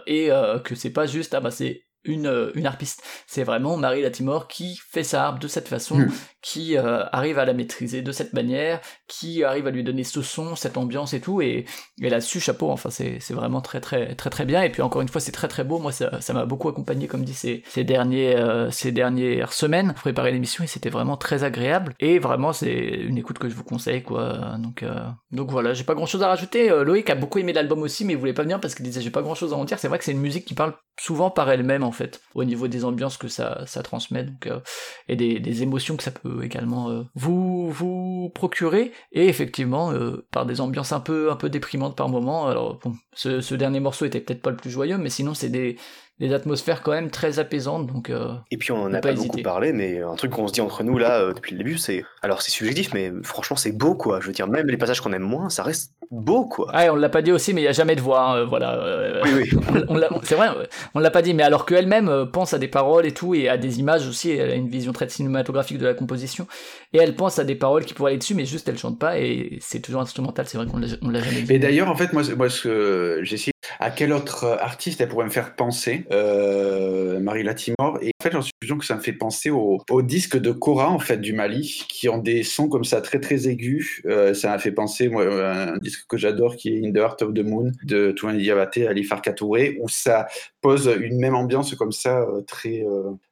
et 0.07 0.29
que 0.63 0.75
c'est 0.75 0.91
pas 0.91 1.05
juste 1.05 1.33
ah 1.33 1.39
bah 1.39 1.51
c'est 1.51 1.83
une, 2.05 2.27
euh, 2.27 2.51
une 2.55 2.65
harpiste. 2.65 3.03
C'est 3.27 3.43
vraiment 3.43 3.77
Marie 3.77 4.01
Latimore 4.01 4.47
qui 4.47 4.79
fait 4.89 5.03
sa 5.03 5.25
harpe 5.25 5.39
de 5.39 5.47
cette 5.47 5.67
façon, 5.67 5.97
hmm. 5.97 6.11
qui 6.41 6.77
euh, 6.77 7.05
arrive 7.11 7.39
à 7.39 7.45
la 7.45 7.53
maîtriser 7.53 8.01
de 8.01 8.11
cette 8.11 8.33
manière, 8.33 8.81
qui 9.07 9.43
arrive 9.43 9.67
à 9.67 9.71
lui 9.71 9.83
donner 9.83 10.03
ce 10.03 10.21
son, 10.21 10.55
cette 10.55 10.77
ambiance 10.77 11.13
et 11.13 11.21
tout, 11.21 11.41
et, 11.41 11.65
et 12.01 12.09
là-dessus, 12.09 12.39
chapeau, 12.39 12.69
enfin 12.69 12.89
c'est, 12.89 13.19
vraiment 13.31 13.61
très 13.61 13.81
très 13.81 14.15
très 14.15 14.29
très 14.29 14.45
bien, 14.45 14.61
et 14.61 14.69
puis 14.69 14.81
encore 14.81 15.01
une 15.01 15.07
fois 15.07 15.21
c'est 15.21 15.31
très 15.31 15.47
très 15.47 15.63
beau, 15.63 15.79
moi 15.79 15.91
ça, 15.91 16.21
ça 16.21 16.33
m'a 16.33 16.45
beaucoup 16.45 16.69
accompagné 16.69 17.07
comme 17.07 17.23
dit 17.23 17.33
ces, 17.33 17.63
ces, 17.67 17.83
derniers, 17.83 18.35
euh, 18.35 18.69
ces 18.69 18.91
dernières 18.91 19.53
semaines 19.53 19.93
pour 19.93 20.01
préparer 20.01 20.31
l'émission, 20.31 20.63
et 20.63 20.67
c'était 20.67 20.89
vraiment 20.89 21.17
très 21.17 21.43
agréable, 21.43 21.93
et 21.99 22.19
vraiment 22.19 22.53
c'est 22.53 22.73
une 22.73 23.17
écoute 23.17 23.39
que 23.39 23.49
je 23.49 23.55
vous 23.55 23.63
conseille, 23.63 24.03
quoi, 24.03 24.57
donc, 24.59 24.83
donc 25.31 25.49
voilà, 25.49 25.73
j'ai 25.73 25.83
pas 25.83 25.95
grand 25.95 26.05
chose 26.05 26.21
à 26.23 26.27
rajouter, 26.27 26.69
Loïc 26.83 27.09
a 27.09 27.15
beaucoup 27.15 27.39
aimé 27.39 27.53
l'album 27.53 27.81
aussi, 27.81 28.05
mais 28.05 28.13
il 28.13 28.19
voulait 28.19 28.33
pas 28.33 28.43
venir 28.43 28.59
parce 28.59 28.75
qu'il 28.75 28.85
disait 28.85 29.01
j'ai 29.01 29.09
pas 29.09 29.21
grand 29.21 29.35
chose 29.35 29.53
à 29.53 29.55
en 29.55 29.65
dire, 29.65 29.79
c'est 29.79 29.87
vrai 29.87 29.97
que 29.97 30.03
c'est 30.03 30.11
une 30.11 30.19
musique 30.19 30.45
qui 30.45 30.53
parle 30.53 30.73
souvent 30.99 31.31
par 31.31 31.49
elle-même 31.49 31.83
en 31.83 31.91
au 32.35 32.43
niveau 32.43 32.67
des 32.67 32.85
ambiances 32.85 33.17
que 33.17 33.27
ça, 33.27 33.65
transmet, 33.83 34.23
donc, 34.23 34.47
euh, 34.47 34.59
et 35.07 35.15
des, 35.15 35.63
émotions 35.63 35.95
que 35.95 36.03
ça 36.03 36.11
peut 36.11 36.43
également 36.43 36.89
euh, 36.89 37.03
vous, 37.15 37.69
vous 37.69 38.31
procurer, 38.33 38.91
et 39.11 39.27
effectivement 39.27 39.91
euh, 39.91 40.25
par 40.31 40.45
des 40.45 40.61
ambiances 40.61 40.91
un 40.91 40.99
peu, 40.99 41.31
un 41.31 41.35
peu 41.35 41.49
déprimantes 41.49 41.95
par 41.95 42.09
moment. 42.09 42.47
Alors 42.47 42.79
ce, 43.13 43.41
ce 43.41 43.55
dernier 43.55 43.79
morceau 43.79 44.05
était 44.05 44.19
peut-être 44.19 44.41
pas 44.41 44.51
le 44.51 44.57
plus 44.57 44.71
joyeux, 44.71 44.97
mais 44.97 45.09
sinon 45.09 45.33
c'est 45.33 45.49
des, 45.49 45.77
des 46.23 46.33
atmosphères 46.33 46.81
quand 46.81 46.91
même 46.91 47.09
très 47.09 47.39
apaisantes. 47.39 47.85
Donc, 47.87 48.09
euh, 48.09 48.33
et 48.49 48.57
puis 48.57 48.71
on 48.71 48.81
en 48.81 48.93
a 48.93 49.01
pas, 49.01 49.13
beaucoup 49.13 49.41
parlé, 49.41 49.73
mais 49.73 50.01
un 50.01 50.15
truc 50.15 50.31
qu'on 50.31 50.47
se 50.47 50.53
dit 50.53 50.61
entre 50.61 50.83
nous 50.83 50.97
là 50.97 51.19
euh, 51.19 51.33
depuis 51.33 51.51
le 51.51 51.57
début, 51.57 51.77
c'est 51.77 52.05
alors 52.21 52.41
c'est 52.41 52.51
subjectif, 52.51 52.93
mais 52.93 53.11
franchement 53.23 53.57
c'est 53.57 53.73
beau 53.73 53.93
quoi. 53.95 54.21
Je 54.21 54.27
veux 54.27 54.33
dire, 54.33 54.47
même 54.47 54.67
les 54.67 54.77
passages 54.77 55.01
qu'on 55.01 55.11
aime 55.11 55.23
moins, 55.23 55.49
ça 55.49 55.63
reste 55.63 55.91
beau 56.11 56.45
quoi. 56.45 56.71
Ah, 56.73 56.85
on 56.91 56.95
l'a 56.95 57.09
pas 57.09 57.21
dit 57.21 57.33
aussi, 57.33 57.53
mais 57.53 57.61
il 57.61 57.65
y 57.65 57.67
a 57.67 57.73
jamais 57.73 57.97
de 57.97 58.01
voix, 58.01 58.21
hein, 58.21 58.37
euh, 58.37 58.45
voilà. 58.45 59.21
oui, 59.25 59.51
oui. 59.51 59.97
c'est 60.23 60.35
vrai, 60.35 60.47
on 60.95 60.99
l'a 60.99 61.11
pas 61.11 61.21
dit, 61.21 61.33
mais 61.33 61.43
alors 61.43 61.65
qu'elle-même 61.65 62.29
pense 62.31 62.53
à 62.53 62.57
des 62.57 62.69
paroles 62.69 63.05
et 63.05 63.11
tout, 63.11 63.35
et 63.35 63.49
à 63.49 63.57
des 63.57 63.79
images 63.79 64.07
aussi, 64.07 64.31
elle 64.31 64.51
a 64.51 64.55
une 64.55 64.69
vision 64.69 64.93
très 64.93 65.09
cinématographique 65.09 65.77
de 65.77 65.85
la 65.85 65.93
composition, 65.93 66.47
et 66.93 66.99
elle 66.99 67.15
pense 67.15 67.37
à 67.37 67.43
des 67.43 67.55
paroles 67.55 67.83
qui 67.83 67.93
pourraient 67.93 68.11
aller 68.11 68.19
dessus, 68.19 68.35
mais 68.35 68.45
juste 68.45 68.69
elle 68.69 68.77
chante 68.77 68.97
pas, 68.97 69.19
et 69.19 69.57
c'est 69.59 69.81
toujours 69.81 70.01
instrumental. 70.01 70.45
C'est 70.47 70.57
vrai 70.57 70.67
qu'on 70.67 70.77
l'a 70.77 71.21
jamais 71.21 71.41
dit. 71.41 71.53
Et 71.53 71.59
d'ailleurs, 71.59 71.89
en 71.89 71.95
fait, 71.95 72.13
moi, 72.13 72.23
moi 72.37 72.49
ce 72.49 72.61
que 72.61 73.19
j'ai 73.23 73.35
essayé 73.35 73.53
à 73.79 73.91
quel 73.91 74.13
autre 74.13 74.57
artiste 74.61 75.01
elle 75.01 75.09
pourrait 75.09 75.25
me 75.25 75.31
faire 75.31 75.55
penser, 75.55 76.05
euh, 76.13 77.19
Marie 77.19 77.43
Latimore. 77.43 77.99
Et 78.01 78.11
en 78.19 78.23
fait, 78.23 78.31
j'en 78.31 78.41
suis 78.41 78.53
que 78.79 78.85
ça 78.85 78.95
me 78.95 79.01
fait 79.01 79.13
penser 79.13 79.49
au, 79.49 79.79
au, 79.89 80.01
disque 80.01 80.37
de 80.37 80.51
Cora, 80.51 80.89
en 80.89 80.99
fait, 80.99 81.17
du 81.17 81.33
Mali, 81.33 81.85
qui 81.89 82.09
ont 82.09 82.17
des 82.17 82.43
sons 82.43 82.69
comme 82.69 82.83
ça 82.83 83.01
très 83.01 83.19
très 83.19 83.47
aigus. 83.47 84.01
Euh, 84.05 84.33
ça 84.33 84.49
m'a 84.49 84.59
fait 84.59 84.71
penser, 84.71 85.09
moi, 85.09 85.25
un 85.25 85.77
disque 85.77 86.05
que 86.07 86.17
j'adore 86.17 86.55
qui 86.55 86.69
est 86.69 86.87
In 86.87 86.91
the 86.91 86.97
Heart 86.97 87.21
of 87.23 87.33
the 87.33 87.43
Moon 87.43 87.71
de 87.83 88.11
Touane 88.11 88.37
Diabaté, 88.37 88.87
Ali 88.87 89.03
Farka 89.03 89.33
où 89.41 89.89
ça 89.89 90.27
pose 90.61 90.89
une 91.01 91.19
même 91.19 91.35
ambiance 91.35 91.75
comme 91.75 91.91
ça, 91.91 92.21
euh, 92.21 92.41
très 92.41 92.85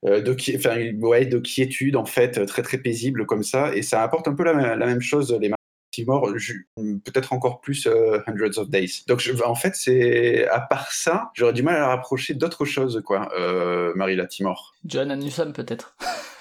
de, 0.03 0.55
enfin, 0.57 0.77
ouais, 0.99 1.25
de 1.25 1.37
quiétude, 1.39 1.95
en 1.95 2.05
fait, 2.05 2.45
très 2.45 2.61
très 2.61 2.77
paisible 2.79 3.25
comme 3.25 3.43
ça. 3.43 3.75
Et 3.75 3.81
ça 3.81 4.01
apporte 4.01 4.27
un 4.27 4.33
peu 4.33 4.43
la, 4.43 4.75
la 4.75 4.85
même 4.85 5.01
chose, 5.01 5.37
les 5.39 5.49
Timor, 5.91 6.27
peut-être 6.75 7.33
encore 7.33 7.61
plus 7.61 7.85
euh, 7.87 8.19
Hundreds 8.27 8.57
of 8.57 8.69
Days. 8.69 9.03
Donc, 9.07 9.19
je, 9.19 9.31
en 9.43 9.55
fait, 9.55 9.75
c'est 9.75 10.47
à 10.47 10.59
part 10.61 10.91
ça, 10.91 11.31
j'aurais 11.33 11.53
du 11.53 11.63
mal 11.63 11.75
à 11.75 11.79
la 11.79 11.87
rapprocher 11.87 12.33
d'autres 12.33 12.65
choses, 12.65 13.01
quoi, 13.05 13.29
euh, 13.37 13.93
Marie 13.95 14.15
Latimore. 14.15 14.73
John 14.85 15.13
Newsom, 15.13 15.53
peut-être. 15.53 15.95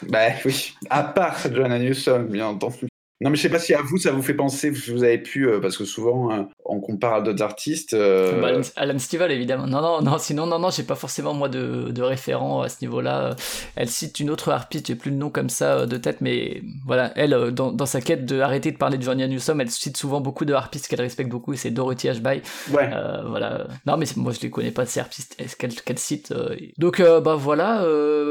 bah 0.08 0.28
oui, 0.44 0.74
à 0.88 1.02
part 1.02 1.38
John 1.52 1.76
Newsom, 1.78 2.26
bien 2.26 2.46
entendu. 2.46 2.89
Non, 3.22 3.28
mais 3.28 3.36
je 3.36 3.42
sais 3.42 3.50
pas 3.50 3.58
si 3.58 3.74
à 3.74 3.82
vous, 3.82 3.98
ça 3.98 4.12
vous 4.12 4.22
fait 4.22 4.32
penser, 4.32 4.70
vous 4.70 5.04
avez 5.04 5.18
pu, 5.18 5.46
euh, 5.46 5.60
parce 5.60 5.76
que 5.76 5.84
souvent, 5.84 6.32
euh, 6.32 6.42
on 6.64 6.80
compare 6.80 7.14
à 7.14 7.20
d'autres 7.20 7.42
artistes. 7.42 7.92
Euh... 7.92 8.40
Bah, 8.40 8.66
Alan 8.76 8.98
Stivell, 8.98 9.30
évidemment. 9.30 9.66
Non, 9.66 9.82
non, 9.82 10.00
non, 10.00 10.16
sinon, 10.16 10.46
non, 10.46 10.58
non, 10.58 10.70
j'ai 10.70 10.84
pas 10.84 10.94
forcément, 10.94 11.34
moi, 11.34 11.50
de, 11.50 11.90
de 11.90 12.02
référent 12.02 12.62
à 12.62 12.70
ce 12.70 12.76
niveau-là. 12.80 13.36
Elle 13.76 13.90
cite 13.90 14.20
une 14.20 14.30
autre 14.30 14.48
harpiste, 14.50 14.86
j'ai 14.86 14.94
plus 14.94 15.10
le 15.10 15.18
nom 15.18 15.28
comme 15.28 15.50
ça 15.50 15.84
de 15.84 15.96
tête, 15.98 16.22
mais 16.22 16.62
voilà, 16.86 17.12
elle, 17.14 17.50
dans, 17.52 17.72
dans 17.72 17.84
sa 17.84 18.00
quête 18.00 18.24
de 18.24 18.40
arrêter 18.40 18.72
de 18.72 18.78
parler 18.78 18.96
de 18.96 19.02
Johnny 19.02 19.28
Newsom, 19.28 19.60
elle 19.60 19.70
cite 19.70 19.98
souvent 19.98 20.22
beaucoup 20.22 20.46
de 20.46 20.54
harpistes 20.54 20.88
qu'elle 20.88 21.02
respecte 21.02 21.28
beaucoup, 21.28 21.52
et 21.52 21.56
c'est 21.58 21.70
Dorothy 21.70 22.08
Ashby. 22.08 22.40
Ouais. 22.72 22.90
voilà. 23.26 23.66
Non, 23.86 23.98
mais 23.98 24.06
moi, 24.16 24.32
je 24.32 24.40
les 24.40 24.48
connais 24.48 24.70
pas, 24.70 24.86
ces 24.86 24.98
harpistes 24.98 25.36
qu'elle 25.58 25.74
qu'elle 25.74 25.98
cite. 25.98 26.32
Donc, 26.78 27.02
bah 27.02 27.34
voilà, 27.34 27.84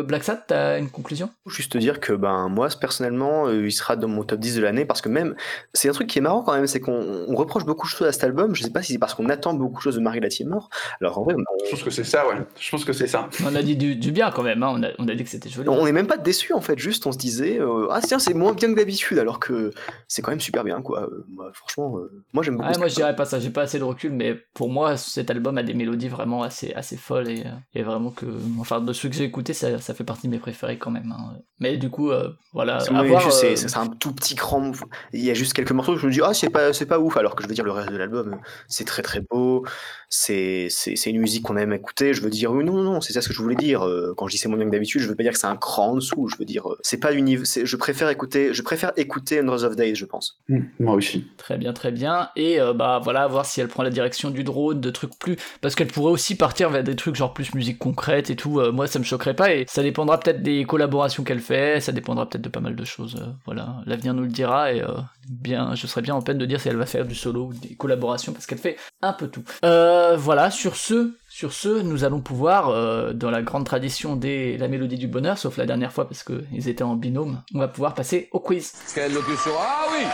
Black 0.03 0.23
Sat, 0.23 0.45
t'as 0.47 0.79
une 0.79 0.89
conclusion? 0.89 1.29
Juste 1.45 1.77
dire 1.77 1.99
que, 1.99 2.13
ben, 2.13 2.49
moi, 2.49 2.69
personnellement, 2.81 3.51
il 3.51 3.71
sera 3.71 3.95
dans 3.95 4.07
mon 4.07 4.23
top 4.23 4.39
10 4.39 4.55
de 4.55 4.61
l'année 4.61 4.78
parce 4.85 5.01
que 5.01 5.09
même 5.09 5.35
c'est 5.73 5.89
un 5.89 5.93
truc 5.93 6.07
qui 6.07 6.19
est 6.19 6.21
marrant 6.21 6.43
quand 6.43 6.53
même, 6.53 6.67
c'est 6.67 6.79
qu'on 6.79 7.25
reproche 7.35 7.65
beaucoup 7.65 7.87
de 7.87 7.91
choses 7.91 8.07
à 8.07 8.11
cet 8.11 8.23
album. 8.23 8.55
Je 8.55 8.63
sais 8.63 8.71
pas 8.71 8.81
si 8.81 8.93
c'est 8.93 8.99
parce 8.99 9.13
qu'on 9.13 9.29
attend 9.29 9.53
beaucoup 9.53 9.77
de 9.77 9.81
choses 9.81 9.95
de 9.95 10.01
Marie 10.01 10.19
Latimore. 10.19 10.69
Alors 11.01 11.19
en 11.19 11.23
vrai, 11.23 11.35
je 11.65 11.69
pense 11.71 11.83
que 11.83 11.89
c'est 11.89 12.03
ça, 12.03 12.27
ouais. 12.27 12.35
Je 12.59 12.69
pense 12.69 12.85
que 12.85 12.93
c'est 12.93 13.07
ça. 13.07 13.29
On 13.45 13.55
a 13.55 13.61
dit 13.61 13.75
du, 13.75 14.11
bien 14.11 14.31
quand 14.31 14.43
même. 14.43 14.63
Hein. 14.63 14.73
On, 14.75 14.83
a, 14.83 14.89
on, 14.99 15.07
a, 15.07 15.15
dit 15.15 15.23
que 15.23 15.29
c'était 15.29 15.49
joli. 15.49 15.69
On 15.69 15.85
est 15.85 15.91
même 15.91 16.07
pas 16.07 16.17
déçu 16.17 16.53
en 16.53 16.61
fait. 16.61 16.77
Juste, 16.77 17.05
on 17.07 17.11
se 17.11 17.17
disait 17.17 17.59
euh, 17.59 17.87
ah 17.91 17.99
tiens 18.01 18.19
c'est 18.19 18.33
moins 18.33 18.53
bien 18.53 18.69
que 18.69 18.75
d'habitude, 18.75 19.19
alors 19.19 19.39
que 19.39 19.71
c'est 20.07 20.21
quand 20.21 20.31
même 20.31 20.39
super 20.39 20.63
bien 20.63 20.81
quoi. 20.81 21.03
Euh, 21.03 21.25
moi, 21.29 21.51
franchement, 21.53 21.97
euh, 21.97 22.23
moi 22.33 22.43
j'aime 22.43 22.57
beaucoup. 22.57 22.77
moi 22.77 22.87
je 22.87 22.95
dirais 22.95 23.15
pas 23.15 23.25
ça. 23.25 23.39
J'ai 23.39 23.49
pas 23.49 23.63
assez 23.63 23.79
de 23.79 23.83
recul, 23.83 24.11
mais 24.11 24.35
pour 24.53 24.69
moi 24.69 24.97
cet 24.97 25.29
album 25.31 25.57
a 25.57 25.63
des 25.63 25.73
mélodies 25.73 26.09
vraiment 26.09 26.43
assez 26.43 26.73
assez 26.73 26.97
folles 26.97 27.29
et, 27.29 27.43
et 27.73 27.83
vraiment 27.83 28.11
que 28.11 28.25
enfin 28.59 28.81
de 28.81 28.93
ceux 28.93 29.09
que 29.09 29.15
j'ai 29.15 29.23
écoutés, 29.23 29.53
ça, 29.53 29.79
ça, 29.79 29.93
fait 29.93 30.03
partie 30.03 30.27
de 30.27 30.31
mes 30.31 30.39
préférés 30.39 30.77
quand 30.77 30.91
même. 30.91 31.13
Hein. 31.17 31.37
Mais 31.59 31.77
du 31.77 31.89
coup, 31.89 32.11
voilà. 32.53 32.79
C'est 32.79 33.77
un 33.77 33.87
tout 33.87 34.13
petit 34.13 34.35
cran 34.35 34.68
il 35.13 35.23
y 35.23 35.31
a 35.31 35.33
juste 35.33 35.53
quelques 35.53 35.71
morceaux 35.71 35.97
je 35.97 36.05
me 36.05 36.11
dis 36.11 36.21
ah 36.23 36.33
c'est 36.33 36.49
pas 36.49 36.73
c'est 36.73 36.85
pas 36.85 36.99
ouf 36.99 37.17
alors 37.17 37.35
que 37.35 37.43
je 37.43 37.47
veux 37.47 37.53
dire 37.53 37.63
le 37.63 37.71
reste 37.71 37.89
de 37.89 37.97
l'album 37.97 38.09
album, 38.09 38.39
c'est 38.67 38.85
très 38.85 39.01
très 39.01 39.21
beau, 39.21 39.65
c'est 40.09 40.69
une 41.05 41.19
musique 41.19 41.43
qu'on 41.43 41.57
aime 41.57 41.73
écouter. 41.73 42.13
Je 42.13 42.21
veux 42.21 42.29
dire, 42.29 42.51
non, 42.51 42.63
non, 42.63 42.83
non, 42.83 43.01
c'est 43.01 43.13
ça 43.13 43.21
ce 43.21 43.27
que 43.27 43.33
je 43.33 43.41
voulais 43.41 43.55
dire. 43.55 43.85
Euh, 43.85 44.13
quand 44.17 44.27
je 44.27 44.31
dis 44.31 44.37
c'est 44.37 44.47
moins 44.47 44.57
bien 44.57 44.65
que 44.65 44.71
d'habitude, 44.71 45.01
je 45.01 45.07
veux 45.07 45.15
pas 45.15 45.23
dire 45.23 45.33
que 45.33 45.37
c'est 45.37 45.47
un 45.47 45.55
cran 45.55 45.91
en 45.91 45.95
dessous. 45.95 46.27
Je 46.27 46.37
veux 46.37 46.45
dire, 46.45 46.69
euh, 46.69 46.77
c'est 46.81 46.99
pas 46.99 47.11
du 47.11 47.21
niveau. 47.21 47.43
Je 47.45 47.75
préfère 47.75 48.09
écouter, 48.09 48.53
je 48.53 48.61
préfère 48.61 48.91
écouter 48.97 49.39
Hundreds 49.39 49.63
of 49.63 49.75
Days, 49.75 49.95
je 49.95 50.05
pense. 50.05 50.39
Mmh, 50.49 50.59
moi 50.79 50.95
aussi. 50.95 51.27
Très 51.37 51.57
bien, 51.57 51.73
très 51.73 51.91
bien. 51.91 52.29
Et 52.35 52.59
euh, 52.59 52.73
bah 52.73 52.99
voilà, 53.03 53.27
voir 53.27 53.45
si 53.45 53.61
elle 53.61 53.67
prend 53.67 53.83
la 53.83 53.91
direction 53.91 54.31
du 54.31 54.43
drone, 54.43 54.81
de 54.81 54.89
trucs 54.89 55.17
plus, 55.19 55.35
parce 55.61 55.75
qu'elle 55.75 55.87
pourrait 55.87 56.11
aussi 56.11 56.35
partir 56.35 56.69
vers 56.69 56.83
des 56.83 56.95
trucs 56.95 57.15
genre 57.15 57.33
plus 57.33 57.53
musique 57.53 57.77
concrète 57.77 58.29
et 58.29 58.35
tout. 58.35 58.61
moi, 58.71 58.87
ça 58.87 58.99
me 58.99 59.03
choquerait 59.03 59.35
pas 59.35 59.53
et 59.53 59.65
ça 59.67 59.83
dépendra 59.83 60.19
peut-être 60.19 60.41
des 60.41 60.65
collaborations 60.65 61.23
qu'elle 61.23 61.39
fait. 61.39 61.79
Ça 61.81 61.91
dépendra 61.91 62.27
peut-être 62.27 62.43
de 62.43 62.49
pas 62.49 62.61
mal 62.61 62.75
de 62.75 62.85
choses. 62.85 63.15
voilà, 63.45 63.75
l'avenir 63.85 64.13
nous 64.13 64.23
le 64.23 64.29
dira 64.29 64.58
et 64.67 64.83
bien, 65.29 65.75
je 65.75 65.87
serais 65.87 66.01
bien 66.01 66.15
en 66.15 66.21
peine 66.21 66.37
de 66.37 66.45
dire 66.45 66.59
si 66.59 66.67
elle 66.69 66.77
va 66.77 66.85
faire 66.85 67.05
du 67.05 67.15
solo 67.15 67.47
ou 67.47 67.53
des 67.53 67.75
collaborations 67.75 68.33
parce 68.33 68.45
qu'elle 68.45 68.57
fait 68.57 68.77
un 69.01 69.13
peu 69.13 69.27
tout. 69.27 69.43
voilà, 69.61 70.51
sur 70.51 70.75
ce, 70.75 71.13
sur 71.29 71.53
ce, 71.53 71.81
nous 71.81 72.03
allons 72.03 72.19
pouvoir, 72.21 72.69
euh, 72.69 73.13
dans 73.13 73.29
la 73.29 73.43
grande 73.43 73.65
tradition 73.65 74.15
des 74.15 74.57
La 74.57 74.67
Mélodie 74.67 74.97
du 74.97 75.07
Bonheur, 75.07 75.37
sauf 75.37 75.57
la 75.57 75.65
dernière 75.65 75.91
fois 75.93 76.07
parce 76.07 76.23
qu'ils 76.23 76.67
étaient 76.67 76.83
en 76.83 76.95
binôme, 76.95 77.41
on 77.53 77.59
va 77.59 77.67
pouvoir 77.67 77.93
passer 77.93 78.29
au 78.31 78.39
quiz. 78.39 78.73
Quelle 78.93 79.13
locution 79.13 79.51
Ah 79.59 79.85
oui! 79.91 80.05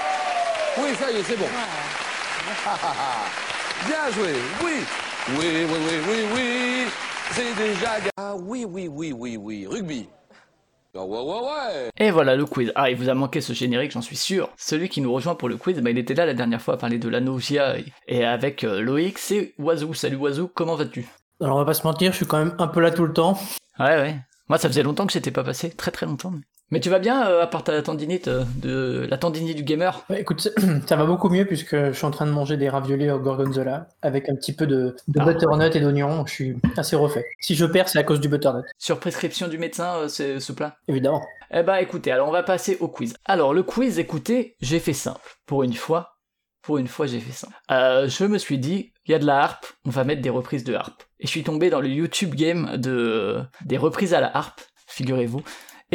Oui, 0.77 0.89
ça 0.99 1.09
y 1.11 1.15
est, 1.15 1.23
c'est 1.23 1.37
bon. 1.37 1.45
Bien 3.87 4.11
joué, 4.11 4.33
oui. 4.63 4.83
Oui, 5.37 5.39
oui, 5.39 5.65
oui, 5.71 5.99
oui, 6.09 6.17
oui. 6.35 6.85
C'est 7.31 7.55
déjà... 7.55 7.91
Ah 8.17 8.35
oui, 8.35 8.65
oui, 8.67 8.87
oui, 8.87 9.11
oui, 9.13 9.37
oui, 9.37 9.67
rugby 9.67 10.09
et 11.97 12.11
voilà 12.11 12.35
le 12.35 12.45
quiz. 12.45 12.71
Ah, 12.75 12.89
il 12.89 12.95
vous 12.95 13.09
a 13.09 13.13
manqué 13.13 13.41
ce 13.41 13.53
générique, 13.53 13.91
j'en 13.91 14.01
suis 14.01 14.15
sûr. 14.15 14.49
Celui 14.57 14.87
qui 14.87 15.01
nous 15.01 15.11
rejoint 15.11 15.35
pour 15.35 15.49
le 15.49 15.57
quiz, 15.57 15.79
bah, 15.79 15.89
il 15.89 15.97
était 15.97 16.13
là 16.13 16.25
la 16.25 16.33
dernière 16.33 16.61
fois 16.61 16.75
à 16.75 16.77
parler 16.77 16.99
de 16.99 17.09
la 17.09 17.19
nausea 17.19 17.75
et 18.07 18.23
avec 18.23 18.63
euh, 18.63 18.81
Loïc, 18.81 19.17
c'est 19.17 19.53
Oiseau. 19.57 19.93
Salut 19.93 20.15
Oiseau, 20.15 20.47
comment 20.47 20.75
vas-tu? 20.75 21.05
Alors 21.41 21.57
on 21.57 21.59
va 21.59 21.65
pas 21.65 21.73
se 21.73 21.85
mentir, 21.85 22.11
je 22.11 22.17
suis 22.17 22.25
quand 22.25 22.37
même 22.37 22.55
un 22.59 22.67
peu 22.67 22.79
là 22.79 22.91
tout 22.91 23.05
le 23.05 23.11
temps. 23.11 23.37
Ouais, 23.77 23.97
ouais. 23.97 24.15
Moi, 24.47 24.57
ça 24.57 24.69
faisait 24.69 24.83
longtemps 24.83 25.05
que 25.05 25.11
j'étais 25.11 25.31
pas 25.31 25.43
passé, 25.43 25.69
très 25.71 25.91
très 25.91 26.05
longtemps. 26.05 26.31
Mais 26.31 26.41
tu 26.81 26.89
vas 26.89 26.99
bien, 26.99 27.27
euh, 27.27 27.43
à 27.43 27.47
part 27.47 27.63
ta 27.63 27.81
tendinite, 27.81 28.27
euh, 28.27 28.43
de 28.57 29.07
la 29.09 29.17
tendinite 29.17 29.55
du 29.55 29.63
gamer? 29.63 30.03
Écoute, 30.15 30.49
ça 30.87 30.95
va 30.95 31.05
beaucoup 31.05 31.29
mieux 31.29 31.45
puisque 31.45 31.75
je 31.75 31.91
suis 31.91 32.05
en 32.05 32.11
train 32.11 32.25
de 32.25 32.31
manger 32.31 32.57
des 32.57 32.69
raviolis 32.69 33.09
au 33.11 33.19
gorgonzola 33.19 33.87
avec 34.01 34.29
un 34.29 34.35
petit 34.35 34.53
peu 34.53 34.67
de, 34.67 34.95
ah. 35.17 35.25
butternut 35.25 35.75
et 35.75 35.79
d'oignon. 35.79 36.25
Je 36.25 36.33
suis 36.33 36.57
assez 36.77 36.95
refait. 36.95 37.25
Si 37.39 37.55
je 37.55 37.65
perds, 37.65 37.89
c'est 37.89 37.99
à 37.99 38.03
cause 38.03 38.19
du 38.19 38.29
butternut. 38.29 38.65
Sur 38.77 38.99
prescription 38.99 39.47
du 39.47 39.57
médecin, 39.57 39.95
euh, 39.95 40.07
c'est 40.07 40.39
ce 40.39 40.51
plat? 40.51 40.77
Évidemment. 40.87 41.21
Eh 41.51 41.63
bah 41.63 41.81
écoutez, 41.81 42.11
alors 42.11 42.27
on 42.27 42.31
va 42.31 42.43
passer 42.43 42.77
au 42.79 42.87
quiz. 42.87 43.15
Alors 43.25 43.53
le 43.53 43.63
quiz, 43.63 43.99
écoutez, 43.99 44.55
j'ai 44.61 44.79
fait 44.79 44.93
simple. 44.93 45.37
Pour 45.45 45.63
une 45.63 45.73
fois, 45.73 46.17
pour 46.63 46.79
une 46.79 46.87
fois 46.87 47.05
j'ai 47.05 47.19
fait 47.19 47.31
simple. 47.31 47.53
je 47.69 48.25
me 48.25 48.39
suis 48.39 48.57
dit, 48.57 48.91
il 49.05 49.11
y 49.11 49.15
a 49.15 49.19
de 49.19 49.25
la 49.25 49.43
harpe, 49.43 49.67
on 49.85 49.91
va 49.91 50.03
mettre 50.03 50.21
des 50.21 50.31
reprises 50.31 50.63
de 50.63 50.73
harpe. 50.73 51.03
Et 51.19 51.27
je 51.27 51.31
suis 51.31 51.43
tombé 51.43 51.69
dans 51.69 51.79
le 51.79 51.87
YouTube 51.87 52.33
game 52.33 52.77
de 52.77 53.41
des 53.65 53.77
reprises 53.77 54.15
à 54.15 54.19
la 54.19 54.35
harpe, 54.35 54.61
figurez-vous. 54.87 55.43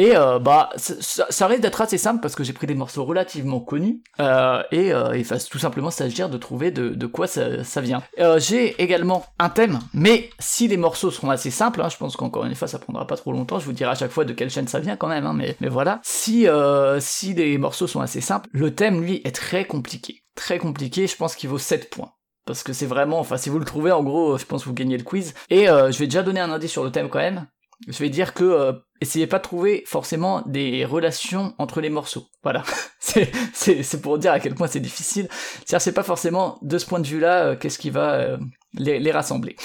Et 0.01 0.15
euh, 0.15 0.39
bah 0.39 0.71
ça, 0.77 1.27
ça 1.29 1.45
risque 1.45 1.61
d'être 1.61 1.79
assez 1.79 1.99
simple 1.99 2.21
parce 2.21 2.33
que 2.33 2.43
j'ai 2.43 2.53
pris 2.53 2.65
des 2.65 2.73
morceaux 2.73 3.05
relativement 3.05 3.59
connus 3.59 4.01
euh, 4.19 4.63
et 4.71 4.91
euh, 4.91 5.15
il 5.15 5.23
va 5.23 5.37
tout 5.37 5.59
simplement 5.59 5.91
s'agir 5.91 6.27
de 6.27 6.39
trouver 6.39 6.71
de, 6.71 7.05
quoi 7.05 7.27
ça, 7.27 7.81
vient. 7.81 8.01
Euh, 8.17 8.39
j'ai 8.39 8.81
également 8.81 9.23
un 9.37 9.49
thème, 9.49 9.77
mais 9.93 10.31
si 10.39 10.67
les 10.67 10.77
morceaux 10.77 11.11
seront 11.11 11.29
assez 11.29 11.51
simples, 11.51 11.83
hein, 11.83 11.89
je 11.89 11.97
pense 11.97 12.15
qu'encore 12.15 12.45
une 12.45 12.55
fois 12.55 12.67
ça 12.67 12.79
prendra 12.79 13.05
pas 13.05 13.15
trop 13.15 13.31
longtemps, 13.31 13.59
je 13.59 13.65
vous 13.65 13.73
dirai 13.73 13.91
à 13.91 13.95
chaque 13.95 14.09
fois 14.09 14.25
de 14.25 14.33
quelle 14.33 14.49
chaîne 14.49 14.67
ça 14.67 14.79
vient 14.79 14.97
quand 14.97 15.07
même, 15.07 15.27
hein, 15.27 15.35
mais, 15.35 15.55
voilà. 15.69 15.99
Si, 16.01 16.47
euh, 16.47 16.99
les 17.35 17.59
morceaux 17.59 17.85
sont 17.85 18.01
assez 18.01 18.21
simples, 18.21 18.49
le 18.53 18.73
thème 18.73 19.03
lui 19.03 19.21
est 19.23 19.35
très 19.35 19.65
compliqué. 19.65 20.23
Très 20.35 20.57
compliqué, 20.57 21.05
je 21.05 21.15
pense 21.15 21.35
qu'il 21.35 21.51
vaut 21.51 21.59
7 21.59 21.91
points 21.91 22.13
parce 22.47 22.63
que 22.63 22.73
c'est 22.73 22.87
vraiment, 22.87 23.19
enfin 23.19 23.37
si 23.37 23.49
vous 23.49 23.59
le 23.59 23.65
trouvez 23.65 23.91
en 23.91 24.01
gros, 24.01 24.39
je 24.39 24.45
pense 24.45 24.63
que 24.63 24.69
vous 24.69 24.73
gagnez 24.73 24.97
le 24.97 25.03
quiz. 25.03 25.35
Et 25.51 25.69
euh, 25.69 25.91
je 25.91 25.99
vais 25.99 26.05
déjà 26.05 26.23
donner 26.23 26.39
un 26.39 26.51
indice 26.51 26.71
sur 26.71 26.83
le 26.83 26.91
thème 26.91 27.07
quand 27.07 27.19
même. 27.19 27.45
Je 27.87 27.97
vais 27.99 28.09
dire 28.09 28.33
que 28.33 28.43
euh, 28.43 28.73
essayez 29.01 29.27
pas 29.27 29.39
de 29.39 29.43
trouver 29.43 29.83
forcément 29.85 30.43
des 30.45 30.85
relations 30.85 31.53
entre 31.57 31.81
les 31.81 31.89
morceaux. 31.89 32.27
Voilà, 32.43 32.63
c'est 32.99 34.01
pour 34.01 34.17
dire 34.17 34.31
à 34.31 34.39
quel 34.39 34.55
point 34.55 34.67
c'est 34.67 34.79
difficile. 34.79 35.27
C'est-à-dire 35.31 35.81
c'est 35.81 35.93
pas 35.93 36.03
forcément 36.03 36.59
de 36.61 36.77
ce 36.77 36.85
point 36.85 36.99
de 36.99 37.07
vue-là 37.07 37.45
euh, 37.45 37.55
qu'est-ce 37.55 37.79
qui 37.79 37.89
va 37.89 38.13
euh, 38.13 38.37
les, 38.75 38.99
les, 38.99 39.11
rassembler. 39.11 39.55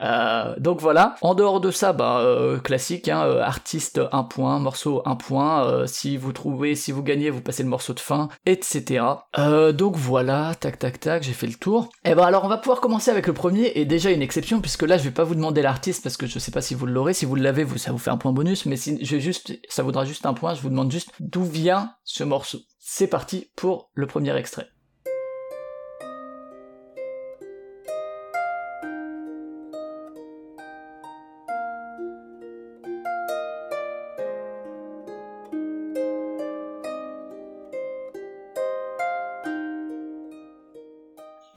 Euh, 0.00 0.54
donc 0.58 0.80
voilà. 0.80 1.16
En 1.20 1.34
dehors 1.34 1.60
de 1.60 1.70
ça, 1.70 1.92
bah 1.92 2.18
euh, 2.20 2.58
classique, 2.58 3.08
hein, 3.08 3.24
euh, 3.24 3.42
artiste 3.42 4.00
un 4.12 4.24
point, 4.24 4.58
morceau 4.58 5.02
un 5.04 5.16
point. 5.16 5.86
si 5.86 6.16
vous 6.16 6.32
trouvez, 6.32 6.74
si 6.74 6.92
vous 6.92 7.02
gagnez, 7.02 7.30
vous 7.30 7.40
passez 7.40 7.62
le 7.62 7.68
morceau 7.68 7.94
de 7.94 8.00
fin, 8.00 8.28
etc. 8.46 9.04
donc 9.72 9.96
voilà, 9.96 10.54
tac 10.58 10.78
tac 10.78 11.00
tac, 11.00 11.22
j'ai 11.22 11.32
fait 11.32 11.46
le 11.46 11.54
tour. 11.54 11.90
Et 12.04 12.10
eh 12.10 12.14
ben 12.14 12.24
alors 12.24 12.44
on 12.44 12.48
va 12.48 12.58
pouvoir 12.58 12.80
commencer 12.80 13.10
avec 13.10 13.26
le 13.26 13.32
premier 13.32 13.72
et 13.74 13.84
déjà 13.84 14.10
une 14.10 14.22
exception 14.22 14.60
puisque 14.60 14.82
là 14.82 14.96
je 14.96 15.04
vais 15.04 15.10
pas 15.10 15.24
vous 15.24 15.34
demander 15.34 15.62
l'artiste 15.62 16.02
parce 16.02 16.16
que 16.16 16.26
je 16.26 16.38
sais 16.38 16.50
pas 16.50 16.62
si 16.62 16.74
vous 16.74 16.86
l'aurez. 16.86 17.14
Si 17.14 17.24
vous 17.24 17.36
l'avez, 17.36 17.64
vous 17.64 17.78
ça 17.78 17.92
vous 17.92 17.98
fait 17.98 18.10
un 18.10 18.16
point 18.16 18.32
bonus, 18.32 18.66
mais 18.66 18.76
si 18.76 19.04
je 19.04 19.18
juste, 19.18 19.58
ça 19.68 19.82
vaudra 19.82 20.04
juste 20.04 20.26
un 20.26 20.34
point. 20.34 20.54
Je 20.54 20.62
vous 20.62 20.70
demande 20.70 20.90
juste 20.90 21.10
d'où 21.20 21.44
vient 21.44 21.92
ce 22.04 22.24
morceau. 22.24 22.58
C'est 22.78 23.06
parti 23.06 23.50
pour 23.56 23.90
le 23.94 24.06
premier 24.06 24.36
extrait. 24.36 24.68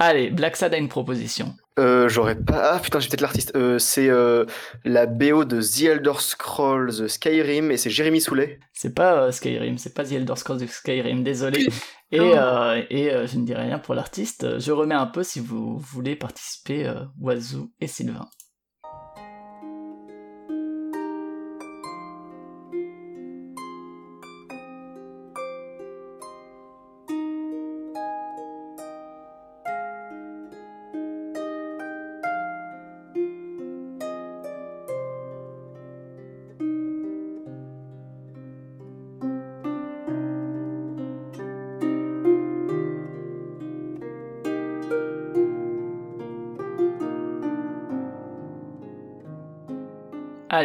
Allez, 0.08 0.30
Black 0.30 0.56
Sad 0.56 0.74
a 0.74 0.78
une 0.78 0.88
proposition. 0.88 1.54
Euh, 1.78 2.08
J'aurais 2.08 2.38
pas. 2.38 2.76
Ah 2.76 2.80
putain, 2.80 3.02
j'ai 3.02 3.10
peut-être 3.10 3.20
l'artiste. 3.20 3.52
Euh, 3.58 3.78
c'est 3.78 4.08
euh, 4.08 4.46
la 4.86 5.06
BO 5.06 5.44
de 5.44 5.62
The 5.62 5.82
Elder 5.82 6.14
Scrolls 6.20 7.10
Skyrim 7.10 7.72
et 7.72 7.76
c'est 7.76 7.90
Jérémy 7.90 8.22
Soulet. 8.22 8.58
C'est 8.72 8.96
pas 8.96 9.24
euh, 9.24 9.32
Skyrim, 9.34 9.78
c'est 9.78 9.94
pas 9.94 10.06
The 10.06 10.14
Elder 10.14 10.38
Scrolls 10.38 10.66
Skyrim, 10.66 11.24
désolé. 11.24 11.68
Et, 12.14 12.22
euh, 12.22 12.82
et 12.90 13.12
je 13.28 13.38
ne 13.38 13.44
dirai 13.46 13.64
rien 13.64 13.80
pour 13.80 13.96
l'artiste. 13.96 14.60
Je 14.60 14.72
remets 14.72 14.96
un 14.96 15.08
peu 15.08 15.24
si 15.24 15.42
vous 15.42 15.78
voulez 15.78 16.16
participer, 16.16 16.90
Oiseau 17.20 17.70
et 17.82 17.88
Sylvain. 17.88 18.30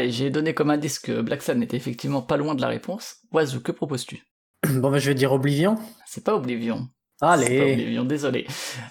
Allez, 0.03 0.11
j'ai 0.11 0.31
donné 0.31 0.53
comme 0.53 0.71
indice 0.71 0.99
que 0.99 1.21
Black 1.21 1.43
Sun 1.43 1.61
n'était 1.61 1.77
effectivement 1.77 2.23
pas 2.23 2.37
loin 2.37 2.57
de 2.57 2.61
la 2.61 2.67
réponse. 2.67 3.19
Oiseau, 3.31 3.61
que 3.61 3.71
proposes-tu? 3.71 4.25
Bon, 4.69 4.91
bah, 4.91 4.99
je 4.99 5.09
vais 5.09 5.15
dire 5.15 5.33
Oblivion. 5.33 5.79
C'est 6.07 6.25
pas 6.25 6.35
Oblivion. 6.35 6.89
Allez. 7.21 7.47
C'est 7.47 7.59
pas 7.59 7.65
Oblivion, 7.73 8.05
désolé. 8.05 8.47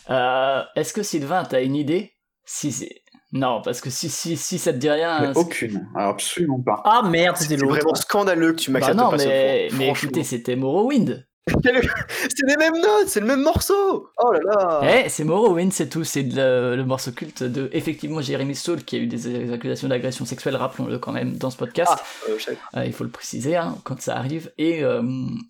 Euh, 0.10 0.64
Est-ce 0.78 0.94
que 0.94 1.04
Sylvain, 1.04 1.44
t'as 1.44 1.64
une 1.64 1.76
idée? 1.76 2.14
Si 2.46 2.72
c'est. 2.72 3.02
Non, 3.34 3.62
parce 3.62 3.82
que 3.82 3.90
si, 3.90 4.10
si, 4.10 4.38
si 4.38 4.58
ça 4.58 4.72
te 4.72 4.78
dit 4.78 4.90
rien. 4.90 5.34
aucune, 5.36 5.86
absolument 5.96 6.62
pas. 6.62 6.82
Ah 6.86 7.02
merde, 7.10 7.36
c'était 7.36 7.58
l'autre. 7.58 7.76
C'est 7.76 7.82
vraiment 7.82 7.96
scandaleux 7.96 8.54
que 8.54 8.62
tu 8.62 8.72
m'acceptes 8.72 8.98
bah 8.98 9.04
non, 9.04 9.10
pas 9.12 9.18
mais, 9.18 9.68
mais 9.78 9.90
écoutez, 9.90 10.24
c'était 10.24 10.56
Morrowind. 10.56 11.26
c'est 11.64 12.46
les 12.46 12.58
mêmes 12.58 12.76
notes, 12.76 13.08
c'est 13.08 13.20
le 13.20 13.26
même 13.26 13.42
morceau. 13.42 14.10
Oh 14.24 14.32
là 14.32 14.40
là. 14.46 14.82
Eh, 14.84 15.10
c'est 15.10 15.24
Morrowind, 15.24 15.72
c'est 15.72 15.90
tout. 15.90 16.04
C'est 16.04 16.22
le, 16.22 16.84
morceau 16.84 17.12
culte 17.12 17.42
de 17.44 17.68
effectivement 17.74 18.22
Jeremy 18.22 18.54
Soule 18.54 18.84
qui 18.84 18.96
a 18.96 19.00
eu 19.00 19.08
des 19.08 19.52
accusations 19.52 19.88
d'agression 19.88 20.26
sexuelle, 20.26 20.56
rappelons-le 20.56 21.00
quand 21.00 21.12
même 21.12 21.38
dans 21.38 21.50
ce 21.50 21.58
podcast. 21.58 21.94
Ah, 21.96 22.04
euh, 22.30 22.38
euh, 22.78 22.86
il 22.86 22.94
faut 22.94 23.04
le 23.04 23.10
préciser 23.10 23.56
hein, 23.56 23.76
quand 23.84 24.00
ça 24.00 24.18
arrive. 24.18 24.52
Et 24.60 24.84
euh, 24.84 25.02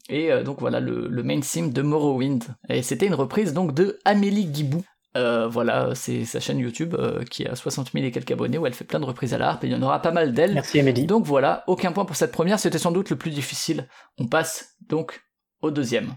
et 0.09 0.31
donc 0.43 0.61
voilà 0.61 0.79
le, 0.79 1.07
le 1.09 1.23
main 1.23 1.41
theme 1.41 1.73
de 1.73 1.81
Morrowind. 1.81 2.43
Et 2.69 2.83
c'était 2.83 3.07
une 3.07 3.15
reprise 3.15 3.51
donc 3.53 3.73
de 3.73 3.99
Amélie 4.05 4.45
Guibou. 4.45 4.83
voilà, 5.13 5.89
c'est 5.93 6.23
sa 6.23 6.39
chaîne 6.39 6.59
YouTube 6.59 6.95
qui 7.29 7.45
a 7.45 7.55
60 7.55 7.91
000 7.91 8.05
et 8.05 8.11
quelques 8.11 8.31
abonnés 8.31 8.57
où 8.57 8.65
elle 8.65 8.73
fait 8.73 8.85
plein 8.85 9.01
de 9.01 9.05
reprises 9.05 9.33
à 9.33 9.37
la 9.37 9.49
harpe 9.49 9.65
et 9.65 9.67
il 9.67 9.73
y 9.73 9.75
en 9.75 9.81
aura 9.81 10.01
pas 10.01 10.11
mal 10.11 10.33
d'elle. 10.33 10.53
Merci 10.53 10.79
Amélie. 10.79 11.05
Donc 11.05 11.25
voilà, 11.25 11.65
aucun 11.67 11.91
point 11.91 12.05
pour 12.05 12.15
cette 12.15 12.31
première, 12.31 12.59
c'était 12.59 12.77
sans 12.77 12.91
doute 12.91 13.09
le 13.09 13.17
plus 13.17 13.31
difficile. 13.31 13.89
On 14.17 14.27
passe 14.27 14.75
donc 14.87 15.21
au 15.61 15.71
deuxième. 15.71 16.15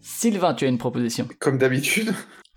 Sylvain, 0.00 0.52
tu 0.52 0.64
as 0.64 0.68
une 0.68 0.78
proposition. 0.78 1.28
Comme 1.38 1.58
d'habitude. 1.58 2.12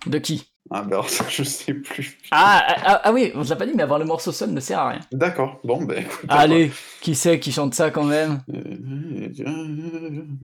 De 0.07 0.17
qui? 0.17 0.50
Ah 0.73 0.83
ben 0.83 0.93
alors 0.93 1.09
ça, 1.17 1.25
je 1.29 1.43
sais 1.43 1.73
plus. 1.73 2.17
ah, 2.31 2.63
ah, 2.85 3.01
ah 3.03 3.11
oui, 3.11 3.31
on 3.35 3.43
te 3.43 3.49
l'a 3.49 3.55
pas 3.57 3.65
dit, 3.65 3.73
mais 3.75 3.83
avoir 3.83 3.99
le 3.99 4.05
morceau 4.05 4.31
seul 4.31 4.51
ne 4.51 4.59
sert 4.61 4.79
à 4.79 4.89
rien. 4.89 4.99
D'accord, 5.11 5.59
bon 5.63 5.83
ben 5.83 5.99
écoute. 5.99 6.25
Allez, 6.29 6.71
qui 7.01 7.13
c'est 7.15 7.39
qui 7.39 7.51
chante 7.51 7.73
ça 7.73 7.91
quand 7.91 8.03
même? 8.05 8.41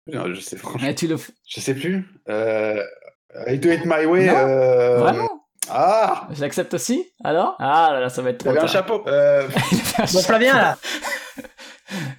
Non, 0.07 0.33
je 0.33 0.39
sais 0.39 0.57
franchement. 0.57 0.93
Tu 0.95 1.07
le... 1.07 1.17
Je 1.47 1.59
sais 1.59 1.73
plus. 1.75 2.07
Euh... 2.29 2.81
I 3.47 3.57
do 3.57 3.69
it 3.71 3.81
my 3.85 4.05
way. 4.05 4.27
Non, 4.27 4.33
euh... 4.35 4.97
Vraiment? 4.99 5.29
Ah 5.69 6.27
Je 6.31 6.41
l'accepte 6.41 6.73
aussi 6.73 7.05
Alors? 7.23 7.55
Ah 7.59 7.89
là 7.93 7.99
là, 8.01 8.09
ça 8.09 8.21
va 8.21 8.29
être 8.31 8.37
trop 8.39 8.49
T'avais 8.49 8.59
un 8.59 8.61
tard. 8.63 8.69
chapeau. 8.71 9.03
Euh... 9.07 9.47
Bon, 9.97 10.21
Flavien, 10.21 10.53
là. 10.55 10.77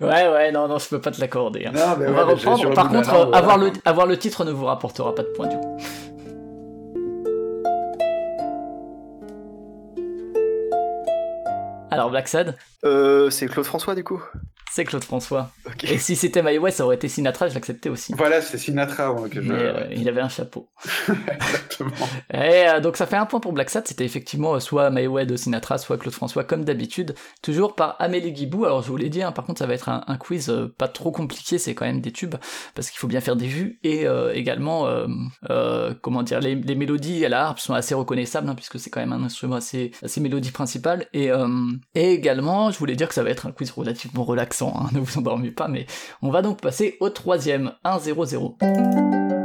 Ouais, 0.00 0.28
ouais, 0.28 0.52
non, 0.52 0.68
non, 0.68 0.78
je 0.78 0.88
peux 0.88 1.00
pas 1.00 1.10
te 1.10 1.20
l'accorder. 1.20 1.66
hein. 1.66 1.72
Non, 1.74 1.96
mais 1.98 2.06
On 2.06 2.10
ouais, 2.10 2.14
va 2.16 2.24
reprendre. 2.24 2.74
Par 2.74 2.88
contre, 2.90 3.12
euh, 3.12 3.24
voilà. 3.24 3.38
avoir, 3.38 3.58
le, 3.58 3.72
avoir 3.84 4.06
le 4.06 4.16
titre 4.16 4.44
ne 4.44 4.52
vous 4.52 4.66
rapportera 4.66 5.14
pas 5.14 5.22
de 5.22 5.28
points 5.28 5.48
du 5.48 5.56
coup. 5.56 5.78
Alors, 11.94 12.10
Black 12.10 12.28
Sad, 12.28 12.56
Euh, 12.84 13.30
c'est 13.30 13.46
Claude 13.46 13.64
François, 13.66 13.94
du 13.94 14.04
coup 14.04 14.22
c'est 14.74 14.84
Claude 14.84 15.04
François. 15.04 15.52
Et 15.84 15.98
si 15.98 16.16
c'était 16.16 16.42
My 16.42 16.58
Way, 16.58 16.72
ça 16.72 16.84
aurait 16.84 16.96
été 16.96 17.06
Sinatra, 17.06 17.46
je 17.46 17.54
l'acceptais 17.54 17.90
aussi. 17.90 18.12
Voilà, 18.16 18.40
c'est 18.40 18.58
Sinatra 18.58 19.12
moi, 19.12 19.28
que 19.28 19.40
je. 19.40 19.52
Mais 19.52 19.54
euh, 19.54 19.86
il 19.94 20.08
avait 20.08 20.20
un 20.20 20.28
chapeau. 20.28 20.68
Exactement. 21.08 22.08
Et 22.32 22.66
euh, 22.66 22.80
donc 22.80 22.96
ça 22.96 23.06
fait 23.06 23.14
un 23.14 23.24
point 23.24 23.38
pour 23.38 23.52
Black 23.52 23.70
Sad, 23.70 23.86
c'était 23.86 24.04
effectivement 24.04 24.54
euh, 24.54 24.58
soit 24.58 24.90
My 24.90 25.06
Way 25.06 25.26
de 25.26 25.36
Sinatra, 25.36 25.78
soit 25.78 25.96
Claude 25.96 26.12
François, 26.12 26.42
comme 26.42 26.64
d'habitude, 26.64 27.14
toujours 27.40 27.76
par 27.76 27.94
Amélie 28.00 28.32
Guibou. 28.32 28.64
Alors 28.64 28.82
je 28.82 28.88
vous 28.88 28.96
l'ai 28.96 29.10
dit, 29.10 29.22
hein, 29.22 29.30
par 29.30 29.44
contre 29.44 29.60
ça 29.60 29.66
va 29.68 29.74
être 29.74 29.88
un, 29.88 30.02
un 30.08 30.16
quiz 30.16 30.48
euh, 30.48 30.74
pas 30.76 30.88
trop 30.88 31.12
compliqué, 31.12 31.58
c'est 31.58 31.76
quand 31.76 31.86
même 31.86 32.00
des 32.00 32.10
tubes, 32.10 32.34
parce 32.74 32.90
qu'il 32.90 32.98
faut 32.98 33.06
bien 33.06 33.20
faire 33.20 33.36
des 33.36 33.46
vues, 33.46 33.78
et 33.84 34.06
également, 34.32 34.88
comment 36.02 36.22
dire, 36.22 36.40
les, 36.40 36.56
les 36.56 36.74
mélodies 36.74 37.24
à 37.24 37.28
la 37.28 37.46
harpe 37.46 37.58
sont 37.60 37.74
assez 37.74 37.94
reconnaissables, 37.94 38.48
hein, 38.48 38.54
puisque 38.54 38.80
c'est 38.80 38.90
quand 38.90 39.00
même 39.00 39.12
un 39.12 39.22
instrument 39.22 39.56
assez, 39.56 39.92
assez 40.02 40.20
mélodie 40.20 40.50
principale, 40.50 41.06
et, 41.12 41.30
et 41.94 42.12
également, 42.12 42.70
je 42.70 42.78
voulais 42.78 42.96
dire 42.96 43.08
que 43.08 43.14
ça 43.14 43.22
va 43.22 43.30
être 43.30 43.46
un 43.46 43.52
quiz 43.52 43.70
relativement 43.70 44.24
relaxant, 44.24 44.63
hein, 44.68 44.88
ne 44.92 45.00
vous 45.00 45.18
endormez 45.18 45.50
pas, 45.50 45.68
mais 45.68 45.86
on 46.22 46.30
va 46.30 46.42
donc 46.42 46.60
passer 46.60 46.96
au 47.00 47.10
troisième, 47.10 47.72
1-0-0. 47.84 49.43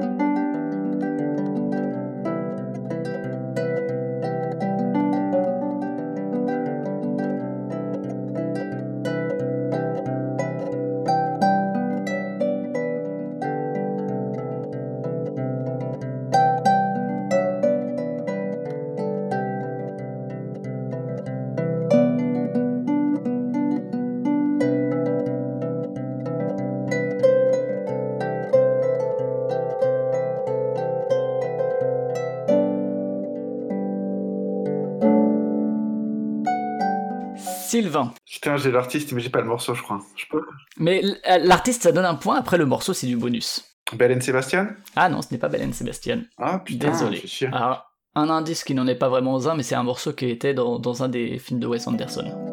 J'ai 38.58 38.72
l'artiste, 38.72 39.12
mais 39.12 39.22
j'ai 39.22 39.30
pas 39.30 39.41
le 39.41 39.47
morceau, 39.47 39.74
je 39.74 39.82
crois. 39.82 40.00
Je 40.16 40.26
peux 40.30 40.41
Mais 40.78 41.04
euh, 41.04 41.38
l'artiste, 41.39 41.84
ça 41.84 41.91
donne 41.91 42.06
un 42.06 42.16
point, 42.16 42.38
après 42.38 42.58
le 42.58 42.66
morceau, 42.66 42.93
c'est 42.93 43.08
du 43.08 43.18
bonus. 43.18 43.64
Belen 43.93 44.22
Sébastien 44.22 44.76
Ah 44.95 45.10
non, 45.10 45.22
ce 45.22 45.30
n'est 45.32 45.39
pas 45.39 45.50
Belen 45.50 45.74
Sébastien. 45.74 46.24
Ah 46.38 46.60
putain, 46.60 46.91
Désolé. 46.91 47.24
Alors, 47.52 47.91
un 48.16 48.30
indice 48.30 48.64
qui 48.64 48.74
n'en 48.74 48.88
est 48.88 48.95
pas 48.95 49.10
vraiment 49.10 49.45
un, 49.47 49.56
mais 49.56 49.64
c'est 49.64 49.76
un 49.76 49.84
morceau 49.84 50.14
qui 50.14 50.30
était 50.30 50.54
dans, 50.54 50.80
dans 50.80 51.04
un 51.04 51.10
des 51.10 51.39
films 51.39 51.60
de 51.60 51.68
Wes 51.68 51.88
Anderson. 51.88 52.49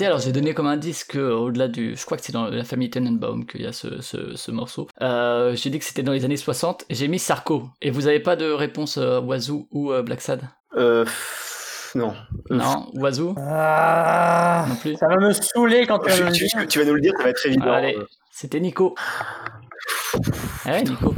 Alors 0.00 0.18
j'ai 0.20 0.32
donné 0.32 0.54
comme 0.54 0.66
indice 0.66 1.04
que 1.04 1.18
au-delà 1.18 1.68
du... 1.68 1.96
Je 1.96 2.04
crois 2.04 2.16
que 2.16 2.24
c'est 2.24 2.32
dans 2.32 2.46
la 2.48 2.64
famille 2.64 2.90
Tenenbaum 2.90 3.46
qu'il 3.46 3.62
y 3.62 3.66
a 3.66 3.72
ce, 3.72 4.00
ce, 4.00 4.36
ce 4.36 4.50
morceau. 4.50 4.88
Euh, 5.02 5.54
j'ai 5.56 5.70
dit 5.70 5.78
que 5.78 5.84
c'était 5.84 6.02
dans 6.02 6.12
les 6.12 6.24
années 6.24 6.36
60, 6.36 6.84
et 6.88 6.94
j'ai 6.94 7.08
mis 7.08 7.18
Sarko. 7.18 7.68
Et 7.82 7.90
vous 7.90 8.06
avez 8.06 8.20
pas 8.20 8.36
de 8.36 8.50
réponse 8.50 8.96
euh, 8.98 9.20
Wazoo 9.20 9.66
ou 9.70 9.92
euh, 9.92 10.02
Black 10.02 10.20
Sad? 10.20 10.42
Euh, 10.76 11.04
pff, 11.04 11.92
non. 11.96 12.14
Euh, 12.50 12.56
Non, 12.56 12.90
Wazoo 12.94 13.34
Ah, 13.38 14.64
non 14.68 14.76
plus 14.76 14.96
ça 14.96 15.08
va 15.08 15.16
me 15.16 15.32
saouler 15.32 15.86
quand 15.86 15.98
tu 15.98 16.10
vas 16.10 16.30
tu, 16.30 16.48
tu- 16.48 16.56
dire. 16.56 16.68
tu 16.68 16.78
vas 16.78 16.84
nous 16.84 16.94
le 16.94 17.00
dire, 17.00 17.12
ça 17.16 17.24
va 17.24 17.30
être 17.30 17.46
évident. 17.46 17.72
Allez, 17.72 17.96
Euh, 17.96 18.06
c'était 18.30 18.60
Nico. 18.60 18.94
Ouais, 20.66 20.82
Nico. 20.82 21.14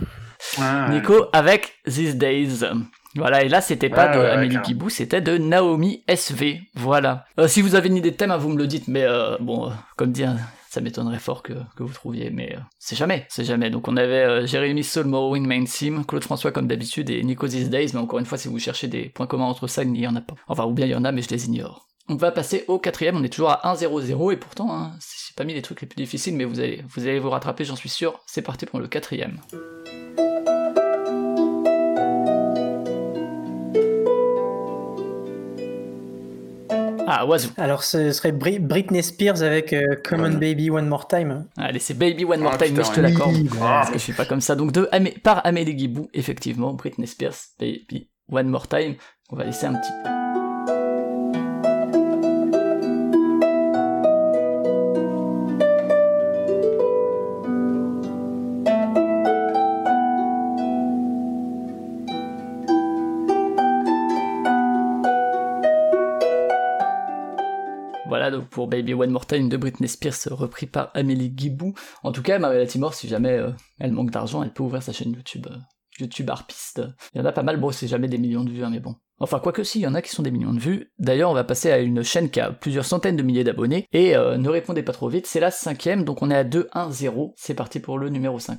Nico 0.91 1.27
avec 1.33 1.75
These 1.87 2.17
Days. 2.17 2.65
Voilà, 3.17 3.43
et 3.45 3.49
là 3.49 3.61
c'était 3.61 3.91
pas 3.91 4.09
Ouais, 4.11 4.17
de 4.17 4.19
ouais, 4.21 4.31
Amélie 4.31 4.49
clairement. 4.51 4.67
Guibou, 4.67 4.89
c'était 4.91 5.21
de 5.21 5.37
Naomi 5.39 6.03
SV. 6.09 6.63
Voilà. 6.75 7.25
Euh, 7.39 7.49
si 7.49 7.61
vous 7.63 7.75
avez 7.75 7.89
une 7.89 7.97
idée 7.97 8.11
de 8.11 8.17
thème, 8.17 8.31
hein, 8.31 8.39
vous 8.39 8.49
me 8.49 8.57
le 8.59 8.67
dites, 8.67 8.89
mais 8.89 9.05
euh, 9.05 9.37
bon, 9.39 9.67
euh, 9.67 9.71
comme 9.97 10.13
dire, 10.13 10.35
ça 10.71 10.81
m'étonnerait 10.81 11.19
fort 11.19 11.43
que, 11.43 11.53
que 11.77 11.83
vous 11.83 11.93
trouviez, 11.93 12.31
mais 12.31 12.57
c'est 12.79 12.97
jamais, 12.97 13.27
c'est 13.29 13.45
jamais. 13.45 13.69
Donc 13.69 13.89
on 13.89 13.97
avait 13.99 14.47
Jérémy 14.47 14.83
Soul, 14.83 15.05
Morrowind 15.07 15.47
Main 15.47 15.65
Theme, 15.65 16.05
Claude 16.07 16.25
François 16.25 16.53
comme 16.53 16.67
d'habitude 16.67 17.11
et 17.11 17.23
Nico 17.23 17.47
These 17.47 17.69
Days, 17.69 17.91
mais 17.93 18.01
encore 18.01 18.19
une 18.19 18.25
fois, 18.27 18.39
si 18.39 18.49
vous 18.49 18.59
cherchez 18.59 18.89
des 18.89 19.11
points 19.11 19.27
communs 19.27 19.45
entre 19.45 19.67
ça, 19.67 19.83
il 19.83 19.93
n'y 19.93 20.07
en 20.07 20.17
a 20.17 20.23
pas. 20.23 20.35
Enfin, 20.49 20.65
ou 20.65 20.73
bien 20.73 20.87
il 20.87 20.93
y 20.93 20.95
en 20.95 21.05
a, 21.05 21.13
mais 21.13 21.21
je 21.23 21.29
les 21.29 21.45
ignore. 21.47 21.89
On 22.09 22.17
va 22.17 22.33
passer 22.33 22.65
au 22.67 22.79
quatrième, 22.79 23.17
on 23.17 23.23
est 23.23 23.29
toujours 23.29 23.51
à 23.51 23.75
1-0-0, 23.75 24.33
et 24.33 24.37
pourtant, 24.37 24.75
hein, 24.75 24.93
j'ai 25.01 25.35
pas 25.37 25.45
mis 25.45 25.55
les 25.55 25.63
trucs 25.63 25.81
les 25.83 25.87
plus 25.87 25.97
difficiles, 25.97 26.35
mais 26.35 26.45
vous 26.45 26.59
allez 26.59 26.83
vous, 26.89 27.03
allez 27.07 27.21
vous 27.21 27.31
rattraper, 27.31 27.65
j'en 27.65 27.77
suis 27.77 27.89
sûr. 27.89 28.19
C'est 28.27 28.43
parti 28.43 28.67
pour 28.67 28.81
le 28.81 28.89
quatrième. 28.89 29.39
Ah, 37.07 37.27
Wazoo. 37.27 37.51
Alors, 37.57 37.83
ce 37.83 38.13
serait 38.13 38.33
Bri- 38.33 38.59
Britney 38.61 39.03
Spears 39.03 39.43
avec 39.43 39.73
euh, 39.73 39.97
Come 40.05 40.21
on 40.23 40.31
Baby 40.39 40.71
One 40.71 40.87
More 40.89 41.07
Time. 41.09 41.47
Allez, 41.57 41.79
c'est 41.79 41.95
Baby 41.95 42.25
One 42.25 42.41
More 42.41 42.53
Ah, 42.55 42.59
Time, 42.59 42.75
mais 42.75 42.81
putain, 42.83 42.91
je 42.91 42.97
te 42.97 43.01
l'accorde. 43.01 43.35
Oui, 43.35 43.49
Parce 43.59 43.89
que 43.91 43.99
je 43.99 44.03
suis 44.03 44.13
pas 44.13 44.25
comme 44.25 44.41
ça. 44.41 44.55
Donc, 44.55 44.73
de 44.73 44.89
Amé- 44.93 45.19
par 45.23 45.45
Amélie 45.45 45.75
Guibou, 45.75 46.09
effectivement, 46.15 46.73
Britney 46.75 47.07
Spears, 47.07 47.35
Baby 47.59 48.09
One 48.31 48.49
More 48.49 48.69
Time. 48.69 48.95
On 49.31 49.37
va 49.37 49.45
laisser 49.45 49.67
un 49.67 49.75
petit 49.75 49.91
peu. 50.05 50.22
Pour 68.53 68.69
Baby 68.69 68.95
One 68.95 69.11
More 69.11 69.27
Time 69.27 69.49
de 69.49 69.57
Britney 69.57 69.89
Spears 69.89 70.29
repris 70.31 70.67
par 70.67 70.91
Amélie 70.95 71.31
Guibou. 71.31 71.75
En 72.03 72.13
tout 72.13 72.23
cas, 72.23 72.39
Maria 72.39 72.65
Timor, 72.67 72.95
si 72.95 73.09
jamais 73.09 73.39
euh, 73.39 73.51
elle 73.81 73.93
manque 73.93 74.11
d'argent, 74.11 74.43
elle 74.43 74.53
peut 74.53 74.63
ouvrir 74.63 74.83
sa 74.83 74.93
chaîne 74.93 75.13
YouTube. 75.13 75.47
euh, 75.51 75.57
YouTube 76.01 76.31
harpiste. 76.31 76.83
Il 77.15 77.19
y 77.19 77.21
en 77.21 77.25
a 77.25 77.33
pas 77.33 77.43
mal, 77.43 77.59
bon 77.59 77.71
c'est 77.71 77.89
jamais 77.89 78.09
des 78.09 78.19
millions 78.19 78.45
de 78.45 78.51
vues, 78.51 78.65
hein, 78.65 78.71
mais 78.71 78.81
bon. 78.81 78.97
Enfin 79.19 79.39
quoique 79.41 79.63
si, 79.63 79.81
il 79.81 79.83
y 79.83 79.87
en 79.87 79.95
a 79.95 80.03
qui 80.03 80.11
sont 80.11 80.23
des 80.23 80.31
millions 80.31 80.55
de 80.55 80.59
vues. 80.61 80.91
D'ailleurs 80.99 81.31
on 81.31 81.35
va 81.35 81.45
passer 81.45 81.71
à 81.71 81.79
une 81.79 82.03
chaîne 82.03 82.31
qui 82.31 82.41
a 82.41 82.51
plusieurs 82.51 82.85
centaines 82.85 83.17
de 83.17 83.23
milliers 83.23 83.45
d'abonnés, 83.45 83.87
et 83.93 84.17
euh, 84.17 84.37
ne 84.39 84.49
répondez 84.49 84.83
pas 84.83 84.93
trop 84.93 85.09
vite, 85.09 85.27
c'est 85.27 85.41
la 85.41 85.51
cinquième, 85.51 86.05
donc 86.05 86.23
on 86.23 86.31
est 86.31 86.37
à 86.37 86.45
2-1-0, 86.45 87.33
c'est 87.37 87.55
parti 87.55 87.81
pour 87.81 87.99
le 87.99 88.09
numéro 88.09 88.39
5. 88.39 88.59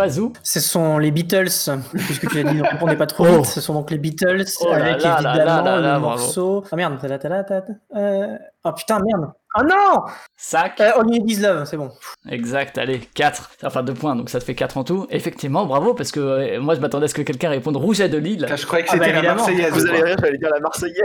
Wazoo, 0.00 0.32
Ce 0.42 0.60
sont 0.60 0.98
les 0.98 1.10
Beatles, 1.10 1.48
puisque 1.92 2.28
tu 2.28 2.38
as 2.40 2.42
dit 2.42 2.56
ne 2.56 2.62
répondez 2.62 2.96
pas 2.96 3.06
trop 3.06 3.26
Oh. 3.28 3.36
vite. 3.36 3.46
Ce 3.46 3.60
sont 3.60 3.74
donc 3.74 3.90
les 3.90 3.98
Beatles 3.98 4.44
Oh 4.60 4.68
là 4.70 4.76
avec 4.76 5.02
là 5.02 5.14
évidemment 5.20 5.36
là 5.36 5.62
là 5.62 5.80
là, 5.80 5.94
le 5.94 6.00
morceau. 6.00 6.64
Ah 6.72 6.76
merde, 6.76 6.98
tata, 7.00 7.18
tata, 7.18 7.64
euh... 7.96 8.36
oh 8.64 8.72
putain, 8.72 8.98
merde. 9.04 9.32
Ah 9.54 9.64
non 9.64 10.04
5 10.36 10.80
euh, 10.80 10.90
On 10.98 11.08
y 11.08 11.34
love, 11.36 11.64
c'est 11.64 11.76
bon. 11.76 11.90
Exact, 12.28 12.78
allez, 12.78 13.00
4. 13.14 13.50
Enfin, 13.64 13.82
2 13.82 13.94
points, 13.94 14.14
donc 14.14 14.30
ça 14.30 14.38
te 14.38 14.44
fait 14.44 14.54
4 14.54 14.76
en 14.76 14.84
tout. 14.84 15.06
Effectivement, 15.10 15.66
bravo, 15.66 15.92
parce 15.92 16.12
que 16.12 16.20
euh, 16.20 16.60
moi 16.60 16.76
je 16.76 16.80
m'attendais 16.80 17.06
à 17.06 17.08
ce 17.08 17.14
que 17.14 17.22
quelqu'un 17.22 17.50
réponde 17.50 17.76
Rouge 17.76 18.00
à 18.00 18.08
de 18.08 18.16
Lille. 18.16 18.46
Je 18.48 18.64
croyais 18.66 18.84
que 18.84 18.90
Ah 18.92 18.96
bah, 18.96 19.06
c'était 19.06 19.22
la. 19.22 19.34
Marseillaise. 19.34 19.72
Vous 19.72 19.86
allez 19.86 20.02
rire, 20.02 20.16
j'allais 20.20 20.38
dire 20.38 20.50
la 20.50 20.60
Marseillaise. 20.60 21.02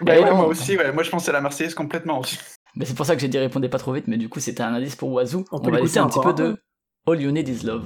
Bah 0.00 0.12
ouais, 0.14 0.24
non. 0.24 0.34
moi 0.36 0.46
aussi, 0.46 0.76
ouais. 0.78 0.92
moi 0.92 1.02
je 1.02 1.10
pensais 1.10 1.30
à 1.30 1.34
la 1.34 1.40
Marseillaise 1.40 1.74
complètement 1.74 2.20
aussi. 2.20 2.38
Mais 2.74 2.84
c'est 2.86 2.94
pour 2.94 3.06
ça 3.06 3.14
que 3.14 3.20
j'ai 3.20 3.28
dit 3.28 3.38
répondez 3.38 3.68
pas 3.68 3.78
trop 3.78 3.92
vite, 3.92 4.08
mais 4.08 4.16
du 4.16 4.28
coup 4.28 4.40
c'était 4.40 4.62
un 4.62 4.74
indice 4.74 4.96
pour 4.96 5.12
Wazoo. 5.12 5.44
On 5.52 5.58
On, 5.58 5.60
peut 5.60 5.70
va 5.70 5.78
laisser 5.80 5.98
un 5.98 6.08
petit 6.08 6.20
peu 6.20 6.30
un 6.30 6.32
de 6.32 6.56
All 7.06 7.20
You 7.20 7.30
Need 7.30 7.48
Is 7.48 7.66
Love. 7.66 7.84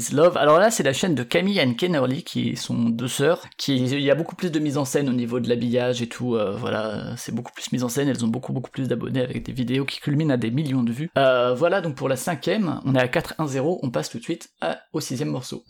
Is 0.00 0.14
Love. 0.14 0.36
Alors 0.38 0.58
là 0.58 0.70
c'est 0.70 0.82
la 0.82 0.92
chaîne 0.92 1.14
de 1.14 1.22
Camille 1.22 1.60
and 1.60 1.74
Kennerly 1.74 2.22
qui 2.22 2.56
sont 2.56 2.74
deux 2.88 3.08
sœurs. 3.08 3.44
Qui 3.58 3.76
il 3.76 4.00
y 4.00 4.10
a 4.10 4.14
beaucoup 4.14 4.34
plus 4.34 4.50
de 4.50 4.58
mise 4.58 4.78
en 4.78 4.84
scène 4.86 5.08
au 5.08 5.12
niveau 5.12 5.40
de 5.40 5.48
l'habillage 5.48 6.00
et 6.00 6.08
tout. 6.08 6.36
euh, 6.36 6.56
voilà 6.56 7.14
c'est 7.16 7.34
beaucoup 7.34 7.52
plus 7.52 7.70
mise 7.72 7.84
en 7.84 7.88
scène. 7.88 8.08
Elles 8.08 8.24
ont 8.24 8.28
beaucoup 8.28 8.52
beaucoup 8.52 8.70
plus 8.70 8.88
d'abonnés 8.88 9.20
avec 9.22 9.42
des 9.44 9.52
vidéos 9.52 9.84
qui 9.84 10.00
culminent 10.00 10.32
à 10.32 10.36
des 10.38 10.50
millions 10.50 10.82
de 10.82 10.92
vues. 10.92 11.10
Euh, 11.18 11.54
voilà 11.54 11.80
donc 11.82 11.94
pour 11.96 12.08
la 12.08 12.16
cinquième. 12.16 12.80
On 12.84 12.94
est 12.94 13.00
à 13.00 13.06
4-1-0. 13.08 13.80
On 13.82 13.90
passe 13.90 14.08
tout 14.10 14.18
de 14.18 14.22
suite 14.22 14.48
à- 14.60 14.78
au 14.92 15.00
sixième 15.00 15.28
morceau. 15.30 15.64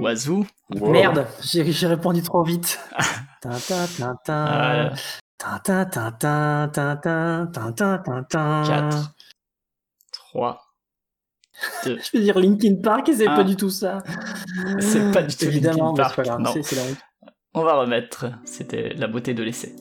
Wazoo. 0.00 0.46
Merde, 0.70 1.26
j'ai 1.42 1.70
j'ai 1.72 1.86
répondu 1.86 2.22
trop 2.22 2.44
vite. 2.44 2.78
Tintin, 3.42 3.86
tintin. 3.98 4.46
Ah, 4.48 4.92
Tintin, 5.38 5.84
tintin, 5.90 6.68
tintin, 6.72 7.46
tintin, 7.52 7.98
tintin. 8.04 8.64
4, 8.64 9.14
3, 10.12 10.62
2. 11.84 11.98
Je 12.02 12.12
vais 12.12 12.20
dire 12.24 12.38
Linkin 12.38 12.76
Park 12.82 13.08
et 13.10 13.14
c'est 13.16 13.26
Ah. 13.28 13.36
pas 13.36 13.44
du 13.44 13.56
tout 13.56 13.70
ça. 13.70 14.02
C'est 14.80 15.12
pas 15.12 15.22
du 15.22 15.36
tout 15.36 15.44
Évidemment, 15.44 15.94
Linkin 15.94 16.02
Park, 16.02 16.26
non. 16.26 16.38
la 16.38 16.50
honte. 16.50 16.96
On 17.54 17.62
va 17.64 17.74
remettre. 17.74 18.26
C'était 18.44 18.94
la 18.94 19.06
beauté 19.08 19.34
de 19.34 19.42
l'essai. 19.42 19.74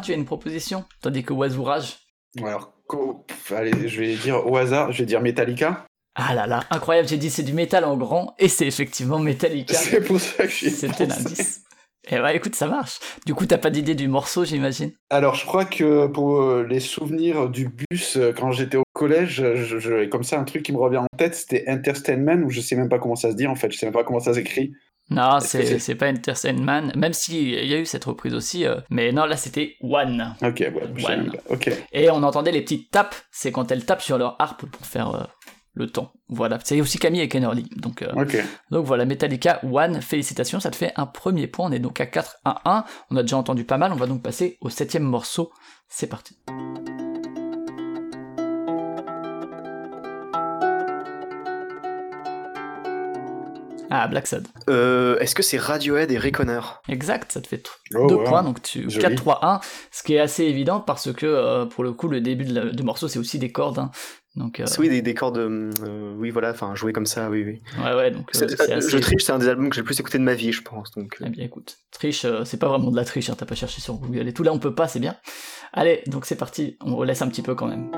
Tu 0.00 0.12
as 0.12 0.16
une 0.16 0.24
proposition 0.24 0.84
Tandis 1.00 1.22
que 1.22 1.32
Wazoo 1.32 1.62
rage. 1.62 1.98
Alors, 2.42 2.72
allez, 3.54 3.88
je 3.88 4.00
vais 4.00 4.14
dire 4.16 4.46
au 4.46 4.56
hasard, 4.56 4.92
je 4.92 4.98
vais 4.98 5.06
dire 5.06 5.20
Metallica. 5.20 5.84
Ah 6.14 6.34
là 6.34 6.46
là, 6.46 6.64
incroyable, 6.70 7.08
j'ai 7.08 7.16
dit 7.16 7.30
c'est 7.30 7.42
du 7.44 7.52
métal 7.52 7.84
en 7.84 7.96
grand, 7.96 8.34
et 8.38 8.48
c'est 8.48 8.66
effectivement 8.66 9.18
Metallica. 9.18 9.74
C'est 9.78 10.00
pour 10.00 10.20
ça 10.20 10.44
que 10.44 10.50
j'ai 10.52 10.70
C'était 10.70 11.06
l'indice. 11.06 11.62
Et 12.10 12.16
bah 12.18 12.34
écoute, 12.34 12.54
ça 12.56 12.66
marche. 12.66 12.98
Du 13.26 13.34
coup, 13.34 13.46
t'as 13.46 13.58
pas 13.58 13.70
d'idée 13.70 13.94
du 13.94 14.08
morceau, 14.08 14.44
j'imagine? 14.44 14.90
Alors, 15.10 15.34
je 15.34 15.44
crois 15.46 15.64
que 15.66 16.06
pour 16.06 16.40
euh, 16.42 16.66
les 16.68 16.80
souvenirs 16.80 17.48
du 17.48 17.68
bus, 17.68 18.16
euh, 18.16 18.32
quand 18.32 18.50
j'étais 18.52 18.78
au 18.78 18.82
collège, 18.94 19.42
je, 19.54 19.78
je- 19.78 20.06
comme 20.06 20.24
ça, 20.24 20.40
un 20.40 20.44
truc 20.44 20.62
qui 20.62 20.72
me 20.72 20.78
revient 20.78 20.96
en 20.98 21.06
tête, 21.16 21.34
c'était 21.34 21.64
Entertainment, 21.68 22.42
ou 22.44 22.50
je 22.50 22.60
sais 22.60 22.74
même 22.74 22.88
pas 22.88 22.98
comment 22.98 23.16
ça 23.16 23.30
se 23.30 23.36
dit 23.36 23.46
en 23.46 23.54
fait, 23.54 23.70
je 23.70 23.76
sais 23.78 23.86
même 23.86 23.92
pas 23.92 24.02
comment 24.02 24.18
ça 24.20 24.34
s'écrit. 24.34 24.72
Non, 25.10 25.38
que 25.38 25.44
c'est 25.44 25.78
c'est 25.78 25.94
pas 25.94 26.08
Entertainment, 26.10 26.92
même 26.96 27.12
s'il 27.12 27.48
y 27.50 27.74
a 27.74 27.78
eu 27.78 27.86
cette 27.86 28.04
reprise 28.04 28.34
aussi, 28.34 28.64
euh, 28.64 28.76
mais 28.90 29.12
non, 29.12 29.24
là 29.24 29.36
c'était 29.36 29.76
One. 29.80 30.34
Ok, 30.42 30.60
ouais, 30.60 31.04
One. 31.04 31.32
Ok. 31.48 31.70
Et 31.92 32.10
on 32.10 32.22
entendait 32.22 32.52
les 32.52 32.62
petites 32.62 32.90
tapes, 32.90 33.14
c'est 33.30 33.50
quand 33.50 33.70
elles 33.72 33.84
tapent 33.84 34.02
sur 34.02 34.18
leur 34.18 34.36
harpe 34.40 34.66
pour 34.66 34.86
faire 34.86 35.14
euh, 35.14 35.24
le 35.74 35.88
temps. 35.88 36.12
Voilà, 36.28 36.58
c'est 36.62 36.80
aussi 36.80 36.98
Camille 36.98 37.22
et 37.22 37.28
Kennerly. 37.28 37.68
Donc, 37.76 38.02
euh, 38.02 38.12
donc 38.70 38.86
voilà, 38.86 39.04
Metallica 39.04 39.60
One, 39.64 40.00
félicitations, 40.00 40.60
ça 40.60 40.70
te 40.70 40.76
fait 40.76 40.92
un 40.96 41.06
premier 41.06 41.48
point, 41.48 41.68
on 41.68 41.72
est 41.72 41.80
donc 41.80 42.00
à 42.00 42.06
4 42.06 42.38
à 42.44 42.60
1, 42.64 42.84
on 43.10 43.16
a 43.16 43.22
déjà 43.22 43.36
entendu 43.36 43.64
pas 43.64 43.78
mal, 43.78 43.92
on 43.92 43.96
va 43.96 44.06
donc 44.06 44.22
passer 44.22 44.58
au 44.60 44.70
septième 44.70 45.04
morceau, 45.04 45.50
c'est 45.88 46.08
parti. 46.08 46.36
Ah, 53.90 54.06
Black 54.08 54.26
Sad. 54.28 54.46
Euh, 54.68 55.18
Est-ce 55.18 55.34
que 55.34 55.42
c'est 55.42 55.58
Radiohead 55.58 56.10
et 56.12 56.18
Reconner 56.18 56.60
Exact, 56.88 57.32
ça 57.32 57.40
te 57.40 57.48
fait 57.48 57.62
Oh, 57.94 58.06
deux 58.06 58.14
ouais. 58.16 58.24
points, 58.24 58.42
donc 58.44 58.62
tu 58.62 58.82
Joli. 58.88 59.00
4, 59.00 59.14
3, 59.16 59.38
1, 59.44 59.60
ce 59.90 60.02
qui 60.04 60.14
est 60.14 60.20
assez 60.20 60.44
évident 60.44 60.78
parce 60.80 61.12
que 61.12 61.26
euh, 61.26 61.66
pour 61.66 61.82
le 61.82 61.92
coup, 61.92 62.06
le 62.08 62.20
début 62.20 62.44
de 62.44 62.54
la- 62.54 62.70
du 62.70 62.82
morceau, 62.84 63.08
c'est 63.08 63.18
aussi 63.18 63.38
des 63.40 63.50
cordes. 63.52 63.78
hein. 63.80 63.90
Donc, 64.36 64.60
euh, 64.60 64.64
Oui, 64.78 64.88
des, 64.88 65.02
des 65.02 65.12
cordes. 65.12 65.38
euh, 65.38 66.14
oui, 66.16 66.30
voilà, 66.30 66.50
enfin, 66.52 66.76
jouer 66.76 66.92
comme 66.92 67.04
ça, 67.06 67.28
oui, 67.30 67.42
oui. 67.44 67.60
ouais, 67.84 67.94
ouais, 67.96 68.10
donc 68.12 68.30
euh, 68.36 68.46
euh, 68.60 68.76
assez. 68.78 68.88
Je 68.88 68.98
triche, 68.98 69.24
c'est 69.24 69.32
un 69.32 69.40
des 69.40 69.48
albums 69.48 69.68
que 69.70 69.74
j'ai 69.74 69.80
le 69.80 69.86
plus 69.86 69.98
écouté 69.98 70.18
de 70.18 70.22
ma 70.22 70.34
vie, 70.34 70.52
je 70.52 70.62
pense. 70.62 70.92
Donc, 70.92 71.16
euh. 71.20 71.24
Eh 71.26 71.30
bien, 71.30 71.44
écoute, 71.44 71.78
triche, 71.90 72.24
euh, 72.24 72.44
c'est 72.44 72.58
pas 72.58 72.68
vraiment 72.68 72.92
de 72.92 72.96
la 72.96 73.04
triche, 73.04 73.28
hein, 73.28 73.34
t'as 73.36 73.44
pas 73.46 73.56
cherché 73.56 73.80
sur 73.80 73.94
Google 73.94 74.28
et 74.28 74.32
tout, 74.32 74.44
là 74.44 74.52
on 74.52 74.60
peut 74.60 74.72
pas, 74.74 74.86
c'est 74.86 75.00
bien. 75.00 75.16
Allez, 75.72 76.02
donc 76.06 76.26
c'est 76.26 76.36
parti, 76.36 76.76
on 76.84 76.94
relaisse 76.94 77.22
un 77.22 77.28
petit 77.28 77.42
peu 77.42 77.56
quand 77.56 77.66
même. 77.66 77.90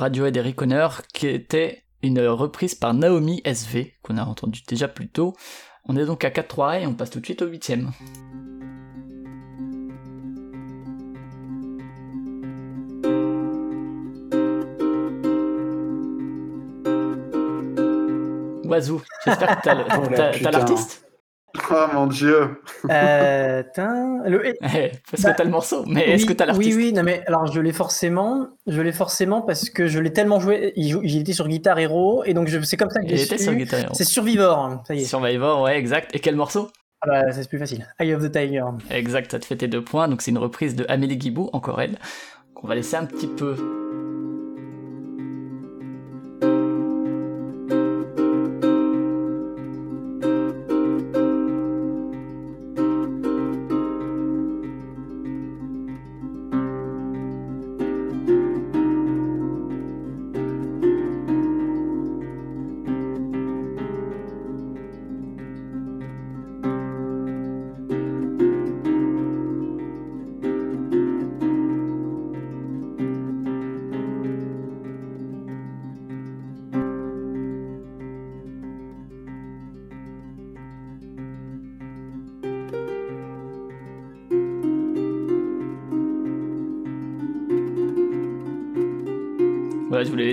Radiohead 0.00 0.34
et 0.34 0.40
Reconner, 0.40 0.88
qui 1.12 1.26
était 1.26 1.84
une 2.02 2.26
reprise 2.26 2.74
par 2.74 2.94
Naomi 2.94 3.42
SV, 3.44 3.92
qu'on 4.02 4.16
a 4.16 4.24
entendu 4.24 4.62
déjà 4.66 4.88
plus 4.88 5.08
tôt. 5.08 5.36
On 5.84 5.94
est 5.94 6.06
donc 6.06 6.24
à 6.24 6.30
4-3 6.30 6.80
et 6.80 6.86
on 6.86 6.94
passe 6.94 7.10
tout 7.10 7.20
de 7.20 7.26
suite 7.26 7.42
au 7.42 7.46
huitième. 7.46 7.90
Wazoo, 18.64 19.02
j'espère 19.26 19.58
que 19.58 19.62
t'as 19.62 19.98
Oh 19.98 20.06
t'as 20.42 20.50
l'artiste? 20.50 21.09
Oh 21.72 21.86
mon 21.94 22.06
dieu. 22.06 22.60
Euh, 22.90 23.62
le- 24.26 24.54
Eh, 24.62 24.90
Parce 25.10 25.22
Bah, 25.22 25.32
que 25.32 25.36
t'as 25.38 25.44
le 25.44 25.50
morceau, 25.50 25.84
mais 25.86 26.08
est-ce 26.10 26.22
oui, 26.22 26.28
que 26.28 26.32
t'as 26.34 26.46
l'artiste 26.46 26.76
Oui, 26.76 26.84
oui, 26.86 26.92
non 26.92 27.02
mais 27.02 27.22
alors 27.26 27.46
je 27.46 27.60
l'ai 27.60 27.72
forcément, 27.72 28.48
je 28.66 28.80
l'ai 28.80 28.92
forcément 28.92 29.42
parce 29.42 29.70
que 29.70 29.86
je 29.86 29.98
l'ai 29.98 30.12
tellement 30.12 30.40
joué. 30.40 30.72
Il, 30.76 30.88
joue- 30.90 31.00
il 31.02 31.18
était 31.18 31.32
sur 31.32 31.48
Guitar 31.48 31.78
Hero 31.78 32.24
et 32.24 32.34
donc 32.34 32.48
je- 32.48 32.60
c'est 32.62 32.76
comme 32.76 32.90
ça 32.90 33.00
que 33.00 33.06
Il 33.06 33.16
j'ai 33.16 33.24
était 33.24 33.38
su. 33.38 33.44
sur 33.44 33.54
Guitar 33.54 33.80
Hero. 33.80 33.94
C'est 33.94 34.04
Survivor, 34.04 34.58
hein, 34.58 34.82
ça 34.86 34.94
y 34.94 35.02
est. 35.02 35.04
Survivor, 35.04 35.62
ouais, 35.62 35.78
exact. 35.78 36.14
Et 36.14 36.18
quel 36.20 36.36
morceau? 36.36 36.70
Ah 37.02 37.06
bah, 37.08 37.32
c'est 37.32 37.48
plus 37.48 37.58
facile. 37.58 37.86
Eye 37.98 38.12
of 38.14 38.22
the 38.22 38.30
Tiger. 38.30 38.64
Exact, 38.90 39.30
ça 39.30 39.38
te 39.38 39.44
fait 39.46 39.56
tes 39.56 39.68
deux 39.68 39.82
points. 39.82 40.08
Donc 40.08 40.22
c'est 40.22 40.30
une 40.32 40.38
reprise 40.38 40.74
de 40.76 40.84
Amélie 40.88 41.16
Guibou, 41.16 41.48
encore 41.52 41.80
elle, 41.80 41.96
qu'on 42.54 42.66
va 42.66 42.74
laisser 42.74 42.96
un 42.96 43.06
petit 43.06 43.26
peu 43.28 43.54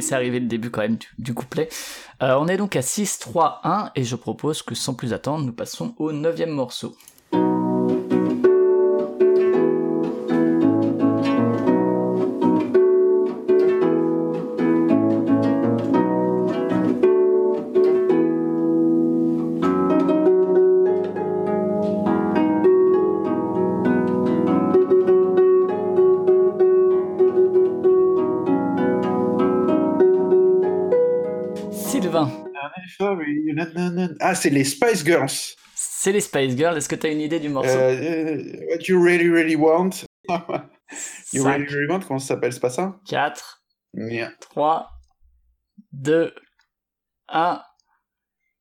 laisser 0.07 0.15
arriver 0.15 0.39
le 0.39 0.47
début 0.47 0.69
quand 0.69 0.81
même 0.81 0.97
du, 1.17 1.33
couplet. 1.33 1.69
Euh, 2.23 2.35
on 2.39 2.47
est 2.47 2.57
donc 2.57 2.75
à 2.75 2.81
6, 2.81 3.19
3, 3.19 3.61
1, 3.63 3.91
et 3.95 4.03
je 4.03 4.15
propose 4.15 4.61
que 4.61 4.75
sans 4.75 4.93
plus 4.93 5.13
attendre, 5.13 5.45
nous 5.45 5.53
passons 5.53 5.93
au 5.97 6.11
neuvième 6.11 6.51
morceau. 6.51 6.95
C'est 34.37 34.49
les 34.49 34.63
Spice 34.63 35.03
Girls. 35.05 35.29
c'est 35.75 36.11
les 36.11 36.21
Spice 36.21 36.55
Girls, 36.55 36.77
est-ce 36.77 36.87
que 36.89 36.95
tu 36.95 37.07
as 37.07 37.11
une 37.11 37.21
idée 37.21 37.39
du 37.39 37.49
morceau 37.49 37.69
Euh, 37.69 38.37
what 38.69 38.83
you 38.87 39.01
really, 39.03 39.29
really 39.29 39.55
want? 39.55 39.89
you 41.33 41.43
5, 41.43 41.51
really, 41.51 41.65
really 41.65 41.87
want, 41.91 41.99
comment 42.07 42.19
ça 42.19 42.27
s'appelle, 42.35 42.53
c'est 42.53 42.59
pas 42.59 42.69
ça 42.69 42.95
4, 43.07 43.63
Merde. 43.93 44.33
3, 44.41 44.89
2, 45.93 46.33
1, 47.29 47.61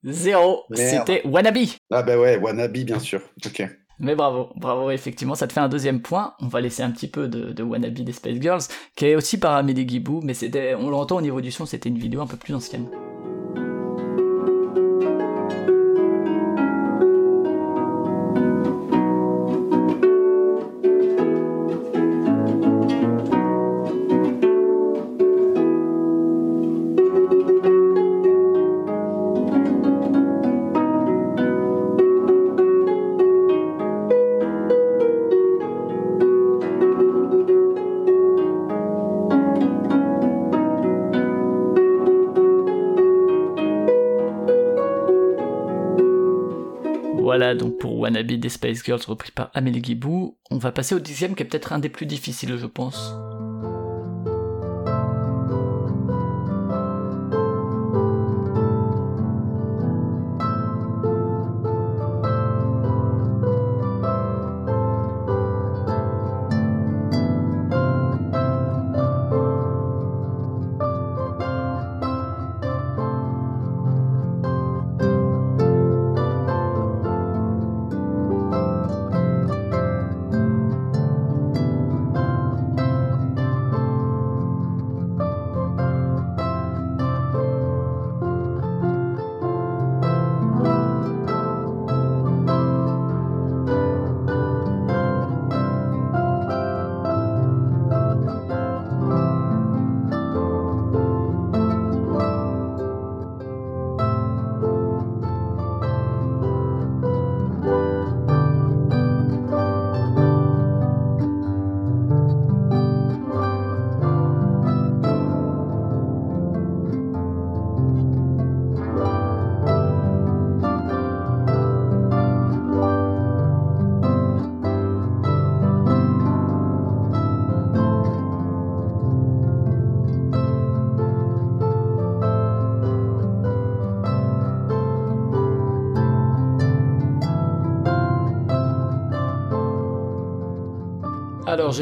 0. 0.05 0.65
Merde. 0.71 0.81
C'était 1.07 1.27
Wannabe. 1.27 1.59
Ah 1.91 2.03
bah 2.03 2.19
ouais, 2.19 2.37
Wannabe, 2.39 2.73
bien 2.79 2.99
sûr. 3.01 3.21
Ok. 3.45 3.63
Mais 3.99 4.15
bravo, 4.15 4.51
bravo, 4.57 4.91
effectivement, 4.91 5.35
ça 5.35 5.47
te 5.47 5.55
fait 5.55 5.61
un 5.61 5.69
deuxième 5.71 6.03
point. 6.03 6.35
On 6.41 6.49
va 6.49 6.61
laisser 6.61 6.83
un 6.83 6.91
petit 6.91 7.09
peu 7.09 7.29
de, 7.29 7.53
de 7.53 7.63
Wannabe 7.63 7.95
des 7.95 8.13
Space 8.13 8.39
Girls, 8.41 8.61
qui 8.95 9.07
est 9.07 9.17
aussi 9.17 9.39
par 9.39 9.55
Amélie 9.55 9.87
Guibou, 9.87 10.21
mais 10.23 10.35
on 10.75 10.91
l'entend 10.91 11.17
au 11.17 11.23
niveau 11.23 11.41
du 11.41 11.51
son, 11.51 11.65
c'était 11.65 11.89
une 11.89 11.99
vidéo 11.99 12.21
un 12.21 12.27
peu 12.27 12.37
plus 12.37 12.55
ancienne. 12.55 12.89
Des 48.27 48.49
Space 48.49 48.83
Girls 48.85 49.03
repris 49.07 49.31
par 49.31 49.51
Amélie 49.55 49.81
Guibou. 49.81 50.37
On 50.51 50.59
va 50.59 50.73
passer 50.73 50.95
au 50.95 51.01
dixième 51.01 51.35
qui 51.35 51.43
est 51.43 51.47
peut-être 51.47 51.73
un 51.73 51.79
des 51.79 51.89
plus 51.89 52.07
difficiles 52.07 52.57
je 52.57 52.67
pense. 52.67 53.15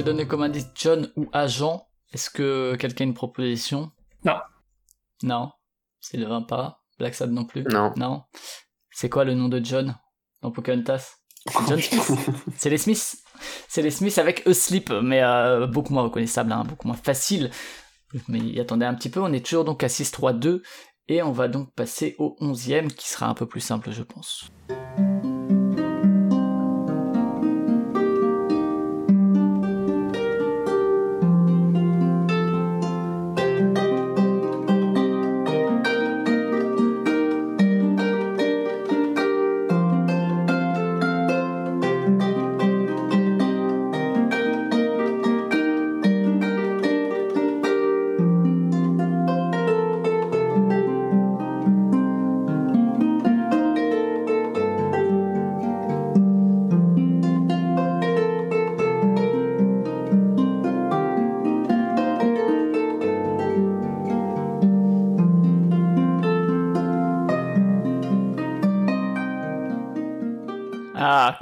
Donné 0.04 0.26
comme 0.26 0.42
indice 0.42 0.68
John 0.74 1.10
ou 1.16 1.28
agent. 1.32 1.88
Est-ce 2.12 2.30
que 2.30 2.76
quelqu'un 2.76 3.04
a 3.04 3.08
une 3.08 3.14
proposition? 3.14 3.90
Non. 4.24 4.36
Non. 5.22 5.50
C'est 6.00 6.18
le 6.18 6.26
20 6.26 6.42
pas. 6.42 6.82
Black 6.98 7.14
Sad 7.14 7.32
non 7.32 7.44
plus. 7.44 7.64
Non. 7.64 7.92
Non. 7.96 8.22
C'est 8.90 9.08
quoi 9.08 9.24
le 9.24 9.34
nom 9.34 9.48
de 9.48 9.64
John 9.64 9.96
dans 10.42 10.52
Pocahontas 10.52 11.16
C'est 11.46 11.68
John? 11.68 11.80
Smith. 11.80 12.18
C'est 12.56 12.70
les 12.70 12.78
Smiths. 12.78 13.16
C'est 13.66 13.82
les 13.82 13.90
Smiths 13.90 14.18
avec 14.18 14.46
Asleep, 14.46 14.90
mais 14.90 15.22
euh, 15.22 15.66
beaucoup 15.66 15.92
moins 15.92 16.04
reconnaissable, 16.04 16.52
hein, 16.52 16.64
beaucoup 16.64 16.86
moins 16.86 16.96
facile. 16.96 17.50
Mais 18.28 18.38
y 18.38 18.60
attendez 18.60 18.86
un 18.86 18.94
petit 18.94 19.10
peu, 19.10 19.20
on 19.20 19.32
est 19.32 19.44
toujours 19.44 19.64
donc 19.64 19.82
à 19.82 19.88
6-3-2, 19.88 20.62
et 21.08 21.22
on 21.22 21.32
va 21.32 21.48
donc 21.48 21.74
passer 21.74 22.14
au 22.18 22.36
11e, 22.40 22.88
qui 22.88 23.08
sera 23.08 23.26
un 23.26 23.34
peu 23.34 23.46
plus 23.46 23.60
simple, 23.60 23.90
je 23.90 24.02
pense. 24.02 24.50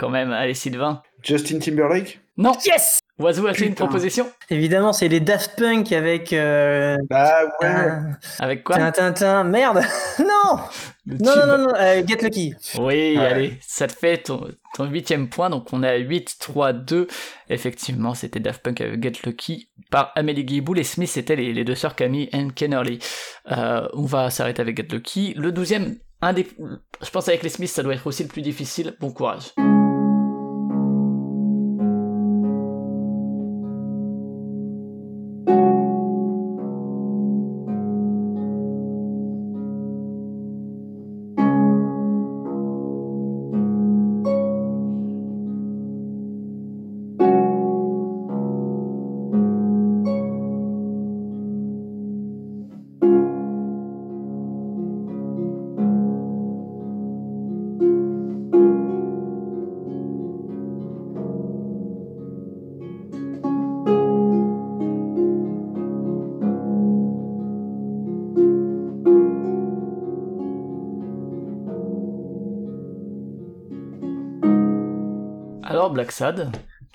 Quand 0.03 0.11
même, 0.11 0.33
allez 0.33 0.55
Sylvain. 0.55 1.01
Justin 1.23 1.61
Timberlake 1.61 2.19
Non 2.37 2.53
Yes 2.67 2.99
Oiseau 3.21 3.47
a 3.47 3.55
fait 3.55 3.67
une 3.67 3.77
proposition 3.77 4.29
Évidemment, 4.51 4.93
c'est 4.93 5.07
les 5.07 5.21
Daft 5.21 5.53
Punk 5.57 5.93
avec. 5.93 6.33
Euh... 6.33 6.97
Bah 7.09 7.33
ouais. 7.61 7.69
un- 7.69 8.11
Avec 8.41 8.65
quoi? 8.65 8.77
Tintintin. 8.79 9.45
Merde 9.45 9.83
Non 10.19 10.59
Non, 11.07 11.37
non, 11.37 11.47
non, 11.47 11.59
non, 11.59 11.75
euh, 11.79 12.03
Get 12.05 12.17
Lucky. 12.23 12.55
Oui, 12.81 13.17
Ouais. 13.17 13.19
allez, 13.19 13.59
ça 13.61 13.87
te 13.87 13.93
fait 13.93 14.19
ton, 14.19 14.49
ton 14.75 14.87
huitième 14.87 15.29
point, 15.29 15.51
donc 15.51 15.69
on 15.73 15.85
est 15.85 15.89
à 15.89 15.97
8, 15.99 16.37
3, 16.41 16.73
2. 16.73 17.07
Effectivement, 17.49 18.15
c'était 18.15 18.41
Daft 18.41 18.61
Punk 18.63 18.81
avec 18.81 19.01
Get 19.01 19.13
Lucky 19.25 19.69
par 19.93 20.11
Amélie 20.17 20.45
Guilbault. 20.45 20.75
Les 20.75 20.83
Smiths, 20.83 21.11
c'était 21.11 21.37
les, 21.37 21.53
les 21.53 21.63
deux 21.65 21.77
sœurs 21.77 21.95
Camille 21.95 22.29
et 22.33 22.49
Kennerly. 22.53 22.99
Euh, 23.53 23.87
on 23.93 24.07
va 24.07 24.31
s'arrêter 24.31 24.63
avec 24.63 24.77
Get 24.77 24.89
Lucky. 24.91 25.35
Le 25.37 25.53
douzième, 25.53 25.97
un 26.23 26.33
des, 26.33 26.49
je 27.03 27.11
pense 27.11 27.29
avec 27.29 27.45
les 27.45 27.51
Smiths, 27.51 27.71
ça 27.71 27.85
doit 27.85 27.95
être 27.95 28.07
aussi 28.09 28.25
le 28.25 28.29
plus 28.29 28.43
difficile. 28.43 28.95
Bon 28.99 29.13
courage. 29.13 29.53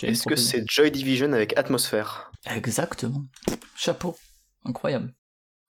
Est-ce 0.04 0.28
que 0.28 0.36
c'est 0.36 0.64
Joy 0.70 0.92
Division 0.92 1.34
avec 1.34 1.58
Atmosphère? 1.58 2.32
Exactement. 2.46 3.24
Chapeau. 3.76 4.16
Incroyable. 4.64 5.14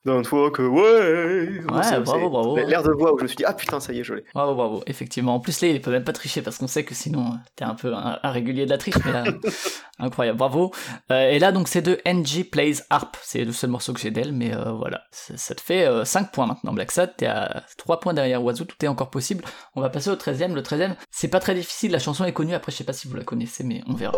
Don't 0.08 0.24
walk 0.32 0.58
away 0.58 0.80
Ouais, 0.80 1.60
bravo, 1.68 1.82
c'est 1.82 2.00
bravo. 2.00 2.56
L'air 2.56 2.82
de 2.82 2.92
voix 2.92 3.12
où 3.12 3.18
je 3.18 3.24
me 3.24 3.28
suis 3.28 3.36
dit, 3.36 3.44
ah 3.44 3.52
putain, 3.52 3.78
ça 3.78 3.92
y 3.92 4.00
est, 4.00 4.04
je 4.04 4.14
l'ai. 4.14 4.24
Bravo, 4.32 4.54
bravo, 4.54 4.82
effectivement. 4.86 5.34
En 5.34 5.40
plus, 5.40 5.60
là, 5.60 5.68
il 5.68 5.82
peut 5.82 5.90
même 5.90 6.04
pas 6.04 6.14
tricher 6.14 6.40
parce 6.40 6.56
qu'on 6.56 6.66
sait 6.66 6.82
que 6.82 6.94
sinon, 6.94 7.26
euh, 7.26 7.36
t'es 7.56 7.64
un 7.64 7.74
peu 7.74 7.92
un, 7.92 8.18
un 8.22 8.30
régulier 8.30 8.64
de 8.64 8.70
la 8.70 8.78
triche, 8.78 8.94
mais 9.04 9.12
là, 9.12 9.24
incroyable, 9.98 10.38
bravo. 10.38 10.72
Euh, 11.12 11.28
et 11.28 11.38
là, 11.38 11.52
donc, 11.52 11.68
c'est 11.68 11.82
de 11.82 12.00
NG 12.06 12.48
Plays 12.50 12.76
Harp. 12.88 13.18
C'est 13.22 13.44
le 13.44 13.52
seul 13.52 13.68
morceau 13.68 13.92
que 13.92 14.00
j'ai 14.00 14.10
d'elle, 14.10 14.32
mais 14.32 14.54
euh, 14.54 14.72
voilà. 14.72 15.02
Ça, 15.10 15.54
te 15.54 15.60
fait 15.60 15.86
5 16.06 16.32
points 16.32 16.46
maintenant, 16.46 16.72
Black 16.72 16.90
Sad. 16.90 17.12
T'es 17.18 17.26
à 17.26 17.64
3 17.76 18.00
points 18.00 18.14
derrière 18.14 18.42
Oiseau, 18.42 18.64
tout 18.64 18.82
est 18.82 18.88
encore 18.88 19.10
possible. 19.10 19.44
On 19.76 19.82
va 19.82 19.90
passer 19.90 20.08
au 20.08 20.16
13ème. 20.16 20.54
Le 20.54 20.62
13ème, 20.62 20.94
c'est 21.10 21.28
pas 21.28 21.40
très 21.40 21.54
difficile, 21.54 21.92
la 21.92 21.98
chanson 21.98 22.24
est 22.24 22.32
connue. 22.32 22.54
Après, 22.54 22.72
je 22.72 22.78
sais 22.78 22.84
pas 22.84 22.94
si 22.94 23.08
vous 23.08 23.16
la 23.16 23.24
connaissez, 23.24 23.62
mais 23.62 23.82
on 23.86 23.92
verra. 23.92 24.16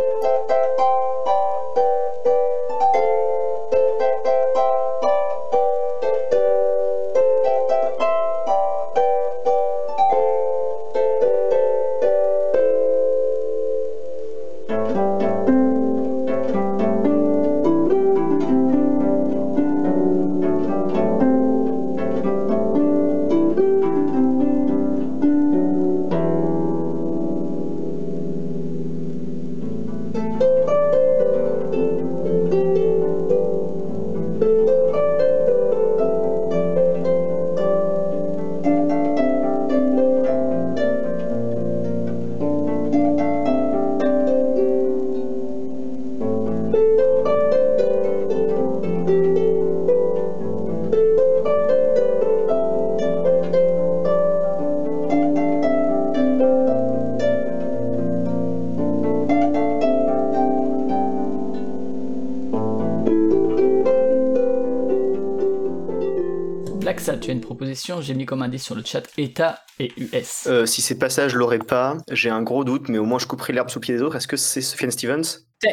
Tu 67.04 67.30
as 67.30 67.32
une 67.32 67.40
proposition. 67.40 68.00
J'ai 68.00 68.14
mis 68.14 68.26
comme 68.26 68.42
indice 68.42 68.62
sur 68.64 68.74
le 68.74 68.82
chat 68.84 69.02
État 69.16 69.60
et 69.78 69.90
US. 69.96 70.46
Euh, 70.46 70.66
si 70.66 70.82
c'est 70.82 70.98
pas 70.98 71.08
ça, 71.08 71.28
je 71.28 71.36
l'aurais 71.38 71.58
pas. 71.58 71.96
J'ai 72.10 72.28
un 72.30 72.42
gros 72.42 72.62
doute, 72.64 72.88
mais 72.88 72.98
au 72.98 73.04
moins 73.04 73.18
je 73.18 73.26
couperai 73.26 73.52
l'herbe 73.54 73.70
sous 73.70 73.78
le 73.78 73.82
pied 73.82 73.94
des 73.94 74.02
autres. 74.02 74.16
Est-ce 74.16 74.28
que 74.28 74.36
c'est 74.36 74.60
Sufjan 74.60 74.90
Stevens? 74.90 75.22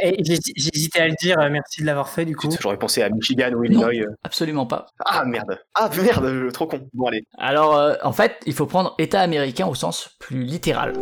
Eh, 0.04 0.16
j'ai 0.24 0.38
hésité 0.74 1.00
à 1.00 1.08
le 1.08 1.14
dire, 1.22 1.40
euh, 1.40 1.50
merci 1.50 1.82
de 1.82 1.86
l'avoir 1.86 2.10
fait 2.10 2.26
du 2.26 2.36
coup. 2.36 2.50
J'aurais 2.60 2.78
pensé 2.78 3.02
à 3.04 3.10
Michigan 3.10 3.52
ou 3.54 3.64
Illinois. 3.64 3.94
euh. 3.96 4.06
Absolument 4.24 4.66
pas. 4.66 4.86
Ah 5.06 5.24
merde 5.26 5.58
Ah 5.76 5.90
merde, 6.02 6.26
euh, 6.26 6.52
trop 6.52 6.68
con. 6.68 6.82
Bon 6.94 7.08
allez. 7.08 7.24
Alors, 7.38 7.78
euh, 7.78 7.96
en 8.04 8.12
fait, 8.12 8.36
il 8.46 8.54
faut 8.54 8.66
prendre 8.66 8.96
État 8.98 9.22
américain 9.22 9.66
au 9.68 9.76
sens 9.76 10.10
plus 10.20 10.44
littéral. 10.44 10.94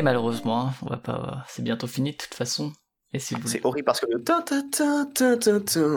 Malheureusement. 0.00 0.68
hein. 0.68 0.72
On 0.82 0.86
va 0.88 0.96
pas. 0.96 1.44
C'est 1.48 1.62
bientôt 1.62 1.86
fini 1.86 2.12
de 2.12 2.16
toute 2.16 2.32
façon. 2.34 2.72
Et 3.12 3.18
si 3.18 3.34
vous 3.34 3.46
C'est 3.46 3.62
horrible 3.66 3.84
parce 3.84 4.00
que 4.00 4.06
le 4.06 4.22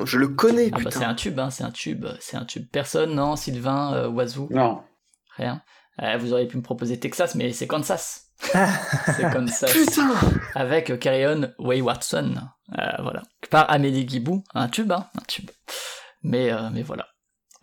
je 0.05 0.17
le 0.17 0.27
connais, 0.27 0.69
Ah 0.73 0.79
bah, 0.83 0.91
c'est 0.91 1.05
un 1.05 1.15
tube, 1.15 1.39
hein, 1.39 1.49
c'est 1.49 1.63
un 1.63 1.71
tube, 1.71 2.05
c'est 2.19 2.35
un 2.35 2.43
tube. 2.43 2.67
Personne, 2.69 3.15
non, 3.15 3.37
Sylvain, 3.37 3.93
euh, 3.93 4.09
Oiseau, 4.09 4.49
Non. 4.51 4.81
rien. 5.37 5.61
Euh, 6.01 6.17
vous 6.17 6.33
auriez 6.33 6.45
pu 6.45 6.57
me 6.57 6.61
proposer 6.61 6.99
Texas, 6.99 7.35
mais 7.35 7.53
c'est 7.53 7.67
Kansas. 7.67 8.31
c'est 8.41 9.31
Kansas. 9.31 9.71
Putain 9.73 10.13
Avec 10.55 10.89
euh, 10.89 10.97
Carry 10.97 11.25
On 11.25 11.53
Way 11.57 11.79
Watson. 11.79 12.33
Euh, 12.77 12.83
voilà. 13.01 13.23
Par 13.49 13.71
Amélie 13.71 14.03
Guibou. 14.03 14.43
Un 14.53 14.67
tube, 14.67 14.91
hein, 14.91 15.07
un 15.17 15.23
tube. 15.25 15.49
Mais, 16.21 16.51
euh, 16.51 16.69
mais 16.73 16.81
voilà. 16.81 17.07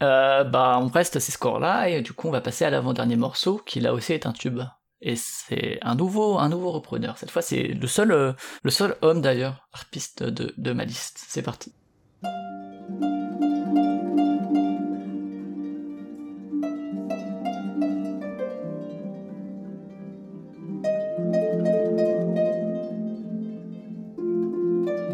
Euh, 0.02 0.44
bah, 0.44 0.78
on 0.80 0.88
reste 0.88 1.16
à 1.16 1.20
ces 1.20 1.30
scores-là, 1.30 1.90
et 1.90 2.00
du 2.00 2.14
coup, 2.14 2.28
on 2.28 2.32
va 2.32 2.40
passer 2.40 2.64
à 2.64 2.70
l'avant-dernier 2.70 3.16
morceau, 3.16 3.58
qui 3.66 3.80
là 3.80 3.92
aussi 3.92 4.14
est 4.14 4.24
un 4.24 4.32
tube. 4.32 4.60
Et 5.04 5.16
c'est 5.16 5.78
un 5.82 5.96
nouveau, 5.96 6.38
un 6.38 6.48
nouveau 6.48 6.70
repreneur. 6.70 7.18
Cette 7.18 7.32
fois, 7.32 7.42
c'est 7.42 7.64
le 7.64 7.86
seul, 7.88 8.12
euh, 8.12 8.32
le 8.62 8.70
seul 8.70 8.94
homme 9.02 9.20
d'ailleurs, 9.20 9.66
harpiste 9.72 10.22
de, 10.22 10.54
de 10.56 10.72
ma 10.72 10.84
liste. 10.84 11.24
C'est 11.26 11.42
parti. 11.42 11.72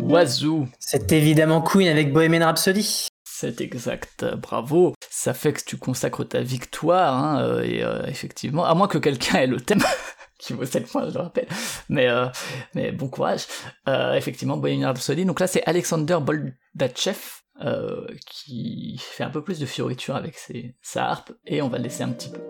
Oiseau. 0.06 0.66
C'est 0.78 1.12
évidemment 1.12 1.62
Queen 1.62 1.88
avec 1.88 2.12
Bohemian 2.12 2.44
Rhapsody. 2.44 3.08
C'est 3.40 3.60
exact, 3.60 4.24
bravo. 4.34 4.94
Ça 5.10 5.32
fait 5.32 5.52
que 5.52 5.62
tu 5.64 5.76
consacres 5.76 6.26
ta 6.26 6.40
victoire, 6.40 7.14
hein, 7.14 7.40
euh, 7.44 7.62
et 7.62 7.84
euh, 7.84 8.04
effectivement, 8.06 8.64
à 8.64 8.74
moins 8.74 8.88
que 8.88 8.98
quelqu'un 8.98 9.38
ait 9.38 9.46
le 9.46 9.60
thème, 9.60 9.80
qui 10.40 10.54
vaut 10.54 10.64
7 10.64 10.90
points, 10.90 11.08
je 11.08 11.14
le 11.14 11.20
rappelle, 11.20 11.46
mais, 11.88 12.08
euh, 12.08 12.26
mais 12.74 12.90
bon 12.90 13.06
courage. 13.06 13.46
Euh, 13.88 14.14
effectivement, 14.14 14.56
Bohemian 14.56 14.88
Rhapsody, 14.88 15.24
donc 15.24 15.38
là 15.38 15.46
c'est 15.46 15.62
Alexander 15.66 16.18
Boldachev, 16.20 17.20
euh, 17.64 18.08
qui 18.26 19.00
fait 19.00 19.22
un 19.22 19.30
peu 19.30 19.44
plus 19.44 19.60
de 19.60 19.66
fioriture 19.66 20.16
avec 20.16 20.36
ses, 20.36 20.74
sa 20.82 21.08
harpe, 21.08 21.30
et 21.46 21.62
on 21.62 21.68
va 21.68 21.78
le 21.78 21.84
laisser 21.84 22.02
un 22.02 22.10
petit 22.10 22.30
peu. 22.30 22.40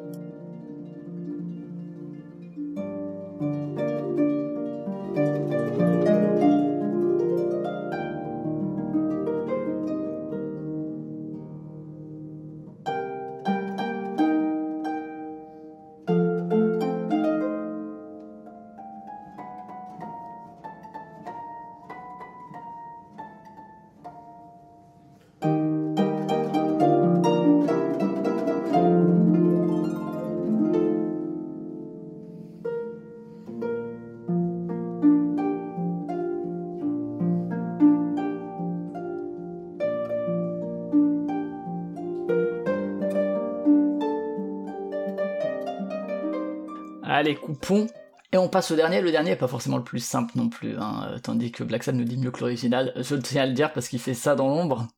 Au 48.70 48.74
dernier. 48.76 49.00
Le 49.00 49.10
dernier 49.10 49.32
est 49.32 49.36
pas 49.36 49.48
forcément 49.48 49.76
le 49.78 49.84
plus 49.84 50.00
simple 50.04 50.32
non 50.36 50.48
plus, 50.48 50.76
hein, 50.78 51.08
euh, 51.12 51.18
tandis 51.18 51.52
que 51.52 51.64
Black 51.64 51.82
Sad 51.84 51.94
nous 51.94 52.04
dit 52.04 52.16
mieux 52.18 52.30
que 52.30 52.40
l'original. 52.40 52.92
Je 52.96 53.14
tiens 53.16 53.42
à 53.42 53.46
le 53.46 53.52
dire 53.52 53.72
parce 53.72 53.88
qu'il 53.88 53.98
fait 54.00 54.14
ça 54.14 54.34
dans 54.34 54.48
l'ombre. 54.48 54.88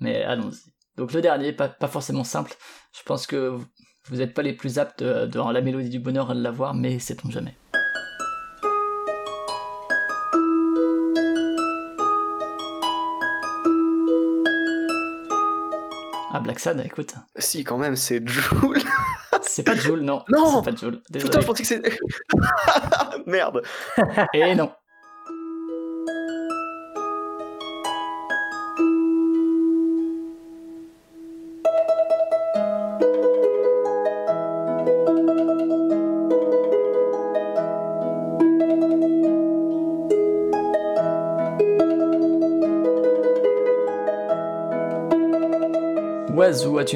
Mais 0.00 0.22
allons-y. 0.22 0.72
Donc 0.96 1.12
le 1.12 1.20
dernier, 1.20 1.52
pas, 1.52 1.68
pas 1.68 1.88
forcément 1.88 2.24
simple. 2.24 2.54
Je 2.96 3.02
pense 3.04 3.26
que 3.26 3.48
vous- 3.48 4.16
n'êtes 4.16 4.34
pas 4.34 4.42
les 4.42 4.52
plus 4.54 4.78
aptes 4.78 5.02
euh, 5.02 5.26
dans 5.26 5.50
la 5.50 5.60
mélodie 5.60 5.90
du 5.90 5.98
bonheur 6.00 6.30
à 6.30 6.34
l'avoir, 6.34 6.74
mais 6.74 6.98
sait-on 6.98 7.30
jamais. 7.30 7.54
Ah, 16.30 16.40
Black 16.40 16.58
Sad, 16.58 16.82
écoute. 16.84 17.14
Si, 17.36 17.64
quand 17.64 17.78
même, 17.78 17.96
c'est 17.96 18.26
Joule. 18.26 18.78
C'est 19.42 19.62
pas 19.62 19.74
Joule, 19.74 20.00
non. 20.00 20.24
Non 20.28 20.62
C'est 20.62 20.70
pas 20.70 20.76
Joule. 20.76 21.00
Putain, 21.12 21.40
je 21.40 21.46
pensais 21.46 21.62
que 21.62 21.68
c'était. 21.68 21.98
Merde. 23.26 23.62
Et 24.34 24.54
non. 24.54 24.70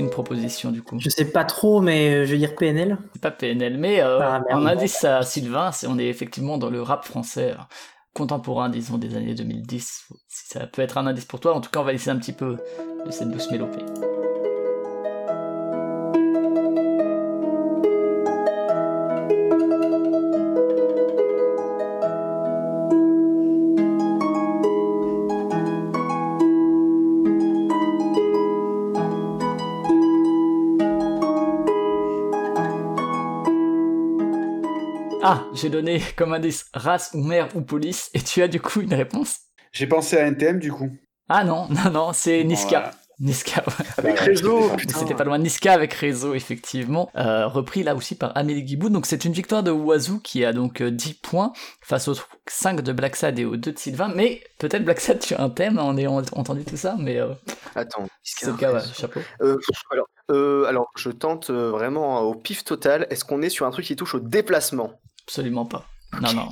Une 0.00 0.10
proposition 0.10 0.70
du 0.70 0.82
coup 0.82 0.96
Je 0.98 1.08
sais 1.10 1.24
pas 1.24 1.44
trop, 1.44 1.80
mais 1.80 2.26
je 2.26 2.32
vais 2.32 2.38
dire 2.38 2.54
PNL. 2.56 2.98
C'est 3.12 3.22
pas 3.22 3.30
PNL, 3.30 3.78
mais 3.78 4.00
euh, 4.00 4.18
Ah, 4.20 4.40
merde. 4.48 4.62
en 4.62 4.66
indice 4.66 5.04
à 5.04 5.22
Sylvain, 5.22 5.72
c'est 5.72 5.86
on 5.86 5.98
est 5.98 6.06
effectivement 6.06 6.58
dans 6.58 6.70
le 6.70 6.80
rap 6.82 7.04
français 7.04 7.52
euh, 7.52 7.62
contemporain, 8.14 8.68
disons, 8.68 8.98
des 8.98 9.16
années 9.16 9.34
2010. 9.34 10.04
Si 10.28 10.46
ça 10.48 10.66
peut 10.66 10.82
être 10.82 10.98
un 10.98 11.06
indice 11.06 11.24
pour 11.24 11.40
toi, 11.40 11.54
en 11.54 11.60
tout 11.60 11.70
cas, 11.70 11.80
on 11.80 11.84
va 11.84 11.92
laisser 11.92 12.10
un 12.10 12.16
petit 12.16 12.32
peu 12.32 12.56
de 13.06 13.10
cette 13.10 13.30
douce 13.30 13.50
mélopée. 13.50 13.84
J'ai 35.62 35.70
donné 35.70 36.02
comme 36.16 36.32
indice 36.32 36.66
race 36.74 37.12
ou 37.14 37.22
mère 37.22 37.48
ou 37.54 37.60
police, 37.60 38.10
et 38.14 38.20
tu 38.20 38.42
as 38.42 38.48
du 38.48 38.60
coup 38.60 38.80
une 38.80 38.94
réponse 38.94 39.38
J'ai 39.72 39.86
pensé 39.86 40.16
à 40.16 40.26
NTM 40.26 40.58
du 40.58 40.72
coup. 40.72 40.90
Ah 41.28 41.44
non, 41.44 41.68
non, 41.70 41.90
non, 41.92 42.12
c'est 42.12 42.42
Niska. 42.42 42.80
Voilà. 42.80 42.90
Niska, 43.20 43.62
ouais. 43.64 43.84
Avec 43.98 44.18
réseau, 44.18 44.62
c'était 44.62 44.76
putain. 44.76 44.98
C'était 44.98 45.14
pas 45.14 45.22
loin 45.22 45.38
de 45.38 45.44
Niska 45.44 45.72
avec 45.72 45.92
Réseau, 45.92 46.34
effectivement. 46.34 47.08
Euh, 47.14 47.46
repris 47.46 47.84
là 47.84 47.94
aussi 47.94 48.16
par 48.16 48.36
Amélie 48.36 48.64
Guiboud. 48.64 48.90
Donc 48.92 49.06
c'est 49.06 49.24
une 49.24 49.32
victoire 49.32 49.62
de 49.62 49.70
Oiseau 49.70 50.18
qui 50.18 50.44
a 50.44 50.52
donc 50.52 50.80
euh, 50.80 50.90
10 50.90 51.14
points 51.14 51.52
face 51.82 52.08
aux 52.08 52.14
5 52.48 52.80
de 52.80 52.92
Black 52.92 53.14
Sad 53.14 53.38
et 53.38 53.44
aux 53.44 53.56
2 53.56 53.72
de 53.72 53.78
Sylvain. 53.78 54.12
Mais 54.12 54.42
peut-être 54.58 54.84
Black 54.84 54.98
Sad, 54.98 55.20
tu 55.20 55.34
as 55.34 55.40
un 55.40 55.50
thème 55.50 55.78
en 55.78 55.96
ayant 55.96 56.20
entendu 56.32 56.64
tout 56.64 56.76
ça, 56.76 56.96
mais 56.98 57.18
euh, 57.18 57.32
Attends. 57.76 58.08
c'est 58.24 58.46
le 58.46 58.54
cas, 58.54 58.72
ouais, 58.72 58.80
chapeau. 58.92 59.20
Euh, 59.40 59.56
alors, 59.90 60.06
euh, 60.30 60.64
alors, 60.64 60.90
je 60.96 61.10
tente 61.10 61.50
euh, 61.50 61.70
vraiment 61.70 62.20
au 62.22 62.34
pif 62.34 62.64
total. 62.64 63.06
Est-ce 63.10 63.24
qu'on 63.24 63.42
est 63.42 63.50
sur 63.50 63.66
un 63.66 63.70
truc 63.70 63.84
qui 63.84 63.96
touche 63.96 64.14
au 64.14 64.20
déplacement? 64.20 64.92
Absolument 65.26 65.66
pas. 65.66 65.86
Non, 66.20 66.32
non. 66.34 66.48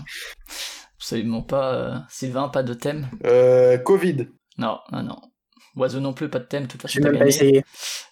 Absolument 0.97 1.43
pas. 1.43 1.75
euh, 1.75 1.99
Sylvain, 2.09 2.49
pas 2.49 2.63
de 2.63 2.75
thème 2.75 3.09
Euh, 3.27 3.79
Covid. 3.79 4.29
Non, 4.59 4.79
non, 4.93 5.03
non. 5.03 5.21
Oiseau 5.77 6.01
non 6.01 6.13
plus, 6.13 6.29
pas 6.29 6.39
de 6.41 6.45
thème, 6.45 6.65
de 6.65 6.69
toute 6.69 6.83
façon, 6.83 6.99
Je 7.03 7.09
même 7.09 7.19
pas. 7.19 7.61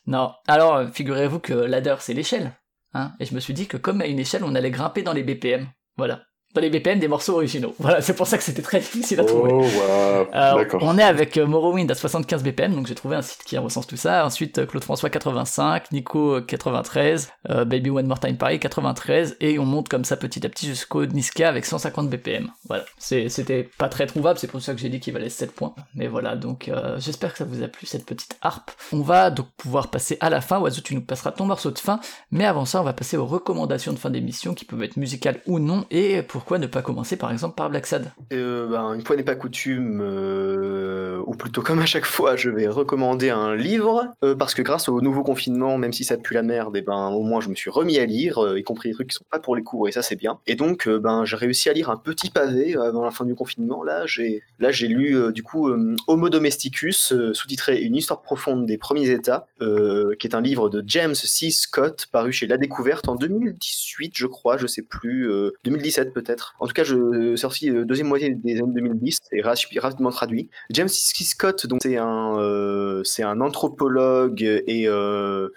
Non. 0.07 0.33
Alors, 0.47 0.77
euh, 0.77 0.87
figurez-vous 0.89 1.41
que 1.41 1.53
ladder, 1.53 1.97
c'est 2.01 2.15
l'échelle. 2.15 2.53
Hein 2.95 3.13
et 3.21 3.27
je 3.27 3.35
me 3.35 3.41
suis 3.41 3.53
dit 3.55 3.67
que 3.67 3.77
comme 3.77 4.01
à 4.01 4.07
une 4.07 4.19
échelle, 4.19 4.45
on 4.45 4.55
allait 4.55 4.71
grimper 4.71 5.03
dans 5.03 5.13
les 5.13 5.23
BPM. 5.23 5.69
Voilà. 5.97 6.23
Dans 6.55 6.61
les 6.61 6.71
BPM 6.71 6.99
des 6.99 7.09
morceaux 7.09 7.35
originaux. 7.35 7.75
Voilà, 7.89 8.01
c'est 8.03 8.15
pour 8.15 8.27
ça 8.27 8.37
que 8.37 8.45
c'était 8.45 8.63
très 8.63 8.81
difficile 8.81 9.21
à 9.21 9.25
trouver. 9.25 9.51
Oh, 9.53 9.63
wow. 9.63 10.29
Euh, 10.35 10.65
on 10.81 10.99
est 10.99 11.03
avec 11.03 11.37
euh, 11.37 11.47
Morrowind 11.47 11.91
à 11.91 11.95
75 11.95 12.43
BPM, 12.43 12.75
donc 12.75 12.87
j'ai 12.87 12.95
trouvé 12.95 13.17
un 13.17 13.23
site 13.23 13.43
qui 13.45 13.57
recense 13.57 13.87
tout 13.87 13.97
ça. 13.97 14.27
Ensuite, 14.27 14.59
euh, 14.59 14.67
Claude 14.67 14.85
François 14.85 15.11
85, 15.11 15.93
Nico 15.93 16.37
euh, 16.37 16.41
93, 16.41 17.31
euh, 17.51 17.65
Baby 17.65 17.91
One 17.91 18.07
More 18.07 18.21
Time 18.21 18.37
Paris 18.37 18.59
93, 18.59 19.37
et 19.41 19.59
on 19.59 19.65
monte 19.65 19.89
comme 19.89 20.05
ça 20.05 20.17
petit 20.17 20.45
à 20.45 20.49
petit 20.49 20.67
jusqu'au 20.67 21.07
Niska 21.07 21.49
avec 21.49 21.65
150 21.65 22.11
BPM. 22.11 22.51
Voilà, 22.67 22.85
c'était 22.99 23.69
pas 23.79 23.89
très 23.89 24.07
trouvable, 24.07 24.39
c'est 24.39 24.47
pour 24.47 24.61
ça 24.61 24.75
que 24.75 24.81
j'ai 24.81 24.89
dit 24.89 25.01
qu'il 25.01 25.13
valait 25.13 25.29
7 25.29 25.53
points. 25.53 25.75
Mais 25.95 26.09
voilà, 26.09 26.37
donc 26.37 26.69
euh, 26.69 26.99
j'espère 26.99 27.33
que 27.33 27.39
ça 27.39 27.45
vous 27.45 27.63
a 27.63 27.69
plu 27.69 27.87
cette 27.87 28.07
petite 28.07 28.37
harpe. 28.43 28.71
On 28.93 29.01
va 29.01 29.31
donc 29.31 29.47
pouvoir 29.57 29.89
passer 29.89 30.17
à 30.21 30.31
la 30.31 30.41
fin. 30.41 30.59
Oiseau, 30.61 30.81
tu 30.81 30.95
nous 30.95 31.01
passeras 31.01 31.33
ton 31.33 31.47
morceau 31.47 31.71
de 31.71 31.79
fin, 31.79 32.01
mais 32.31 32.45
avant 32.45 32.65
ça, 32.65 32.81
on 32.81 32.85
va 32.85 32.93
passer 32.93 33.17
aux 33.17 33.27
recommandations 33.27 33.93
de 33.93 33.99
fin 33.99 34.11
d'émission 34.11 34.55
qui 34.55 34.65
peuvent 34.65 34.83
être 34.83 34.97
musicales 34.97 35.41
ou 35.47 35.59
non, 35.59 35.85
et 35.91 36.23
pourquoi 36.39 36.61
ne 36.61 36.69
pas 36.69 36.83
commencer 36.83 37.17
par 37.17 37.33
exemple 37.33 37.57
par 37.57 37.69
Black 37.69 37.85
Sad? 37.85 38.13
Euh, 38.33 38.69
ben, 38.69 38.95
Une 38.95 39.05
fois 39.05 39.17
n'est 39.17 39.25
pas 39.25 39.35
coutume, 39.35 40.01
euh, 40.01 41.21
ou 41.27 41.33
plutôt 41.33 41.63
comme 41.63 41.81
à 41.81 41.85
chaque 41.85 42.05
fois, 42.05 42.37
je 42.37 42.49
vais 42.49 42.69
recommander 42.69 43.31
un 43.31 43.57
livre, 43.57 44.15
euh, 44.23 44.37
parce 44.37 44.55
que 44.55 44.63
grâce 44.63 44.89
au 44.89 45.01
nouveau 45.01 45.25
confinement, 45.25 45.79
même 45.79 45.93
si 45.93 46.05
ça 46.05 46.17
pue 46.17 46.35
la 46.35 46.45
merde, 46.45 46.77
et 46.77 46.83
ben, 46.83 47.09
au 47.09 47.25
moins 47.25 47.41
je 47.41 47.49
me 47.49 47.57
suis 47.57 47.71
remis 47.71 47.99
à 47.99 48.07
lire, 48.07 48.39
y 48.57 48.63
compris 48.63 48.91
des 48.91 48.95
trucs 48.95 49.09
qui 49.09 49.17
sont 49.17 49.25
pas 49.29 49.41
pour 49.41 49.57
les 49.57 49.65
cours, 49.65 49.89
et 49.89 49.91
ça 49.91 50.01
c'est 50.01 50.15
bien. 50.15 50.39
Et 50.47 50.55
donc, 50.55 50.89
ben, 50.89 51.25
j'ai 51.25 51.35
réussi 51.35 51.71
à 51.71 51.73
lire 51.73 51.91
un 51.91 51.97
petit 51.97 52.31
pavé 52.31 52.77
avant 52.77 53.05
la 53.05 53.11
fin 53.11 53.25
du 53.25 53.35
confinement. 53.35 53.83
Là, 53.83 54.07
j'ai 54.07 54.43
lu 54.87 55.33
du 55.33 55.43
coup 55.43 55.69
Homo 56.07 56.29
Domesticus, 56.29 57.15
sous-titré 57.33 57.81
Une 57.81 57.97
histoire 57.97 58.23
profonde 58.23 58.65
des 58.65 58.79
premiers 58.79 59.11
États, 59.11 59.49
qui 59.59 60.27
est 60.29 60.37
un 60.37 60.41
livre 60.41 60.69
de 60.69 60.85
James 60.87 61.17
C. 61.17 61.51
Scott, 61.51 62.07
paru 62.13 62.31
chez 62.31 62.47
La 62.47 62.59
Découverte 62.59 63.09
en 63.09 63.17
2018, 63.17 64.13
je 64.17 64.27
crois, 64.29 64.57
je 64.57 64.69
sais 64.69 64.83
plus, 64.83 65.29
euh, 65.29 65.53
2017 65.65 66.13
peut-être. 66.13 66.28
En 66.59 66.67
tout 66.67 66.73
cas, 66.73 66.85
je 66.85 67.37
sorti 67.37 67.71
euh, 67.71 67.85
deuxième 67.85 68.09
moitié 68.09 68.35
des 68.35 68.59
années 68.61 68.73
2010 68.75 69.19
et 69.33 69.41
rapi- 69.43 69.79
rapidement 69.79 70.11
traduit. 70.11 70.51
James. 70.71 70.89
Scott, 70.89 71.67
donc 71.67 71.81
c'est 71.83 71.97
un 71.97 72.39
euh, 72.39 73.03
c'est 73.05 73.23
un 73.23 73.41
anthropologue 73.41 74.43
et 74.43 74.89
euh, 74.89 75.49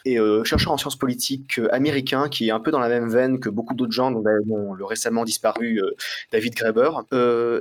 chercheur 0.43 0.73
en 0.73 0.77
sciences 0.77 0.97
politiques 0.97 1.59
américain 1.71 2.29
qui 2.29 2.47
est 2.47 2.51
un 2.51 2.59
peu 2.59 2.71
dans 2.71 2.79
la 2.79 2.89
même 2.89 3.09
veine 3.09 3.39
que 3.39 3.49
beaucoup 3.49 3.73
d'autres 3.73 3.91
gens, 3.91 4.11
dont 4.11 4.23
dont 4.45 4.73
le 4.73 4.85
récemment 4.85 5.23
disparu 5.23 5.81
David 6.31 6.55
Graeber, 6.55 6.89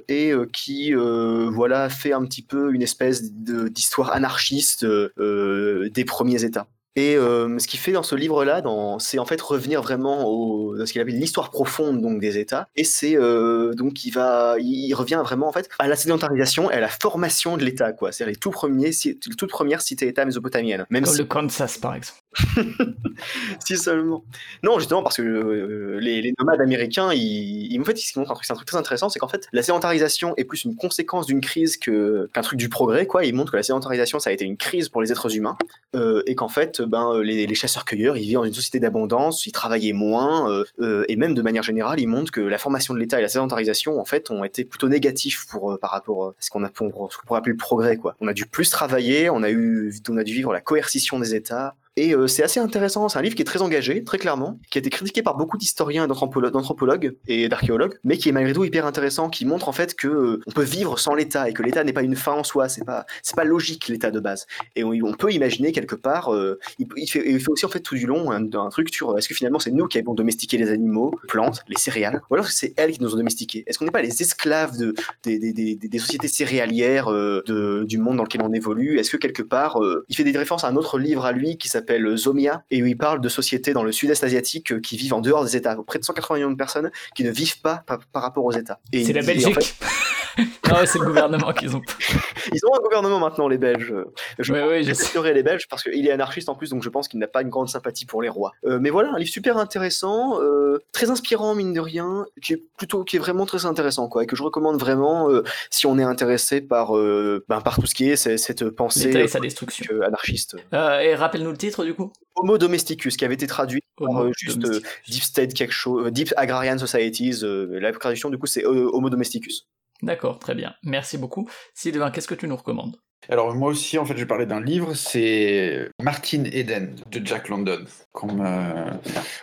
et 0.08 0.32
qui 0.52 0.92
voilà 0.92 1.88
fait 1.88 2.12
un 2.12 2.24
petit 2.24 2.42
peu 2.42 2.72
une 2.72 2.82
espèce 2.82 3.32
d'histoire 3.32 4.12
anarchiste 4.12 4.84
des 4.84 6.04
premiers 6.04 6.44
États. 6.44 6.66
Et 6.96 7.16
euh, 7.16 7.58
ce 7.58 7.68
qu'il 7.68 7.78
fait 7.78 7.92
dans 7.92 8.02
ce 8.02 8.14
livre-là, 8.14 8.62
c'est 8.98 9.18
en 9.18 9.24
fait 9.24 9.40
revenir 9.40 9.80
vraiment 9.80 10.24
au, 10.26 10.80
à 10.80 10.86
ce 10.86 10.92
qu'il 10.92 11.00
appelle 11.00 11.18
l'histoire 11.18 11.50
profonde 11.50 12.00
donc 12.00 12.20
des 12.20 12.38
États. 12.38 12.68
Et 12.74 12.84
c'est 12.84 13.16
euh, 13.16 13.74
donc 13.74 14.04
il 14.04 14.10
va, 14.10 14.56
il, 14.58 14.92
revient 14.94 15.20
vraiment 15.22 15.48
en 15.48 15.52
fait 15.52 15.68
à 15.78 15.86
la 15.86 15.94
sédentarisation 15.94 16.70
et 16.70 16.74
à 16.74 16.80
la 16.80 16.88
formation 16.88 17.56
de 17.56 17.64
l'État, 17.64 17.92
quoi. 17.92 18.10
C'est 18.10 18.26
les 18.26 18.34
tout 18.34 18.50
premiers, 18.50 18.90
les 19.04 19.18
toutes 19.18 19.50
premières 19.50 19.82
cités-États 19.82 20.24
mésopotamiennes. 20.24 20.84
Même 20.90 21.04
Comme 21.04 21.12
si, 21.12 21.20
le 21.20 21.26
Kansas 21.26 21.78
par 21.78 21.94
exemple. 21.94 22.18
si 23.64 23.76
seulement. 23.76 24.24
Non, 24.62 24.78
justement 24.78 25.02
parce 25.02 25.16
que 25.16 25.22
euh, 25.22 25.98
les, 26.00 26.32
nomades 26.38 26.60
américains, 26.60 27.12
ils, 27.12 27.72
ils- 27.72 27.80
en 27.80 27.84
fait, 27.84 27.96
ce 27.96 28.12
qui 28.12 28.18
montre 28.18 28.30
un 28.30 28.54
truc, 28.54 28.66
très 28.66 28.76
intéressant, 28.76 29.08
c'est 29.08 29.18
qu'en 29.18 29.28
fait, 29.28 29.48
la 29.52 29.62
sédentarisation 29.62 30.34
est 30.36 30.44
plus 30.44 30.64
une 30.64 30.76
conséquence 30.76 31.26
d'une 31.26 31.40
crise 31.40 31.76
qu'un 31.76 32.42
truc 32.42 32.58
du 32.58 32.68
progrès, 32.68 33.06
quoi. 33.06 33.24
Ils 33.24 33.34
montrent 33.34 33.52
que 33.52 33.56
la 33.56 33.62
sédentarisation, 33.62 34.20
ça 34.20 34.30
a 34.30 34.32
été 34.32 34.44
une 34.44 34.56
crise 34.56 34.88
pour 34.88 35.02
les 35.02 35.10
êtres 35.10 35.34
humains 35.36 35.56
euh, 35.96 36.22
et 36.26 36.34
qu'en 36.34 36.48
fait, 36.48 36.82
ben, 36.82 37.14
euh, 37.14 37.22
les, 37.22 37.54
chasseurs-cueilleurs, 37.54 38.16
ils 38.16 38.22
vivent 38.22 38.34
dans 38.34 38.44
une 38.44 38.54
société 38.54 38.78
d'abondance, 38.78 39.46
ils 39.46 39.52
travaillaient 39.52 39.92
moins, 39.92 40.64
et 41.08 41.16
même 41.16 41.34
de 41.34 41.42
manière 41.42 41.62
générale, 41.62 42.00
ils 42.00 42.06
montrent 42.06 42.30
que 42.30 42.40
la 42.40 42.58
formation 42.58 42.94
de 42.94 42.98
l'État 42.98 43.18
et 43.18 43.22
la 43.22 43.28
sédentarisation, 43.28 44.00
en 44.00 44.04
fait, 44.04 44.30
ont 44.30 44.44
été 44.44 44.64
plutôt 44.64 44.88
négatifs 44.88 45.46
pour, 45.50 45.78
par 45.80 45.90
rapport 45.90 46.28
à 46.28 46.34
ce 46.38 46.50
qu'on 46.50 46.64
a 46.64 46.70
pourrait 46.70 47.38
appeler 47.38 47.52
le 47.52 47.58
progrès, 47.58 47.96
quoi. 47.96 48.14
On 48.20 48.28
a 48.28 48.32
dû 48.32 48.46
plus 48.46 48.70
travailler, 48.70 49.30
on 49.30 49.42
a 49.42 49.50
dû 49.52 49.90
vivre 50.24 50.52
la 50.52 50.60
coercition 50.60 51.18
des 51.18 51.34
États, 51.34 51.74
et 52.00 52.14
euh, 52.14 52.26
c'est 52.26 52.42
assez 52.42 52.60
intéressant, 52.60 53.10
c'est 53.10 53.18
un 53.18 53.22
livre 53.22 53.34
qui 53.34 53.42
est 53.42 53.44
très 53.44 53.60
engagé, 53.60 54.02
très 54.04 54.16
clairement, 54.16 54.58
qui 54.70 54.78
a 54.78 54.80
été 54.80 54.88
critiqué 54.88 55.22
par 55.22 55.36
beaucoup 55.36 55.58
d'historiens 55.58 56.04
et 56.04 56.08
d'anthropolo- 56.08 56.50
d'anthropologues 56.50 57.14
et 57.28 57.46
d'archéologues, 57.50 57.98
mais 58.04 58.16
qui 58.16 58.30
est 58.30 58.32
malgré 58.32 58.54
tout 58.54 58.64
hyper 58.64 58.86
intéressant, 58.86 59.28
qui 59.28 59.44
montre 59.44 59.68
en 59.68 59.72
fait 59.72 59.94
que 59.94 60.08
euh, 60.08 60.40
on 60.46 60.50
peut 60.50 60.62
vivre 60.62 60.98
sans 60.98 61.14
l'État 61.14 61.50
et 61.50 61.52
que 61.52 61.62
l'État 61.62 61.84
n'est 61.84 61.92
pas 61.92 62.02
une 62.02 62.16
fin 62.16 62.32
en 62.32 62.42
soi, 62.44 62.70
c'est 62.70 62.84
pas 62.84 63.04
pas 63.36 63.44
logique 63.44 63.88
l'État 63.88 64.10
de 64.10 64.20
base. 64.20 64.46
Et 64.76 64.84
on, 64.84 65.12
peut 65.12 65.32
imaginer 65.32 65.72
quelque 65.72 65.94
part, 65.94 66.34
euh, 66.34 66.58
il, 66.78 67.08
fait, 67.08 67.22
il 67.24 67.40
fait 67.40 67.50
aussi 67.50 67.64
en 67.64 67.68
fait 67.68 67.80
tout 67.80 67.94
du 67.94 68.06
long 68.06 68.32
un, 68.32 68.44
un 68.52 68.68
truc 68.70 68.92
sur 68.92 69.16
est-ce 69.16 69.28
que 69.28 69.34
finalement 69.34 69.58
c'est 69.58 69.70
nous 69.70 69.86
qui 69.86 69.98
avons 69.98 70.14
domestiqué 70.14 70.56
les 70.58 70.70
animaux, 70.70 71.12
les 71.22 71.26
plantes, 71.28 71.62
les 71.68 71.78
céréales, 71.78 72.20
ou 72.28 72.34
alors 72.34 72.46
c'est 72.48 72.72
elles 72.76 72.92
qui 72.92 73.02
nous 73.02 73.14
ont 73.14 73.16
domestiqués? 73.18 73.64
Est-ce 73.66 73.78
qu'on 73.78 73.84
n'est 73.84 73.90
pas 73.90 74.02
les 74.02 74.22
esclaves 74.22 74.76
de, 74.78 74.94
des, 75.22 75.38
des, 75.38 75.52
des, 75.52 75.76
des 75.76 75.98
sociétés 75.98 76.28
céréalières 76.28 77.10
de, 77.10 77.84
du 77.84 77.98
monde 77.98 78.16
dans 78.16 78.24
lequel 78.24 78.42
on 78.42 78.52
évolue? 78.52 78.98
Est-ce 78.98 79.10
que 79.10 79.16
quelque 79.16 79.42
part, 79.42 79.78
il 80.08 80.16
fait 80.16 80.24
des 80.24 80.36
références 80.36 80.64
à 80.64 80.68
un 80.68 80.76
autre 80.76 80.98
livre 80.98 81.24
à 81.24 81.32
lui 81.32 81.56
qui 81.56 81.68
s'appelle 81.68 81.89
s'appelle 81.90 82.16
Zomia 82.16 82.64
et 82.70 82.82
où 82.82 82.86
il 82.86 82.96
parle 82.96 83.20
de 83.20 83.28
sociétés 83.28 83.72
dans 83.72 83.82
le 83.82 83.92
sud-est 83.92 84.22
asiatique 84.22 84.72
euh, 84.72 84.80
qui 84.80 84.96
vivent 84.96 85.14
en 85.14 85.20
dehors 85.20 85.44
des 85.44 85.56
États. 85.56 85.76
Près 85.86 85.98
de 85.98 86.04
180 86.04 86.36
millions 86.36 86.50
de 86.50 86.56
personnes 86.56 86.90
qui 87.14 87.24
ne 87.24 87.30
vivent 87.30 87.60
pas 87.60 87.82
par, 87.86 87.98
par 88.12 88.22
rapport 88.22 88.44
aux 88.44 88.52
États. 88.52 88.78
C'est 88.92 89.12
la 89.12 89.22
en 89.22 89.26
Belgique. 89.26 89.60
fait, 89.60 89.86
non, 90.38 90.76
ouais, 90.76 90.86
c'est 90.86 90.98
le 90.98 91.06
gouvernement 91.06 91.52
qu'ils 91.52 91.76
ont. 91.76 91.82
ils 92.52 92.60
ont 92.66 92.74
un 92.74 92.80
gouvernement 92.80 93.18
maintenant, 93.18 93.48
les 93.48 93.58
Belges. 93.58 93.94
Je 94.38 94.52
sais. 94.52 94.94
censuré 94.94 95.34
les 95.34 95.42
Belges 95.42 95.66
parce 95.68 95.82
qu'il 95.82 96.06
est 96.06 96.10
anarchiste 96.10 96.48
en 96.48 96.54
plus, 96.54 96.70
donc 96.70 96.82
je 96.82 96.88
pense 96.88 97.08
qu'il 97.08 97.18
n'a 97.18 97.26
pas 97.26 97.42
une 97.42 97.48
grande 97.48 97.68
sympathie 97.68 98.06
pour 98.06 98.22
les 98.22 98.28
rois. 98.28 98.52
Euh, 98.64 98.78
mais 98.80 98.90
voilà, 98.90 99.10
un 99.14 99.18
livre 99.18 99.30
super 99.30 99.56
intéressant, 99.56 100.40
euh, 100.40 100.78
très 100.92 101.10
inspirant 101.10 101.54
mine 101.54 101.72
de 101.72 101.80
rien, 101.80 102.26
qui 102.42 102.54
est 102.54 102.62
plutôt, 102.76 103.04
qui 103.04 103.16
est 103.16 103.18
vraiment 103.18 103.46
très 103.46 103.66
intéressant, 103.66 104.08
quoi, 104.08 104.22
et 104.22 104.26
que 104.26 104.36
je 104.36 104.42
recommande 104.42 104.78
vraiment 104.78 105.30
euh, 105.30 105.42
si 105.70 105.86
on 105.86 105.98
est 105.98 106.04
intéressé 106.04 106.60
par, 106.60 106.92
ben, 106.92 107.60
par 107.62 107.78
tout 107.78 107.86
ce 107.86 107.94
qui 107.94 108.08
est 108.08 108.16
cette 108.16 108.70
pensée 108.70 109.08
L'État 109.08 109.20
et 109.20 109.28
sa 109.28 109.40
destruction. 109.40 110.00
anarchiste. 110.02 110.56
Et 110.72 111.14
rappelle-nous 111.14 111.50
le 111.50 111.56
titre 111.56 111.84
du 111.84 111.94
coup 111.94 112.12
Homo 112.36 112.58
domesticus, 112.58 113.16
qui 113.16 113.24
avait 113.24 113.34
été 113.34 113.46
traduit 113.46 113.82
par 113.96 114.26
juste. 114.36 114.60
Deep 115.08 115.22
State 115.22 115.54
quelque 115.54 115.72
chose, 115.72 116.10
Deep 116.12 116.32
Agrarian 116.36 116.78
Societies. 116.78 117.40
la 117.42 117.92
traduction 117.92 118.30
du 118.30 118.38
coup 118.38 118.46
c'est 118.46 118.64
Homo 118.64 119.10
domesticus. 119.10 119.66
D'accord, 120.02 120.38
très 120.38 120.54
bien. 120.54 120.74
Merci 120.82 121.18
beaucoup. 121.18 121.48
Sylvain, 121.74 122.10
qu'est-ce 122.10 122.28
que 122.28 122.34
tu 122.34 122.48
nous 122.48 122.56
recommandes? 122.56 122.96
Alors 123.28 123.54
moi 123.54 123.70
aussi, 123.70 123.98
en 123.98 124.06
fait, 124.06 124.16
je 124.16 124.24
parler 124.24 124.46
d'un 124.46 124.60
livre, 124.60 124.94
c'est 124.94 125.90
Martin 126.02 126.44
Eden 126.44 126.96
de 127.10 127.26
Jack 127.26 127.48
London. 127.48 127.84
Comme, 128.12 128.40
euh, 128.40 128.90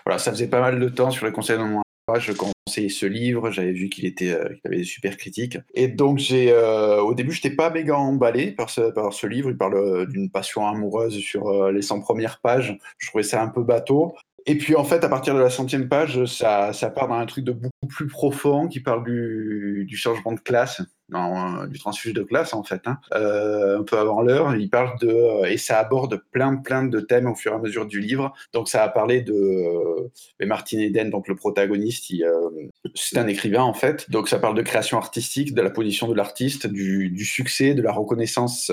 voilà, 0.06 0.18
ça 0.18 0.32
faisait 0.32 0.48
pas 0.48 0.60
mal 0.62 0.80
de 0.80 0.90
temps 0.90 1.12
sur 1.12 1.26
les 1.26 1.32
conseils 1.32 1.58
de 1.58 1.64
mon 1.64 1.82
je 2.20 2.32
conseillais 2.32 2.88
ce 2.88 3.06
livre, 3.06 3.52
j'avais 3.52 3.74
vu 3.74 3.90
qu'il 3.90 4.06
était, 4.06 4.32
euh, 4.32 4.48
qu'il 4.48 4.62
avait 4.64 4.78
des 4.78 4.84
super 4.86 5.18
critiques. 5.18 5.58
Et 5.74 5.90
donc 5.90 6.20
j'ai, 6.20 6.54
euh, 6.54 7.02
au 7.02 7.14
début, 7.14 7.34
j'étais 7.34 7.54
pas 7.54 7.70
méga 7.70 7.98
emballé 7.98 8.52
par 8.52 8.70
ce, 8.70 8.92
par 8.92 9.12
ce 9.12 9.28
livre. 9.28 9.50
Il 9.50 9.58
parle 9.58 10.08
d'une 10.08 10.32
passion 10.32 10.66
amoureuse 10.66 11.20
sur 11.20 11.70
les 11.70 11.82
100 11.82 12.00
premières 12.00 12.40
pages. 12.40 12.78
Je 12.98 13.08
trouvais 13.08 13.24
ça 13.26 13.44
un 13.44 13.50
peu 13.50 13.62
bateau. 13.62 14.16
Et 14.50 14.58
puis 14.58 14.76
en 14.76 14.86
fait, 14.86 15.04
à 15.04 15.10
partir 15.10 15.36
de 15.36 15.40
la 15.40 15.50
centième 15.50 15.90
page, 15.90 16.24
ça, 16.24 16.72
ça 16.72 16.90
part 16.90 17.10
dans 17.10 17.16
un 17.16 17.26
truc 17.26 17.44
de 17.44 17.52
beaucoup 17.52 17.88
plus 17.88 18.08
profond 18.08 18.70
qui 18.70 18.80
parle 18.80 19.04
du, 19.04 19.84
du 19.86 19.98
changement 19.98 20.32
de 20.32 20.40
classe, 20.40 20.82
non, 21.10 21.64
euh, 21.64 21.68
du 21.68 21.78
transfuge 21.78 22.14
de 22.14 22.24
classe 22.24 22.54
en 22.54 22.64
fait, 22.64 22.82
hein. 22.86 22.98
Euh, 23.14 23.80
un 23.80 23.84
peu 23.84 23.98
avant 23.98 24.22
l'heure. 24.22 24.56
Il 24.56 24.70
parle 24.70 24.98
de 25.00 25.10
euh, 25.10 25.52
et 25.52 25.58
ça 25.58 25.80
aborde 25.80 26.22
plein 26.32 26.56
plein 26.56 26.84
de 26.86 27.00
thèmes 27.02 27.28
au 27.28 27.36
fur 27.36 27.52
et 27.52 27.56
à 27.56 27.58
mesure 27.60 27.86
du 27.86 28.00
livre. 28.00 28.34
Donc 28.54 28.70
ça 28.70 28.84
a 28.84 28.88
parlé 28.88 29.22
de 29.22 29.34
euh, 29.34 30.46
Martin 30.46 30.80
Eden, 30.80 31.10
donc 31.10 31.28
le 31.28 31.36
protagoniste, 31.36 32.14
euh, 32.14 32.50
c'est 32.96 33.18
un 33.18 33.28
écrivain 33.28 33.64
en 33.64 33.74
fait. 33.74 34.10
Donc 34.10 34.30
ça 34.30 34.40
parle 34.40 34.56
de 34.56 34.62
création 34.62 34.98
artistique, 34.98 35.54
de 35.54 35.62
la 35.62 35.72
position 35.72 36.08
de 36.08 36.14
l'artiste, 36.14 36.68
du, 36.68 37.10
du 37.10 37.26
succès, 37.26 37.74
de 37.74 37.82
la 37.82 37.92
reconnaissance. 37.92 38.72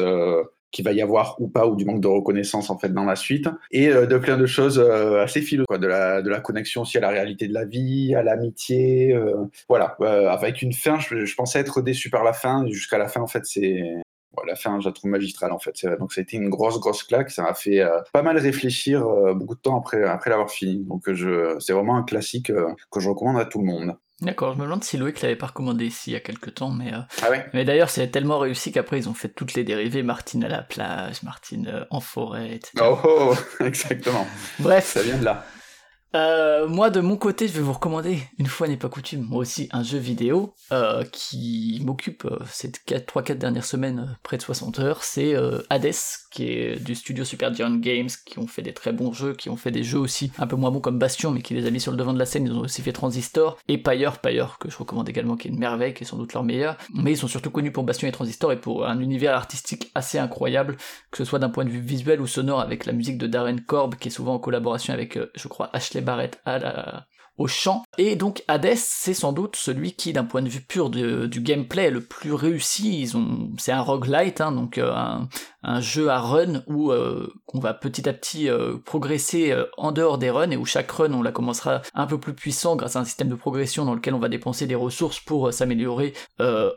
Qu'il 0.74 0.84
va 0.84 0.92
y 0.92 1.00
avoir 1.00 1.40
ou 1.40 1.48
pas, 1.48 1.66
ou 1.66 1.76
du 1.76 1.86
manque 1.86 2.02
de 2.02 2.08
reconnaissance 2.08 2.68
en 2.68 2.76
fait 2.76 2.92
dans 2.92 3.06
la 3.06 3.16
suite, 3.16 3.48
et 3.70 3.88
euh, 3.88 4.06
de 4.06 4.18
plein 4.18 4.36
de 4.36 4.46
choses 4.46 4.78
euh, 4.78 5.22
assez 5.22 5.40
philo, 5.40 5.64
quoi, 5.66 5.78
de 5.78 5.86
la, 5.86 6.20
de 6.20 6.28
la 6.28 6.40
connexion 6.40 6.82
aussi 6.82 6.98
à 6.98 7.00
la 7.00 7.10
réalité 7.10 7.48
de 7.48 7.54
la 7.54 7.64
vie, 7.64 8.14
à 8.14 8.22
l'amitié, 8.22 9.14
euh, 9.14 9.46
voilà, 9.68 9.96
euh, 10.02 10.28
avec 10.28 10.60
une 10.60 10.74
fin, 10.74 10.98
je, 10.98 11.24
je 11.24 11.34
pensais 11.34 11.60
être 11.60 11.80
déçu 11.80 12.10
par 12.10 12.24
la 12.24 12.34
fin, 12.34 12.66
jusqu'à 12.66 12.98
la 12.98 13.08
fin 13.08 13.22
en 13.22 13.26
fait 13.26 13.44
c'est... 13.44 13.82
la 14.46 14.56
fin, 14.56 14.80
je 14.80 14.88
la 14.88 14.92
trouve 14.92 15.10
magistrale 15.10 15.52
en 15.52 15.60
fait. 15.60 15.86
Donc 16.00 16.12
ça 16.12 16.20
a 16.20 16.22
été 16.22 16.36
une 16.36 16.50
grosse, 16.50 16.78
grosse 16.80 17.04
claque. 17.04 17.30
Ça 17.30 17.42
m'a 17.42 17.54
fait 17.54 17.80
euh, 17.80 18.00
pas 18.12 18.22
mal 18.22 18.36
réfléchir 18.36 19.06
beaucoup 19.36 19.54
de 19.54 19.60
temps 19.60 19.78
après, 19.78 20.02
après 20.02 20.28
l'avoir 20.28 20.50
fini. 20.50 20.84
Donc 20.84 21.10
je, 21.10 21.56
c'est 21.60 21.72
vraiment 21.72 21.96
un 21.96 22.02
classique 22.02 22.52
que 22.90 23.00
je 23.00 23.08
recommande 23.08 23.38
à 23.38 23.46
tout 23.46 23.60
le 23.60 23.66
monde. 23.66 23.96
D'accord, 24.20 24.54
je 24.54 24.58
me 24.58 24.64
demande 24.64 24.84
si 24.84 24.96
Loïc 24.96 25.20
l'avait 25.22 25.36
pas 25.36 25.46
recommandé 25.46 25.86
ici 25.86 26.10
il 26.10 26.12
y 26.12 26.16
a 26.16 26.20
quelques 26.20 26.54
temps, 26.54 26.70
mais, 26.70 26.94
euh, 26.94 26.98
Ah 27.22 27.30
ouais 27.30 27.46
mais 27.52 27.64
d'ailleurs 27.64 27.90
c'est 27.90 28.06
tellement 28.08 28.38
réussi 28.38 28.70
qu'après 28.70 28.98
ils 28.98 29.08
ont 29.08 29.14
fait 29.14 29.28
toutes 29.28 29.54
les 29.54 29.64
dérivées, 29.64 30.02
Martine 30.04 30.44
à 30.44 30.48
la 30.48 30.62
plage, 30.62 31.22
Martine 31.24 31.66
euh, 31.66 31.84
en 31.90 32.00
forêt, 32.00 32.54
etc. 32.54 32.72
Oh, 32.80 32.98
oh, 33.04 33.34
exactement. 33.64 34.26
Bref, 34.60 34.92
Ça 34.94 35.02
vient 35.02 35.18
de 35.18 35.24
là. 35.24 35.44
Euh, 36.14 36.68
moi 36.68 36.90
de 36.90 37.00
mon 37.00 37.16
côté, 37.16 37.48
je 37.48 37.54
vais 37.54 37.60
vous 37.60 37.72
recommander, 37.72 38.22
une 38.38 38.46
fois 38.46 38.68
n'est 38.68 38.76
pas 38.76 38.88
coutume, 38.88 39.22
moi 39.22 39.40
aussi 39.40 39.68
un 39.72 39.82
jeu 39.82 39.98
vidéo 39.98 40.54
qui 41.10 41.82
m'occupe 41.84 42.24
ces 42.48 42.68
3-4 42.68 43.34
dernières 43.34 43.64
semaines, 43.64 44.16
près 44.22 44.36
de 44.36 44.42
60 44.42 44.78
heures, 44.78 45.02
c'est 45.02 45.34
Hades, 45.70 45.90
qui 46.34 46.48
est 46.48 46.84
du 46.84 46.96
studio 46.96 47.24
Supergiant 47.24 47.70
Games, 47.76 48.08
qui 48.26 48.40
ont 48.40 48.48
fait 48.48 48.60
des 48.60 48.74
très 48.74 48.92
bons 48.92 49.12
jeux, 49.12 49.34
qui 49.34 49.50
ont 49.50 49.56
fait 49.56 49.70
des 49.70 49.84
jeux 49.84 50.00
aussi 50.00 50.32
un 50.38 50.48
peu 50.48 50.56
moins 50.56 50.72
bons 50.72 50.80
comme 50.80 50.98
Bastion, 50.98 51.30
mais 51.30 51.42
qui 51.42 51.54
les 51.54 51.64
a 51.64 51.70
mis 51.70 51.80
sur 51.80 51.92
le 51.92 51.96
devant 51.96 52.12
de 52.12 52.18
la 52.18 52.26
scène, 52.26 52.46
ils 52.46 52.52
ont 52.52 52.62
aussi 52.62 52.82
fait 52.82 52.92
Transistor, 52.92 53.56
et 53.68 53.78
Pyre, 53.78 54.18
Pyre, 54.18 54.58
que 54.58 54.68
je 54.68 54.76
recommande 54.76 55.08
également, 55.08 55.36
qui 55.36 55.46
est 55.46 55.52
une 55.52 55.60
merveille, 55.60 55.94
qui 55.94 56.02
est 56.02 56.06
sans 56.06 56.16
doute 56.16 56.32
leur 56.32 56.42
meilleur, 56.42 56.76
mais 56.92 57.12
ils 57.12 57.16
sont 57.16 57.28
surtout 57.28 57.50
connus 57.50 57.70
pour 57.70 57.84
Bastion 57.84 58.08
et 58.08 58.12
Transistor, 58.12 58.50
et 58.50 58.60
pour 58.60 58.84
un 58.84 58.98
univers 58.98 59.36
artistique 59.36 59.92
assez 59.94 60.18
incroyable, 60.18 60.76
que 61.12 61.18
ce 61.18 61.24
soit 61.24 61.38
d'un 61.38 61.50
point 61.50 61.64
de 61.64 61.70
vue 61.70 61.80
visuel 61.80 62.20
ou 62.20 62.26
sonore, 62.26 62.60
avec 62.60 62.84
la 62.84 62.92
musique 62.92 63.16
de 63.16 63.28
Darren 63.28 63.60
Korb, 63.64 63.94
qui 63.94 64.08
est 64.08 64.10
souvent 64.10 64.34
en 64.34 64.38
collaboration 64.40 64.92
avec, 64.92 65.16
euh, 65.16 65.30
je 65.36 65.46
crois, 65.46 65.70
Ashley 65.72 66.00
Barrett 66.00 66.40
à 66.44 66.58
la, 66.58 67.06
au 67.36 67.46
chant. 67.46 67.84
Et 67.98 68.16
donc 68.16 68.44
Hades, 68.48 68.76
c'est 68.76 69.14
sans 69.14 69.32
doute 69.32 69.56
celui 69.56 69.92
qui, 69.92 70.12
d'un 70.12 70.24
point 70.24 70.42
de 70.42 70.48
vue 70.48 70.60
pur 70.60 70.90
du 70.90 71.40
gameplay, 71.40 71.84
est 71.84 71.90
le 71.90 72.04
plus 72.04 72.32
réussi. 72.32 73.10
C'est 73.58 73.72
un 73.72 73.80
roguelite, 73.80 74.40
hein, 74.40 74.52
donc 74.52 74.78
euh, 74.78 74.92
un, 75.62 75.80
jeu 75.80 76.08
à 76.08 76.20
run 76.20 76.62
où 76.66 76.92
euh, 76.92 77.32
on 77.52 77.58
va 77.58 77.74
petit 77.74 78.08
à 78.08 78.12
petit 78.12 78.48
euh, 78.48 78.76
progresser 78.84 79.54
en 79.76 79.92
dehors 79.92 80.18
des 80.18 80.30
runs 80.30 80.50
et 80.50 80.56
où 80.56 80.64
chaque 80.64 80.90
run 80.90 81.12
on 81.12 81.22
la 81.22 81.32
commencera 81.32 81.82
un 81.94 82.06
peu 82.06 82.18
plus 82.18 82.34
puissant 82.34 82.76
grâce 82.76 82.96
à 82.96 83.00
un 83.00 83.04
système 83.04 83.28
de 83.28 83.34
progression 83.34 83.84
dans 83.84 83.94
lequel 83.94 84.14
on 84.14 84.18
va 84.18 84.28
dépenser 84.28 84.66
des 84.66 84.74
ressources 84.74 85.20
pour 85.20 85.52
s'améliorer 85.52 86.14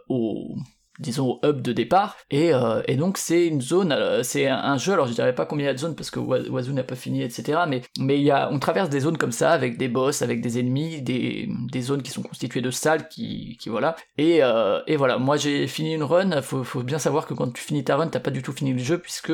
au 0.09 0.55
disons 0.99 1.39
au 1.41 1.47
hub 1.47 1.61
de 1.61 1.73
départ. 1.73 2.17
Et, 2.31 2.53
euh, 2.53 2.81
et 2.87 2.95
donc 2.95 3.17
c'est 3.17 3.47
une 3.47 3.61
zone 3.61 3.91
euh, 3.91 4.23
c'est 4.23 4.47
un, 4.47 4.77
jeu 4.77 4.93
alors 4.93 5.07
je 5.07 5.13
dirais 5.13 5.33
pas 5.35 5.45
combien 5.45 5.65
il 5.65 5.67
y 5.67 5.71
a 5.71 5.73
de 5.73 5.79
zones 5.79 5.95
parce 5.95 6.09
que 6.11 6.19
Wa- 6.19 6.47
Wazoo 6.49 6.73
n'a 6.73 6.83
pas 6.83 6.95
fini 6.95 7.21
etc 7.23 7.59
mais 7.67 7.81
mais 7.99 8.17
il 8.17 8.23
y 8.23 8.31
a 8.31 8.49
on 8.51 8.59
traverse 8.59 8.89
des 8.89 8.99
zones 9.01 9.17
comme 9.17 9.31
ça 9.31 9.51
avec 9.51 9.77
des 9.77 9.87
boss 9.87 10.21
avec 10.21 10.41
des 10.41 10.59
ennemis 10.59 11.01
des, 11.01 11.49
des 11.71 11.81
zones 11.81 12.01
qui 12.01 12.11
sont 12.11 12.21
constituées 12.21 12.61
de 12.61 12.71
salles 12.71 13.07
qui, 13.09 13.57
qui 13.59 13.69
voilà. 13.69 13.95
Et, 14.17 14.39
euh, 14.43 14.81
et 14.87 14.95
voilà. 14.95 15.17
Moi 15.17 15.37
j'ai 15.37 15.67
fini 15.67 15.93
une 15.93 16.03
run. 16.03 16.41
Faut, 16.41 16.63
faut 16.63 16.83
bien 16.83 16.99
savoir 16.99 17.25
que 17.27 17.33
quand 17.33 17.51
tu 17.53 17.61
finis 17.61 17.83
ta 17.83 17.95
run 17.97 18.07
t'as 18.07 18.19
pas 18.19 18.31
du 18.31 18.41
tout 18.41 18.51
fini 18.51 18.73
le 18.73 18.79
jeu 18.79 18.97
puisque 18.97 19.31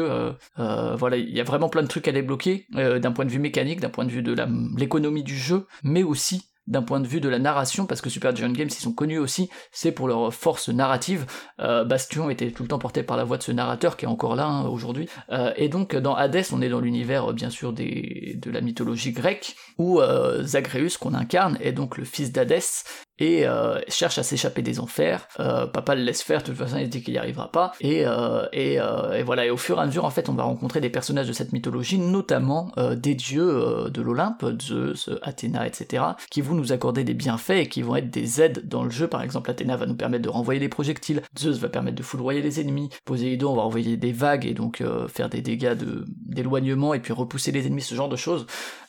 voilà 0.58 1.18
il 1.18 1.30
y 1.36 1.40
a 1.40 1.44
vraiment 1.44 1.70
plein 1.70 1.84
de 1.84 1.88
trucs 1.88 2.08
à 2.08 2.12
débloquer 2.12 2.66
d'un 2.74 3.12
point 3.12 3.26
de 3.26 3.32
vue 3.32 3.40
mécanique 3.40 3.80
d'un 3.80 3.90
point 3.90 4.06
de 4.06 4.12
vue 4.12 4.24
de 4.24 4.36
l'économie 4.78 5.24
du 5.24 5.38
jeu 5.38 5.66
mais 5.84 6.04
aussi 6.04 6.44
d'un 6.68 6.82
point 6.82 7.00
de 7.00 7.08
vue 7.08 7.20
de 7.20 7.30
la 7.30 7.40
narration, 7.40 7.86
parce 7.86 8.02
que 8.02 8.10
Super 8.10 8.36
Giant 8.36 8.52
Games, 8.52 8.70
ils 8.70 8.82
sont 8.82 8.94
connus 8.94 9.20
aussi, 9.20 9.50
c'est 9.72 9.92
pour 9.92 10.08
leur 10.08 10.34
force 10.34 10.70
narrative. 10.70 11.26
Euh, 11.60 11.84
Bastion 11.84 12.30
était 12.30 12.52
tout 12.52 12.64
le 12.64 12.70
temps 12.70 12.80
porté 12.80 13.04
par 13.04 13.18
la 13.18 13.24
voix 13.24 13.38
de 13.38 13.44
ce 13.44 13.52
narrateur 13.52 13.98
qui 13.98 14.06
est 14.06 14.08
encore 14.08 14.36
là 14.36 14.46
hein, 14.46 14.66
aujourd'hui. 14.68 15.10
Euh, 15.32 15.54
et 15.58 15.70
donc 15.70 15.96
dans 15.96 16.16
Hades, 16.16 16.46
on 16.52 16.62
est 16.62 16.70
dans 16.70 16.80
l'univers 16.80 17.32
euh, 17.32 17.34
bien 17.34 17.50
sûr 17.50 17.74
de 17.74 18.50
la 18.50 18.62
mythologie 18.62 19.12
grecque, 19.12 19.56
où 19.78 20.00
Zagreus 20.42 20.98
qu'on 21.00 21.14
incarne 21.14 21.58
est 21.62 21.72
donc 21.72 21.98
le 21.98 22.06
fils 22.06 22.32
d'Hadès 22.32 22.84
et 23.20 23.46
euh, 23.48 23.80
cherche 23.88 24.18
à 24.18 24.24
s'échapper 24.24 24.62
des 24.62 24.80
enfers. 24.80 25.28
Euh, 25.40 25.68
papa 25.68 25.96
le 25.96 26.04
laisse 26.04 26.22
faire, 26.24 26.42
de 26.42 26.48
toute 26.48 26.56
façon 26.58 26.78
il 26.78 26.90
dit 26.90 27.04
qu'il 27.04 27.14
n'y 27.14 27.20
arrivera 27.20 27.52
pas. 27.52 27.74
Et, 27.82 28.06
euh, 28.06 28.46
et, 28.54 28.80
euh, 28.80 29.14
et 29.14 29.24
voilà, 29.24 29.46
et 29.46 29.50
au 29.50 29.58
fur 29.58 29.78
et 29.78 29.82
à 29.82 29.86
mesure 29.86 30.06
en 30.06 30.10
fait 30.10 30.30
on 30.30 30.34
va 30.34 30.44
rencontrer 30.44 30.82
des 30.82 30.90
personnages 30.90 31.28
de 31.28 31.34
cette 31.34 31.54
mythologie, 31.54 31.98
notamment 32.00 32.72
euh, 32.78 32.96
des 32.96 33.16
dieux 33.16 33.48
euh, 33.48 33.90
de 33.90 34.02
l'Olympe, 34.02 34.46
Zeus, 34.62 35.10
Athéna, 35.22 35.68
etc., 35.68 36.04
qui 36.32 36.42
vont 36.42 36.56
nous 36.56 36.72
accorder 36.72 37.04
des 37.04 37.14
bienfaits 37.14 37.52
et 37.52 37.68
qui 37.70 37.82
vont 37.82 37.96
être 37.96 38.10
des 38.10 38.42
aides 38.42 38.68
dans 38.68 38.84
le 38.84 38.90
jeu. 38.90 39.08
Par 39.08 39.22
exemple, 39.22 39.52
Athéna 39.52 39.76
va 39.78 39.86
nous 39.86 39.96
permettre 39.96 40.24
de 40.24 40.30
renvoyer 40.30 40.60
des 40.60 40.70
projectiles, 40.70 41.22
Zeus 41.38 41.60
va 41.60 41.70
permettre 41.70 41.98
de 41.98 42.04
foudroyer 42.04 42.42
les 42.42 42.60
ennemis, 42.62 42.90
Poséidon 43.06 43.54
va 43.56 43.62
envoyer 43.64 43.98
des 43.98 44.12
vagues 44.12 44.46
et 44.46 44.54
donc 44.54 44.84
faire 45.08 45.30
des 45.30 45.42
dégâts 45.42 45.78
de- 45.78 46.06
d'éloignement 46.26 46.94
et 46.94 47.00
puis 47.00 47.14
repousser 47.14 47.52
les 47.52 47.68
ennemis, 47.68 47.82
ce 47.82 47.96
genre 47.96 48.10
de 48.10 48.16
choses. 48.16 48.46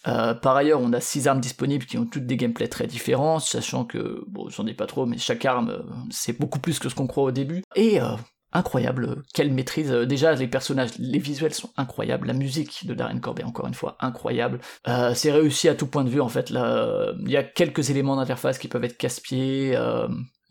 Euh, 0.06 0.34
par 0.34 0.56
ailleurs, 0.56 0.80
on 0.80 0.92
a 0.92 1.00
six 1.00 1.26
armes 1.28 1.40
disponibles 1.40 1.86
qui 1.86 1.98
ont 1.98 2.06
toutes 2.06 2.26
des 2.26 2.36
gameplays 2.36 2.68
très 2.68 2.86
différents, 2.86 3.38
sachant 3.38 3.84
que, 3.84 4.24
bon, 4.28 4.48
j'en 4.48 4.66
ai 4.66 4.74
pas 4.74 4.86
trop, 4.86 5.06
mais 5.06 5.18
chaque 5.18 5.44
arme, 5.44 5.70
euh, 5.70 5.82
c'est 6.10 6.38
beaucoup 6.38 6.58
plus 6.58 6.78
que 6.78 6.88
ce 6.88 6.94
qu'on 6.94 7.06
croit 7.06 7.24
au 7.24 7.30
début. 7.30 7.62
Et 7.74 8.00
euh, 8.00 8.16
incroyable, 8.52 9.22
quelle 9.32 9.52
maîtrise. 9.52 9.90
Euh, 9.90 10.06
Déjà, 10.06 10.34
les 10.34 10.46
personnages, 10.46 10.90
les 10.98 11.18
visuels 11.18 11.54
sont 11.54 11.70
incroyables, 11.76 12.26
la 12.26 12.34
musique 12.34 12.86
de 12.86 12.94
Darren 12.94 13.18
Corb 13.18 13.40
est 13.40 13.44
encore 13.44 13.66
une 13.66 13.74
fois 13.74 13.96
incroyable. 14.00 14.60
Euh, 14.88 15.12
c'est 15.14 15.32
réussi 15.32 15.68
à 15.68 15.74
tout 15.74 15.86
point 15.86 16.04
de 16.04 16.10
vue, 16.10 16.20
en 16.20 16.28
fait. 16.28 16.50
Là, 16.50 17.12
il 17.20 17.30
y 17.30 17.36
a 17.36 17.42
quelques 17.42 17.90
éléments 17.90 18.16
d'interface 18.16 18.58
qui 18.58 18.68
peuvent 18.68 18.84
être 18.84 18.96
casse-pieds. 18.98 19.72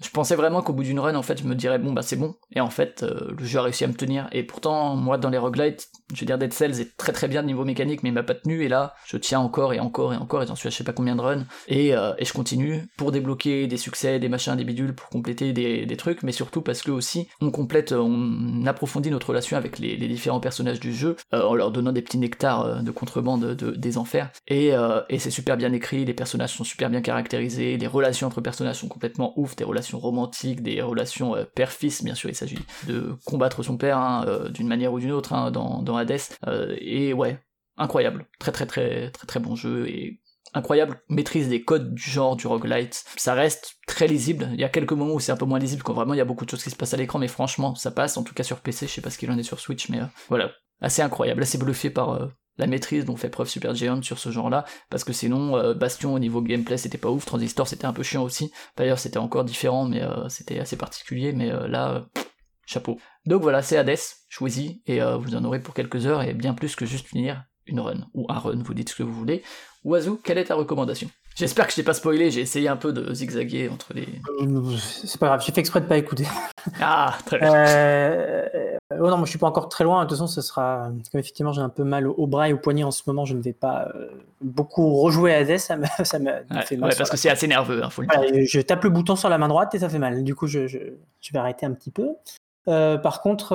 je 0.04 0.10
pensais 0.10 0.36
vraiment 0.36 0.62
qu'au 0.62 0.74
bout 0.74 0.84
d'une 0.84 1.00
run, 1.00 1.16
en 1.16 1.22
fait, 1.22 1.40
je 1.40 1.46
me 1.46 1.56
dirais, 1.56 1.80
bon, 1.80 1.94
bah 1.94 2.02
c'est 2.02 2.18
bon. 2.18 2.36
Et 2.52 2.60
en 2.60 2.70
fait, 2.70 3.04
euh, 3.04 3.34
le 3.38 3.46
jeu 3.46 3.60
a 3.60 3.64
réussi 3.64 3.84
à 3.84 3.88
me 3.88 3.94
tenir. 3.94 4.28
Et 4.32 4.44
pourtant, 4.44 4.96
moi, 4.96 5.18
dans 5.18 5.30
les 5.30 5.38
roguelites, 5.38 5.90
je 6.14 6.20
veux 6.20 6.26
dire, 6.26 6.38
Dead 6.38 6.54
Cells 6.54 6.80
est 6.82 6.98
très 6.98 7.12
très 7.12 7.28
bien 7.28 7.44
niveau 7.44 7.66
mécanique, 7.66 8.04
mais 8.04 8.10
il 8.10 8.14
m'a 8.14 8.24
pas 8.24 8.36
tenu. 8.36 8.64
Et 8.64 8.68
là, 8.68 8.94
je 9.06 9.18
tiens 9.18 9.40
encore 9.40 9.74
et 9.74 9.80
encore 9.80 10.14
et 10.14 10.18
encore, 10.18 10.44
et 10.44 10.48
j'en 10.48 10.56
suis 10.56 10.68
à 10.68 10.72
je 10.72 10.78
sais 10.78 10.84
pas 10.84 10.94
combien 10.94 11.16
de 11.16 11.22
runs. 11.22 11.46
Et, 11.68 11.96
euh, 11.96 12.14
et 12.18 12.26
je 12.26 12.34
continue 12.34 12.88
pour 12.98 13.12
débloquer 13.12 13.68
des 13.68 13.78
succès, 13.78 14.20
des 14.20 14.30
machins, 14.30 14.56
des 14.56 14.64
bidules, 14.64 14.94
pour 14.96 15.10
compléter 15.10 15.54
des, 15.54 15.86
des 15.86 15.98
trucs, 15.98 16.24
mais 16.24 16.32
surtout 16.32 16.62
parce 16.62 16.82
que 16.82 16.92
aussi, 16.92 17.28
on 17.42 17.52
complète, 17.52 17.92
on 17.92 18.66
approfondit 18.66 19.12
notre 19.12 19.30
relation 19.30 19.58
avec 19.58 19.80
les, 19.80 19.98
différents 19.98 20.40
personnages 20.40 20.80
du 20.80 20.94
jeu, 20.94 21.16
euh, 21.34 21.44
en 21.44 21.56
leur 21.56 21.72
donnant 21.72 21.92
des 21.92 22.02
petits 22.02 22.18
nectars 22.18 22.66
euh, 22.66 22.80
de 22.82 22.92
contrebande 22.92 23.56
de- 23.56 23.72
des 23.72 23.98
enfers. 23.98 24.30
Et, 24.48 24.74
euh, 24.74 25.02
et 25.10 25.20
c'est 25.20 25.32
super 25.32 25.58
bien 25.58 25.72
écrit, 25.74 26.06
les 26.06 26.14
personnages 26.14 26.54
sont 26.54 26.64
super 26.64 26.90
bien 26.90 27.02
caractérisés, 27.02 27.78
les 27.78 27.88
relations 27.88 28.28
entre 28.28 28.42
personnages 28.42 28.78
sont 28.78 28.88
complètement 28.88 29.34
ouf, 29.38 29.56
des 29.56 29.64
relations 29.64 30.00
romantiques, 30.00 30.62
des 30.62 30.82
relations 30.82 31.36
euh, 31.36 31.44
père-fils, 31.56 32.04
bien 32.04 32.16
sûr, 32.16 32.30
il 32.30 32.36
s'agit 32.36 32.60
de 32.88 33.16
combattre 33.26 33.64
son 33.64 33.78
père 33.78 33.98
hein, 33.98 34.26
euh, 34.28 34.50
d'une 34.50 34.68
manière 34.68 34.94
ou 34.94 35.00
d'une 35.00 35.12
autre 35.12 35.34
hein, 35.34 35.52
dans, 35.52 35.82
dans 35.82 35.93
Hades. 35.98 36.20
Euh, 36.48 36.76
et 36.80 37.14
ouais, 37.14 37.40
incroyable, 37.78 38.26
très 38.40 38.52
très 38.52 38.66
très 38.66 39.12
très 39.12 39.28
très 39.28 39.40
bon 39.40 39.56
jeu 39.56 39.88
et 39.88 40.20
incroyable 40.54 41.02
maîtrise 41.10 41.50
des 41.50 41.64
codes 41.64 41.94
du 41.94 42.10
genre 42.10 42.36
du 42.36 42.48
roguelite. 42.48 43.04
Ça 43.18 43.34
reste 43.34 43.76
très 43.88 44.08
lisible. 44.08 44.50
Il 44.54 44.60
y 44.60 44.64
a 44.64 44.70
quelques 44.70 44.94
moments 44.94 45.14
où 45.14 45.20
c'est 45.20 45.32
un 45.32 45.38
peu 45.38 45.46
moins 45.46 45.60
lisible 45.60 45.84
quand 45.84 45.94
vraiment 45.94 46.14
il 46.14 46.18
y 46.18 46.22
a 46.22 46.26
beaucoup 46.26 46.46
de 46.46 46.50
choses 46.50 46.64
qui 46.64 46.70
se 46.70 46.76
passent 46.76 46.94
à 46.94 46.98
l'écran, 46.98 47.20
mais 47.20 47.28
franchement 47.28 47.76
ça 47.76 47.92
passe. 47.92 48.18
En 48.18 48.24
tout 48.24 48.34
cas 48.34 48.44
sur 48.44 48.60
PC, 48.60 48.88
je 48.88 48.92
sais 48.92 49.02
pas 49.02 49.10
ce 49.10 49.18
qu'il 49.18 49.32
en 49.32 49.38
est 49.38 49.44
sur 49.44 49.60
Switch, 49.60 49.90
mais 49.90 50.00
euh, 50.00 50.06
voilà, 50.30 50.52
assez 50.82 51.02
incroyable, 51.02 51.42
assez 51.42 51.58
bluffé 51.58 51.90
par 51.90 52.12
euh, 52.12 52.28
la 52.58 52.68
maîtrise 52.68 53.06
dont 53.06 53.16
fait 53.16 53.30
preuve 53.30 53.50
Supergiant 53.50 54.02
sur 54.04 54.20
ce 54.20 54.30
genre-là, 54.30 54.66
parce 54.92 55.04
que 55.04 55.14
sinon 55.14 55.74
Bastion 55.74 56.14
au 56.14 56.20
niveau 56.20 56.40
gameplay 56.40 56.78
c'était 56.78 57.00
pas 57.00 57.10
ouf, 57.10 57.26
Transistor 57.26 57.68
c'était 57.68 57.86
un 57.86 57.94
peu 57.94 58.04
chiant 58.04 58.24
aussi. 58.24 58.52
D'ailleurs 58.78 59.00
c'était 59.00 59.18
encore 59.18 59.44
différent, 59.44 59.86
mais 59.86 60.04
c'était 60.30 60.60
assez 60.60 60.78
particulier, 60.78 61.34
mais 61.34 61.50
là. 61.68 62.06
Chapeau. 62.66 62.98
Donc 63.26 63.42
voilà, 63.42 63.62
c'est 63.62 63.78
Hades, 63.78 63.98
choisi, 64.30 64.82
et 64.86 65.00
vous 65.02 65.36
en 65.36 65.44
aurez 65.44 65.60
pour 65.60 65.74
quelques 65.74 66.06
heures, 66.06 66.22
et 66.22 66.34
bien 66.34 66.54
plus 66.54 66.76
que 66.76 66.86
juste 66.86 67.08
finir 67.08 67.44
une 67.66 67.80
run, 67.80 68.08
ou 68.14 68.26
un 68.30 68.40
run, 68.40 68.62
vous 68.64 68.74
dites 68.74 68.90
ce 68.90 68.96
que 68.96 69.04
vous 69.04 69.14
voulez. 69.14 69.44
Oiseau, 69.84 70.20
quelle 70.24 70.38
est 70.38 70.46
ta 70.46 70.56
recommandation? 70.56 71.10
J'espère 71.36 71.66
que 71.66 71.72
je 71.72 71.78
t'ai 71.78 71.84
pas 71.84 71.96
spoilé, 71.96 72.30
j'ai 72.30 72.42
essayé 72.42 72.68
un 72.68 72.76
peu 72.76 72.94
de 72.94 73.12
zigzaguer 73.12 73.68
entre 73.68 73.94
les. 73.94 74.08
Euh, 74.42 74.78
c'est 74.78 75.20
pas 75.20 75.28
grave, 75.28 75.44
j'ai 75.44 75.52
fait 75.52 75.62
exprès 75.62 75.82
de 75.82 75.88
pas 75.88 75.98
écouter. 75.98 76.26
Ah, 76.80 77.18
très 77.26 77.40
bien. 77.40 77.54
Euh... 77.54 78.48
Oh 78.92 79.10
non, 79.10 79.18
moi 79.18 79.26
je 79.26 79.32
suis 79.32 79.40
pas 79.40 79.48
encore 79.48 79.68
très 79.68 79.84
loin. 79.84 80.02
De 80.06 80.08
toute 80.08 80.18
façon, 80.18 80.28
ce 80.28 80.42
sera. 80.42 80.90
Comme 81.12 81.20
effectivement, 81.20 81.52
j'ai 81.52 81.62
un 81.62 81.68
peu 81.68 81.84
mal 81.84 82.08
au 82.08 82.26
bras 82.26 82.48
et 82.48 82.54
au 82.54 82.58
poignet 82.58 82.86
en 82.86 82.92
ce 82.92 83.04
moment, 83.06 83.26
je 83.26 83.36
ne 83.36 83.42
vais 83.42 83.52
pas 83.52 83.90
euh, 83.94 84.08
beaucoup 84.40 84.96
rejouer 85.02 85.34
à 85.34 85.40
Hades, 85.40 85.58
ça 85.58 85.76
me, 85.76 85.86
ça 86.06 86.20
me 86.20 86.32
fait 86.66 86.78
mal. 86.78 86.90
Ouais, 86.90 86.96
parce 86.96 87.10
que 87.10 87.18
c'est 87.18 87.30
assez 87.30 87.48
nerveux, 87.48 87.84
hein, 87.84 87.90
faut 87.90 88.02
le 88.02 88.08
dire. 88.08 88.46
je 88.48 88.62
tape 88.62 88.86
le 88.86 88.92
bouton 88.92 89.18
sur 89.18 89.28
la 89.28 89.38
main 89.38 89.50
droite 89.50 89.76
et 89.76 89.80
ça 89.80 89.90
fait 89.90 90.00
mal. 90.00 90.24
Du 90.24 90.36
coup, 90.36 90.48
je, 90.48 90.68
je, 90.68 90.78
je 91.20 91.34
vais 91.34 91.40
arrêter 91.40 91.66
un 91.66 91.74
petit 91.74 91.92
peu. 91.92 92.12
Euh, 92.68 92.98
par 92.98 93.22
contre, 93.22 93.54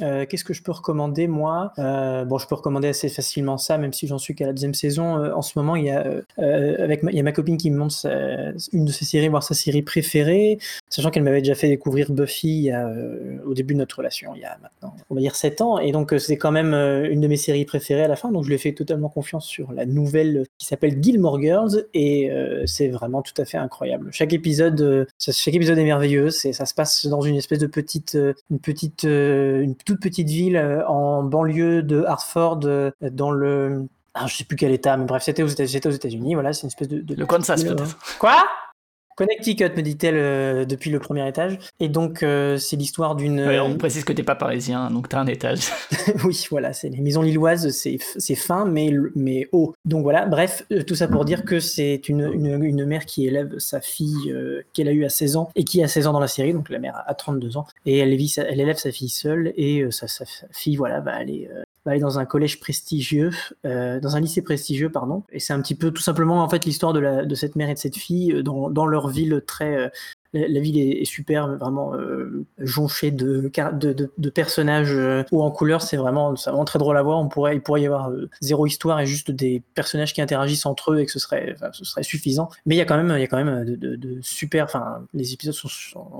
euh, 0.00 0.24
qu'est-ce 0.26 0.44
que 0.44 0.54
je 0.54 0.62
peux 0.62 0.72
recommander 0.72 1.26
moi? 1.28 1.72
Euh, 1.78 2.24
Bon, 2.24 2.38
je 2.38 2.46
peux 2.46 2.54
recommander 2.54 2.88
assez 2.88 3.08
facilement 3.08 3.58
ça, 3.58 3.78
même 3.78 3.92
si 3.92 4.06
j'en 4.06 4.18
suis 4.18 4.34
qu'à 4.34 4.46
la 4.46 4.52
deuxième 4.52 4.74
saison. 4.74 5.18
Euh, 5.18 5.34
en 5.34 5.42
ce 5.42 5.58
moment, 5.58 5.76
il 5.76 5.84
y 5.84 5.90
a 5.90 6.04
avec 6.38 7.02
ma, 7.02 7.10
il 7.10 7.16
y 7.16 7.20
a 7.20 7.22
ma 7.22 7.32
copine 7.32 7.56
qui 7.56 7.70
me 7.70 7.78
montre 7.78 7.94
une 8.72 8.84
de 8.84 8.92
ses 8.92 9.04
séries, 9.04 9.28
voire 9.28 9.42
sa 9.42 9.54
série 9.54 9.82
préférée, 9.82 10.58
sachant 10.88 11.10
qu'elle 11.10 11.22
m'avait 11.22 11.40
déjà 11.40 11.54
fait 11.54 11.68
découvrir 11.68 12.10
Buffy 12.12 12.70
au 13.44 13.54
début 13.54 13.74
de 13.74 13.78
notre 13.80 13.96
relation, 13.96 14.34
il 14.34 14.40
y 14.40 14.44
a 14.44 14.56
maintenant, 14.62 14.94
on 15.10 15.14
va 15.14 15.20
dire 15.20 15.34
7 15.34 15.60
ans, 15.60 15.78
et 15.78 15.92
donc 15.92 16.14
c'est 16.18 16.36
quand 16.36 16.52
même 16.52 16.74
une 16.74 17.20
de 17.20 17.28
mes 17.28 17.36
séries 17.36 17.64
préférées 17.64 18.04
à 18.04 18.08
la 18.08 18.16
fin. 18.16 18.30
Donc 18.30 18.44
je 18.44 18.48
lui 18.48 18.54
ai 18.54 18.58
fait 18.58 18.72
totalement 18.72 19.08
confiance 19.08 19.46
sur 19.46 19.72
la 19.72 19.86
nouvelle 19.86 20.46
qui 20.58 20.66
s'appelle 20.66 21.02
Gilmore 21.02 21.40
Girls, 21.40 21.86
et 21.94 22.30
c'est 22.66 22.88
vraiment 22.88 23.22
tout 23.22 23.34
à 23.40 23.44
fait 23.44 23.58
incroyable. 23.58 24.08
Chaque 24.12 24.32
épisode, 24.32 25.06
chaque 25.18 25.54
épisode 25.54 25.78
est 25.78 25.84
merveilleux. 25.84 26.30
C'est, 26.30 26.52
ça 26.52 26.66
se 26.66 26.74
passe 26.74 27.06
dans 27.06 27.20
une 27.20 27.36
espèce 27.36 27.58
de 27.58 27.66
petite, 27.66 28.16
une 28.50 28.58
petite, 28.58 29.06
toute 29.84 30.00
petite 30.00 30.28
ville 30.28 30.56
euh, 30.56 30.86
en 30.86 31.22
banlieue 31.22 31.82
de 31.82 32.04
Hartford, 32.04 32.60
euh, 32.64 32.90
dans 33.00 33.30
le. 33.30 33.86
Ah, 34.14 34.26
je 34.26 34.36
sais 34.36 34.44
plus 34.44 34.56
quel 34.56 34.72
état, 34.72 34.96
mais 34.96 35.06
bref, 35.06 35.22
c'était 35.22 35.42
aux 35.42 35.46
États-Unis. 35.48 36.34
Voilà, 36.34 36.52
c'est 36.52 36.62
une 36.62 36.68
espèce 36.68 36.88
de. 36.88 37.00
de 37.00 37.14
le 37.14 37.26
Kansas, 37.26 37.64
peut-être. 37.64 37.98
Quoi? 38.18 38.44
Connecticut, 39.16 39.70
me 39.76 39.82
dit-elle 39.82 40.16
euh, 40.16 40.64
depuis 40.64 40.90
le 40.90 40.98
premier 40.98 41.26
étage. 41.28 41.58
Et 41.80 41.88
donc, 41.88 42.22
euh, 42.22 42.56
c'est 42.56 42.76
l'histoire 42.76 43.14
d'une. 43.14 43.40
on 43.40 43.76
précise 43.76 44.04
que 44.04 44.12
t'es 44.12 44.22
pas 44.22 44.34
parisien, 44.34 44.90
donc 44.90 45.08
t'as 45.08 45.20
un 45.20 45.26
étage. 45.26 45.70
oui, 46.24 46.46
voilà, 46.50 46.72
c'est 46.72 46.88
les 46.88 47.00
maisons 47.00 47.22
lilloises, 47.22 47.70
c'est 47.70 48.34
fin, 48.34 48.64
mais, 48.64 48.90
mais 49.14 49.48
haut. 49.52 49.74
Donc 49.84 50.02
voilà, 50.02 50.26
bref, 50.26 50.64
euh, 50.72 50.82
tout 50.82 50.94
ça 50.94 51.08
pour 51.08 51.24
dire 51.24 51.44
que 51.44 51.60
c'est 51.60 52.08
une, 52.08 52.30
une, 52.32 52.62
une, 52.62 52.84
mère 52.84 53.06
qui 53.06 53.26
élève 53.26 53.58
sa 53.58 53.80
fille 53.80 54.34
qu'elle 54.72 54.88
a 54.88 54.92
eue 54.92 55.04
à 55.04 55.08
16 55.08 55.36
ans 55.36 55.50
et 55.54 55.64
qui 55.64 55.82
a 55.82 55.88
16 55.88 56.06
ans 56.06 56.12
dans 56.12 56.20
la 56.20 56.28
série, 56.28 56.52
donc 56.52 56.68
la 56.70 56.78
mère 56.78 57.02
a 57.06 57.14
32 57.14 57.56
ans, 57.56 57.66
et 57.86 57.98
elle, 57.98 58.12
elle 58.12 58.60
élève 58.60 58.76
sa 58.76 58.90
fille 58.90 59.08
seule, 59.08 59.52
et 59.56 59.84
sa, 59.90 60.08
sa, 60.08 60.24
fille, 60.52 60.76
voilà, 60.76 61.00
va 61.00 61.14
aller 61.14 61.48
va 61.84 61.92
aller 61.92 62.00
dans 62.00 62.18
un 62.18 62.24
collège 62.24 62.60
prestigieux, 62.60 63.30
euh, 63.66 63.98
dans 64.00 64.16
un 64.16 64.20
lycée 64.20 64.42
prestigieux, 64.42 64.90
pardon. 64.90 65.22
Et 65.32 65.40
c'est 65.40 65.52
un 65.52 65.60
petit 65.60 65.74
peu 65.74 65.90
tout 65.90 66.02
simplement 66.02 66.42
en 66.42 66.48
fait 66.48 66.64
l'histoire 66.64 66.92
de, 66.92 67.00
la, 67.00 67.24
de 67.24 67.34
cette 67.34 67.56
mère 67.56 67.68
et 67.68 67.74
de 67.74 67.78
cette 67.78 67.96
fille 67.96 68.32
euh, 68.32 68.42
dans, 68.42 68.70
dans 68.70 68.86
leur 68.86 69.01
ville 69.08 69.42
très 69.46 69.90
euh, 70.34 70.46
la, 70.48 70.60
ville 70.60 70.78
est, 70.78 71.04
super, 71.04 71.56
vraiment 71.56 71.94
euh, 71.94 72.44
jonchée 72.58 73.10
de, 73.10 73.50
personnages 74.34 74.94
euh, 74.94 75.24
hauts 75.30 75.42
en 75.42 75.50
couleur. 75.50 75.82
C'est 75.82 75.96
vraiment, 75.96 76.34
très 76.64 76.78
drôle 76.78 76.96
à 76.96 77.02
voir. 77.02 77.18
On 77.18 77.28
pourrait, 77.28 77.56
il 77.56 77.60
pourrait 77.60 77.82
y 77.82 77.86
avoir 77.86 78.10
euh, 78.10 78.28
zéro 78.40 78.66
histoire 78.66 79.00
et 79.00 79.06
juste 79.06 79.30
des 79.30 79.62
personnages 79.74 80.12
qui 80.12 80.20
interagissent 80.20 80.66
entre 80.66 80.92
eux 80.92 81.00
et 81.00 81.06
que 81.06 81.12
ce 81.12 81.18
serait, 81.18 81.54
suffisant. 82.02 82.48
Mais 82.66 82.74
il 82.74 82.78
y 82.78 82.80
a 82.80 82.84
quand 82.84 82.96
même, 82.96 83.12
il 83.16 83.20
y 83.20 83.24
a 83.24 83.26
quand 83.26 83.42
même 83.42 83.64
de, 83.64 84.18
super. 84.22 84.64
Enfin, 84.64 85.04
les 85.14 85.32
épisodes 85.32 85.54
sont, 85.54 85.68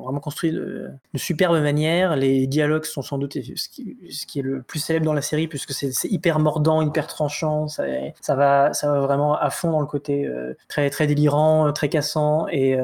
vraiment 0.02 0.20
construits 0.20 0.52
de, 0.52 0.90
superbe 1.14 1.60
manière. 1.60 2.16
Les 2.16 2.46
dialogues 2.46 2.84
sont 2.84 3.02
sans 3.02 3.18
doute 3.18 3.34
ce 3.34 3.68
qui, 3.68 4.38
est 4.38 4.42
le 4.42 4.62
plus 4.62 4.78
célèbre 4.78 5.06
dans 5.06 5.12
la 5.12 5.22
série 5.22 5.48
puisque 5.48 5.72
c'est 5.72 5.92
hyper 6.10 6.38
mordant, 6.38 6.82
hyper 6.82 7.06
tranchant. 7.06 7.68
Ça, 7.68 7.84
ça, 8.20 8.34
va, 8.34 8.72
ça 8.72 8.90
va 8.90 9.00
vraiment 9.00 9.36
à 9.36 9.50
fond 9.50 9.70
dans 9.70 9.80
le 9.80 9.86
côté 9.86 10.30
très, 10.68 10.90
très 10.90 11.06
délirant, 11.06 11.72
très 11.72 11.88
cassant 11.88 12.46
et 12.48 12.76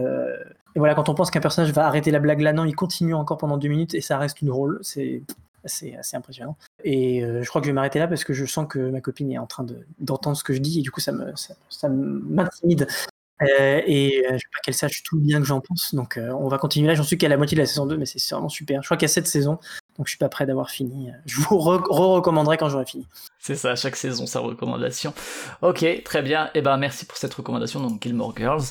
voilà, 0.79 0.95
quand 0.95 1.09
on 1.09 1.15
pense 1.15 1.31
qu'un 1.31 1.41
personnage 1.41 1.73
va 1.73 1.87
arrêter 1.87 2.11
la 2.11 2.19
blague 2.19 2.41
là, 2.41 2.53
non, 2.53 2.65
il 2.65 2.75
continue 2.75 3.15
encore 3.15 3.39
pendant 3.39 3.57
deux 3.57 3.69
minutes 3.69 3.95
et 3.95 4.01
ça 4.01 4.19
reste 4.19 4.41
une 4.41 4.49
drôle. 4.49 4.79
C'est 4.83 5.23
assez, 5.65 6.17
impressionnant. 6.17 6.57
Et 6.85 7.23
euh, 7.23 7.43
je 7.43 7.49
crois 7.49 7.61
que 7.61 7.67
je 7.67 7.71
vais 7.71 7.75
m'arrêter 7.75 7.99
là 7.99 8.09
parce 8.09 8.25
que 8.25 8.33
je 8.33 8.45
sens 8.45 8.67
que 8.69 8.79
ma 8.79 9.01
copine 9.01 9.31
est 9.33 9.39
en 9.39 9.47
train 9.47 9.67
d'entendre 9.99 10.37
ce 10.37 10.45
que 10.45 10.53
je 10.53 10.61
dis 10.61 10.81
et 10.81 10.83
du 10.83 10.91
coup 10.91 11.01
ça 11.01 11.13
me 11.13 11.33
ça, 11.37 11.89
m'intimide. 11.89 12.87
Euh, 13.41 13.81
et 13.87 14.25
euh, 14.25 14.31
je 14.31 14.35
veux 14.35 14.51
pas 14.53 14.59
qu'elle 14.65 14.75
sache 14.75 15.05
tout 15.05 15.15
le 15.17 15.23
bien 15.23 15.39
que 15.39 15.47
j'en 15.47 15.61
pense. 15.61 15.95
Donc 15.95 16.19
on 16.19 16.49
va 16.49 16.59
continuer 16.59 16.89
là. 16.89 16.95
J'en 16.95 17.05
suis 17.05 17.19
qu'à 17.19 17.29
la 17.29 17.37
moitié 17.37 17.55
de 17.55 17.61
la 17.61 17.67
saison 17.67 17.87
2, 17.87 17.97
mais 17.97 18.07
c'est 18.07 18.35
vraiment 18.35 18.49
super. 18.49 18.83
Je 18.83 18.89
crois 18.89 18.97
qu'il 18.97 19.07
y 19.07 19.11
a 19.11 19.15
cette 19.15 19.29
saison, 19.29 19.59
donc 19.97 20.07
je 20.07 20.11
suis 20.11 20.19
pas 20.19 20.29
prêt 20.29 20.47
d'avoir 20.47 20.71
fini. 20.71 21.11
Je 21.27 21.41
vous 21.41 21.59
re-recommanderai 21.59 22.57
quand 22.57 22.69
j'aurai 22.69 22.87
fini. 22.87 23.07
C'est 23.39 23.55
ça, 23.55 23.77
chaque 23.77 23.97
saison 23.97 24.27
sa 24.27 24.41
recommandation. 24.41 25.15
Ok, 25.63 25.85
très 26.05 26.23
bien. 26.23 26.47
Et 26.47 26.59
eh 26.59 26.63
ben 26.63 26.77
merci 26.77 27.07
pour 27.07 27.17
cette 27.17 27.33
recommandation, 27.35 27.99
Gilmore 28.01 28.37
Girls. 28.37 28.65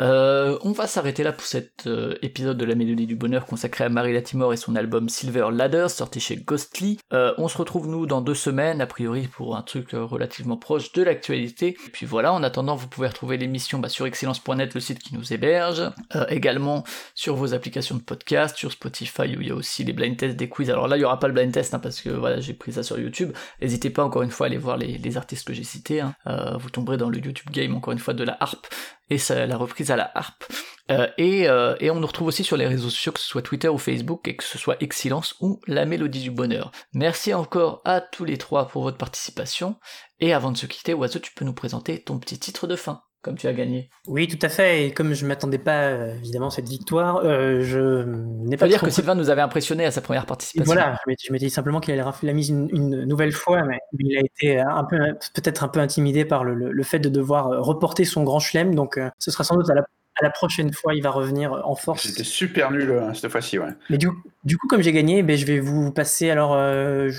Euh, 0.00 0.58
on 0.62 0.72
va 0.72 0.86
s'arrêter 0.86 1.22
là 1.22 1.32
pour 1.32 1.44
cet 1.44 1.86
euh, 1.86 2.16
épisode 2.22 2.56
de 2.56 2.64
la 2.64 2.74
Mélodie 2.74 3.06
du 3.06 3.14
Bonheur 3.14 3.44
consacré 3.46 3.84
à 3.84 3.88
Marie 3.88 4.12
Latimore 4.12 4.52
et 4.52 4.56
son 4.56 4.74
album 4.74 5.08
Silver 5.08 5.48
Ladder, 5.52 5.86
sorti 5.88 6.18
chez 6.18 6.36
Ghostly. 6.36 6.98
Euh, 7.12 7.34
on 7.38 7.48
se 7.48 7.58
retrouve 7.58 7.88
nous 7.88 8.06
dans 8.06 8.20
deux 8.20 8.34
semaines, 8.34 8.80
a 8.80 8.86
priori 8.86 9.28
pour 9.28 9.56
un 9.56 9.62
truc 9.62 9.90
relativement 9.92 10.56
proche 10.56 10.92
de 10.92 11.02
l'actualité. 11.02 11.76
Et 11.86 11.90
puis 11.90 12.06
voilà, 12.06 12.32
en 12.32 12.42
attendant, 12.42 12.74
vous 12.74 12.88
pouvez 12.88 13.08
retrouver 13.08 13.36
l'émission 13.36 13.78
bah, 13.78 13.88
sur 13.88 14.06
excellence.net, 14.06 14.74
le 14.74 14.80
site 14.80 14.98
qui 14.98 15.14
nous 15.14 15.32
héberge, 15.32 15.82
également 16.28 16.84
sur 17.14 17.36
vos 17.36 17.54
applications 17.54 17.96
de 17.96 18.02
podcast, 18.02 18.56
sur 18.56 18.72
Spotify 18.72 19.36
où 19.36 19.40
il 19.40 19.48
y 19.48 19.50
a 19.50 19.54
aussi 19.54 19.84
les 19.84 19.92
blind 19.92 20.16
tests 20.16 20.36
des 20.36 20.48
quiz. 20.48 20.70
Alors 20.70 20.88
là, 20.88 20.96
il 20.96 21.00
y 21.00 21.04
aura 21.04 21.18
pas 21.18 21.28
le 21.28 21.34
blind 21.34 21.52
test 21.52 21.74
hein, 21.74 21.78
parce 21.78 22.00
que 22.00 22.10
voilà, 22.10 22.40
j'ai 22.40 22.54
pris 22.54 22.72
ça 22.72 22.82
sur 22.82 22.98
YouTube. 22.98 23.32
N'hésitez 23.60 23.90
pas 23.90 24.04
encore 24.04 24.22
une 24.22 24.30
fois 24.30 24.46
à 24.46 24.48
aller 24.48 24.58
voir 24.58 24.76
les, 24.76 25.16
artistes 25.16 25.46
que 25.46 25.52
j'ai 25.52 25.64
cités. 25.64 26.00
Hein. 26.00 26.14
vous 26.58 26.70
tomberez 26.70 26.96
dans 26.96 27.10
le 27.10 27.18
YouTube 27.18 27.50
game 27.50 27.74
encore 27.74 27.92
une 27.92 27.98
fois 27.98 28.14
de 28.14 28.24
la 28.24 28.36
harpe 28.40 28.66
et 29.12 29.46
la 29.46 29.56
reprise 29.56 29.90
à 29.90 29.96
la 29.96 30.10
harpe. 30.14 30.44
Euh, 30.90 31.06
euh, 31.20 31.76
et, 31.80 31.90
on 31.90 32.00
nous 32.00 32.06
retrouve 32.06 32.28
aussi 32.28 32.44
sur 32.44 32.56
les 32.56 32.66
réseaux 32.66 32.90
sociaux, 32.90 33.12
que 33.12 33.20
ce 33.20 33.26
soit 33.26 33.42
Twitter 33.42 33.68
ou 33.68 33.78
Facebook, 33.78 34.26
et 34.26 34.36
que 34.36 34.44
ce 34.44 34.58
soit 34.58 34.76
Excellence 34.82 35.36
ou 35.40 35.60
La 35.66 35.86
Mélodie 35.86 36.22
du 36.22 36.30
Bonheur. 36.30 36.72
Merci 36.92 37.32
encore 37.34 37.82
à 37.84 38.00
tous 38.00 38.24
les 38.24 38.38
trois 38.38 38.68
pour 38.68 38.82
votre 38.82 38.98
participation. 38.98 39.76
Et 40.20 40.32
avant 40.32 40.52
de 40.52 40.56
se 40.56 40.66
quitter, 40.66 40.94
Oiseau, 40.94 41.18
tu 41.18 41.32
peux 41.34 41.44
nous 41.44 41.54
présenter 41.54 42.02
ton 42.02 42.18
petit 42.18 42.38
titre 42.38 42.66
de 42.66 42.76
fin 42.76 43.02
comme 43.22 43.36
tu 43.36 43.46
as 43.46 43.52
gagné. 43.52 43.88
Oui, 44.06 44.28
tout 44.28 44.44
à 44.44 44.48
fait. 44.48 44.86
Et 44.86 44.92
comme 44.92 45.14
je 45.14 45.24
ne 45.24 45.28
m'attendais 45.28 45.58
pas, 45.58 45.82
euh, 45.84 46.14
évidemment, 46.16 46.48
à 46.48 46.50
cette 46.50 46.68
victoire, 46.68 47.22
je 47.22 48.04
n'ai 48.04 48.56
pas. 48.56 48.68
dire 48.68 48.82
que 48.82 48.90
Sylvain 48.90 49.14
nous 49.14 49.30
avait 49.30 49.40
impressionné 49.40 49.84
à 49.84 49.90
sa 49.90 50.00
première 50.00 50.26
participation. 50.26 50.72
voilà, 50.72 50.98
je 51.06 51.32
m'étais 51.32 51.46
dit 51.46 51.50
simplement 51.50 51.80
qu'il 51.80 51.92
allait 51.92 52.02
rafler 52.02 52.26
la 52.26 52.34
mise 52.34 52.48
une, 52.50 53.04
nouvelle 53.04 53.32
fois, 53.32 53.62
mais 53.62 53.78
il 53.98 54.16
a 54.16 54.20
été 54.20 54.58
un 54.58 54.84
peu, 54.84 54.98
peut-être 55.34 55.64
un 55.64 55.68
peu 55.68 55.80
intimidé 55.80 56.24
par 56.24 56.44
le, 56.44 56.82
fait 56.82 56.98
de 56.98 57.08
devoir 57.08 57.64
reporter 57.64 58.04
son 58.04 58.24
grand 58.24 58.40
chelem. 58.40 58.74
Donc, 58.74 59.00
ce 59.18 59.30
sera 59.30 59.44
sans 59.44 59.56
doute 59.56 59.70
à 59.70 59.74
la 59.74 59.84
la 60.20 60.30
prochaine 60.30 60.72
fois, 60.72 60.94
il 60.94 61.02
va 61.02 61.10
revenir 61.10 61.62
en 61.64 61.74
force. 61.74 62.02
C'était 62.02 62.24
super 62.24 62.70
nul 62.70 62.90
euh, 62.90 63.14
cette 63.14 63.30
fois-ci, 63.30 63.58
ouais. 63.58 63.70
Mais 63.88 63.96
du, 63.96 64.08
du, 64.44 64.58
coup, 64.58 64.68
comme 64.68 64.82
j'ai 64.82 64.92
gagné, 64.92 65.22
ben, 65.22 65.36
je 65.36 65.46
vais 65.46 65.58
vous 65.58 65.90
passer. 65.90 66.30
Alors, 66.30 66.52
euh, 66.54 67.10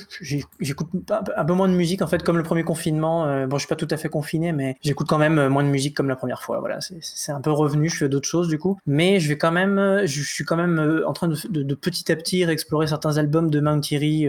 j'écoute 0.60 0.90
un 1.10 1.46
peu 1.46 1.54
moins 1.54 1.68
de 1.68 1.74
musique 1.74 2.02
en 2.02 2.08
fait, 2.08 2.22
comme 2.22 2.38
le 2.38 2.44
premier 2.44 2.64
confinement. 2.64 3.26
Euh, 3.26 3.48
bon, 3.48 3.58
je 3.58 3.62
suis 3.62 3.68
pas 3.68 3.76
tout 3.76 3.88
à 3.90 3.98
fait 3.98 4.10
confiné, 4.10 4.52
mais 4.52 4.78
j'écoute 4.82 5.08
quand 5.10 5.18
même 5.18 5.48
moins 5.48 5.64
de 5.64 5.70
musique 5.70 5.98
comme 5.98 6.08
la 6.08 6.16
première 6.16 6.44
fois. 6.44 6.60
Voilà, 6.60 6.80
c'est 6.82 7.32
un 7.32 7.42
peu 7.42 7.52
revenu. 7.52 7.90
Je 7.90 7.98
fais 7.98 8.10
d'autres 8.10 8.28
choses 8.28 8.48
du 8.48 8.60
coup, 8.60 8.78
mais 8.86 9.20
je 9.20 9.28
vais 9.28 9.38
quand 9.38 9.52
même, 9.52 10.02
je 10.06 10.22
suis 10.22 10.46
quand 10.46 10.58
même 10.58 11.04
en 11.06 11.14
train 11.14 11.28
de, 11.28 11.36
de, 11.50 11.76
petit 11.76 12.12
à 12.12 12.16
petit 12.16 12.46
réexplorer 12.46 12.88
certains 12.88 13.18
albums 13.18 13.50
de 13.50 13.60
Mount 13.60 13.82
Thierry, 13.82 14.28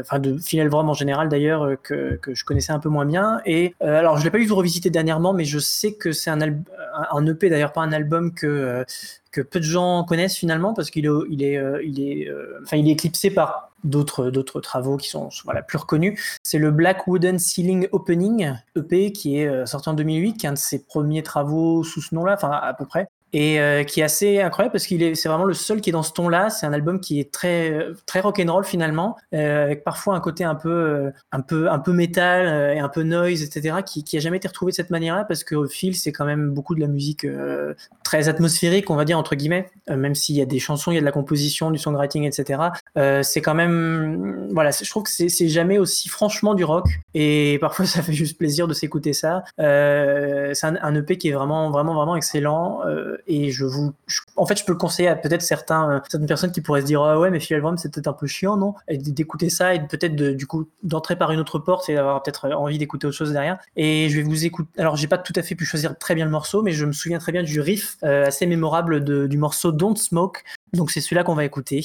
enfin 0.00 0.18
de 0.18 0.38
Phil 0.38 0.60
Elvrum 0.60 0.88
en 0.88 0.94
général 0.94 1.28
d'ailleurs, 1.28 1.76
que, 1.82 2.18
que, 2.22 2.34
je 2.34 2.44
connaissais 2.44 2.72
un 2.72 2.78
peu 2.78 2.88
moins 2.88 3.06
bien. 3.06 3.40
Et 3.46 3.74
alors, 3.80 4.18
je 4.18 4.24
l'ai 4.24 4.30
pas 4.30 4.38
eu 4.38 4.46
tout 4.46 4.56
revisité 4.56 4.90
dernièrement, 4.90 5.32
mais 5.32 5.44
je 5.44 5.58
sais 5.58 5.94
que 5.94 6.12
c'est 6.12 6.30
un, 6.30 6.38
un 6.40 7.26
EP 7.26 7.50
d'ailleurs, 7.50 7.72
pas 7.72 7.82
un 7.82 7.92
album 7.96 8.32
que, 8.32 8.46
euh, 8.46 8.84
que 9.32 9.40
peu 9.40 9.58
de 9.58 9.64
gens 9.64 10.04
connaissent 10.04 10.36
finalement 10.36 10.74
parce 10.74 10.90
qu'il 10.90 11.06
est, 11.06 11.56
euh, 11.56 11.80
euh, 11.82 12.60
éclipsé 12.72 13.30
par 13.30 13.72
d'autres, 13.84 14.60
travaux 14.60 14.96
qui 14.96 15.08
sont 15.08 15.28
plus 15.68 15.78
reconnus. 15.78 16.38
C'est 16.42 16.58
le 16.58 16.70
Black 16.70 17.06
Wooden 17.06 17.38
Ceiling 17.38 17.88
Opening 17.92 18.54
EP 18.76 19.12
qui 19.12 19.38
est 19.38 19.66
sorti 19.66 19.88
en 19.88 19.94
2008, 19.94 20.34
qui 20.34 20.46
est 20.46 20.48
un 20.48 20.52
de 20.52 20.58
ses 20.58 20.84
premiers 20.84 21.22
travaux 21.22 21.84
sous 21.84 22.00
ce 22.00 22.14
nom-là, 22.14 22.34
enfin 22.34 22.50
à 22.50 22.74
peu 22.74 22.86
près. 22.86 23.08
Et 23.36 23.60
euh, 23.60 23.84
qui 23.84 24.00
est 24.00 24.02
assez 24.02 24.40
incroyable 24.40 24.72
parce 24.72 24.86
qu'il 24.86 25.02
est, 25.02 25.14
c'est 25.14 25.28
vraiment 25.28 25.44
le 25.44 25.52
seul 25.52 25.82
qui 25.82 25.90
est 25.90 25.92
dans 25.92 26.02
ce 26.02 26.14
ton-là. 26.14 26.48
C'est 26.48 26.64
un 26.64 26.72
album 26.72 27.00
qui 27.00 27.20
est 27.20 27.30
très, 27.30 27.86
très 28.06 28.20
rock'n'roll 28.20 28.64
finalement, 28.64 29.18
euh, 29.34 29.64
avec 29.64 29.84
parfois 29.84 30.14
un 30.14 30.20
côté 30.20 30.42
un 30.42 30.54
peu, 30.54 30.70
euh, 30.70 31.10
un 31.32 31.42
peu, 31.42 31.70
un 31.70 31.78
peu 31.78 31.92
métal 31.92 32.46
euh, 32.46 32.72
et 32.72 32.78
un 32.78 32.88
peu 32.88 33.02
noise, 33.02 33.42
etc., 33.42 33.80
qui, 33.84 34.04
qui 34.04 34.16
a 34.16 34.20
jamais 34.20 34.38
été 34.38 34.48
retrouvé 34.48 34.72
de 34.72 34.76
cette 34.76 34.88
manière-là 34.88 35.24
parce 35.24 35.44
que 35.44 35.66
Phil, 35.66 35.94
c'est 35.94 36.12
quand 36.12 36.24
même 36.24 36.48
beaucoup 36.48 36.74
de 36.74 36.80
la 36.80 36.86
musique 36.86 37.26
euh, 37.26 37.74
très 38.06 38.28
atmosphérique, 38.28 38.88
on 38.88 38.94
va 38.96 39.04
dire 39.04 39.18
entre 39.18 39.34
guillemets, 39.34 39.68
euh, 39.90 39.96
même 39.96 40.14
s'il 40.14 40.36
y 40.36 40.40
a 40.40 40.46
des 40.46 40.58
chansons, 40.60 40.92
il 40.92 40.94
y 40.94 40.98
a 40.98 41.00
de 41.00 41.04
la 41.04 41.12
composition, 41.12 41.70
du 41.72 41.78
songwriting, 41.78 42.22
etc. 42.24 42.62
Euh, 42.96 43.22
c'est 43.22 43.42
quand 43.42 43.54
même, 43.54 44.48
voilà, 44.52 44.70
je 44.70 44.88
trouve 44.88 45.02
que 45.02 45.10
c'est, 45.10 45.48
jamais 45.48 45.78
aussi 45.78 46.08
franchement 46.08 46.54
du 46.54 46.64
rock 46.64 46.86
et 47.14 47.58
parfois 47.60 47.84
ça 47.84 48.02
fait 48.02 48.12
juste 48.12 48.38
plaisir 48.38 48.68
de 48.68 48.74
s'écouter 48.74 49.12
ça. 49.12 49.42
Euh, 49.60 50.52
c'est 50.54 50.66
un, 50.66 50.76
un 50.80 50.94
EP 50.94 51.18
qui 51.18 51.28
est 51.28 51.32
vraiment, 51.32 51.70
vraiment, 51.70 51.94
vraiment 51.94 52.16
excellent 52.16 52.80
euh, 52.86 53.16
et 53.26 53.50
je 53.50 53.64
vous, 53.64 53.92
je- 54.06 54.20
en 54.36 54.46
fait, 54.46 54.58
je 54.58 54.64
peux 54.64 54.72
le 54.72 54.78
conseiller 54.78 55.08
à 55.08 55.16
peut-être 55.16 55.42
certains, 55.42 55.90
euh, 55.90 56.00
certaines 56.08 56.28
personnes 56.28 56.52
qui 56.52 56.60
pourraient 56.60 56.82
se 56.82 56.86
dire 56.86 57.02
ah 57.02 57.18
ouais, 57.18 57.30
mais 57.30 57.40
Phil 57.40 57.60
c'est 57.76 57.92
peut-être 57.92 58.06
un 58.06 58.12
peu 58.12 58.26
chiant, 58.26 58.56
non? 58.56 58.74
D'écouter 58.88 59.50
ça 59.50 59.74
et 59.74 59.80
peut-être 59.80 60.14
du 60.14 60.46
coup 60.46 60.68
d'entrer 60.82 61.16
par 61.16 61.32
une 61.32 61.40
autre 61.40 61.58
porte 61.58 61.88
et 61.88 61.94
d'avoir 61.94 62.22
peut-être 62.22 62.48
envie 62.52 62.78
d'écouter 62.78 63.06
autre 63.06 63.16
chose 63.16 63.32
derrière. 63.32 63.58
Et 63.76 64.08
je 64.10 64.16
vais 64.16 64.22
vous 64.22 64.44
écouter. 64.44 64.68
Alors 64.78 64.96
j'ai 64.96 65.08
pas 65.08 65.18
tout 65.18 65.32
à 65.36 65.42
fait 65.42 65.54
pu 65.54 65.64
choisir 65.64 65.96
très 65.98 66.14
bien 66.14 66.24
le 66.24 66.30
morceau, 66.30 66.62
mais 66.62 66.72
je 66.72 66.84
me 66.84 66.92
souviens 66.92 67.18
très 67.18 67.32
bien 67.32 67.42
du 67.42 67.60
riff 67.60 67.95
euh, 67.95 67.95
assez 68.02 68.46
mémorable 68.46 69.04
de- 69.04 69.26
du 69.26 69.38
morceau 69.38 69.72
Don't 69.72 69.96
Smoke. 69.96 70.40
Donc 70.72 70.90
c'est 70.90 71.00
celui-là 71.00 71.24
qu'on 71.24 71.34
va 71.34 71.44
écouter. 71.44 71.82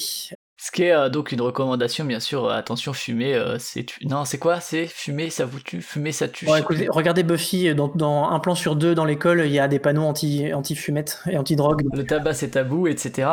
Ce 0.64 0.70
qui 0.70 0.84
est 0.84 0.92
euh, 0.92 1.08
donc 1.08 1.32
une 1.32 1.40
recommandation, 1.40 2.04
bien 2.04 2.20
sûr. 2.20 2.44
euh, 2.44 2.52
attention, 2.52 2.92
fumer, 2.92 3.34
euh, 3.34 3.56
c'est 3.58 3.82
tu... 3.82 4.06
non, 4.06 4.24
c'est 4.24 4.38
quoi? 4.38 4.60
C'est 4.60 4.86
fumer, 4.86 5.28
ça 5.28 5.44
vous 5.44 5.58
tue. 5.58 5.82
Fumer, 5.82 6.12
ça 6.12 6.28
tue. 6.28 6.46
Écoutez, 6.56 6.86
regardez 6.88 7.24
Buffy, 7.24 7.74
dans, 7.74 7.88
dans 7.88 8.30
un 8.30 8.38
plan 8.38 8.54
sur 8.54 8.76
deux 8.76 8.94
dans 8.94 9.04
l'école, 9.04 9.42
il 9.44 9.50
y 9.50 9.58
a 9.58 9.66
des 9.66 9.80
panneaux 9.80 10.04
anti, 10.04 10.54
anti-fumette 10.54 11.20
et 11.28 11.36
anti-drogue. 11.36 11.82
Le 11.92 12.04
tabac, 12.06 12.34
c'est 12.34 12.50
tabou, 12.50 12.86
etc. 12.86 13.30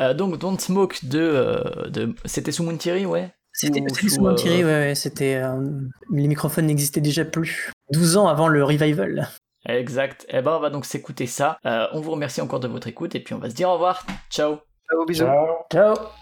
Euh, 0.00 0.14
donc, 0.14 0.38
Don't 0.38 0.58
Smoke 0.58 0.96
de, 1.02 1.18
euh, 1.20 1.88
de... 1.90 2.14
c'était 2.24 2.50
sous 2.52 2.70
Thierry, 2.78 3.04
ouais? 3.04 3.30
C'était 3.52 3.82
Ou 3.82 3.88
c'était 3.94 4.08
sous, 4.08 4.26
euh, 4.26 4.34
Thierry, 4.36 4.64
ouais, 4.64 4.70
ouais, 4.70 4.94
c'était. 4.94 5.34
euh, 5.34 5.56
les 6.12 6.28
microphones 6.28 6.64
n'existaient 6.64 7.02
déjà 7.02 7.26
plus. 7.26 7.72
12 7.92 8.16
ans 8.16 8.28
avant 8.28 8.48
le 8.48 8.64
revival. 8.64 9.28
Exact. 9.66 10.26
Et 10.28 10.40
ben, 10.40 10.52
on 10.52 10.60
va 10.60 10.70
donc 10.70 10.84
s'écouter 10.84 11.26
ça. 11.26 11.58
Euh, 11.66 11.86
on 11.92 12.00
vous 12.00 12.10
remercie 12.10 12.40
encore 12.40 12.60
de 12.60 12.68
votre 12.68 12.88
écoute 12.88 13.14
et 13.14 13.20
puis 13.20 13.34
on 13.34 13.38
va 13.38 13.50
se 13.50 13.54
dire 13.54 13.68
au 13.68 13.74
revoir. 13.74 14.04
Ciao. 14.30 14.58
Ciao, 14.90 15.04
bisous. 15.04 15.24
Ciao. 15.24 15.94
Ciao 15.94 16.19